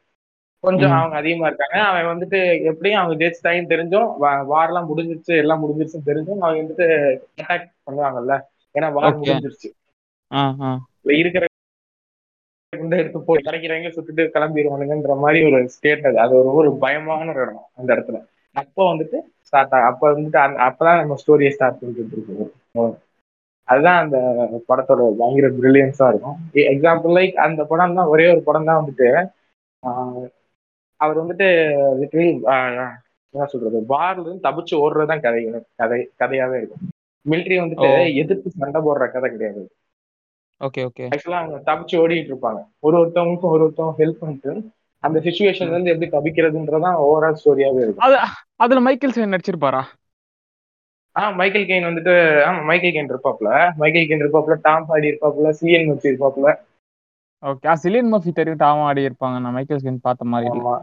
கொஞ்சம் 0.64 0.90
அவங்க 0.90 1.16
அதிகமா 1.16 1.46
இருக்காங்க. 1.46 1.78
அவன் 1.88 2.06
வந்துட்டு 2.10 2.62
எப்படியும் 2.62 3.00
அவங்க 3.00 3.24
ஜெயிச்சிட்டாங்கன்னு 3.24 3.72
தெரிஞ்சும் 3.72 4.10
வார்லாம் 4.54 4.88
முடிஞ்சிருச்சு 4.90 5.34
எல்லாம் 5.42 5.62
முடிஞ்சிருச்சுன்னு 5.64 6.08
தெரிஞ்சும் 6.10 6.42
அவங்க 6.46 6.60
வந்துட்டு 6.62 6.86
அட்டாக் 7.40 7.66
பண்ணுவாங்கல்ல. 7.86 8.34
ஏன்னா 8.74 8.92
வார் 8.92 9.18
முடிஞ்சிருச்சு. 9.20 9.68
இருக்கிற 11.02 11.44
குண்டை 12.76 12.98
எடுத்து 12.98 13.20
போய் 13.22 13.42
கிடைக்கிறவங்க 13.44 13.90
சுட்டுட்டு 13.96 14.22
கிளம்பிடுவானுங்கன்ற 14.34 15.18
மாதிரி 15.18 15.40
ஒரு 15.52 15.68
ஸ்டேட் 15.68 16.06
அது. 16.06 16.18
அது 16.18 16.34
ஒரு 16.36 16.52
ஒரு 16.60 16.70
பயமான 16.80 17.28
ஒரு 17.30 17.40
இடம் 17.40 17.66
அந்த 17.76 17.94
இடத்துல. 17.94 18.18
அப்போ 18.55 18.94
வந்துட்டு 18.94 19.18
ஸ்டார்ட் 19.40 19.72
ஆகும் 19.72 19.88
அப்போ 19.88 20.05
வந்துட்டு 20.12 20.40
அப்பதான் 20.66 21.00
நம்ம 21.00 21.16
ஸ்டோரியை 21.22 21.50
ஸ்டார்ட் 21.50 21.78
பண்ணிட்டு 21.78 22.16
இருக்கோம் 22.16 22.94
அதுதான் 23.68 24.00
அந்த 24.05 24.16
படத்தோட 24.68 25.16
பயங்கர 25.18 25.48
பிரில்லியன்ஸா 25.50 26.09
இருக்கும். 26.09 26.36
எக்ஸாம்பிள் 26.72 27.14
லைக் 27.18 27.32
அந்த 27.46 27.64
படம் 27.64 27.94
தான் 27.94 28.07
ஒரே 28.07 28.30
ஒரு 28.30 28.42
படம் 28.42 28.64
தான் 28.64 28.80
வந்துட்டு 28.80 29.09
அவர் 31.00 31.18
வந்துட்டு 31.20 31.48
ஆஹ் 32.46 32.92
என்ன 33.34 33.46
சொல்றது 33.46 33.84
பார்ல 33.88 34.20
இருந்து 34.20 34.48
தப்பிச்சு 34.48 34.74
ஓடுறதுதான் 34.82 35.20
கதை 35.20 35.40
கதை 35.76 35.98
கதையாவே 36.18 36.57
இருக்கும். 36.57 36.84
மிலிட்ரி 37.26 37.57
ஓ. 37.59 37.62
வந்துட்டு 37.62 37.88
எதிர்த்து 38.14 38.50
சண்டை 38.50 38.80
போடுற 38.82 39.11
கதை 39.11 39.30
கிடையாது. 39.30 39.62
Okay 40.61 40.82
okay. 40.88 41.05
ஆக்சுவலா 41.14 41.40
அவங்க 41.42 41.59
தப்பிச்சு 41.70 41.96
ஓடிட்டு 42.02 42.30
இருப்பாங்க. 42.32 42.61
ஒரு 42.80 42.96
ஒருத்தவங்களுக்கும் 42.98 43.52
ஒரு 43.55 43.64
ஒருத்தவங்க 43.66 43.94
ஹெல்ப் 43.98 44.20
பண்ணிட்டு 44.20 44.52
அந்த 45.05 45.20
சுச்சுவேஷன்ல 45.20 45.74
இருந்து 45.74 45.94
எப்படி 45.94 46.11
தப்பிக்கிறதுன்றதான் 46.16 47.00
ஓவரால் 47.07 47.40
ஸ்டோரியாவே 47.40 47.80
இருக்கும். 47.84 48.05
அதுல 48.61 48.82
மைக்கேல் 48.86 49.14
சேன் 49.14 49.32
நடிச்சிருப்பாரா? 49.32 49.82
ஆஹ் 51.16 51.34
மைக்கேல் 51.36 51.66
கெயின் 51.66 51.86
வந்துட்டு 51.86 52.14
ஆமா 52.42 52.61
மைக்கேல் 52.66 52.94
கெயின் 52.94 53.11
இருப்பாப்ல 53.11 53.48
மைக்கேல் 53.78 54.07
கெயின் 54.07 54.24
இருப்பாப்ல 54.24 54.59
டாம் 54.62 54.88
ஹாடி 54.88 55.11
இருப்பாப்ல 55.12 55.55
சிஎன் 55.59 55.90
மச்சி 55.90 56.11
இருப்பாப்ல 56.11 56.50
ஓகே 57.42 57.66
ஆ 57.66 57.82
சிலியன் 57.82 58.11
மர்ஃபி 58.12 58.32
தெரியும் 58.34 58.61
டாம் 58.61 58.82
ஆடி 58.86 59.02
இருப்பாங்க. 59.07 59.36
நான் 59.40 59.57
மைக்கேல் 59.57 59.84
சேன் 59.84 60.02
பார்த்த 60.02 60.18
மாதிரி 60.28 60.50
ஆமா. 60.50 60.74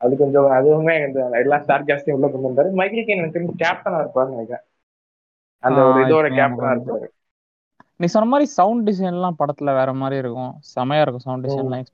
அது 0.00 0.14
கொஞ்சம் 0.16 0.48
அதுவுமே 0.56 0.94
இந்த 1.02 1.20
எல்லா 1.40 1.56
ஸ்டார் 1.60 1.86
கேஸ்டையும் 1.88 2.18
உள்ள 2.18 2.28
கொண்டு 2.28 2.48
வந்தாரு. 2.48 2.70
மைக்கேல் 2.74 3.06
கெயின் 3.06 3.22
எனக்கு 3.22 3.60
கேப்டனா 3.62 4.00
இருப்பாருன்னு 4.02 4.36
நினைக்கிறேன். 4.36 4.64
ஆ 5.68 5.68
அந்த 5.68 5.80
ஒரு 5.88 6.00
இதோட 6.04 6.26
கேப்டனா 6.36 6.72
இருப்பாரு. 6.74 7.06
நீ 8.00 8.06
சொன்ன 8.08 8.28
மாதிரி 8.30 8.46
சவுண்ட் 8.52 8.86
டிசைன்லாம் 8.88 9.38
படத்துல 9.38 9.74
வேற 9.74 9.90
மாதிரி 9.96 10.16
இருக்கும். 10.18 10.52
செமையா 10.72 11.02
இருக்கும் 11.02 11.26
சவுண்ட். 11.26 11.46
டிசைன்லாம் 11.46 11.86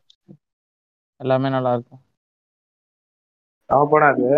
எல்லாமே 1.20 1.48
நல்லா 1.50 1.72
இருக்கும். 1.74 2.02
அவன் 3.70 3.90
படம் 3.90 4.12
அது 4.12 4.28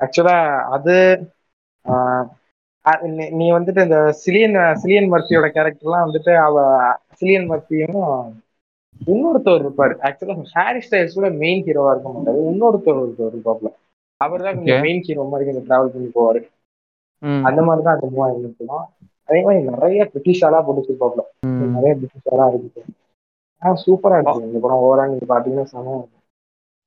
ஆக்சுவலா 0.00 0.36
அது 0.74 0.96
நீ 3.32 3.46
வந்துட்டு 3.52 3.80
இந்த 3.84 3.98
சிலியன் 4.22 4.56
சிலியன் 4.80 5.10
மர்ஃபியோட 5.12 5.48
கேரக்டர்லாம் 5.54 6.06
வந்துட்டு 6.06 6.32
அவ 6.46 6.56
சிலியன் 7.18 7.50
மர்ஃபியும் 7.50 8.00
இன்னொருத்தவர் 9.08 9.64
இருப்பாரு. 9.64 9.94
ஆக்சுவலா 10.06 10.34
ஹாரி 10.54 10.80
ஸ்டைல்ஸ் 10.84 11.16
கூட 11.16 11.28
மெயின் 11.38 11.62
ஹீரோவா 11.66 11.92
இருக்க 11.94 12.10
மாட்டாரு. 12.10 12.40
இன்னொருத்தர் 12.50 13.00
ஒருத்தர் 13.02 13.32
இருப்பாப்ல 13.32 13.70
அவர் 14.20 14.44
தான் 14.44 14.56
கொஞ்சம் 14.56 14.84
மெயின் 14.84 15.04
ஹீரோ 15.06 15.22
மாதிரி 15.30 15.48
கொஞ்சம் 15.48 15.66
டிராவல் 15.68 15.94
பண்ணி 15.94 16.08
போவாரு. 16.12 16.40
அந்த 17.44 17.60
மாதிரி 17.66 17.82
தான் 17.86 17.96
அது 17.96 18.10
மூவா 18.10 18.26
இருந்துச்சுன்னா 18.30 18.78
அதே 19.28 19.40
மாதிரி 19.42 19.60
நிறைய 19.70 20.02
பிரிட்டிஷாலா 20.12 20.60
போட்டுருப்பாப்ல 20.66 21.22
ம். 21.48 21.72
நிறைய 21.76 21.92
பிரிட்டிஷாலா 21.98 22.46
இருக்கு. 22.52 22.82
சூப்பரா 23.82 24.16
இருக்கு. 24.18 24.46
இந்த 24.48 24.58
படம் 24.58 24.82
ஓவரா 24.84 25.04
நீங்க 25.10 25.26
பாத்தீங்கன்னா 25.30 25.66
செம 25.72 25.96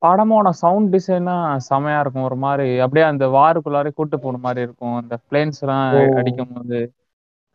படமோட 0.06 0.50
சவுண்ட் 0.62 0.90
டிசைனா 0.96 1.36
செமையா 1.70 2.00
இருக்கும். 2.00 2.28
ஒரு 2.30 2.38
மாதிரி 2.46 2.68
அப்படியே 2.80 3.06
அந்த 3.06 3.26
வாருக்குள்ளாரே 3.38 3.92
கூட்டு 3.94 4.18
போன 4.20 4.40
மாதிரி 4.40 4.62
இருக்கும். 4.62 4.96
அந்த 5.02 5.16
பிளேன்ஸ் 5.30 5.62
எல்லாம். 5.64 5.88
அடிக்கும் 6.22 6.54
போது 6.56 6.80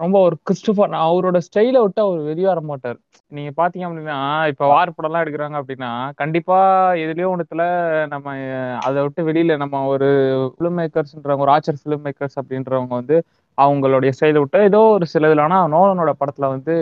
ரொம்ப 0.01 0.17
ஒரு 0.21 0.37
கிறிஸ்டோபர் 0.43 0.93
அவரோட 1.07 1.39
ஸ்டைல 1.47 1.81
விட்டு 1.83 2.01
அவர் 2.05 2.21
வெளியே 2.29 2.47
வர 2.47 2.61
மாட்டார். 2.69 2.99
நீங்க 3.33 3.51
பாத்தீங்க 3.57 3.85
அப்படின்னா 3.89 4.17
இப்ப 4.53 4.67
வார் 4.67 4.95
படம் 4.95 5.09
எல்லாம் 5.09 5.25
எடுக்கிறாங்க 5.25 5.57
அப்படின்னா 5.61 5.91
கண்டிப்பா 6.15 6.57
எதுலயோ 7.03 7.29
ஒண்ணுத்துல 7.33 7.65
நம்ம 8.09 8.35
அதை 8.81 8.99
விட்டு 9.03 9.23
வெளியில 9.29 9.57
நம்ம 9.57 9.83
ஒரு 9.87 10.09
ஃபிலிம் 10.55 10.79
மேக்கர்ஸ்ன்றவங்க 10.81 11.47
ஒரு 11.47 11.55
ஆச்சர் 11.57 11.81
ஃபிலிம் 11.83 12.05
மேக்கர்ஸ் 12.07 12.39
அப்படின்றவங்க 12.43 12.95
வந்து 13.01 13.19
அவங்களுடைய 13.65 14.11
ஸ்டைல 14.17 14.41
விட்டு 14.43 14.59
ஏதோ 14.69 14.81
ஒரு 14.97 15.07
சில 15.13 15.29
இதுல 15.31 15.45
ஆனா 15.47 15.59
நோலனோட 15.75 16.13
படத்துல 16.21 16.49
வந்து 16.55 16.75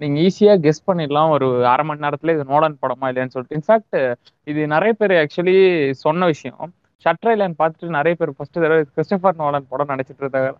நீங்க 0.00 0.16
ஈஸியா 0.26 0.54
கெஸ் 0.64 0.86
பண்ணிடலாம். 0.88 1.30
ஒரு 1.36 1.46
அரை 1.72 1.84
மணி 1.88 2.04
நேரத்துல 2.06 2.34
இது 2.36 2.44
நோலன் 2.52 2.80
படமா 2.82 3.08
இல்லையான்னு 3.10 3.34
சொல்லிட்டு. 3.34 3.58
இன்ஃபேக்ட் 3.58 3.98
இது 4.46 4.60
நிறைய 4.74 4.92
பேர் 5.00 5.14
ஆக்சுவலி 5.22 5.56
சொன்ன 6.04 6.26
விஷயம். 6.32 6.72
ஷட்டர் 7.04 7.30
ஐலாண்ட் 7.34 7.60
பார்த்துட்டு 7.60 7.98
நிறைய 7.98 8.14
பேர் 8.20 8.36
ஃபர்ஸ்ட் 8.36 8.56
தடவை 8.56 8.80
கிறிஸ்டபர் 8.94 9.40
நோலன் 9.42 9.70
படம் 9.72 9.92
நினைச்சிட்டு 9.94 10.22
இருந்தாங்க 10.24 10.50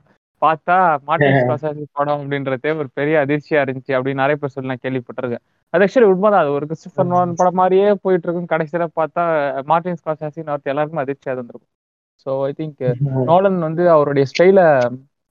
பார்த்தா 0.42 0.74
மார்டின் 1.08 1.50
படம் 1.98 2.18
அப்படின்றதே 2.20 2.70
ஒரு 2.80 2.88
பெரிய 2.98 3.14
அதிர்ச்சியா 3.24 3.60
இருந்துச்சு 3.64 3.92
அப்படின்னு 3.96 4.22
நிறைய 4.22 4.36
பேர் 4.40 4.52
சொல்லி 4.54 4.70
நான் 4.72 4.82
கேள்விப்பட்டிருக்கேன். 4.82 5.42
அது 5.74 5.84
ஆக்சுவலி 5.84 6.08
உண்மைதான் 6.12 6.42
அது 6.42 6.50
ஒரு 6.58 6.66
கிறிஸ்டபர் 6.70 7.08
நோலன் 7.12 7.38
படம் 7.38 7.58
மாதிரியே 7.60 7.88
போயிட்டு 8.04 8.26
இருக்கும் 8.28 8.50
கடைசியில 8.52 8.86
பார்த்தா 9.00 9.22
மார்டின் 9.70 9.98
ஸ்கார்செஸின்னு 10.00 10.52
ஒருத்தர் 10.54 10.72
எல்லாருக்கும் 10.74 11.02
அதிர்ச்சியா 11.04 11.34
இருந்திருக்கும். 11.36 11.72
ஸோ 12.26 12.30
ஐ 12.48 12.52
திங்க் 12.60 12.82
நோலன் 13.30 13.58
வந்து 13.66 13.84
அவருடைய 13.94 14.26
ஸ்டைல 14.32 14.60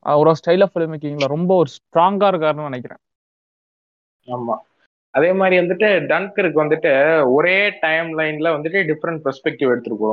அவரோட 0.05 0.33
ஸ்டைல் 0.39 0.63
ஆஃப் 0.63 0.73
ஃபிலிம் 0.73 0.91
மேக்கிங்ல 0.93 1.27
ரொம்ப 1.27 1.51
ஒரு 1.55 1.69
ஸ்ட்ராங்கா 1.75 2.27
இருக்காருன்னு 2.31 2.69
நினைக்கிறேன். 2.69 3.01
ஆமா. 4.27 4.55
அதே 5.13 5.33
மாதிரி 5.33 5.55
வந்துட்டு 5.59 5.89
டன்கருக்கு 6.11 6.61
வந்துட்டு 6.63 6.91
ஒரே 7.33 7.57
டைம் 7.79 8.07
லைன்ல 8.19 8.47
வந்துட்டு 8.55 8.79
டிஃப்ரெண்ட் 8.89 9.21
பெர்ஸ்பெக்டிவ் 9.25 9.73
எடுத்துட்டு 9.73 10.09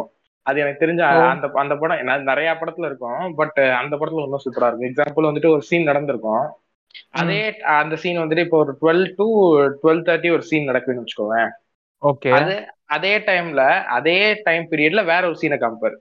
அது 0.46 0.60
எனக்கு 0.60 0.82
தெரிஞ்ச. 0.84 1.02
அந்த 1.30 1.46
அந்த 1.54 1.74
படம் 1.76 2.00
நிறைய 2.24 2.50
படத்துல 2.60 2.86
இருக்கும். 2.86 3.34
பட் 3.34 3.58
அந்த 3.80 3.94
படத்துல 3.96 4.24
இன்னும் 4.24 4.44
சூப்பரா 4.44 4.68
இருக்கும். 4.68 4.88
எக்ஸாம்பிள் 4.88 5.28
வந்துட்டு 5.30 5.48
ஒரு 5.48 5.62
சீன் 5.62 5.82
நடந்திருக்கும். 5.82 6.44
அதே 7.12 7.40
அந்த 7.74 7.94
சீன் 7.96 8.18
வந்துட்டு 8.18 8.44
இப்போ 8.46 8.58
ஒரு 8.58 8.72
டுவெல் 8.80 9.04
டு 9.18 9.26
டுவெல் 9.82 10.02
தேர்ட்டி 10.08 10.30
ஒரு 10.32 10.42
சீன் 10.42 10.68
நடக்குதுன்னு 10.68 11.04
வச்சுக்கோங்க 11.04 11.36
ஓகே. 12.02 12.30
அது 12.30 12.54
அதே 12.88 13.12
டைம்ல 13.28 13.62
அதே 13.96 14.16
டைம் 14.42 14.64
பீரியட்ல 14.70 15.04
வேற 15.04 15.22
ஒரு 15.26 15.38
சீனை 15.42 15.58
காமிப்பாரு. 15.62 15.96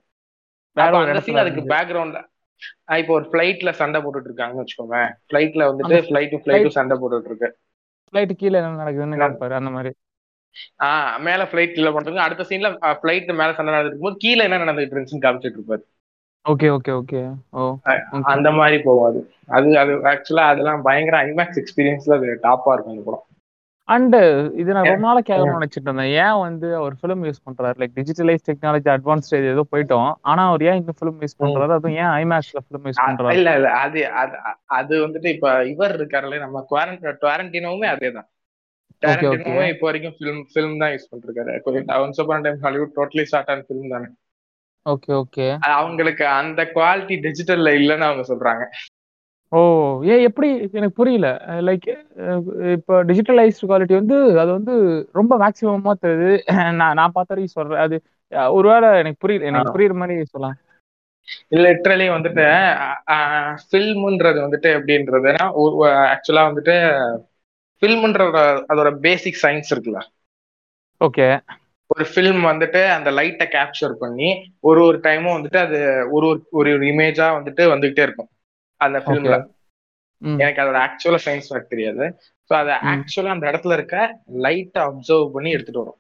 வேற 0.78 0.92
ஒரு 1.04 1.22
சீன் 1.22 1.42
அதுக்கு. 1.44 1.62
பேக்ரவுண்ட்ல 1.74 2.20
இப்போ 2.98 3.14
ஒரு 3.14 3.30
ஃபிளைட்ல 3.32 3.72
சண்டை 3.72 4.02
போட்டுட்டு 4.02 4.30
இருக்காங்கன்னு 4.30 4.64
வச்சுக்கோங்க. 4.64 4.98
ஃபிளைட்ல 5.28 5.64
வந்துட்டு 5.70 5.98
ஃபிளைட் 6.08 6.42
ஃபிளைட்டும் 6.46 6.78
சண்டை 6.78 6.98
போட்டுட்டு 6.98 7.26
இருக்கு 7.26 7.58
ஃபிளைட் 8.14 8.32
கீழே 8.32 8.60
என்ன 8.60 8.84
நடக்குதுன்னு 8.84 9.20
காமிப்பாரு 9.20 9.52
அந்த 9.52 9.70
மாதிரி. 9.70 9.92
ஆஹ் 10.84 11.20
மேல 11.20 11.44
ஃபிளைட் 11.44 11.72
இல்ல 11.72 11.92
பண்றாங்க 11.92 12.22
அடுத்த 12.22 12.44
சீன்ல 12.44 12.70
ஃபிளைட் 13.02 13.34
மேல 13.34 13.54
சண்டை 13.54 13.74
நடந்துட்டு 13.74 13.86
இருக்கும்போது 13.86 14.18
கீழே 14.18 14.44
என்ன 14.44 14.58
நடந்துட்டு 14.58 14.96
இருந்துச்சுன்னு 14.96 15.26
காமிச்சிட்டு 15.26 15.60
இருப்பாரு. 15.60 15.84
Okay 16.50 16.78
okay 16.78 17.02
okay. 17.02 17.34
ஓ. 17.52 17.76
அந்த 18.24 18.52
மாதிரி 18.52 18.84
போகும் 18.84 19.04
அது. 19.04 19.20
அது 19.48 19.80
அது 19.80 19.92
ஆக்சுவலா 20.04 20.46
அதெல்லாம் 20.46 20.82
பயங்கர 20.82 21.26
ஐமேக்ஸ் 21.26 21.60
எக்ஸ்பீரியன்ஸ்ல 21.62 22.16
அது 22.16 22.40
டாப்பா 22.44 22.74
இருக்கும் 22.74 22.94
அந்த 22.94 23.02
படம். 23.06 23.26
அண்ட் 23.94 24.16
இது 24.62 24.70
நான் 24.76 24.90
ரொம்ப 24.90 25.06
நாளா 25.06 25.22
கேட்கணும்னு 25.30 25.58
நினைச்சிட்டு 25.60 25.88
இருந்தேன். 25.90 26.12
ஏன் 26.24 26.40
வந்து 26.46 26.68
அவர் 26.80 26.96
ஃபிலிம் 27.00 27.24
யூஸ் 27.28 27.42
பண்றாரு? 27.48 27.76
Like 27.82 27.96
digitalise 28.00 28.46
technology 28.50 28.90
advance 28.96 29.28
stage 29.28 29.48
ஏதோ 29.54 29.64
போயிட்டோம். 29.72 30.12
ஆனா 30.32 30.44
அவர் 30.48 30.66
ஏன் 30.70 30.80
இந்த 30.82 30.94
ஃபிலிம் 31.00 31.22
யூஸ் 31.24 31.40
பண்றாரு? 31.42 31.74
அதுவும் 31.78 31.98
ஏன் 32.02 32.12
ஐமேக்ஸ்ல 32.22 32.62
ஃபிலிம் 32.66 32.86
யூஸ் 32.90 33.02
பண்றாரு? 33.08 33.38
இல்ல 33.40 33.56
இல்ல. 33.60 33.72
அது 33.86 34.02
அது 34.24 34.38
அது 34.80 34.94
வந்துட்டு 35.08 35.32
இப்ப 35.36 35.56
இவர் 35.74 35.96
இருக்காருல்ல 36.00 36.40
நம்ம 36.46 36.66
குவாரண்டினோவுமே 36.74 37.90
okay. 37.96 38.12
டேரண்டினோவும் 39.04 39.70
இப்போ 39.74 39.86
வரைக்கும் 39.88 40.16
ஃபிலிம் 40.18 40.42
ஃபிலிம் 40.50 40.80
தான் 40.82 40.92
யூஸ் 40.94 41.08
பண்ணிருக்காரு 41.12 41.54
once 42.04 42.20
upon 42.24 42.44
time 42.48 42.60
Hollywood 42.66 42.92
totally 42.98 43.24
shot 43.32 43.52
and 43.54 43.66
film 43.68 43.94
தானே. 43.94 44.10
ஓகே 44.86 45.12
ஓகே 45.22 45.46
அது 45.64 45.74
அவங்களுக்கு 45.80 46.26
அந்த 46.40 46.62
குவாலிட்டி 46.76 47.16
டிஜிட்டல்ல 47.26 47.72
இல்லைன்னு 47.80 48.08
அவங்க 48.10 48.24
சொல்றாங்க. 48.32 48.64
ஓ 49.52 49.60
ஏன் 50.12 50.24
எப்படி? 50.28 50.50
எனக்கு 50.72 50.98
புரியல. 51.00 51.28
லைக் 51.68 51.88
இப்போ 52.76 52.94
டிஜிட்டலைஸ்டு 53.10 53.70
குவாலிட்டி 53.70 53.96
வந்து 53.98 54.18
அது 54.42 54.52
வந்து 54.58 54.74
ரொம்ப 55.14 55.34
மேக்ஸிமமா 55.42 55.94
தெரியுது 56.04 56.30
நான் 56.82 56.98
நான் 57.00 57.16
பார்த்த 57.16 57.34
வரைக்கும் 57.34 57.58
சொல்றேன். 57.58 57.82
அது 57.86 57.96
ஒருவேளை 58.54 58.90
எனக்கு 59.02 59.22
புரியல 59.24 59.50
எனக்கு. 59.52 59.74
புரியுற 59.76 59.96
மாதிரி 60.02 60.32
சொல்லலாம். 60.34 60.58
லிட்ரலி 61.58 62.06
வந்துட்டு 62.14 62.46
ஃபில்ம்ன்றது 63.64 64.40
வந்துட்டு 64.46 64.70
எப்படின்றதுன்னா 64.78 65.46
ஆக்சுவலா 66.14 66.44
வந்துட்டு 66.50 66.76
ஃபில்ம்ன்ற 67.82 68.24
அதோட 68.72 68.90
பேசிக் 69.06 69.42
சயின்ஸ் 69.44 69.72
இருக்குல்ல. 69.74 70.02
ஓகே. 71.02 71.28
ஒரு 71.90 72.06
ஃபில்ம் 72.10 72.44
வந்துட்டு 72.48 72.82
அந்த 72.96 73.10
லைட்டை 73.18 73.46
கேப்சர் 73.50 73.96
பண்ணி 74.02 74.30
ஒரு 74.64 74.82
ஒரு 74.84 74.98
டைமும் 75.04 75.36
வந்துட்டு 75.38 75.60
அது 75.64 75.80
ஒரு 76.10 76.26
ஒரு 76.26 76.40
ஒரு 76.52 76.70
ஒரு 76.72 76.86
இமேஜா 76.92 77.28
வந்துட்டு 77.38 77.64
வந்துகிட்டே 77.74 78.04
இருக்கும். 78.08 78.30
அந்த 78.82 79.00
ஃபில்ம்ல 79.06 79.38
எனக்கு 80.40 80.62
அதோட 80.64 80.78
ஆக்சுவலா 80.86 81.20
சயின்ஸ் 81.26 81.50
ஃபேக்ட் 81.50 81.74
தெரியாது. 81.74 82.06
ஸோ 82.50 82.54
அதை. 82.54 82.76
ஆக்சுவலா 82.92 83.36
அந்த 83.36 83.46
இடத்துல 83.52 83.74
இருக்க 83.74 83.98
லைட்டை 84.46 84.82
அப்சர்வ் 84.84 85.34
பண்ணி 85.36 85.52
எடுத்துட்டு 85.52 85.84
வரும் 85.84 86.00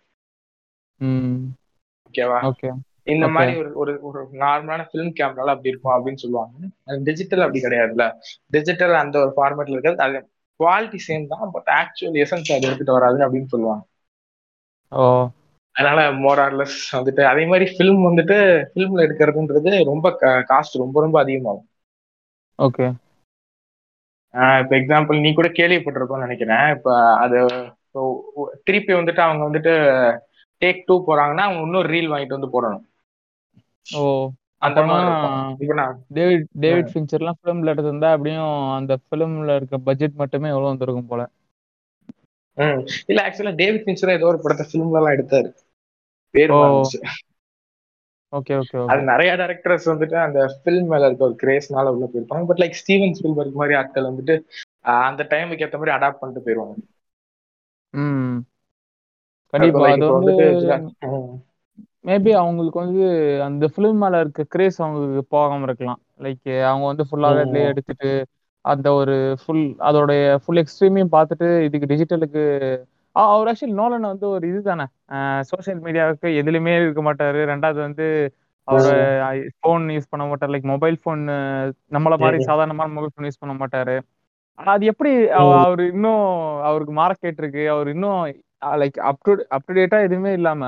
ஓகேவா 2.07 2.39
ஓகே 2.49 2.69
இந்த. 3.07 3.27
மாதிரி 3.27 3.53
ஒரு 3.61 3.69
ஒரு 3.75 3.93
ஒரு 4.01 4.19
நார்மலான 4.41 4.82
ஃபிலிம் 4.89 5.13
கேமரால 5.19 5.53
அப்படி 5.53 5.71
இருக்கும் 5.71 5.95
அப்படின்னு 5.95 6.23
சொல்லுவாங்க. 6.23 6.67
டிஜிட்டல் 7.03 7.43
அப்படி 7.45 7.61
கிடையாதுல்ல. 7.63 8.05
டிஜிட்டல் 8.47 8.95
அந்த 9.03 9.15
ஒரு 9.19 9.32
ஃபார்மேட்ல 9.38 9.75
இருக்கிறது. 9.75 10.03
அது 10.07 10.19
குவாலிட்டி 10.59 10.99
சேம் 11.07 11.25
தான் 11.27 11.51
பட் 11.51 11.69
ஆக்சுவல் 11.79 12.19
எசன்ஸ் 12.23 12.51
அது 12.55 12.67
எடுத்துட்டு 12.67 12.97
வராது 12.97 13.19
அப்படின்னு 13.27 13.45
சொல்லுவாங்க. 13.45 13.84
ஓ. 14.91 15.03
அதனால 15.75 15.99
மோரார்லெஸ் 16.23 16.79
வந்துட்டு 16.91 17.23
அதே 17.23 17.43
மாதிரி 17.45 17.65
ஃபிலிம் 17.73 18.01
வந்துட்டு 18.07 18.38
ஃபிலிம்ல 18.71 19.05
எடுக்கிறதுன்றது 19.07 19.71
ரொம்ப 19.84 20.07
காஸ்ட் 20.49 20.75
ரொம்ப 20.75 20.97
ரொம்ப 21.01 21.17
அதிகமாகும். 21.19 21.67
ஓகே 22.62 22.88
இப்ப 24.62 24.74
எக்ஸாம்பிள் 24.78 25.24
நீ 25.24 25.30
கூட 25.34 25.47
கேள்விப்பட்டிருப்போம்னு 25.57 26.26
நினைக்கிறேன். 26.28 26.66
இப்ப 26.76 26.89
அது 27.24 27.38
திருப்பி 28.68 28.91
வந்துட்டு 28.93 29.22
அவங்க 29.26 29.43
வந்துட்டு 29.47 29.74
டேக் 30.62 30.86
டூ 30.88 30.95
போறாங்கன்னா 31.07 31.45
அவங்க 31.47 31.62
இன்னொரு 31.62 31.89
ரீல் 31.95 32.12
வாங்கிட்டு 32.12 32.38
வந்து 32.38 32.53
போடணும். 32.55 32.86
ஓ 33.88 34.01
அந்த 34.62 34.82
டேவிட் 36.18 36.45
டேவிட் 36.66 36.91
ஃபின்ச்சர்லாம் 36.91 37.39
ஃபிலிம்ல 37.39 37.74
எடுத்திருந்தா 37.74 38.09
அப்படியும் 38.16 38.53
அந்த 38.78 38.93
ஃபிலிம்ல 39.03 39.55
இருக்க 39.55 39.78
பட்ஜெட் 39.88 40.20
மட்டுமே 40.22 40.51
எவ்வளவு 40.53 40.72
வந்திருக்கும் 40.72 41.12
போல. 41.12 41.24
இல்ல 43.09 43.20
ஆக்சுவலா 43.26 43.53
டேவிட் 43.62 43.86
பின்ச்சர் 43.88 44.18
ஏதோ 44.18 44.30
ஒரு 44.32 44.39
படத்தை 44.43 44.66
ஃபிலிம்ல 44.70 44.99
எல்லாம் 45.01 45.16
எடுத்தாரு. 45.18 45.49
பேர் 46.34 46.55
ஓகே 48.34 48.53
ஓகே 48.57 48.77
அது 48.86 49.01
நிறைய 49.03 49.32
டேரக்டர்ஸ் 49.36 49.86
வந்துட்டு 49.86 50.17
அந்த 50.17 50.39
ஃபிலிம் 50.55 50.88
மேல 50.88 51.05
இருக்க 51.05 51.23
ஒரு 51.23 51.36
கிரேஸ்னால 51.43 51.93
உள்ள 51.93 52.05
போயிருப்பாங்க. 52.05 52.45
பட் 52.45 52.57
லைக் 52.57 52.79
ஸ்டீவன் 52.82 53.15
ஸ்பீல்பர்க் 53.17 53.59
மாதிரி 53.61 53.75
ஆட்கள் 53.75 54.09
வந்துட்டு 54.09 54.36
அந்த 55.01 55.23
டைமுக்கு 55.29 55.65
ஏத்த 55.65 55.79
மாதிரி 55.79 55.95
அடாப்ட் 55.97 56.21
பண்ணிட்டு 56.21 56.45
போயிருவாங்க. 56.45 56.75
ம். 57.93 58.38
கண்டிப்பா 59.53 59.89
அது 59.89 60.05
வந்து. 60.11 60.36
மேபி 62.05 62.32
அவங்களுக்கு 62.34 62.79
வந்து 62.79 63.03
அந்த 63.43 63.65
ஃபிலிம் 63.67 63.93
மேல 63.93 64.19
இருக்க 64.19 64.43
கிரேஸ் 64.43 64.82
அவங்களுக்கு 64.82 65.23
போகாம 65.29 65.63
இருக்கலாம். 65.63 66.01
லைக் 66.19 66.61
அவங்க 66.63 66.86
வந்து 66.86 67.03
ஃபுல்லாவே 67.03 67.41
அதுலயே. 67.43 67.67
எடுத்துட்டு 67.67 68.09
அந்த 68.65 68.88
ஒரு 68.93 69.15
ஃபுல் 69.43 69.63
அதோடைய 69.82 70.23
ஃபுல் 70.38 70.61
எக்ஸ்ட்ரீமையும் 70.63 71.13
பார்த்துட்டு 71.15 71.47
இதுக்கு 71.63 71.91
டிஜிட்டலுக்கு 71.93 72.43
அவர் 73.16 73.49
ஆக்சுவலி 73.51 73.76
நோலன் 73.80 74.09
வந்து 74.12 74.28
ஒரு 74.30 74.45
இதுதானே. 74.51 74.86
சோஷியல் 75.49 75.82
மீடியாவுக்கு 75.86 76.28
எதுலையுமே 76.41 76.74
இருக்க 76.78 77.01
மாட்டாரு. 77.07 77.39
ரெண்டாவது 77.51 77.80
வந்து 77.88 78.05
அவர் 78.68 78.89
ஃபோன் 79.57 79.86
யூஸ் 79.95 80.12
பண்ண 80.12 80.26
மாட்டார். 80.26 80.53
லைக் 80.53 80.72
மொபைல் 80.74 80.97
ஃபோன் 81.01 81.24
நம்மள 81.95 82.16
மாதிரி. 82.24 82.39
சாதாரணமான 82.49 82.93
மொபைல் 82.97 83.14
ஃபோன் 83.14 83.28
யூஸ் 83.30 83.41
பண்ண 83.43 83.55
மாட்டாரு. 83.62 83.95
அது 84.59 84.84
எப்படி. 84.91 85.12
அவர் 85.57 85.82
இன்னும் 85.91 86.24
அவருக்கு 86.70 86.93
மார்க்கெட் 87.01 87.41
இருக்கு 87.43 87.64
அவர் 87.70 87.88
இன்னும் 87.88 88.20
like 88.82 88.97
up 89.09 89.24
to 89.28 89.32
up 89.55 89.66
to 89.68 89.74
data 89.74 89.99
எதுவுமே 90.07 90.32
இல்லாம 90.39 90.64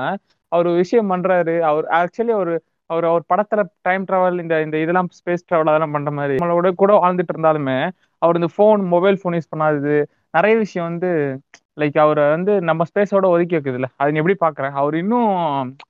அவர் 0.52 0.68
விஷயம் 0.82 1.10
பண்றாரு. 1.12 1.54
அவர் 1.70 1.86
ஆக்சுவலி 2.00 2.32
அவர் 2.38 2.52
அவர் 2.90 3.06
அவர் 3.10 3.22
படத்துல 3.32 3.60
டைம் 3.82 4.02
டிராவல் 4.08 4.40
இந்த 4.40 4.54
இந்த 4.62 4.76
இதெல்லாம் 4.78 5.08
ஸ்பேஸ் 5.18 5.46
டிராவல் 5.48 5.70
அதெல்லாம் 5.72 5.94
பண்ற 5.96 6.10
மாதிரி 6.10 6.34
நம்மளோட 6.34 6.70
கூட 6.74 6.92
வாழ்ந்துட்டு 6.94 7.32
இருந்தாலுமே 7.34 7.78
அவர் 8.22 8.38
இந்த 8.40 8.48
ஃபோன் 8.56 8.82
மொபைல் 8.94 9.18
ஃபோன் 9.20 9.36
யூஸ் 9.38 9.52
பண்ணாதது 9.52 9.96
நிறைய 10.34 10.54
விஷயம் 10.56 10.88
வந்து 10.90 11.10
லைக் 11.76 11.98
அவரை 11.98 12.28
வந்து 12.28 12.60
நம்ம 12.60 12.84
ஸ்பேஸோட 12.90 13.26
ஒதுக்கி 13.26 13.56
வைக்குதுல்ல 13.56 13.88
அது 13.96 14.12
நீ 14.12 14.18
எப்படி 14.18 14.36
பாக்குறேன் 14.40 14.70
அவர் 14.72 14.94
இன்னும் 14.94 15.30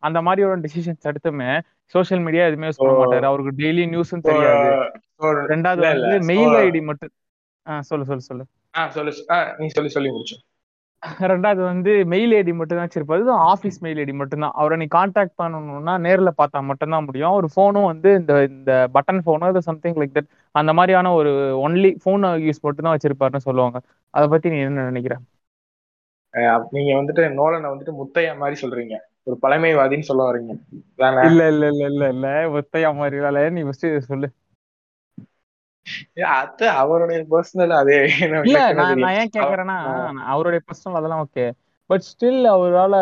அந்த 0.01 0.21
மாதிரியோட 0.21 0.65
டிசிஷன்ஸ் 0.65 1.09
எடுத்துமே 1.11 1.51
சோஷியல் 1.95 2.23
மீடியா 2.23 2.45
எதுவுமே 2.45 2.69
ஓ. 2.77 2.87
மாட்டாரு. 3.01 3.23
அவருக்கு 3.23 3.53
டெய்லி 3.63 3.85
நியூஸும் 3.91 4.27
தெரியாது. 4.29 4.71
ரெண்டாவது. 5.53 5.83
வந்து 6.03 6.19
மெயில் 6.27 6.55
ஐடி 6.63 6.83
மட்டும். 6.83 7.13
சொல்லு 7.81 8.05
சொல்லு 8.05 8.21
சொல்லு. 8.21 8.45
சொல்லு 8.91 9.13
நீ 9.59 9.67
சொல்லி 9.67 9.91
சொல்லி 9.91 10.11
முடிச்சு 10.11 10.37
ரெண்டாவது 11.25 11.63
வந்து 11.63 12.07
மெயில் 12.07 12.33
ஐடி 12.33 12.55
மட்டும் 12.55 12.79
தான் 12.79 12.89
வச்சிருப்பாரு. 12.89 13.23
ஆஃபீஸ் 13.53 13.79
மெயில் 13.81 13.99
ஐடி 13.99 14.15
மட்டும்தான் 14.15 14.55
அவரை 14.55 14.77
நீ 14.79 14.87
காண்டாக்ட் 14.87 15.39
பண்ணணும்னா 15.43 15.95
நேர்ல 16.07 16.31
பார்த்தா 16.39 16.61
மட்டும்தான் 16.63 17.05
முடியும். 17.05 17.31
ஒரு 17.31 17.49
ஃபோனும் 17.55 17.85
வந்து 17.85 18.15
இந்த 18.15 18.45
இந்த 18.51 18.73
பட்டன் 18.95 19.21
ஃபோனோ 19.27 19.49
இது 19.51 19.63
சம்திங் 19.63 19.95
லைக் 19.95 20.17
தட் 20.17 20.31
அந்த 20.55 20.73
மாதிரியான 20.73 21.13
ஒரு 21.13 21.33
ஒன்லி 21.67 21.91
ஃபோன் 22.05 22.25
யூஸ் 22.47 22.63
மட்டும் 22.63 22.87
தான் 22.87 22.97
வச்சிருப்பாருன்னு 22.97 23.47
சொல்லுவாங்க. 23.49 23.79
அதை 24.15 24.29
பத்தி 24.29 24.49
நீ 24.51 24.59
என்ன 24.61 24.85
நினைக்கிற? 24.85 25.15
அஹ் 25.17 25.34
நீங்க 26.71 26.91
வந்துட்டு 26.93 27.33
நோலனை 27.33 27.69
வந்துட்டு 27.71 27.93
முத்தையா 27.95 28.33
மாதிரி 28.37 28.57
சொல்றீங்க. 28.61 28.95
ஒரு 29.23 29.37
பழமைவாதின்னு 29.43 30.09
சொல்ல 30.09 30.23
வர்றீங்க. 30.25 30.55
தானே 30.97 31.21
இல்ல 31.29 31.43
இல்ல 31.49 31.67
இல்ல 31.67 31.85
இல்ல 31.87 32.09
இல்ல. 32.09 32.27
ஒத்தையா 32.59 32.91
மாதிரி 32.95 33.19
வேலை 33.21 33.51
நீ 33.51 33.63
ஃபர்ஸ்ட் 33.63 33.87
சொல்லு. 34.09 34.29
அது 36.37 36.67
அவருடைய 36.75 37.19
பர்சனல் 37.31 37.73
அது 37.77 37.95
என்ன 38.21 38.43
நான் 39.01 39.19
ஏன் 39.21 39.35
கேக்குறேன்னா 39.35 39.77
அவருடைய 40.27 40.61
பர்சனல் 40.69 40.99
அதெல்லாம் 41.01 41.23
ஓகே 41.25 41.45
பட் 41.91 42.07
ஸ்டில் 42.11 42.45
அவரால 42.53 42.95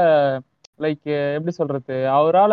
லைக் 0.81 1.07
எப்படி 1.37 1.53
சொல்றது? 1.53 1.97
அவரால 2.11 2.53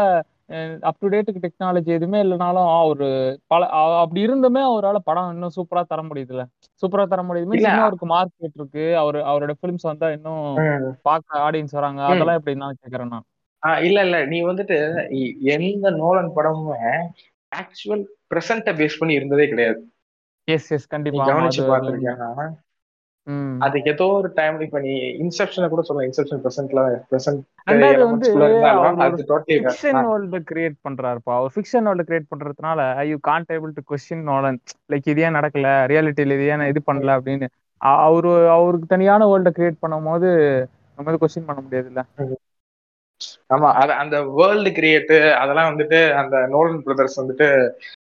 அப் 0.81 0.99
டு 0.99 1.07
டேட்டுக்கு 1.09 1.43
டெக்னாலஜி 1.43 1.89
எதுவுமே 1.89 2.19
இல்லைனாலும் 2.23 2.69
அவரு 2.75 3.07
பல 3.47 3.63
அப்படி 3.99 4.21
இருந்துமே 4.27 4.61
அவரால 4.69 4.97
படம் 4.99 5.31
இன்னும் 5.31 5.55
சூப்பரா 5.55 5.81
தர 5.83 6.01
முடியுதுல்ல. 6.03 6.43
சூப்பரா 6.83 7.05
தர 7.07 7.23
முடியுது 7.23 7.49
அவருக்கு 7.79 8.07
மார்க்கெட் 8.07 8.55
இருக்கு 8.55 8.85
அவர் 8.97 9.17
அவரோட 9.31 9.55
ஃபிலிம்ஸ் 9.59 9.89
வந்தா 9.91 10.09
இன்னும். 10.11 10.45
பார்க்க 11.01 11.43
ஆடியன்ஸ் 11.47 11.77
வராங்க. 11.77 12.01
அதெல்லாம் 12.05 12.39
எப்படி 12.39 12.55
நான் 12.57 12.79
கேக்குறேன் 12.81 13.13
நான்? 13.13 13.25
இல்ல 13.83 13.99
இல்ல. 14.03 14.17
நீ 14.25 14.37
வந்துட்டு 14.43 14.77
எந்த 15.55 15.89
நோலன் 16.01 16.35
படமுமே 16.35 16.91
ஆக்சுவல் 17.51 18.03
பிரசன்ட 18.31 18.73
பேஸ் 18.79 18.99
பண்ணி 18.99 19.13
இருந்ததே 19.13 19.47
கிடையாது. 19.47 19.79
எஸ் 20.47 20.69
எஸ் 20.71 20.87
கண்டிப்பா. 20.87 21.23
கவனிச்சு 21.31 21.63
அது 21.71 21.93
அது 23.65 23.77
ஏதோ 23.91 24.05
ஒரு 24.17 24.29
டைம் 24.37 24.57
இப்ப 24.65 24.79
நீ 24.85 24.91
இன்செப்ஷனை 25.23 25.67
கூட 25.71 25.81
சொல்லலாம். 25.81 26.07
இன்செப்ஷன் 26.09 26.41
பிரசன்ட்ல 26.43 26.81
பிரசன்ட் 27.11 27.41
அது 29.05 29.25
டோட்டலி 29.31 29.57
ஃபிக்ஷன் 29.59 29.99
வேர்ல்டு 30.09 30.39
கிரியேட் 30.51 30.77
பண்றாருப்பா. 30.87 31.33
அவர் 31.39 31.53
ஃபிக்ஷன் 31.55 31.87
வேர்ல்டு 31.89 32.07
கிரியேட் 32.09 32.31
பண்றதுனால 32.33 32.79
you 33.11 33.17
can't 33.29 33.53
able 33.57 33.75
to 33.77 33.83
question 33.91 34.25
Nolan 34.31 34.59
like 34.93 35.09
இது 35.13 35.23
ஏன் 35.27 35.37
நடக்கல? 35.39 35.71
ரியாலிட்டியில 35.93 36.37
இது 36.39 36.47
ஏன் 36.55 36.69
இது 36.71 36.81
பண்ணல 36.89 37.17
அப்படின்னு. 37.19 37.49
அவரு 38.05 38.31
அவருக்கு 38.55 38.87
தனியான 38.87 39.27
வேர்ல்ட 39.31 39.51
கிரியேட் 39.57 39.83
பண்ணும்போது 39.83 40.29
நம்ம 40.97 41.07
வந்து 41.07 41.23
கொஸ்டின் 41.23 41.49
பண்ண 41.49 41.59
முடியாதுல்ல. 41.65 42.01
ஆமா 43.53 43.69
அது 43.81 43.93
அந்த 44.01 44.17
வேர்ல்டு 44.37 44.71
கிரியேட் 44.77 45.13
அதெல்லாம் 45.41 45.69
வந்துட்டு 45.71 45.99
அந்த 46.21 46.35
நோலன் 46.53 46.83
பிரதர்ஸ் 46.85 47.19
வந்துட்டு 47.21 47.47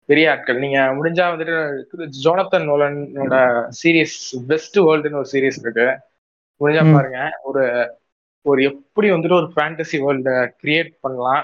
பெரிய 0.09 0.31
ஆட்கள். 0.31 0.59
நீங்க 0.59 0.79
முடிஞ்சா 0.97 1.25
வந்துட்டு 1.31 1.55
ஜோனத்தன் 2.23 2.67
நோலனோட 2.69 3.35
சீரிஸ் 3.79 4.17
பெஸ்ட் 4.47 4.77
வேர்ல்டுன்னு 4.79 5.21
ஒரு 5.21 5.29
சீரிஸ் 5.31 5.59
இருக்கு. 5.63 5.87
முடிஞ்சா. 6.61 6.93
பாருங்க. 6.93 7.19
ஒரு 7.43 7.63
ஒரு 8.45 8.63
எப்படி 8.63 9.11
வந்துட்டு 9.11 9.33
ஒரு 9.33 9.49
ஃபேண்டசி 9.55 9.97
வேர்ல்ட 10.05 10.31
கிரியேட் 10.63 10.91
பண்ணலாம். 11.01 11.43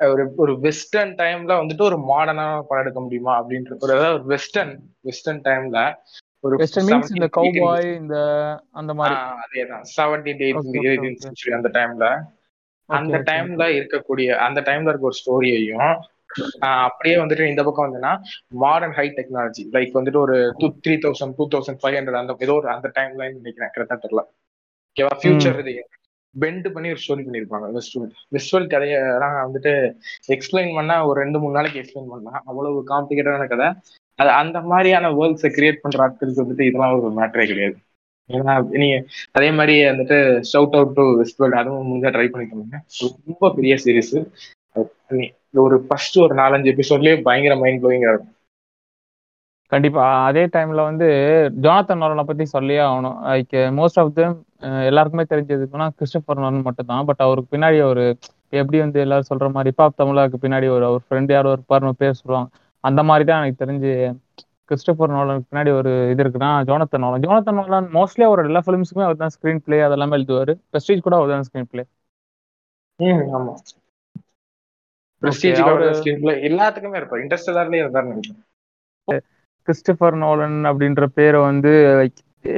ஒரு 0.00 0.22
ஒரு 0.36 0.52
வெஸ்டர்ன் 0.58 1.12
டைம்ல 1.14 1.52
வந்துட்டு 1.62 1.82
ஒரு 1.82 1.96
மாடர்னான 2.10 2.52
படம் 2.68 2.84
எடுக்க 2.84 3.00
முடியுமா 3.00 3.32
அப்படின்ற 3.40 3.72
ஒரு 3.78 3.92
அதாவது 3.92 4.14
ஒரு 4.14 4.24
வெஸ்டர்ன் 4.24 4.72
வெஸ்டர்ன் 5.00 5.42
டைம்ல 5.42 5.80
ஒரு 6.44 6.54
இந்த 6.56 6.66
17th, 6.74 7.10
18th 7.16 7.30
கவுபாய் 7.36 7.88
இந்த 7.96 8.16
அந்த 8.72 8.92
மாதிரி. 8.94 9.16
அதேதான். 9.44 9.84
Seventeen 9.96 10.40
eighteen. 10.46 11.18
சென்ச்சுரி 11.24 11.56
அந்த 11.56 11.70
டைம்ல 11.78 12.06
அந்த. 12.88 13.18
டைம்ல 13.30 13.64
இருக்கக்கூடிய 13.78 14.28
அந்த 14.46 14.60
டைம்ல 14.60 14.88
இருக்க 14.88 15.10
ஒரு 15.10 15.18
ஸ்டோரியையும் 15.20 15.92
அப்படியே 16.86 17.14
வந்துட்டு 17.20 17.50
இந்த 17.52 17.62
பக்கம் 17.66 17.86
வந்துன்னா 17.86 18.12
மாடர்ன் 18.64 18.96
ஹை 18.98 19.06
டெக்னாலஜி 19.18 19.64
லைக் 19.76 19.96
வந்துட்டு 19.98 20.20
ஒரு 20.26 20.36
two 20.60 20.68
three 20.84 20.96
thousand 21.04 21.36
two 21.38 21.46
thousand 21.54 21.80
five 21.82 21.96
hundred 21.98 22.20
அந்த 22.22 22.36
ஏதோ 22.46 22.56
ஒரு 22.60 22.68
அந்த 22.74 22.90
டைம்ல 22.98 23.30
நினைக்கிறேன் 23.38 23.72
கரெக்டா 23.76 23.98
தெரியல. 24.04 24.22
ஓகேவா 24.90 25.16
ஃபியூச்சர் 25.22 25.58
இது 25.64 25.74
பெண்ட் 26.34 26.66
பண்ணி 26.74 26.88
ஒரு 26.94 27.00
ஸ்டோரி 27.04 27.22
பண்ணிருப்பாங்க 27.26 27.68
வெஸ்ட்வல் 27.76 28.10
வெஸ்ட்வல் 28.34 28.70
கதையெல்லாம் 28.72 29.36
வந்துட்டு 29.46 29.72
எக்ஸ்பிளைன் 30.34 30.70
பண்ணா 30.78 30.96
ஒரு 31.08 31.16
ரெண்டு 31.22 31.38
மூணு 31.42 31.56
நாளைக்கு 31.58 31.80
எக்ஸ்பிளைன் 31.82 32.10
பண்ணலாம். 32.12 32.40
அவ்வளவு 32.50 32.82
காம்ப்ளிகேட்டான 32.92 33.46
கதை. 33.52 33.68
அது 34.18 34.30
அந்த 34.42 34.58
மாதிரியான 34.70 35.10
வேர்ல்ட்ஸை 35.18 35.50
கிரியேட் 35.56 35.82
பண்ற 35.84 36.04
ஆட்களுக்கு 36.06 36.44
வந்துட்டு 36.44 36.68
இதெல்லாம் 36.68 36.96
ஒரு 36.98 37.10
மேட்டரே 37.18 37.46
கிடையாது. 37.50 37.76
ஏன்னா 38.30 38.54
நீங்க 38.82 38.96
அதே 39.36 39.48
மாதிரி 39.58 39.74
வந்துட்டு 39.90 40.16
ஷவுட் 40.50 40.76
அவுட் 40.78 40.96
டு 40.98 41.04
வெஸ்ட்வல் 41.20 41.58
அதுவும் 41.60 41.88
முடிஞ்சா 41.90 42.12
ட்ரை 42.16 42.26
பண்ணிக்கோங்க 42.34 42.80
ரொம்ப 43.28 43.52
பெரிய 43.58 43.74
சீரிஸ் 43.84 44.16
ஒரு 45.54 45.76
ஃபர்ஸ்ட் 45.86 46.16
ஒரு 46.24 46.34
நாலஞ்சு 46.42 46.68
எபிசோட்லயே 46.74 47.14
பயங்கர 47.28 47.54
மைண்ட் 47.62 47.80
ப்ளோயிங்கா 47.82 48.10
இருக்கும். 48.12 48.34
கண்டிப்பா. 49.72 50.04
அதே 50.28 50.42
டைம்ல 50.54 50.80
வந்து 50.90 51.06
ஜோனத்தன் 51.64 52.00
நோலனை 52.02 52.24
பத்தி 52.30 52.44
சொல்லியே 52.54 52.80
ஆகணும். 52.86 53.18
லைக் 53.30 53.54
மோஸ்ட் 53.78 53.98
ஆஃப் 54.02 54.14
தம் 54.16 54.36
எல்லாருக்குமே 54.88 55.24
தெரிஞ்சதுன்னா 55.32 55.86
கிறிஸ்டபர் 55.98 56.40
நோலன் 56.44 56.66
மட்டும் 56.68 56.88
தான் 56.92 57.06
பட் 57.10 57.22
அவருக்கு 57.26 57.52
பின்னாடி 57.54 57.78
ஒரு 57.90 58.04
எப்படி 58.60 58.78
வந்து 58.84 58.98
எல்லாரும் 59.04 59.28
சொல்ற 59.30 59.48
மாதிரி 59.56 59.70
பாப் 59.80 59.98
தமிழாக்கு 60.00 60.38
பின்னாடி 60.44 60.66
ஒரு 60.76 60.84
அவர் 60.90 61.04
ஃப்ரெண்ட் 61.06 61.32
யாரோ 61.36 61.52
இருப்பாருன்னு 61.56 62.00
பேர் 62.02 62.18
சொல்லுவாங்க. 62.22 62.48
அந்த 62.84 63.00
மாதிரி 63.10 63.24
தான் 63.30 63.40
எனக்கு 63.42 63.62
தெரிஞ்சு 63.64 63.90
கிறிஸ்டோபர் 64.70 65.14
நோலனுக்கு 65.16 65.48
பின்னாடி 65.50 65.70
ஒரு 65.78 65.92
இது 66.12 66.22
இருக்குன்னா 66.24 66.50
Jonathan 66.68 67.04
Nolan 67.04 67.24
Jonathan 67.26 67.58
Nolan 67.60 67.88
mostly 67.96 68.24
அவர் 68.28 68.42
எல்லா 68.50 68.62
ஃபிலிம்ஸுக்குமே 68.66 69.06
அவர் 69.08 69.22
தான் 69.22 69.34
ஸ்க்ரீன் 69.36 69.62
பிளே 69.66 69.78
அதெல்லாமே 69.88 70.16
எழுதுவார். 70.18 70.52
பிரஸ்டீஜ் 70.72 71.04
கூட 71.06 71.16
அவர் 71.20 71.32
தான் 71.34 71.46
ஸ்க்ரீன் 71.48 71.70
பிளே 71.72 71.84
ஆமா. 73.38 73.54
எல்லாத்துக்குமே 76.48 76.98
இருப்பார். 77.00 77.22
இன்டர்ஸ்டெல்லர்லயே 77.24 77.82
இருந்தாருன்னு 77.82 78.14
நினைக்கிறேன். 78.14 78.42
கிறிஸ்டபர் 79.68 80.16
நோலன் 80.16 80.58
அப்படின்ற 80.70 81.04
பேரை 81.16 81.40
வந்து 81.40 81.72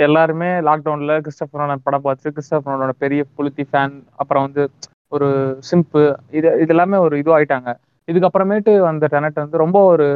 எல்லாருமே 0.02 0.50
லாக்டவுன்ல 0.68 1.12
கிறிஸ்டபர் 1.24 1.62
நோலன் 1.62 1.84
படம் 1.86 2.04
பார்த்துட்டு 2.04 2.34
கிறிஸ்டபர் 2.36 2.70
நோலனோட 2.70 2.94
பெரிய 2.98 3.22
புளுத்தி 3.36 3.64
ஃபேன் 3.70 3.96
அப்புறம் 4.16 4.44
வந்து 4.46 4.64
ஒரு 5.12 5.28
சிம்பு 5.70 6.02
இது 6.30 6.50
இது 6.62 6.72
எல்லாமே 6.74 6.98
ஒரு 7.06 7.14
இது 7.18 7.30
ஆயிட்டாங்க 7.36 7.70
இதுக்கப்புறமேட்டு 8.08 8.72
வந்த 8.80 9.08
டெனட் 9.12 9.42
வந்து 9.42 9.62
ரொம்ப 9.64 9.78
ஒரு 9.84 10.06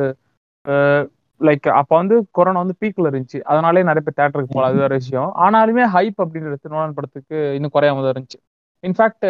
லைக் 1.40 1.66
அப்போ 1.80 1.94
வந்து 1.96 2.16
கொரோனா 2.30 2.58
வந்து 2.58 2.78
பீக்ல 2.80 3.10
இருந்துச்சு. 3.10 3.38
அதனாலே 3.44 3.82
நிறைய 3.82 4.02
பேர் 4.04 4.18
தேட்டருக்கு 4.20 4.52
போகல. 4.52 4.68
அது 4.70 4.82
வேற 4.84 4.94
விஷயம். 4.94 5.30
ஆனாலுமே 5.44 5.84
ஹைப் 5.94 6.22
அப்படின்றது 6.24 6.74
நோலன் 6.74 6.96
படத்துக்கு 6.98 7.38
இன்னும் 7.56 7.74
குறையாம 7.74 8.04
தான் 8.04 8.14
இருந்துச்சு. 8.14 8.40
இன்ஃபேக்ட் 8.86 9.26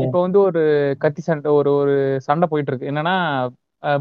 இப்போ 0.00 0.18
வந்து 0.20 0.38
ஒரு 0.48 0.62
கத்தி 0.98 1.22
சண்டை 1.22 1.50
ஒரு 1.52 1.70
ஒரு 1.80 1.94
சண்டை 2.20 2.46
போயிட்டு 2.50 2.72
இருக்கு 2.72 2.90
என்னன்னா 2.92 3.16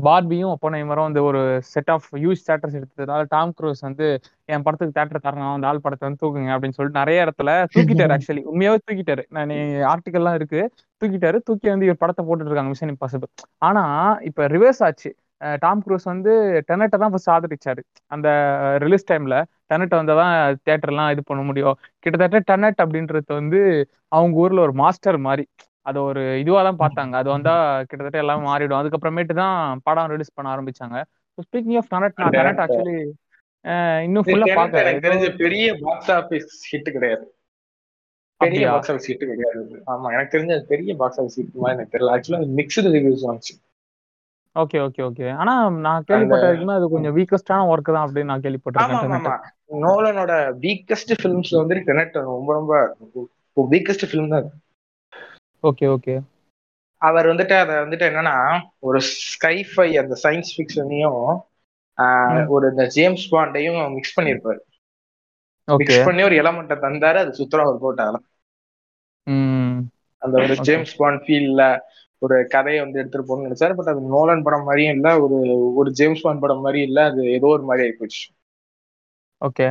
பார்பியும் 0.05 0.53
ஒப்பனைமரும் 0.53 1.07
வந்து 1.07 1.21
ஒரு 1.27 1.41
செட் 1.69 1.91
ஆஃப் 1.93 2.07
ஹியூஜ் 2.15 2.41
தேட்டர்ஸ் 2.47 2.77
எடுத்ததுனால 2.79 3.21
டாம் 3.33 3.53
க்ரூஸ் 3.57 3.81
வந்து 3.87 4.07
என் 4.49 4.65
படத்துக்கு 4.65 4.97
தேட்டர் 4.97 5.25
தரணும் 5.25 5.53
அந்த 5.53 5.69
ஆள் 5.69 5.83
படத்தை 5.85 6.05
வந்து 6.07 6.21
தூக்குங்க 6.23 6.51
அப்படின்னு 6.55 6.77
சொல்லிட்டு 6.77 7.01
நிறைய 7.01 7.25
இடத்துல 7.25 7.51
தூக்கிட்டாரு 7.75 8.13
ஆக்சுவலி 8.15 8.43
உண்மையாவே 8.51 8.79
தூக்கிட்டாரு. 8.87 9.23
நான் 9.37 9.53
ஆர்டிகல்லாம் 9.91 10.37
இருக்கு. 10.39 10.61
தூக்கிட்டாரு. 11.01 11.37
தூக்கி 11.47 11.67
வந்து 11.73 11.87
இவர் 11.89 12.01
படத்தை 12.03 12.23
போட்டுட்டு 12.27 12.51
இருக்காங்க 12.51 12.73
மிஷன் 12.73 12.93
இம்பாசிபிள் 12.95 13.31
ஆனா 13.69 13.83
இப்ப 14.29 14.47
ரிவர்ஸ் 14.55 14.81
ஆச்சு. 14.87 15.11
டாம் 15.63 15.81
க்ரூஸ் 15.85 16.05
வந்து 16.13 16.31
டெனட்டை 16.69 16.97
தான் 17.03 17.11
ஃபர்ஸ்ட் 17.13 17.33
ஆதரிச்சாரு. 17.35 17.81
அந்த 18.11 18.27
ரிலீஸ் 18.83 19.09
டைம்ல 19.11 19.35
டெனட் 19.71 19.99
வந்தாதான் 19.99 20.33
தேட்டர்லாம் 20.67 21.11
இது 21.13 21.23
பண்ண 21.29 21.41
முடியும். 21.49 21.75
கிட்டத்தட்ட 22.03 22.39
டெனட் 22.51 22.83
அப்படின்றது 22.85 23.31
வந்து 23.41 23.61
அவங்க 24.17 24.41
ஊர்ல 24.43 24.61
ஒரு 24.67 24.75
மாஸ்டர் 24.83 25.19
மாதிரி. 25.27 25.45
அது 25.89 25.99
ஒரு 26.09 26.21
இதுவா 26.41 26.61
தான் 26.67 26.81
பார்த்தாங்க. 26.81 27.13
அது 27.21 27.29
வந்தா 27.35 27.53
கிட்டத்தட்ட 27.89 28.23
எல்லாமே 28.23 28.43
மாறிடும். 28.49 28.79
அதுக்கப்புறமேட்டு 28.81 29.35
தான் 29.43 29.81
படம் 29.87 30.11
ரிலீஸ் 30.13 30.35
பண்ண 30.35 30.47
ஆரம்பிச்சாங்க. 30.55 30.97
ஸ்பீக்கிங் 31.37 31.79
ஆஃப் 31.81 31.91
டெனட் 31.95 32.21
நான் 32.21 32.37
டெனட் 32.37 32.61
ஆக்சுவலி 32.63 32.97
இன்னும் 34.07 34.25
ஃபுல்லா 34.25 34.45
எனக்கு 34.45 34.59
பாக்கல 34.59 34.91
தெரிஞ்ச 35.07 35.27
பெரிய 35.43 35.67
பாக்ஸ் 35.85 36.11
ஆபீஸ் 36.19 36.51
ஹிட் 36.71 36.91
கிடையாது. 36.95 37.25
பெரிய? 38.41 38.65
பாக்ஸ் 38.73 38.91
ஆஃபீஸ் 38.91 39.09
ஹிட் 39.11 39.25
கிடையாது. 39.31 39.61
ஆமா 39.93 40.07
எனக்கு 40.15 40.33
தெரிஞ்ச 40.35 40.55
பெரிய 40.71 40.91
பாக்ஸ் 41.01 41.19
ஆஃபீஸ் 41.21 41.37
ஹிட் 41.39 41.57
மாதிரி 41.63 41.75
எனக்கு 41.77 41.93
தெரியல. 41.95 42.13
ஆக்சுவலா 42.15 42.41
மிக்ஸ்டு 42.59 42.93
ரிவ்யூஸ் 42.97 43.25
வந்துச்சு. 43.29 43.55
ஓகே 44.55 44.77
ஓகே 44.85 45.01
ஓகே 45.03 45.27
ஆனா 45.35 45.53
நான் 45.85 46.05
கேள்விப்பட்ட 46.07 46.45
வரைக்குமே 46.47 46.75
அது 46.75 46.87
கொஞ்சம் 46.89 47.15
வீக்கஸ்டான 47.17 47.67
ஒர்க் 47.71 47.91
தான் 47.91 48.05
அப்படின்னு 48.05 48.31
நான் 48.31 48.43
ஆமா 48.85 49.35
நோலனோட 49.83 50.33
வீக்கஸ்ட் 50.63 51.13
ஃபிலிம்ஸ்ல 51.19 51.61
வந்து 51.61 51.75
டெனட் 51.87 52.17
ரொம்ப 52.29 52.49
ரொம்ப 52.53 52.73
வீக்கஸ்ட் 53.57 54.07
ஃபிலிம் 54.09 54.33
தான். 54.33 54.47
ஓகே 55.63 55.85
ஓகே 55.89 56.15
அவர் 57.01 57.27
வந்துட்டு 57.27 57.55
அதை 57.59 57.75
வந்துட்டு 57.75 58.05
என்னன்னா 58.07 58.35
ஒரு 58.79 58.99
ஸ்கைஃபை 59.25 59.87
அந்த 60.01 60.15
சயின்ஸ் 60.23 60.51
ஃபிக்ஷனையும். 60.55 61.21
ஒரு 62.49 62.65
இந்த 62.69 62.83
ஜேம்ஸ் 62.87 63.25
பாண்டையும் 63.31 63.79
மிக்ஸ் 63.93 64.15
பண்ணியிருப்பாரு. 64.17 64.59
ஓகே 65.67 65.79
மிக்ஸ் 65.81 66.05
பண்ணி 66.05 66.21
ஒரு 66.23 66.35
எலமெண்ட்டை 66.41 66.77
தந்தாரு 66.83 67.17
அது 67.17 67.31
சுத்தரா 67.39 67.65
ஒர்க் 67.69 67.85
அவுட் 67.85 68.01
ஆகலாம் 68.01 68.25
ம். 69.27 69.77
அந்த 70.21 70.35
ஒரு. 70.37 70.55
ஜேம்ஸ் 70.67 70.93
பாண்ட் 70.97 71.23
ஃபீல்ல 71.25 71.63
ஒரு 72.21 72.35
கதையை 72.47 72.79
வந்து 72.83 72.99
எடுத்துட்டு 73.01 73.27
போகணும்னு 73.27 73.47
நினைச்சாரு. 73.47 73.75
பட் 73.75 73.91
அது 73.93 74.01
நோலன் 74.15 74.43
படம் 74.43 74.63
மாதிரியும் 74.63 74.95
இல்ல 74.95 75.09
ஒரு 75.19 75.37
ஒரு 75.75 75.91
ஜேம்ஸ் 75.99 76.23
பாண்ட் 76.23 76.43
படம் 76.45 76.65
மாதிரி 76.65 76.81
இல்ல 76.89 76.99
அது 77.03 77.21
ஏதோ 77.37 77.49
ஒரு 77.49 77.63
மாதிரி 77.63 77.85
ஆயிப்போச்சு 77.87 78.23
ஓகே 79.41 79.67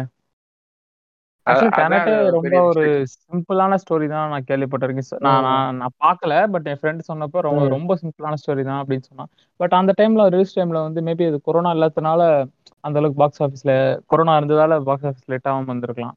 ரொம்ப 2.35 2.57
ஒரு. 2.71 2.83
சிம்பிளான 3.23 3.77
ஸ்டோரி 3.83 4.07
தான் 4.09 4.33
நான் 4.33 4.47
கேள்விப்பட்டிருக்கேன். 4.49 5.09
நான். 5.27 5.47
நான் 5.77 5.95
பார்க்கல 6.05 6.33
பட் 6.55 6.67
என் 6.67 6.81
ஃப்ரெண்ட் 6.81 7.09
சொன்னப்போ 7.09 7.39
ரொம்ப. 7.41 7.63
ரொம்ப 7.69 7.97
சிம்பிளான 8.03 8.39
ஸ்டோரி 8.43 8.65
தான் 8.71 8.81
அப்படின்னு 8.83 9.09
சொன்னான். 9.11 9.31
பட் 9.61 9.77
அந்த 9.81 9.93
டைம்ல 9.99 10.27
ரிலீஸ் 10.35 10.57
டைம்ல 10.59 10.81
வந்து 10.89 11.03
மேபி 11.03 11.27
அது 11.31 11.41
கொரோனா 11.41 11.73
இல்லாதனால 11.77 12.23
அந்த 12.85 12.99
அளவுக்கு 13.01 13.23
பாக்ஸ் 13.23 13.43
ஆஃபீஸ்ல 13.43 13.73
கொரோனா 14.07 14.35
இருந்ததால 14.41 14.81
பாக்ஸ் 14.85 15.09
ஆஃபீஸ் 15.11 15.31
லேட் 15.33 15.49
ஆகாம 15.51 15.71
வந்திருக்கலாம். 15.73 16.17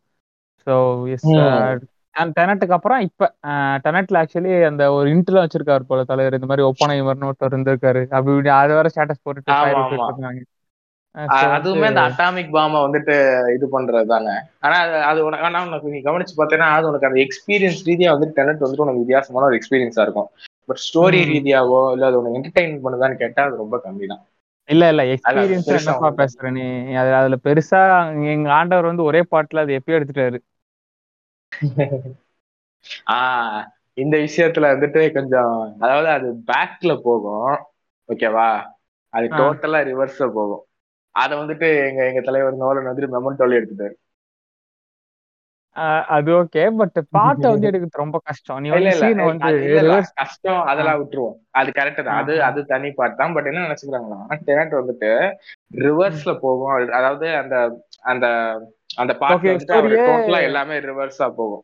ஸோ 0.67 0.73
எஸ் 1.09 1.29
ம். 2.16 2.32
டெனட்டுக்கு 2.38 2.76
அப்புறம் 2.78 3.01
இப்ப 3.07 3.28
டெனட்ல 3.86 4.22
ஆக்சுவலி 4.22 4.51
அந்த 4.70 4.84
ஒரு 4.95 5.07
இன்ட்ல 5.14 5.43
வச்சிருக்காரு 5.43 5.84
போல 5.86 6.03
தலைவர். 6.03 6.38
இந்த 6.38 6.49
மாதிரி 6.49 6.68
ஒப்பனை 6.70 6.95
இவர்னு 7.01 7.30
ஒருத்தர் 7.30 7.51
இருந்திருக்காரு. 7.51 8.01
அப்படி 8.12 8.34
இப்படி 8.36 8.51
அது 8.57 8.74
வேற 8.78 8.89
ஸ்டேட்டஸ் 8.93 9.24
போட்டுட்டு 9.24 9.53
அதுவுமே 11.51 11.88
அந்த 11.89 12.01
அட்டாமிக் 12.07 12.53
பாம 12.53 12.82
வந்துட்டு 12.84 13.16
இது 13.55 13.66
பண்றது 13.74 14.07
தானே. 14.12 14.36
ஆனா 14.62 14.78
அது 15.09 15.20
உனக்கு 15.28 15.45
ஆனா 15.47 15.62
உனக்கு 15.68 15.93
நீ 15.93 15.99
கவனிச்சு 16.05 16.36
பார்த்தேன்னா 16.38 16.68
அது 16.76 16.89
உனக்கு 16.89 17.09
அந்த 17.09 17.20
எக்ஸ்பீரியன்ஸ் 17.26 17.82
ரீதியா 17.89 18.12
வந்து 18.16 18.30
டெனட் 18.38 18.64
வந்துட்டு 18.64 18.86
உனக்கு 18.86 19.03
வித்தியாசமான 19.03 19.47
ஒரு 19.49 19.57
எக்ஸ்பீரியன்ஸா 19.59 20.05
இருக்கும். 20.07 20.30
But 20.70 20.82
story. 20.86 21.22
ரீதியாவோ 21.32 21.82
இல்ல 21.93 22.09
அது 22.09 22.20
உனக்கு 22.22 22.39
என்டர்டைன் 22.39 22.84
பண்ணுதான்னு 22.84 23.22
கேட்டா 23.24 23.43
அது 23.47 23.64
ரொம்ப 23.64 23.78
கம்மி 23.86 24.07
தான். 24.07 24.24
இல்ல 24.70 24.84
இல்ல 24.91 25.03
எக்ஸ்பீரியன்ஸ் 25.14 25.70
என்னப்பா 25.72 26.09
பேசுற 26.20 26.51
நீ? 26.51 26.64
அது 27.01 27.12
அதுல 27.16 27.38
பெருசா 27.45 27.82
எங்க 28.34 28.49
ஆண்டவர் 28.57 28.89
வந்து 28.89 29.07
ஒரே 29.09 29.22
பாட்டுல 29.32 29.64
அது 29.66 29.78
எப்பயோ 29.80 29.97
எடுத்துட்டாரு. 29.99 30.39
ஆஹ் 33.08 33.62
இந்த 33.97 34.18
விஷயத்துல 34.18 34.70
வந்துட்டு 34.74 35.12
கொஞ்சம் 35.14 35.54
அதாவது 35.80 36.10
அது 36.10 36.28
பேக்ல 36.47 37.02
போகும். 37.02 37.52
ஓகேவா 38.10 38.49
அது. 39.14 39.28
டோட்டலா 39.38 39.80
ரிவர்ஸ்ல 39.86 40.34
போகும். 40.34 40.64
அத 41.16 41.36
வந்துட்டு 41.36 41.68
எங்க 41.88 42.06
எங்க 42.06 42.22
தலைவர் 42.22 42.56
நோலன் 42.56 42.88
வந்துட்டு 42.88 43.14
மெமண்டோல 43.16 43.58
எடுத்துட்டாரு. 43.60 43.95
அஹ் 43.95 44.01
அது 46.15 46.30
ஓகே 46.38 46.63
பட் 46.80 46.97
பாட்டை 47.15 47.47
வந்து 47.51 47.67
எடுக்கிறது 47.69 48.01
ரொம்ப 48.01 48.17
கஷ்டம். 48.26 48.59
நீ 48.63 48.69
கஷ்டம். 50.17 50.61
அதெல்லாம் 50.72 50.99
விட்டுருவோம். 51.01 51.38
அது 51.59 51.69
கரெக்ட் 51.78 52.01
தான். 52.01 52.17
அது. 52.22 52.34
அது 52.47 52.59
தனி 52.72 52.89
பாட்டு 52.99 53.19
தான். 53.22 53.36
பட் 53.36 53.49
என்ன 53.51 53.65
நினைச்சுக்கிறாங்கன்னா 53.67 54.19
டெனட் 54.49 54.76
வந்துட்டு 54.80 55.11
ரிவர்ஸ்ல 55.86 56.34
போகும். 56.43 56.72
அதாவது 56.99 57.28
அந்த 57.41 57.55
அந்த 58.11 58.26
அந்த 58.97 59.11
ஸ்டோரியே 59.63 60.05
டோட்டலா 60.09 60.41
எல்லாமே 60.49 60.78
ரிவர்ஸா 60.89 61.30
போகும். 61.39 61.63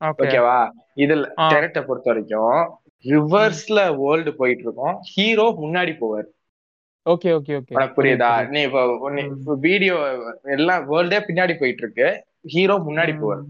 ஓகே 0.00 0.22
ஓகேவா 0.24 0.58
இதுல 1.04 1.26
டெனட்டை 1.52 1.82
பொறுத்த 1.88 2.08
வரைக்கும் 2.12 2.58
ரிவர்ஸ்ல 3.04 3.80
வேர்ல்டு 4.00 4.32
போயிட்டு 4.40 4.64
இருக்கும் 4.66 4.96
ஹீரோ 5.10 5.46
முன்னாடி 5.62 5.92
போவார். 6.00 6.28
ஓகே 7.06 7.30
ஓகே 7.38 7.54
ஓகே 7.58 7.74
புரியுது? 7.96 8.28
நீ 8.52 8.60
இப்போ. 8.68 8.82
வீடியோ 9.66 9.96
எல்லாம் 10.56 10.84
வேர்ல்டே 10.92 11.18
பின்னாடி 11.26 11.54
போயிட்டு 11.62 11.84
இருக்கு 11.84 12.08
ஹீரோ 12.44 12.74
முன்னாடி 12.86 13.12
போவார். 13.20 13.42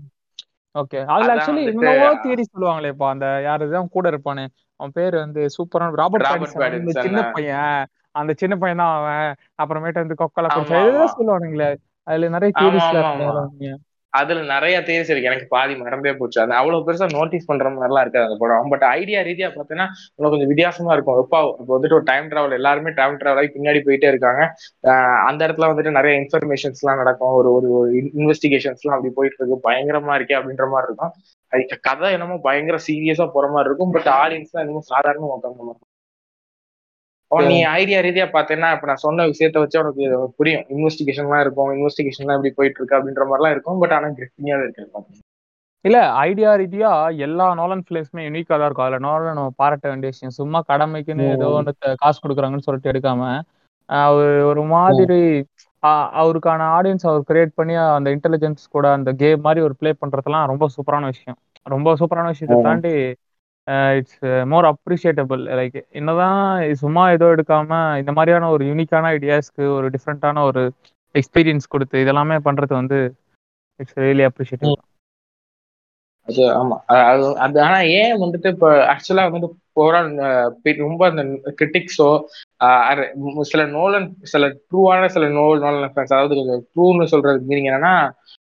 ஓகே. 0.75 1.01
அதுல 1.15 1.33
ஆக்சுவலி 1.35 1.65
என்னவோ 1.73 2.07
தியரி 2.23 2.45
சொல்லுவாங்களேப்பா 2.47 3.09
அந்த 3.11 3.27
யாரு 3.45 3.69
தான் 3.71 3.93
கூட 3.93 4.07
இருப்பானே 4.09 4.45
அவன் 4.81 4.95
பேரு 4.97 5.17
வந்து 5.19 5.43
சூப்பரான 5.57 5.99
ராபர்ட் 6.01 6.27
சின்ன 6.99 7.21
பையன் 7.35 7.83
அந்த 8.15 8.33
சின்ன 8.35 8.55
பையன் 8.57 8.83
தான் 8.83 8.95
அவன் 8.97 9.29
அப்புறமேட்டு 9.63 10.03
வந்து 10.03 10.21
கொக்கலா 10.21 10.49
குடிச்சா 10.51 10.81
சொல்லுவானுங்களே 11.15 11.71
அதுல 12.07 12.29
நிறைய 12.31 12.53
ஆமா. 13.05 13.45
அதுல 14.21 14.41
நிறைய 14.53 14.77
தேரிஸ் 14.89 15.11
இருக்கு. 15.13 15.31
எனக்கு 15.31 15.47
பாதி 15.55 15.75
மறந்தே 15.83 16.13
போச்சு. 16.21 16.39
அது 16.45 16.53
அவ்வளவு 16.61 16.85
பெருசா 16.87 17.07
நோட்டீஸ் 17.17 17.49
பண்ற 17.51 17.71
மாதிரிலாம் 17.75 18.05
இருக்காது 18.07 18.27
அந்த 18.29 18.39
படம். 18.43 18.71
பட் 18.73 18.85
ஐடியா 18.97 19.21
ரீதியா 19.29 19.49
பார்த்தீங்கன்னா 19.55 19.87
உங்களுக்கு 20.15 20.35
கொஞ்சம் 20.35 20.53
வித்தியாசமா 20.53 20.93
இருக்கும். 20.97 21.19
எப்பா 21.23 21.41
இப்போ 21.61 21.73
வந்துட்டு 21.77 21.99
ஒரு 21.99 22.07
டைம் 22.11 22.29
டிராவல் 22.33 22.59
எல்லாருமே 22.61 22.93
டைம் 23.01 23.19
டிராவல் 23.23 23.41
ஆகி 23.43 23.51
பின்னாடி 23.57 23.83
போயிட்டே 23.87 24.11
இருக்காங்க. 24.15 24.43
அந்த 25.31 25.41
இடத்துல 25.47 25.71
வந்துட்டு 25.73 25.97
நிறைய 25.99 26.15
இன்ஃபர்மேஷன்ஸ் 26.23 26.83
எல்லாம் 26.85 27.01
நடக்கும். 27.03 27.35
ஒரு 27.41 27.51
ஒரு 27.57 27.71
இன்வெஸ்டிகேஷன்ஸ் 28.21 28.85
எல்லாம் 28.85 28.99
அப்படி 28.99 29.15
போயிட்டு 29.19 29.39
இருக்கு. 29.41 29.59
பயங்கரமா 29.69 30.15
இருக்கே 30.21 30.39
அப்படின்ற 30.41 30.69
மாதிரி 30.75 30.91
இருக்கும். 30.91 31.15
அது 31.53 31.81
கதை 31.89 32.09
என்னமோ 32.19 32.37
பயங்கர 32.49 32.79
சீரியஸா 32.89 33.27
போற 33.35 33.49
மாதிரி 33.57 33.69
இருக்கும். 33.71 33.93
பட் 33.97 34.11
ஆடியன்ஸ் 34.21 34.55
என்னமோ 34.65 34.83
சாதாரண 34.93 35.27
உட்காந்த 35.35 35.67
மாதிரி 35.69 35.81
நீ 37.47 37.57
ஐடியா 37.73 37.99
ரீதியா 38.01 38.27
பாத்தீங்கன்னா 38.33 38.71
இப்ப 38.75 38.87
நான் 38.87 39.05
சொன்ன 39.05 39.27
விஷயத்த 39.31 39.63
வச்சு 39.63 39.81
உனக்கு 39.83 40.05
புரியும். 40.39 40.65
இன்வெஸ்டிகேஷன்லாம் 40.75 41.45
இருக்கும். 41.45 41.73
இன்வெஸ்டிகேஷன்லாம் 41.75 42.39
எப்படி 42.39 42.53
போயிட்டு 42.55 42.81
இருக்கு 42.81 42.99
அப்படின்ற 42.99 43.25
மாதிரிலாம் 43.31 43.55
இருக்கும். 43.57 43.81
பட் 43.83 43.97
ஆனா 43.99 44.11
கிரிப்டிங்காவே 44.19 44.67
இருக்கு 44.67 44.85
இல்ல 45.85 45.97
ஐடியா 46.21 46.51
ரீதியா 46.57 46.91
எல்லா 47.25 47.47
நோலன் 47.55 47.83
பிளேஸ்மே 47.89 48.23
யூனிக்கா 48.27 48.55
தான் 48.55 48.69
இருக்கும். 48.69 48.87
அதுல 48.87 49.01
நோலன் 49.07 49.37
நம்ம 49.39 49.51
பாராட்ட 49.57 49.87
வேண்டிய 49.91 50.11
விஷயம். 50.13 50.37
சும்மா 50.39 50.61
கடமைக்குன்னு 50.71 51.27
ஏதோ 51.35 51.49
ஒன்று 51.59 51.73
காசு 52.03 52.19
கொடுக்குறாங்கன்னு 52.23 52.67
சொல்லிட்டு 52.69 52.93
எடுக்காம 52.93 53.23
அவர் 53.89 54.39
ஒரு 54.51 54.63
மாதிரி 54.75 55.19
அவருக்கான 56.19 56.61
ஆடியன்ஸ் 56.77 57.05
அவர் 57.05 57.27
கிரியேட் 57.31 57.57
பண்ணி 57.57 57.75
அந்த 57.97 58.09
இன்டெலிஜென்ஸ் 58.17 58.63
கூட 58.71 58.87
அந்த 58.97 59.11
கேம் 59.23 59.45
மாதிரி 59.47 59.61
ஒரு 59.67 59.75
ப்ளே 59.81 59.91
பண்றதெல்லாம் 60.03 60.47
ரொம்ப 60.53 60.67
சூப்பரான 60.77 61.07
விஷயம். 61.13 61.39
ரொம்ப 61.67 61.89
சூப்பரான 62.01 62.29
விஷயத்தை. 62.35 62.57
தாண்டி 62.67 62.93
இட்ஸ் 63.97 64.19
மோர் 64.47 64.67
அப்ரிஷியேட்டபிள் 64.71 65.43
லைக் 65.53 65.79
என்னதான் 65.93 66.41
சும்மா 66.81 67.05
ஏதோ 67.13 67.29
எடுக்காம 67.35 67.71
இந்த 68.01 68.13
மாதிரியான 68.13 68.51
ஒரு 68.51 68.65
யூனிக்கான 68.71 69.13
ஐடியாஸ்க்கு 69.15 69.67
ஒரு 69.77 69.87
டிஃப்ரெண்டான 69.95 70.43
ஒரு 70.45 70.63
எக்ஸ்பீரியன்ஸ் 71.15 71.73
கொடுத்து 71.73 72.03
இதெல்லாமே 72.05 72.39
பண்றது 72.47 72.75
வந்து 72.75 72.99
இட்ஸ் 73.81 73.99
ரியலி 74.03 74.27
அப்ரிஷியேட்டிவ் 74.27 74.75
அது 76.29 76.43
ஆமா. 76.55 76.77
அது 77.09 77.25
அது 77.45 77.57
ஆனா 77.65 77.79
ஏன் 77.97 78.21
வந்துட்டு 78.21 78.49
இப்போ 78.53 78.69
ஆக்சுவலா 78.93 79.25
வந்து 79.29 79.49
ஓவரால் 79.77 80.07
ரொம்ப 80.85 81.03
அந்த 81.11 81.23
கிரிட்டிக்ஸோ 81.59 82.09
சில 83.51 83.63
நோலன் 83.73 84.07
சில 84.33 84.47
ட்ரூவான 84.63 85.09
சில 85.15 85.27
நோல் 85.35 85.63
நோலன் 85.65 85.93
ஃபேன்ஸ் 85.95 86.15
அதாவது 86.15 86.37
ட்ரூன்னு 86.69 87.11
சொல்றது 87.13 87.49
மீனிங் 87.51 87.69
என்னன்னா 87.71 87.95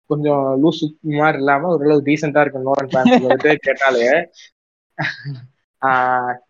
கொஞ்சம் 0.09 0.43
லூசு 0.61 0.85
மாதிரி 1.15 1.39
இல்லாம 1.41 1.71
ஓரளவு 1.73 2.05
டீசெண்டா 2.07 2.43
இருக்க 2.43 2.61
நோலன் 2.67 2.91
ஃபேன்ஸ் 2.91 3.15
வந்துட்டு 3.23 3.53
கேட்டாலே 3.67 4.07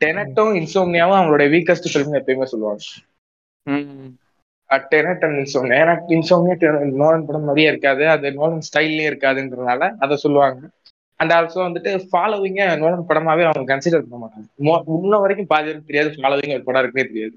டெனட்டும் 0.01 0.51
இன்சோம்னியாவும் 0.59 1.19
அவங்களோட 1.19 1.43
வீக்கஸ்ட் 1.55 1.91
ஃபிலிம் 1.91 2.17
எப்பயுமே 2.19 2.47
சொல்லுவாங்க. 2.53 2.83
டெனட் 4.91 5.23
அண்ட் 5.25 5.39
இன்சோம்னியா 5.41 5.79
ஏன்னா 5.83 5.95
இன்சோம்னியா 6.15 6.55
நோலன் 7.01 7.25
படம் 7.25 7.47
மாதிரியே 7.47 7.67
இருக்காது. 7.67 8.03
அது 8.09 8.31
நோலன் 8.39 8.67
ஸ்டைல்லே 8.69 9.09
இருக்காதுன்றதுனால 9.11 9.89
அதை 9.99 10.15
சொல்லுவாங்க. 10.25 10.61
அண்ட் 11.19 11.33
ஆல்சோ 11.37 11.59
வந்துட்டு 11.65 11.91
ஃபாலோவிங்க 12.11 12.61
நோலன் 12.83 13.09
படமாவே 13.09 13.43
அவங்க 13.49 13.65
கன்சிடர் 13.71 14.05
பண்ண 14.05 14.21
மாட்டாங்க. 14.23 14.47
முன்ன 14.89 15.19
வரைக்கும் 15.23 15.51
பாதி 15.53 15.77
தெரியாது 15.89 16.09
ஃபாலோவிங் 16.17 16.55
ஒரு 16.57 16.67
படம் 16.69 16.83
இருக்குன்னே 16.83 17.09
தெரியாது. 17.11 17.35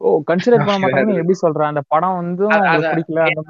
ஓ 0.00 0.20
கன்சிடர் 0.30 0.58
பண்ண 0.58 0.78
மாட்டாங்கன்னு 0.78 1.14
எப்படி 1.14 1.32
சொல்றேன் 1.32 1.66
அந்த 1.66 1.82
படம் 1.88 2.14
வந்து 2.14 2.44
பிடிக்கல 2.84 3.20
அந்த 3.24 3.42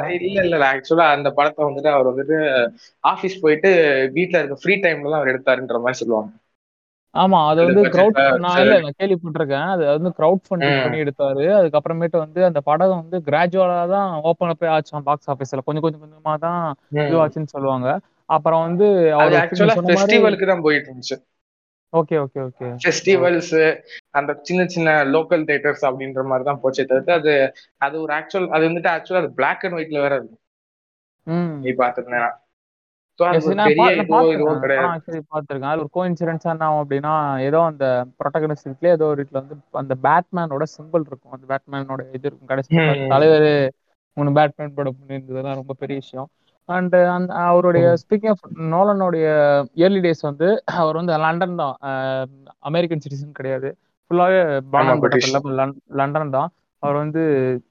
மாதிரி 0.00 0.24
இல்ல 0.24 0.42
இல்ல 0.42 0.66
ஆக்சுவலா 0.72 1.06
அந்த 1.08 1.30
படத்தை 1.30 1.64
வந்துட்டு 1.64 1.90
அவர் 1.92 2.08
வந்துட்டு 2.08 2.36
ஆபீஸ் 3.04 3.40
போயிட்டு 3.40 3.70
வீட்ல 4.12 4.38
இருக்க 4.38 4.58
ஃப்ரீ 4.62 4.74
டைம்ல 4.74 5.02
தான் 5.02 5.20
அவர் 5.20 5.32
எடுத்தாருன்ற 5.34 5.78
மாதிரி 5.78 5.92
சொல்லுவாங்க. 5.92 6.30
ஆமா 7.14 7.48
அது 7.48 7.64
வந்து 7.64 7.82
ப- 8.14 8.38
நான் 8.38 8.60
இல்ல 8.60 8.80
நான் 8.80 8.98
கேள்விப்பட்டிருக்கேன். 8.98 9.68
அது 9.68 9.84
வந்து 9.86 10.10
கிரவுட் 10.18 10.42
ஃபண்டிங். 10.48 10.82
பண்ணி 10.82 10.98
எடுத்தாரு. 10.98 11.44
அதுக்கப்புறமேட்டு 11.58 12.18
வந்து 12.18 12.44
அந்த 12.44 12.60
படம் 12.60 12.88
வந்து 12.88 13.18
கிராஜுவலா 13.18 13.88
தான் 13.88 14.20
ஓப்பன் 14.22 14.48
அப்பே 14.48 14.66
ஆச்சாம் 14.68 15.00
பாக்ஸ் 15.00 15.30
ஆபீஸ்ல 15.30 15.58
கொஞ்சம் 15.64 15.82
கொஞ்சம் 15.82 16.00
கொஞ்சமா 16.00 16.38
தான். 16.38 16.62
இதுவாச்சுன்னு 17.06 17.46
சொல்லுவாங்க. 17.46 17.88
அப்புறம் 18.28 18.60
வந்து 18.60 18.86
அவர் 19.12 19.32
ஆக்சுவலா 19.32 19.76
ஃபெஸ்டிவலுக்கு 19.88 20.46
தான் 20.46 20.60
போயிட்டு 20.60 20.90
இருந்துச்சு. 20.90 21.18
Okay 21.92 22.16
okay 22.22 22.40
okay. 22.40 22.66
ஃபெஸ்டிவல்ஸ் 22.82 23.52
அந்த 24.10 24.32
சின்ன 24.42 24.66
சின்ன 24.66 25.04
லோக்கல் 25.04 25.44
தேட்டர்ஸ் 25.50 25.84
அப்படின்ற 25.88 26.24
மாதிரி 26.24 26.44
தான் 26.44 26.60
போச்சே 26.62 26.84
தவிர்த்து 26.84 27.12
அது 27.12 27.32
அது 27.78 27.96
ஒரு 28.02 28.12
ஆக்சுவல் 28.14 28.48
அது 28.48 28.68
வந்துட்டு 28.68 28.90
ஆக்சுவலா 28.96 29.22
அது 29.22 29.32
பிளாக் 29.32 29.64
அண்ட் 29.64 29.74
ஒயிட்ல 29.74 29.98
வேற 29.98 30.14
இருக்கும். 30.14 30.42
நீ 31.60 31.70
பாத்துருந்தேனா 31.78 32.30
ஒரு 33.20 33.54
நான் 34.80 35.00
நான் 35.64 35.80
கோஇன்சிடென்ஸா 35.94 36.50
ஆகும் 36.58 36.82
அப்படின்னா, 36.82 37.12
ஏதோ 37.40 37.58
அந்த 37.62 37.84
வீட்லயே 38.64 38.92
ஏதோ 38.92 39.04
ஒரு 39.04 39.20
வீட்ல 39.22 39.40
வந்து 39.40 39.56
அந்த 39.72 39.94
பேட்மேனோட 40.04 40.64
symbol 40.76 41.02
இருக்கும். 41.06 41.34
அந்த 41.36 41.46
பேட்மேனோட 41.50 42.02
இது 42.16 42.26
இருக்கும். 42.28 42.48
பாத்து 42.48 42.82
தலைவரு 43.14 43.52
மூணு 44.16 44.32
பேட்மேன் 44.32 44.74
படம் 44.74 44.96
பண்ணியிருந்ததெல்லாம் 44.98 45.58
ரொம்ப 45.60 45.74
பெரிய 45.74 45.98
விஷயம். 45.98 46.28
அண்ட் 46.68 46.96
அந்த 47.16 47.32
அவருடைய. 47.48 47.86
ஸ்பீக்கிங் 48.02 48.32
ஆஃப் 48.34 48.44
நோலனுடைய 48.74 49.26
இயர்லி 49.80 50.00
டேஸ் 50.06 50.22
வந்து 50.28 50.48
அவர் 50.80 50.98
வந்து 51.00 51.12
லண்டன் 51.24 51.60
தான். 51.62 51.74
அமெரிக்கன் 52.70 53.02
சிட்டிசன் 53.04 53.38
கிடையாது. 53.38 53.70
பான் 54.74 55.00
British. 55.04 55.28
லண்டன் 56.00 56.34
தான். 56.36 56.50
அவர் 56.82 56.96
வந்து 57.02 57.22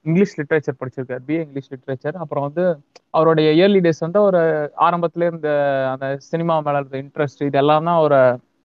இங்கிலீஷ் 0.08 0.34
லிட்ரேச்சர் 0.38 0.78
படிச்சிருக்காரு. 0.80 1.22
பிஏ 1.28 1.38
இங்கிலீஷ் 1.44 1.70
லிட்ரேச்சர் 1.74 2.16
அப்புறம் 2.22 2.44
வந்து 2.48 2.64
அவருடைய 3.18 3.48
இயர்லி 3.58 3.80
டேஸ் 3.86 4.04
வந்து 4.06 4.20
ஒரு 4.28 4.40
ஆரம்பத்துல 4.86 5.28
இருந்த 5.30 5.48
அந்த 5.92 6.06
சினிமா 6.30 6.56
மேல 6.66 6.82
இருந்த 6.82 6.98
இன்ட்ரெஸ்ட் 7.04 7.42
இதெல்லாம் 7.48 7.88
தான் 7.90 8.02
ஒரு 8.06 8.18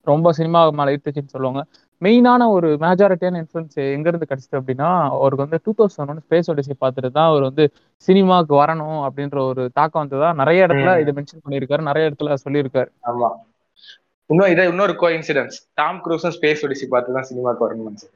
ரொம்ப 0.08 0.32
சினிமா 0.40 0.62
மேல 0.80 0.94
ஈர்த்துச்சுன்னு 0.96 1.34
சொல்லுவாங்க. 1.36 1.62
மெயினான 2.04 2.48
ஒரு 2.56 2.68
மேஜாரிட்டியான 2.84 3.40
இன்ஃப்ளூயன்ஸ் 3.42 3.78
எங்க 3.96 4.08
இருந்து 4.10 4.30
கிடைச்சது 4.30 4.60
அப்படின்னா 4.60 4.90
அவருக்கு 5.18 5.46
வந்து 5.46 5.60
two 5.66 5.72
thousand 5.80 6.12
one 6.14 6.22
space 6.26 6.50
odyssey 6.52 6.74
பார்த்துட்டு 6.84 7.12
தான் 7.18 7.30
அவர் 7.32 7.48
வந்து 7.50 7.66
சினிமாவுக்கு 8.08 8.56
வரணும் 8.62 9.02
அப்படின்ற 9.08 9.38
ஒரு 9.50 9.64
தாக்கம் 9.78 10.02
வந்ததா 10.04 10.30
நிறைய 10.42 10.66
இடத்துல. 10.68 10.94
இதை 11.04 11.14
மென்ஷன் 11.18 11.44
பண்ணியிருக்காரு 11.46 11.90
நிறைய 11.90 12.10
இடத்துல 12.10 12.38
சொல்லியிருக்காரு. 12.46 12.90
ஆமா. 13.12 13.30
இன்னும் 14.30 14.52
இதை 14.54 14.66
இன்னொரு 14.72 14.94
கோ 15.04 15.08
இன்சிடென்ஸ் 15.18 15.56
டாம் 15.80 16.02
க்ரூஸும் 16.06 16.36
ஸ்பேஸ் 16.38 16.64
ஒடிசி 16.68 16.86
பார்த்து 16.94 17.16
தான் 17.18 17.30
சினிமாக்கு 17.30 17.66
வரணும்னு 17.66 18.12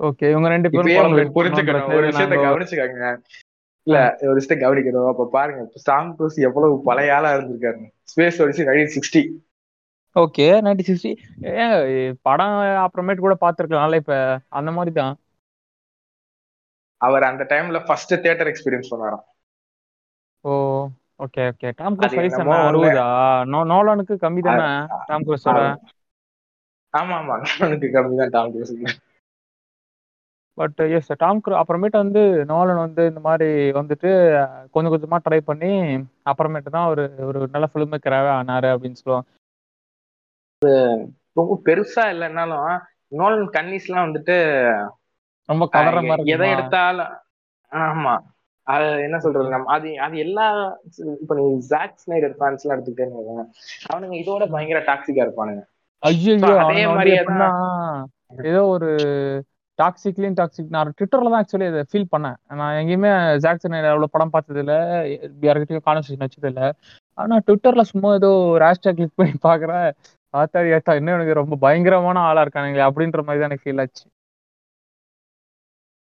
ஓகே 0.00 0.26
இவங்க 0.32 0.48
ரெண்டு 0.54 0.68
பேரும் 0.70 1.34
புரிஞ்சுக்கணும். 1.36 1.90
ஒரு 1.98 2.06
விஷயத்த 2.10 2.38
கவனிச்சுக்காங்க. 2.46 3.10
இல்ல 3.86 3.98
ஒரு 4.30 4.36
விஷயத்த 4.38 4.56
கவனிக்கணும். 4.62 5.08
அப்ப 5.12 5.28
பாருங்க 5.36 5.60
டாம் 5.90 6.10
க்ரூஸ் 6.16 6.38
எவ்வளவு 6.48 6.74
பழைய 6.88 7.14
ஆளா 7.16 7.30
இருந்திருக்காரு 7.36 7.80
space 8.12 8.40
odyssey 8.44 8.66
nineteen 8.68 8.94
sixty 8.96 9.22
okay 10.16 10.46
ninety 10.64 10.84
sixty 10.86 11.10
ஏன் 11.56 11.74
படம் 12.26 12.56
அப்புறமேட்டு 12.84 13.24
கூட 13.24 13.36
பார்த்துருக்கலாம்ல 13.40 14.00
இப்ப 14.02 14.14
அந்த 14.58 14.70
மாதிரி 14.76 14.92
தான் 14.96 15.14
அவர் 17.00 17.24
அந்த 17.28 17.42
டைம்ல 17.50 17.78
ஃபர்ஸ்ட் 17.86 18.14
தியேட்டர் 18.16 18.50
எக்ஸ்பீரியன்ஸ் 18.52 18.92
பண்ணாராம் 18.92 19.24
oh 20.44 20.52
okay 21.20 21.42
okay 21.50 21.68
Tom 21.78 21.94
Cruise 21.96 22.14
வயசு. 22.20 22.40
அறுபதா? 22.62 23.04
நோ 23.52 23.58
நோலானுக்கு 23.70 24.14
கம்மி 24.24 24.42
தானே 24.48 24.68
டாம் 25.08 25.24
க்ரூஸோட 25.26 25.60
ஆமா 26.94 27.14
ஆமா 27.20 27.34
எனக்கு 27.64 27.88
கம்மி 27.96 28.16
தான் 28.20 28.34
Tom 28.36 28.50
Cruise 28.54 28.74
but 30.58 30.78
yes 30.96 31.10
Tom 31.20 31.40
Cruise 31.42 31.54
அப்புறமேட்டு 31.60 31.98
வந்து 32.02 32.20
நோலன் 32.50 32.82
வந்து 32.82 33.02
இந்த 33.10 33.20
மாதிரி 33.24 33.48
வந்துட்டு 33.78 34.10
கொஞ்சம் 34.74 34.92
கொஞ்சமா 34.94 35.18
ட்ரை 35.24 35.40
பண்ணி 35.48 35.72
அப்புறமேட்டு 36.30 36.70
தான் 36.76 36.88
ஒரு 36.92 37.02
ஒரு 37.28 37.40
நல்ல 37.54 37.66
ஃபிலிம் 37.70 37.92
மேக்கராகவே 37.92 38.30
ஆனாரு 38.36 38.68
அப்படின்னு 38.74 39.00
சொல்லுவாங்க. 39.00 39.26
ரொம்ப 41.36 41.52
பெருசா 41.66 42.04
இல்லைன்னாலும் 42.12 42.68
நோலன் 43.12 43.48
கன்னிஸ்லாம் 43.52 44.06
வந்துட்டு 44.06 44.36
ரொம்ப 45.48 45.64
கவர்ற 45.74 46.00
மாதிரி 46.04 46.32
எதை? 46.34 46.48
எடுத்தாலும் 46.54 47.12
ஆமா. 47.72 48.14
அது 48.66 48.86
என்ன 49.02 49.16
சொல்றது? 49.24 49.48
நம்ம 49.48 49.70
அது 49.74 49.88
அது 50.04 50.14
எல்லா 50.24 50.46
இப்ப 51.16 51.34
நீ 51.38 51.42
ஜாக் 51.68 52.00
ஸ்னைடர் 52.02 52.34
ஃபேன்ஸ் 52.38 52.62
எல்லாம் 52.64 52.76
எடுத்துக்கிட்டேன்னு 52.76 53.44
அவனுங்க 53.88 54.16
இதோட 54.22 54.44
பயங்கர 54.54 54.80
டாக்ஸிக்கா 54.88 55.24
இருப்பானுங்க. 55.26 55.62
அதே 56.02 56.80
எப்படின்னா 57.16 57.50
ஏதோ 58.48 58.62
ஒரு 58.72 58.88
டாக்ஸிக்லயும் 59.78 60.36
டாக்ஸிக் 60.38 60.74
நான் 60.74 60.92
ட்விட்டர்ல 60.98 61.30
தான் 61.30 61.40
ஆக்சுவலி 61.40 61.66
இதை 61.70 61.82
ஃபீல் 61.90 62.12
பண்ணேன். 62.12 62.36
நான் 62.58 62.76
எங்கேயுமே 62.80 63.10
ஜாக்சன் 63.44 63.76
அவ்வளவு 63.80 64.12
படம் 64.14 64.34
பார்த்தது 64.34 64.60
இல்ல 64.62 64.74
யார்கிட்டயும் 65.46 65.86
கான்வர்சேஷன் 65.86 66.24
வச்சது 66.26 66.50
இல்ல 66.52 66.62
ஆனா 67.18 67.34
ட்விட்டர்ல 67.46 67.82
சும்மா 67.90 68.10
ஏதோ 68.18 68.30
ஒரு 68.48 68.64
ஹேஷ்டாக் 68.66 68.98
கிளிக் 68.98 69.18
பண்ணி 69.18 69.34
பாக்குறேன் 69.44 69.86
ஆத்தாடி 70.34 70.70
ஆத்தா 70.76 70.92
இன்னும் 70.98 71.16
எனக்கு 71.16 71.40
ரொம்ப 71.40 71.54
பயங்கரமான 71.62 72.18
ஆளா 72.28 72.42
இருக்கானுங்களே 72.44 72.88
அப்படின்ற 72.88 73.20
மாதிரி 73.26 73.40
தான் 73.40 73.50
எனக்கு 73.50 73.64
ஃபீல் 73.64 73.82
ஆச்சு. 73.82 74.04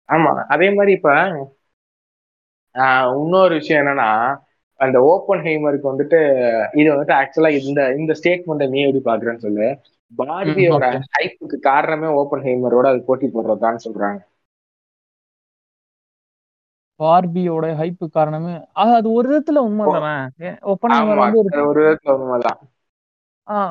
ஆமா 0.09 0.32
அதே 0.53 0.68
மாதிரி 0.76 0.91
இப்ப 0.97 1.11
இன்னொரு 3.15 3.53
விஷயம் 3.59 3.82
என்னன்னா 3.82 4.09
அந்த 4.80 4.97
ஓப்பன் 5.11 5.43
ஹெய்மருக்கு 5.45 5.91
வந்துட்டு 5.91 6.18
இது 6.80 6.88
வந்துட்டு 6.91 7.15
ஆக்சுவலா 7.20 7.51
இந்த 7.61 7.82
இந்த 7.97 8.13
ஸ்டேட்மெண்ட்டை 8.20 8.68
நீ 8.74 8.80
எப்படி 8.84 9.01
பாக்குறேன்னு 9.07 9.45
சொல்லு. 9.45 9.68
பார்பியோட. 10.11 10.86
ஹைப்புக்கு 11.15 11.57
காரணமே 11.65 12.09
ஓப்பன் 12.20 12.43
ஹெய்மரோட 12.45 12.86
அது 12.91 13.01
போட்டி 13.07 13.28
போடுறதுதான் 13.28 13.84
சொல்றாங்க. 13.86 14.20
பார்பியோட 16.99 17.65
ஹைப்பு 17.80 18.05
காரணமே 18.11 18.53
அது 18.93 19.07
ஒரு 19.11 19.28
விதத்துல 19.32 19.61
உண்மை 19.68 19.86
தானே 19.97 20.13
ஒப்பனைவர் 20.72 21.11
ஆமா 21.11 21.26
வந்து 21.26 21.39
ஒரு 21.41 21.49
அது 21.53 21.68
ஒரு 21.72 21.82
விதத்துல 21.84 22.15
உண்மைதான். 22.18 22.59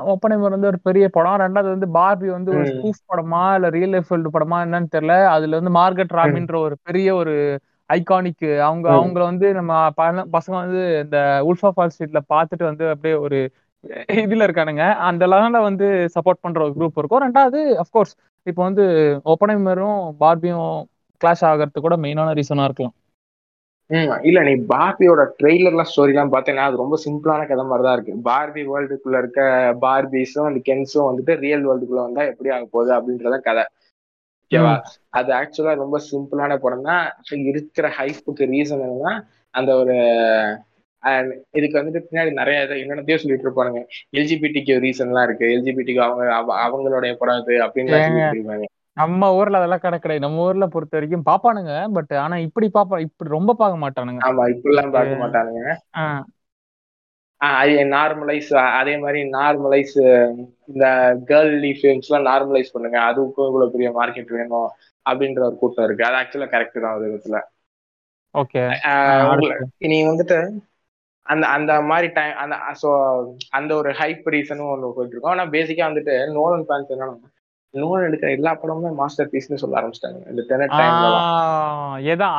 ஒப்பனைவர் 0.05 0.51
வந்து 0.51 0.67
ஒரு 0.67 0.79
பெரிய 0.81 1.07
படம். 1.09 1.39
ரெண்டாவது 1.39 1.71
வந்து 1.75 1.89
பார்பி 1.95 2.29
வந்து 2.31 2.51
ஒரு 2.53 2.65
ம். 2.65 2.71
ஸ்பூஃப் 2.71 3.01
படமா 3.09 3.55
இல்ல 3.55 3.69
ரியல் 3.69 3.91
லைஃப் 3.91 4.13
படமா 4.35 4.59
என்னன்னு 4.65 4.93
தெரியல. 4.93 5.17
அதுல 5.27 5.59
வந்து 5.61 5.73
மார்கட் 5.73 6.15
ராபின்ற 6.19 6.57
ஒரு 6.59 6.77
பெரிய 6.83 7.15
ஒரு 7.15 7.35
ஐகானிக் 7.91 8.37
அவங்க. 8.61 8.87
அவங்கள 8.93 9.23
வந்து 9.23 9.55
நம்ம 9.55 9.73
பசங்க 10.37 10.55
வந்து 10.63 10.83
இந்த 11.05 11.19
உல்ஃபா 11.49 11.71
ஃபால் 11.77 11.93
ஸ்ட்ரீட்ல 11.95 12.21
பார்த்துட்டு 12.29 12.65
வந்து 12.65 12.85
அப்படியே 12.91 13.15
ஒரு 13.19 13.39
இதுல 14.21 14.47
இருக்கானுங்க. 14.49 14.85
அந்த 15.09 15.25
லெவல்ல 15.27 15.61
வந்து 15.63 15.87
சப்போர்ட் 16.15 16.41
பண்ற 16.41 16.59
ஒரு 16.65 16.75
குரூப் 16.79 16.99
இருக்கும். 16.99 17.23
ரெண்டாவது 17.23 17.61
அஃப்கோர்ஸ் 17.83 18.15
இப்போ 18.47 18.63
வந்து 18.63 18.85
ஒப்பனைமரும் 19.25 20.01
பார்பியும் 20.21 20.71
கிளாஷ் 21.21 21.45
ஆகிறதுக்கு 21.49 21.81
கூட 21.81 21.97
மெயினான 21.97 22.35
ரீசனா 22.39 22.65
இருக்கலாம். 22.65 22.95
இல்ல 24.23 24.41
நீ 24.41 24.53
பார்பியோட 24.69 25.23
ட்ரெய்லர்லாம் 25.39 25.91
ஸ்டோரிலாம் 25.91 26.33
பார்த்தேன்னா 26.33 26.65
அது 26.65 26.77
ரொம்ப 26.77 26.97
சிம்பிளான 27.05 27.47
கதை 27.47 27.65
மாதிரி 27.65 27.85
தான் 27.85 27.93
இருக்கு 27.93 28.15
பார்பி 28.25 28.63
வேர்ல்டுக்குள்ள 28.67 29.19
இருக்க 29.19 29.41
பார்பிஸும் 29.83 30.47
அந்த 30.47 30.61
கென்ஸும் 30.65 31.09
வந்துட்டு 31.09 31.35
ரியல் 31.39 31.67
வேர்ல்டுக்குள்ள 31.67 32.03
வந்தா 32.03 32.23
எப்படி 32.25 32.51
ஆக 32.51 32.67
போகுது 32.71 32.93
அப்படின்றத 32.93 33.39
கதை. 33.41 33.65
ஓகேவா 34.45 34.73
அது 35.11 35.33
ஆக்சுவலா 35.33 35.75
ரொம்ப 35.77 36.01
சிம்பிளான 36.07 36.57
படம் 36.57 36.83
தான் 36.83 37.05
இருக்கிற 37.45 37.89
ஹைப்புக்கு 37.99 38.45
ரீசன் 38.51 38.85
என்னன்னா 38.85 39.15
அந்த 39.55 39.75
ஒரு 39.77 39.97
அஹ், 41.03 41.29
இதுக்கு 41.51 41.79
வந்துட்டு 41.79 42.01
பின்னாடி 42.07 42.33
நிறைய 42.33 42.65
இதை 42.65 42.81
என்னென்னத்தையோ 42.83 43.17
சொல்லிட்டு 43.17 43.47
இருப்பானுங்க. 43.47 43.81
எல்ஜிபிடிக்கு 44.13 44.75
ரீசன்லாம் 44.81 45.23
இருக்கு. 45.23 45.47
எல்ஜிபிடிக்கு 45.47 45.99
அவங்க 45.99 46.25
அவ- 46.35 46.59
அவங்களுடைய 46.63 47.13
படம் 47.15 47.43
இது 47.43 47.55
அப்படின்னு. 47.65 47.93
சொல்லிட்டு 48.07 48.39
இருப்பாங்க. 48.39 48.67
நம்ம 48.97 49.29
ஊர்ல 49.37 49.59
அதெல்லாம் 49.59 49.83
கடை 49.83 49.99
கிடையாது. 49.99 50.25
நம்ம 50.25 50.45
ஊர்ல 50.47 50.67
பொறுத்த 50.75 50.97
வரைக்கும் 50.99 51.27
பாப்பானுங்க. 51.29 51.75
பட் 51.97 52.13
ஆனா 52.23 52.37
இப்படி 52.47 52.69
பாப்பா 52.77 52.99
இப்படி 53.07 53.31
ரொம்ப 53.37 53.55
பார்க்க 53.61 53.85
மாட்டானுங்க. 53.85 54.23
ஆமா 54.27 54.45
இப்படிலாம் 54.55 54.95
பார்க்க 54.97 55.23
மாட்டானுங்க. 55.23 55.65
ஆஹ் 56.01 56.25
நார்மலைஸ் 57.95 58.51
அதே 58.79 58.95
மாதிரி 58.99 59.21
நார்மலைஸ் 59.35 59.97
இந்த 60.71 60.85
கேர்ள்லி 61.31 61.71
ஃபிலிம்ஸ்லாம் 61.79 62.29
நார்மலைஸ் 62.29 62.73
பண்ணுங்க. 62.75 62.99
அதுக்கும் 63.09 63.49
இவ்வளவு 63.51 63.75
பெரிய 63.75 63.91
மார்க்கெட் 63.99 64.33
வேணும் 64.39 64.69
அப்படின்ற 65.07 65.43
ஒரு 65.49 65.57
கூட்டம் 65.59 65.87
இருக்கு. 65.87 66.07
அது 66.09 66.19
ஆக்சுவலா 66.21 66.51
கரெக்ட் 66.55 66.85
தான் 66.85 66.97
ஒரு 66.99 67.07
விதத்துல 67.09 67.41
ஓகே 68.35 68.63
நீ 69.87 69.99
வந்துட்டு 70.09 70.39
அந்த 71.27 71.45
அந்த 71.57 71.73
மாதிரி 71.89 72.09
டைம் 72.17 72.35
அந்த 72.43 72.55
ஸோ 72.83 72.91
அந்த 73.59 73.71
ஒரு 73.81 73.91
ஹைப் 74.01 74.27
ரீசனும் 74.35 74.73
ஒன்று 74.73 74.95
போயிட்டு 74.97 75.15
இருக்கோம். 75.15 75.35
ஆனா 75.35 75.47
பேசிக்கா 75.55 75.89
வந்துட்டு 75.89 76.15
நோலன் 76.37 76.67
ஃபேன்ஸ் 76.69 76.93
என்னன்னா 76.95 77.17
நோலன் 77.77 78.07
எடுக்கிற 78.09 78.31
எல்லா 78.39 78.53
படமுமே 78.63 78.91
மாஸ்டர் 79.01 79.31
பீஸ்னு 79.33 79.63
சொல்ல 79.63 79.79
ஆரம்பிச்சிட்டாங்க. 79.81 80.21
இந்த 80.33 80.43
டெனட் 80.51 80.75
டைம்ல 80.81 81.09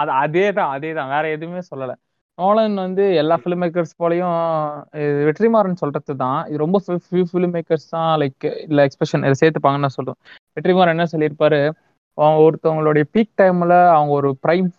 அது 0.02 0.12
அதே 0.24 0.46
தான். 0.58 0.72
அதே 0.76 0.92
தான் 0.98 1.12
வேற 1.16 1.26
எதுவுமே 1.36 1.62
சொல்லல. 1.72 1.94
நோலன் 2.38 2.76
வந்து 2.84 3.04
எல்லா 3.22 3.36
ஃபிலிம் 3.42 3.62
மேக்கர்ஸ் 3.64 3.94
போலயும் 4.02 4.36
வெற்றிமாறன் 5.28 5.80
சொல்றது 5.82 6.14
தான் 6.24 6.40
இது 6.50 6.64
ரொம்ப 6.64 6.78
ஃபியூ 7.06 7.24
ஃபிலிம் 7.32 7.54
மேக்கர்ஸ் 7.56 7.88
தான் 7.96 8.10
லைக் 8.22 8.46
இல்ல 8.68 8.86
எக்ஸ்பிரஷன் 8.88 9.26
இதை 9.28 9.36
சேர்த்துப்பாங்கன்னு 9.42 9.86
நான் 9.88 9.98
சொல்றேன். 10.00 10.20
வெற்றிமாறன் 10.58 10.96
என்ன 10.96 11.08
சொல்லியிருப்பாரு? 11.14 11.62
அவங்க 12.18 12.40
ஒருத்தவங்களுடைய 12.48 13.06
பீக் 13.16 13.34
டைம்ல 13.42 13.74
அவங்க 13.96 14.14
ஒரு 14.20 14.30
பிரைம் 14.44 14.70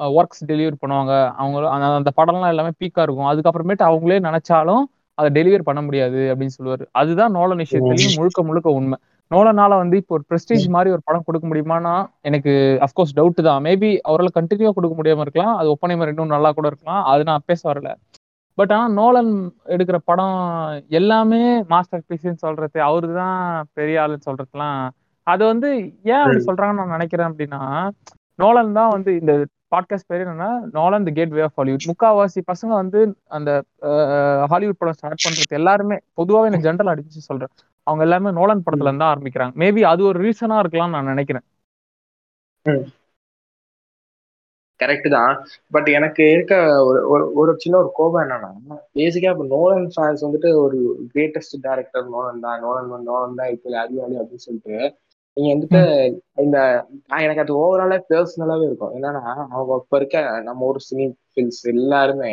ஒர்க்ஸ் 0.00 0.42
டெலிவரி 0.50 0.76
பண்ணுவாங்க. 0.82 1.12
அவங்க 1.40 1.56
அந்த 1.74 1.86
அந்த 2.00 2.12
படம்லாம் 2.20 2.52
எல்லாமே 2.54 2.72
பீக்கா 2.80 3.02
இருக்கும். 3.06 3.30
அதுக்கப்புறமேட்டு 3.32 3.84
அவங்களே 3.90 4.18
நினைச்சாலும் 4.28 4.82
அதை 5.18 5.28
டெலிவர் 5.36 5.68
பண்ண 5.68 5.80
முடியாது 5.82 6.20
அப்படின்னு 6.32 6.56
சொல்லுவாரு. 6.58 6.84
அதுதான் 7.00 7.34
நோலன் 7.38 7.62
விஷயத்துலயும் 7.64 8.16
முழுக்க 8.18 8.40
முழுக்க 8.48 8.68
உண்மை. 8.78 8.98
நோலனால 9.30 9.76
வந்து 9.82 9.96
இப்போ 10.00 10.14
ஒரு 10.16 10.24
பிரஸ்டீஜ் 10.30 10.66
மாதிரி 10.74 10.90
ஒரு 10.96 11.02
படம் 11.08 11.24
கொடுக்க 11.28 11.46
முடியுமானா 11.50 11.94
எனக்கு 12.28 12.52
அஃப்கோர்ஸ் 12.86 13.16
டவுட் 13.18 13.40
தான். 13.48 13.62
மேபி 13.66 13.90
அவரால் 14.08 14.36
கண்டினியூவா 14.38 14.72
கொடுக்க 14.76 14.94
முடியாம 14.98 15.24
இருக்கலாம். 15.26 15.54
அது 15.60 15.68
ஒப்பனை 15.74 15.96
மாதிரி 15.96 16.14
இன்னும் 16.14 16.34
நல்லா 16.34 16.50
கூட 16.58 16.66
இருக்கலாம். 16.72 17.02
அது 17.12 17.24
நான் 17.30 17.46
பேச 17.50 17.60
வரல. 17.70 17.90
பட் 18.58 18.72
ஆனா 18.76 18.86
நோலன் 19.00 19.32
எடுக்கிற 19.74 19.98
படம் 20.10 20.38
எல்லாமே 20.98 21.40
மாஸ்டர் 21.72 22.06
பீஸ்ன்னு 22.10 22.44
சொல்றது 22.44 22.78
அவரு 22.88 23.08
தான் 23.22 23.40
பெரிய 23.78 24.02
ஆளுன்னு 24.04 24.28
சொல்றதுலாம். 24.28 24.80
அது 25.26 25.42
வந்து 25.52 25.68
ஏன் 26.12 26.22
அப்படி 26.22 26.42
சொல்றாங்கன்னு 26.48 26.82
நான் 26.82 26.96
நினைக்கிறேன் 26.96 27.28
அப்படின்னா 27.30 27.62
நோலன் 28.42 28.76
தான் 28.78 28.92
வந்து 28.96 29.10
இந்த 29.20 29.32
பாட்காஸ்ட் 29.72 30.08
பேர் 30.10 30.22
என்னன்னா 30.24 30.50
Nolan 30.76 31.06
the 31.06 31.12
gateway 31.36 31.42
of 31.46 31.56
Hollywood 31.60 31.86
முக்காவாசி 31.90 32.40
பசங்க 32.50 32.72
வந்து 32.82 33.00
அந்த 33.36 33.50
ஹாலிவுட் 34.52 34.80
படம் 34.80 34.96
ஸ்டார்ட் 34.98 35.24
பண்றது 35.26 35.58
எல்லாருமே 35.60 35.96
பொதுவாகவே 36.20 36.50
நான் 36.52 36.66
ஜென்ரல் 36.68 36.92
அடிச்சு 36.92 37.28
சொல்றேன். 37.30 37.52
அவங்க 37.86 38.02
எல்லாமே 38.06 38.30
நோலன் 38.38 38.64
படத்துல 38.66 38.90
இருந்து 38.90 39.10
ஆரம்பிக்கிறாங்க. 39.12 39.54
மேபி 39.62 39.82
அது 39.92 40.02
ஒரு 40.10 40.18
ரீசனா 40.26 40.58
இருக்கலாம்னு 40.62 40.96
நான் 40.96 41.12
நினைக்கிறேன். 41.14 41.46
கரெக்ட் 44.80 45.08
தான். 45.16 45.34
பட் 45.74 45.88
எனக்கு 45.98 46.22
இருக்க 46.32 46.54
ஒரு 46.88 46.98
ஒரு 47.12 47.24
ஒரு 47.40 47.52
சின்ன 47.62 47.76
ஒரு 47.82 47.90
கோபம் 47.98 48.22
என்னன்னா 48.24 48.50
பேசிக்கா 48.98 49.30
இப்போ 49.34 49.46
நோலன் 49.54 49.86
ஃபேன்ஸ் 49.94 50.24
வந்துட்டு 50.26 50.50
ஒரு 50.64 50.78
கிரேட்டஸ்ட் 51.14 51.56
டேரக்டர் 51.66 52.06
நோலன் 52.14 52.44
தான் 52.46 52.60
நோலன் 52.64 53.08
நோலன் 53.10 53.38
தான் 53.40 53.52
இப்போ 53.54 53.68
அறிவாளி 53.84 54.16
அப்படின்னு 54.20 54.46
சொல்லிட்டு 54.48 54.76
நீங்க 55.36 55.48
வந்துட்டு 55.54 55.80
இந்த 56.44 56.58
எனக்கு 57.18 57.42
அது 57.44 57.54
ஓவராலே 57.62 57.98
பர்சனலாவே 58.10 58.64
இருக்கும். 58.68 58.94
என்னன்னா 58.96 59.22
அவங்க 59.54 59.72
இப்ப 59.82 59.96
இருக்க 59.96 60.18
நம்ம 60.42 60.64
ஒரு 60.66 60.80
சினி 60.86 61.06
ஃபில்ஸ் 61.30 61.62
எல்லாருமே 61.74 62.32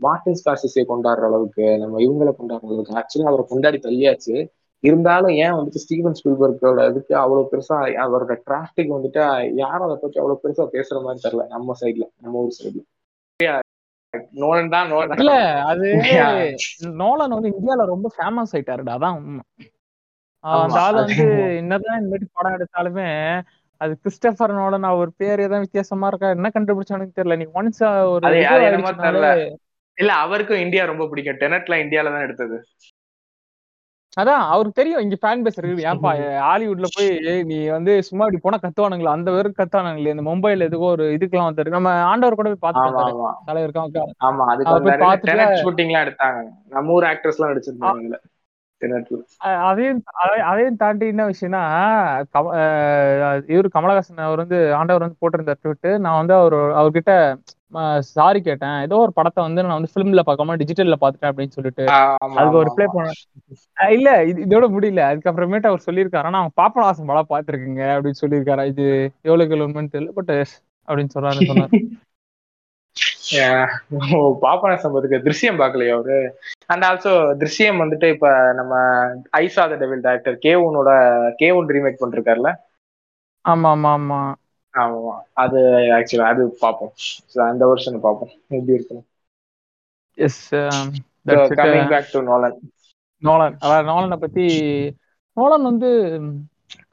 மார்டின் 0.00 0.38
ஸ்காசிஸை 0.40 0.84
கொண்டாடுற 0.86 1.26
அளவுக்கு 1.30 1.66
நம்ம 1.82 2.00
இவங்களை 2.04 2.32
கொண்டாடுற 2.34 2.68
அளவுக்கு 2.68 2.98
ஆக்சுவலி 3.00 3.28
அவரை 3.30 3.44
கொண்டாடி 3.46 3.78
தள்ளியாச்சு. 3.80 4.36
இருந்தாலும் 4.84 5.34
ஏன் 5.42 5.56
வந்துட்டு 5.56 5.82
ஸ்டீவன் 5.84 6.16
ஸ்பில்பர்க்கோட 6.18 6.80
இதுக்கு 6.90 7.14
அவ்வளவு 7.16 7.50
பெருசா 7.52 7.76
அவரோட 8.04 8.34
டிராஃபிக் 8.46 8.94
வந்துட்டு 8.96 9.22
யாரும் 9.62 9.86
அதை 9.86 9.96
பத்தி 9.98 10.18
அவ்வளவு 10.18 10.42
பெருசா 10.42 10.64
பேசுற 10.74 10.98
மாதிரி 11.04 11.24
தெரியல 11.26 11.46
நம்ம 11.54 11.76
சைட்ல 11.80 12.06
நம்ம 12.20 12.42
ஊர் 12.42 12.58
சைட்ல 12.58 12.82
நோலன் 14.40 14.74
தான் 14.74 14.90
நோலன் 14.90 15.20
இல்ல 15.20 15.32
அது 15.70 15.86
நோலன் 17.00 17.34
வந்து 17.36 17.50
இந்தியால 17.52 17.86
ரொம்ப 17.88 18.08
ஃபேமஸ் 18.16 18.52
ஆயிட்டாருடா 18.54 18.92
அதான் 18.98 19.16
உண்மை. 19.20 19.42
அந்த 20.56 20.78
ஆள் 20.80 20.98
வந்து 21.00 21.26
என்னதான் 21.60 21.98
இந்த 22.00 22.10
மாதிரி 22.12 22.26
படம் 22.32 22.56
எடுத்தாலுமே 22.56 23.08
அது 23.80 23.92
கிறிஸ்டபர் 24.02 24.56
நோலன் 24.56 24.90
அவர் 24.90 25.10
பேர் 25.20 25.44
ஏதாவது 25.44 25.64
வித்தியாசமா 25.64 26.08
இருக்கா 26.10 26.28
என்ன 26.36 26.50
கண்டுபிடிச்சானு 26.54 27.06
தெரியல. 27.18 27.38
நீ 27.40 27.46
ஒன்ஸ் 27.54 27.82
ஒரு 28.12 28.26
இல்ல 29.96 30.12
அவருக்கும் 30.22 30.62
இந்தியா 30.64 30.84
ரொம்ப 30.90 31.04
பிடிக்கும். 31.10 31.40
டெனட்ல 31.42 31.74
இந்தியால 31.82 32.12
தான் 32.14 32.26
எடுத்தது. 32.26 32.56
அதான் 34.16 34.42
அவருக்கு 34.50 34.78
தெரியும். 34.80 35.02
இங்க 35.04 35.16
ஃபேன் 35.20 35.40
பேஸ் 35.44 35.56
இருக்கு 35.58 35.86
ஏன்பா 35.88 36.10
ஹாலிவுட்ல 36.44 36.88
போய் 36.96 37.08
நீ 37.48 37.56
வந்து 37.74 37.92
சும்மா 38.08 38.24
இப்படி 38.26 38.40
போனா 38.44 38.58
கத்துவானுங்களா? 38.64 39.14
அந்த 39.18 39.30
பேருக்கு 39.30 39.60
கத்துவானுங்களே 39.60 40.14
இந்த 40.14 40.24
மும்பைல 40.28 40.68
எதுக்கோ 40.68 40.90
ஒரு 40.90 41.06
இதுக்கெல்லாம் 41.16 41.48
வந்துருக்கு 41.48 41.78
நம்ம 41.78 41.94
ஆண்டவர் 42.10 42.38
கூட 42.40 42.50
போய் 42.52 42.64
பாத்துட்டு 42.66 43.16
தலைவர் 43.48 43.74
ஆமா 44.22 44.46
அதுக்கு 44.52 44.94
டெனட் 45.24 45.58
ஷூட்டிங்லாம் 45.62 46.06
எடுத்தாங்க. 46.06 46.40
நம்ம 46.74 46.94
ஊர் 46.96 47.08
ஆக்டர்ஸ் 47.12 47.38
எல்லாம் 47.38 47.52
நடிச்சிருந்தாங்க 47.52 48.20
அதையும் 49.64 50.00
அதையும் 50.50 50.76
தாண்டி 50.76 51.06
என்ன 51.06 51.24
விஷயம்னா 51.26 51.62
இவரு 53.54 53.68
கமலஹாசன் 53.76 54.24
அவர் 54.26 54.42
வந்து 54.42 54.58
ஆண்டவர் 54.74 55.04
வந்து 55.06 55.20
போட்டிருந்த 55.22 55.54
ட்விட்டு. 55.60 55.92
நான் 55.98 56.20
வந்து 56.20 56.34
அவர் 56.34 56.56
அவர்கிட்ட 56.80 57.12
சாரி 58.08 58.40
கேட்டேன். 58.40 58.76
ஏதோ 58.82 58.96
ஒரு 59.04 59.12
படத்தை 59.12 59.40
வந்து 59.44 59.62
நான் 59.62 59.76
வந்து 59.76 59.92
பிலிம்ல 59.94 60.22
பார்க்காம 60.26 60.56
டிஜிட்டல்ல 60.60 60.96
பாத்துட்டேன் 61.00 61.30
அப்படின்னு 61.30 61.56
சொல்லிட்டு. 61.56 61.84
அதுக்கு 62.36 62.60
ஒரு 62.60 62.68
ரிப்ளை 62.70 62.86
பண்ண 62.92 63.08
இல்ல 63.96 64.10
இதோட 64.44 64.66
முடியல. 64.74 65.02
அதுக்கப்புறமேட்டு 65.12 65.70
அவர் 65.70 65.86
சொல்லியிருக்காரு. 65.88 66.28
ஆனா 66.30 66.40
அவங்க 66.40 66.54
பாப்பநாசம் 66.62 67.10
படம் 67.10 67.32
பாத்துருக்கீங்க 67.32 67.82
அப்படின்னு 67.96 68.22
சொல்லியிருக்காரு. 68.22 68.66
இது 68.72 68.86
எவ்வளவு 69.28 69.66
உண்மைன்னு 69.66 69.94
தெரியல 69.96 70.14
பட் 70.20 70.32
அப்படின்னு 70.88 71.14
சொல்றாரு 71.16 71.50
சொன்னாரு. 71.50 71.70
பாபநாசம் 74.42 74.94
பதுக்கு 74.94 75.24
திருஷ்யம் 75.26 75.60
பார்க்கலையா 75.60 75.94
அவரு? 75.96 76.18
அண்ட் 76.72 76.84
ஆல்சோ 76.86 77.12
திருஷ்யம் 77.40 77.82
வந்துட்டு 77.82 78.06
இப்ப 78.14 78.28
நம்ம 78.58 78.72
I saw 79.40 79.64
the 79.66 79.78
devil 79.78 80.04
director 80.04 80.38
K 80.40 80.54
ஒனோட 80.64 80.90
கே 81.38 81.50
ஒன் 81.54 81.70
ரீமேக் 81.70 82.00
பண்ணிருக்காருல 82.00 82.50
ஆமா 83.44 83.70
ஆமா 83.74 83.92
ஆமா 83.94 84.20
ஆமா 84.74 85.12
அது 85.42 85.60
ஆக்சுவலா 85.96 86.28
அது 86.32 86.44
பார்ப்போம் 86.58 86.94
அந்த 87.46 87.64
வருஷம் 87.70 88.04
பார்ப்போம் 88.04 88.34
எப்படி 88.50 88.76
இருக்கும் 88.76 89.04
yes 90.18 90.42
coming 91.56 91.88
back 91.90 92.10
to 92.10 92.20
Nolan 92.26 92.58
Nolan 93.22 93.56
அதாவது 93.60 93.88
நோலனை 93.90 94.16
பத்தி 94.20 94.44
நோலன் 95.36 95.68
வந்து 95.70 95.90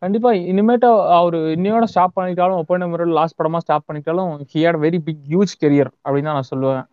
கண்டிப்பா 0.03 0.30
இனிமேட்டு 0.52 0.88
அவர் 1.18 1.38
இன்னையோட 1.56 1.86
ஸ்டாப் 1.91 2.16
பண்ணிட்டாலும் 2.18 2.60
ஒப்பன 2.62 2.88
முறையில் 2.91 3.18
லாஸ்ட் 3.20 3.38
படமா 3.40 3.60
stop 3.64 3.88
பண்ணிட்டாலும் 3.90 4.32
he 4.52 4.60
had 4.66 4.80
very 4.86 4.99
big 5.08 5.22
huge 5.32 5.53
career 5.64 5.91
அப்படின்னு 6.06 6.30
தான் 6.30 6.40
நான் 6.40 6.52
சொல்லுவேன். 6.53 6.84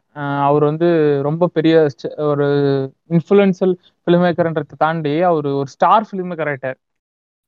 அவர் 0.49 0.65
வந்து 0.71 0.89
ரொம்ப 1.29 1.49
பெரிய 1.57 1.75
ஒரு 2.31 2.47
இன்ஃபுளுன்சல் 3.17 3.75
ஃபிலிம் 4.03 4.25
மேக்கர்ன்றதை 4.27 4.77
தாண்டி 4.85 5.15
அவர் 5.31 5.49
ஒரு 5.61 5.71
ஸ்டார் 5.75 6.07
ஃபிலிம் 6.09 6.31
மேக்கர் 6.33 6.51
ஆயிட்டார். 6.53 6.79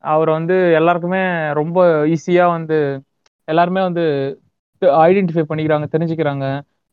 அவர் 0.05 0.31
வந்து 0.39 0.57
எல்லாருக்குமே 0.81 1.23
ரொம்ப 1.61 1.79
ஈஸியா 2.15 2.47
வந்து 2.57 2.79
எல்லாருமே 3.49 3.81
வந்து 3.89 4.05
ஐடென்டிஃபை 5.07 5.45
பண்ணிக்கிறாங்க 5.51 5.87
தெரிஞ்சுக்கிறாங்க. 5.95 6.47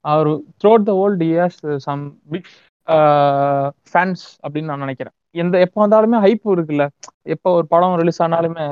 அவர் 0.06 0.30
throughout 0.62 0.88
the 0.90 0.94
world 1.02 1.24
years 1.30 1.62
some 1.88 2.04
big 2.34 2.52
fans 3.92 4.26
அப்படின்னு 4.46 4.72
நான் 4.72 4.86
நினைக்கிறேன். 4.86 5.16
எந்த 5.36 5.56
எப்போ 5.66 5.80
வந்தாலுமே 5.84 6.18
ஹைப் 6.26 6.48
இருக்குல்ல. 6.56 6.86
எப்போ 7.36 7.50
ஒரு 7.58 7.66
படம் 7.74 7.96
ரிலீஸ் 8.02 8.22
ஆனாலுமே 8.26 8.66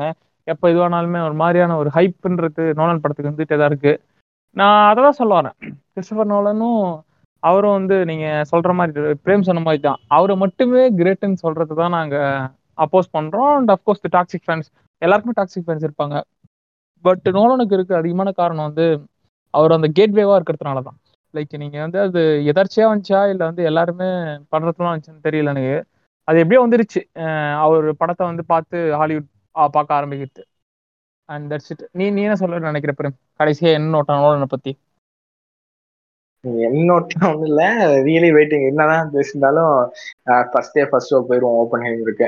எப்போ 0.47 0.65
இதுவானாலுமே 0.73 1.19
ஒரு 1.27 1.35
மாதிரியான 1.41 1.77
ஒரு 1.81 1.89
ஹைப்புன்றது 1.97 2.63
நோலன் 2.79 3.01
படத்துக்கு 3.03 3.31
வந்துட்டே 3.31 3.57
தான் 3.61 3.69
இருக்கு. 3.71 3.93
நான் 4.55 4.81
அதை 4.89 4.99
தான் 5.05 5.19
சொல்ல 5.19 5.33
வரேன். 5.39 5.55
கிறிஸ்டபர் 5.93 6.31
நோலனும் 6.33 6.81
அவரும் 7.43 7.75
வந்து 7.77 7.95
நீங்க 8.09 8.27
சொல்ற 8.51 8.71
மாதிரி 8.79 9.15
பிரேம் 9.25 9.47
சொன்ன 9.49 9.63
மாதிரி 9.67 9.81
தான். 9.87 9.99
அவரை 10.17 10.35
மட்டுமே 10.43 10.83
கிரேட்டுன்னு 10.99 11.41
சொல்றது 11.45 11.73
தான் 11.81 11.95
நாங்க 11.97 12.15
அப்போஸ் 12.83 13.09
பண்றோம். 13.17 13.51
And 13.57 13.71
of course 13.75 14.03
toxic 14.17 14.45
fans 14.47 14.69
எல்லாருக்குமே 15.01 15.37
டாக்ஸிக் 15.39 15.67
ஃபேன்ஸ் 15.67 15.85
இருப்பாங்க. 15.87 16.15
பட் 17.05 17.27
நோலனுக்கு 17.37 17.75
இருக்க 17.77 17.93
அதிகமான 18.01 18.29
காரணம் 18.41 18.67
வந்து 18.69 18.85
அவர் 19.53 19.75
அந்த 19.77 19.87
கேட்வேவா 19.97 20.35
இருக்கிறதுனால 20.37 20.79
தான். 20.87 20.97
லைக் 21.33 21.53
நீங்க 21.63 21.77
வந்து 21.85 21.99
அது 22.05 22.21
எதர்ச்சியா 22.51 22.85
வந்துச்சா 22.91 23.21
இல்லை 23.33 23.43
வந்து 23.49 23.63
எல்லாருமே 23.71 24.09
பண்றதுலாம் 24.53 24.91
வந்துச்சுன்னு 24.91 25.25
தெரியல 25.27 25.53
எனக்கு. 25.55 25.75
அது 26.27 26.37
எப்படியோ 26.41 26.61
வந்துருச்சு. 26.63 27.01
அவர் 27.65 27.87
படத்தை 28.01 28.23
வந்து 28.29 28.43
பார்த்து 28.51 28.77
ஹாலிவுட் 28.99 29.29
பார்க்க 29.75 29.99
ஆரம்பிக்கிறது 29.99 30.43
அண்ட் 31.29 31.45
தட்ஸ் 31.51 31.71
இட் 31.73 31.83
நீ 31.99 32.05
நீ 32.15 32.21
என்ன 32.27 32.37
சொல்ல 32.41 32.59
நினைக்கிற 32.69 32.93
பிரேம்? 32.97 33.15
கடைசியா 33.39 33.71
என்ன 33.77 33.93
நோட்டானோட 33.97 34.47
பத்தி? 34.55 34.71
என்னோட்டம் 36.69 37.27
ஒன்றும் 37.29 37.47
இல்லை. 37.49 37.67
ரியலி 38.07 38.29
வெயிட்டிங் 38.35 38.65
என்னதான் 38.71 39.13
பேசியிருந்தாலும் 39.13 39.71
ஃபர்ஸ்ட் 40.51 40.75
டே 40.77 40.83
ஃபர்ஸ்ட் 40.89 41.13
ஷோ 41.13 41.19
போயிடுவோம் 41.29 41.59
ஓப்பன் 41.61 41.85
ஹேம் 41.85 42.03
இருக்கு. 42.05 42.27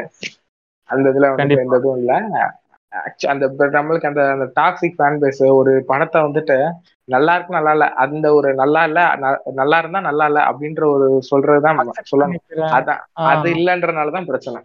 அந்த 0.89 1.05
இதுல 1.11 1.29
வந்து 1.33 1.59
எந்த 1.63 1.77
இதுவும் 1.81 1.99
இல்லை. 2.01 2.17
அந்த 3.31 3.45
நம்மளுக்கு 3.75 4.09
அந்த 4.09 4.23
அந்த 4.33 4.45
டாக்ஸிக் 4.57 4.97
ஃபேன் 4.97 5.19
பேஸ் 5.21 5.41
ஒரு 5.57 5.71
படத்தை 5.89 6.19
வந்துட்டு 6.23 6.57
நல்லா 7.07 7.33
இருக்கு 7.35 7.57
நல்லா 7.57 7.73
இல்ல 7.75 7.85
அந்த 8.03 8.27
ஒரு 8.33 8.49
நல்லா 8.61 8.81
இல்ல 8.83 9.01
நல்லா 9.59 9.79
இருந்தா 9.79 10.01
நல்லா 10.07 10.27
இல்ல 10.29 10.39
அப்படின்ற 10.49 10.83
ஒரு 10.95 11.07
சொல்றதுதான் 11.29 11.81
சொல்லணும். 12.11 12.43
அதான் 12.75 13.01
அது 13.27 13.47
இல்லன்றனாலதான் 13.57 14.29
பிரச்சனை. 14.29 14.59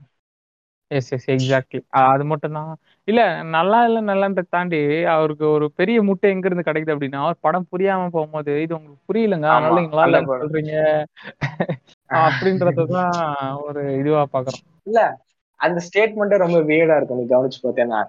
எஸ் 0.90 1.10
எஸ் 1.14 1.28
எக்ஸாக்ட்லி 1.32 1.78
அது 2.02 2.24
மட்டும் 2.30 2.56
தான். 2.58 2.72
இல்ல 3.08 3.20
நல்லா 3.54 3.78
இல்ல 3.86 3.98
நல்லான்றத 4.08 4.44
தாண்டி 4.48 4.80
அவருக்கு 5.14 5.46
ஒரு 5.52 5.66
பெரிய 5.78 5.98
முட்டை 6.08 6.30
எங்க 6.34 6.48
இருந்து 6.48 6.66
கிடைக்குது 6.68 6.94
அப்படின்னா 6.94 7.22
அவர் 7.24 7.42
படம் 7.46 7.70
புரியாம 7.72 8.10
போகும்போது 8.10 8.54
இது 8.64 8.76
உங்களுக்கு 8.78 9.08
புரியலங்க 9.08 9.48
அதனால 9.50 9.76
நீங்களா 9.78 10.06
இல்ல 10.08 10.20
சொல்றீங்க? 10.38 10.74
அப்படின்றதுதான் 12.22 13.16
ஒரு 13.66 13.82
இதுவா 14.00 14.22
பாக்குறோம். 14.32 14.64
இல்ல 14.86 15.00
அந்த 15.62 15.78
ஸ்டேட்மெண்ட்டே 15.86 16.38
ரொம்ப 16.44 16.58
வியர்டா 16.70 16.96
இருக்கும். 16.98 17.20
நீ 17.20 17.26
கவனிச்சு 17.32 17.60
பார்த்தேன்னா 17.64 18.00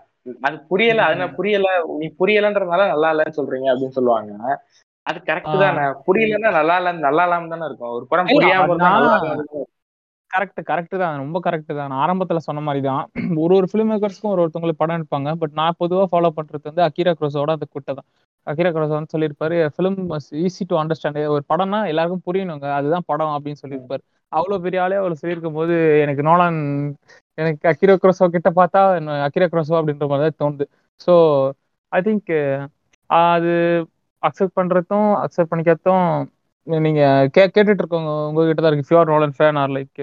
அது 0.48 0.58
புரியல. 0.72 1.02
அது 1.08 1.18
நான் 1.22 1.38
புரியல. 1.40 1.70
நீ 2.02 2.08
புரியலன்றதுனால 2.20 2.84
நல்லா 2.94 3.10
இல்லைன்னு 3.14 3.38
சொல்றீங்க 3.40 3.68
அப்படின்னு 3.74 3.98
சொல்லுவாங்க. 4.00 4.32
அது 5.06 5.18
கரெக்ட் 5.30 5.56
தானே? 5.64 5.86
புரியலன்னா 6.08 6.52
நல்லா 6.60 6.76
இல்ல 6.82 6.92
நல்லா 7.08 7.24
இல்லாம 7.28 7.50
தானே 7.54 7.68
இருக்கும். 7.70 7.94
ஒரு 7.98 8.06
படம் 8.12 8.30
புரியாம 8.34 8.78
கரெக்ட் 10.32 10.62
கரெக்ட் 10.70 10.96
தான் 11.02 11.20
ரொம்ப 11.22 11.38
கரெக்ட் 11.46 11.74
தான். 11.80 11.92
ஆரம்பத்துல 12.04 12.40
சொன்ன 12.46 12.62
மாதிரி 12.68 12.82
தான் 12.86 13.02
ஒரு 13.44 13.54
ஒரு 13.58 13.68
ஃபிலிம் 13.72 13.92
மேக்கர்ஸ்க்கும் 13.92 14.32
ஒரு 14.32 14.42
ஒருத்தவங்களுக்கு 14.44 14.82
படம் 14.82 14.98
எடுப்பாங்க. 15.00 15.32
பட் 15.42 15.54
நான் 15.60 15.78
பொதுவாக 15.82 16.08
ஃபாலோ 16.12 16.30
பண்றது 16.38 16.70
வந்து 16.70 16.84
அக்கீரா 16.88 17.12
குரோஸோட 17.20 17.52
அந்த 17.58 17.68
குட்டை 17.76 17.94
தான். 17.94 18.08
அக்கீரா 18.48 18.70
குரோஸ் 18.76 18.96
வந்து 18.96 19.14
சொல்லியிருப்பாரு 19.14 19.58
ஃபிலிம் 19.76 20.00
ஈஸி 20.44 20.64
டு 20.72 20.78
அண்டர்ஸ்டாண்ட் 20.82 21.20
ஒரு 21.36 21.44
படம்னா 21.52 21.80
எல்லாருக்கும் 21.92 22.26
புரியணுங்க. 22.28 22.68
அதுதான் 22.80 23.08
படம் 23.12 23.36
அப்படின்னு 23.36 23.62
சொல்லியிருப்பாரு. 23.64 24.04
அவ்வளோ 24.32 24.58
பெரிய 24.66 24.80
ஆளே 24.84 24.98
அவ்வளோ 25.02 25.20
சொல்லியிருக்கும் 25.22 25.60
போது 25.60 25.76
எனக்கு 26.06 26.24
நோலான் 26.30 26.60
எனக்கு 27.38 27.66
அக்கிரோ 27.72 27.96
குரோசோ 28.04 28.26
கிட்ட 28.36 28.50
பார்த்தா 28.60 28.82
அக்கிரோ 29.28 29.48
குரோசோ 29.54 29.76
அப்படின்ற 29.80 30.08
மாதிரி 30.12 30.26
தான் 30.26 30.40
தோணுது. 30.44 30.66
ஸோ 31.06 31.14
ஐ 31.92 32.00
திங்க் 32.08 32.32
அது 33.10 33.54
அக்செப்ட் 34.24 34.58
பண்ணுறதும் 34.60 35.10
அக்செப்ட் 35.24 35.52
பண்ணிக்கிறதும் 35.52 36.08
நீங்கள் 36.68 37.30
கே 37.36 37.44
கேட்டுட்டு 37.56 37.82
இருக்கவங்க 37.84 38.12
உங்ககிட்ட 38.28 38.62
தான் 38.62 38.72
இருக்கு. 38.72 38.90
Pure 38.90 39.12
Nolan 39.14 39.36
fan 39.38 39.60
are 39.64 39.74
like 39.78 40.02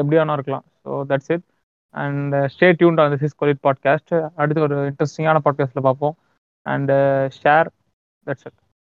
எப்படி 0.00 0.16
வேணா 0.20 0.36
இருக்கலாம். 0.38 0.64
So 0.84 0.90
that's 1.10 1.32
it 1.36 1.46
and 1.94 2.34
stay 2.54 2.68
tuned 2.80 3.00
on 3.04 3.12
this 3.14 3.24
is 3.28 3.38
கொலிட் 3.42 3.62
podcast 3.68 4.12
அடுத்து 4.40 4.66
ஒரு 4.68 4.76
இன்ட்ரெஸ்டிங்கான 4.90 5.40
பாட்காஸ்ட்டில் 5.46 5.86
பார்ப்போம். 5.88 6.16
And 6.66 6.92
share 7.40 7.68
that's 8.26 8.46
it 8.48 8.58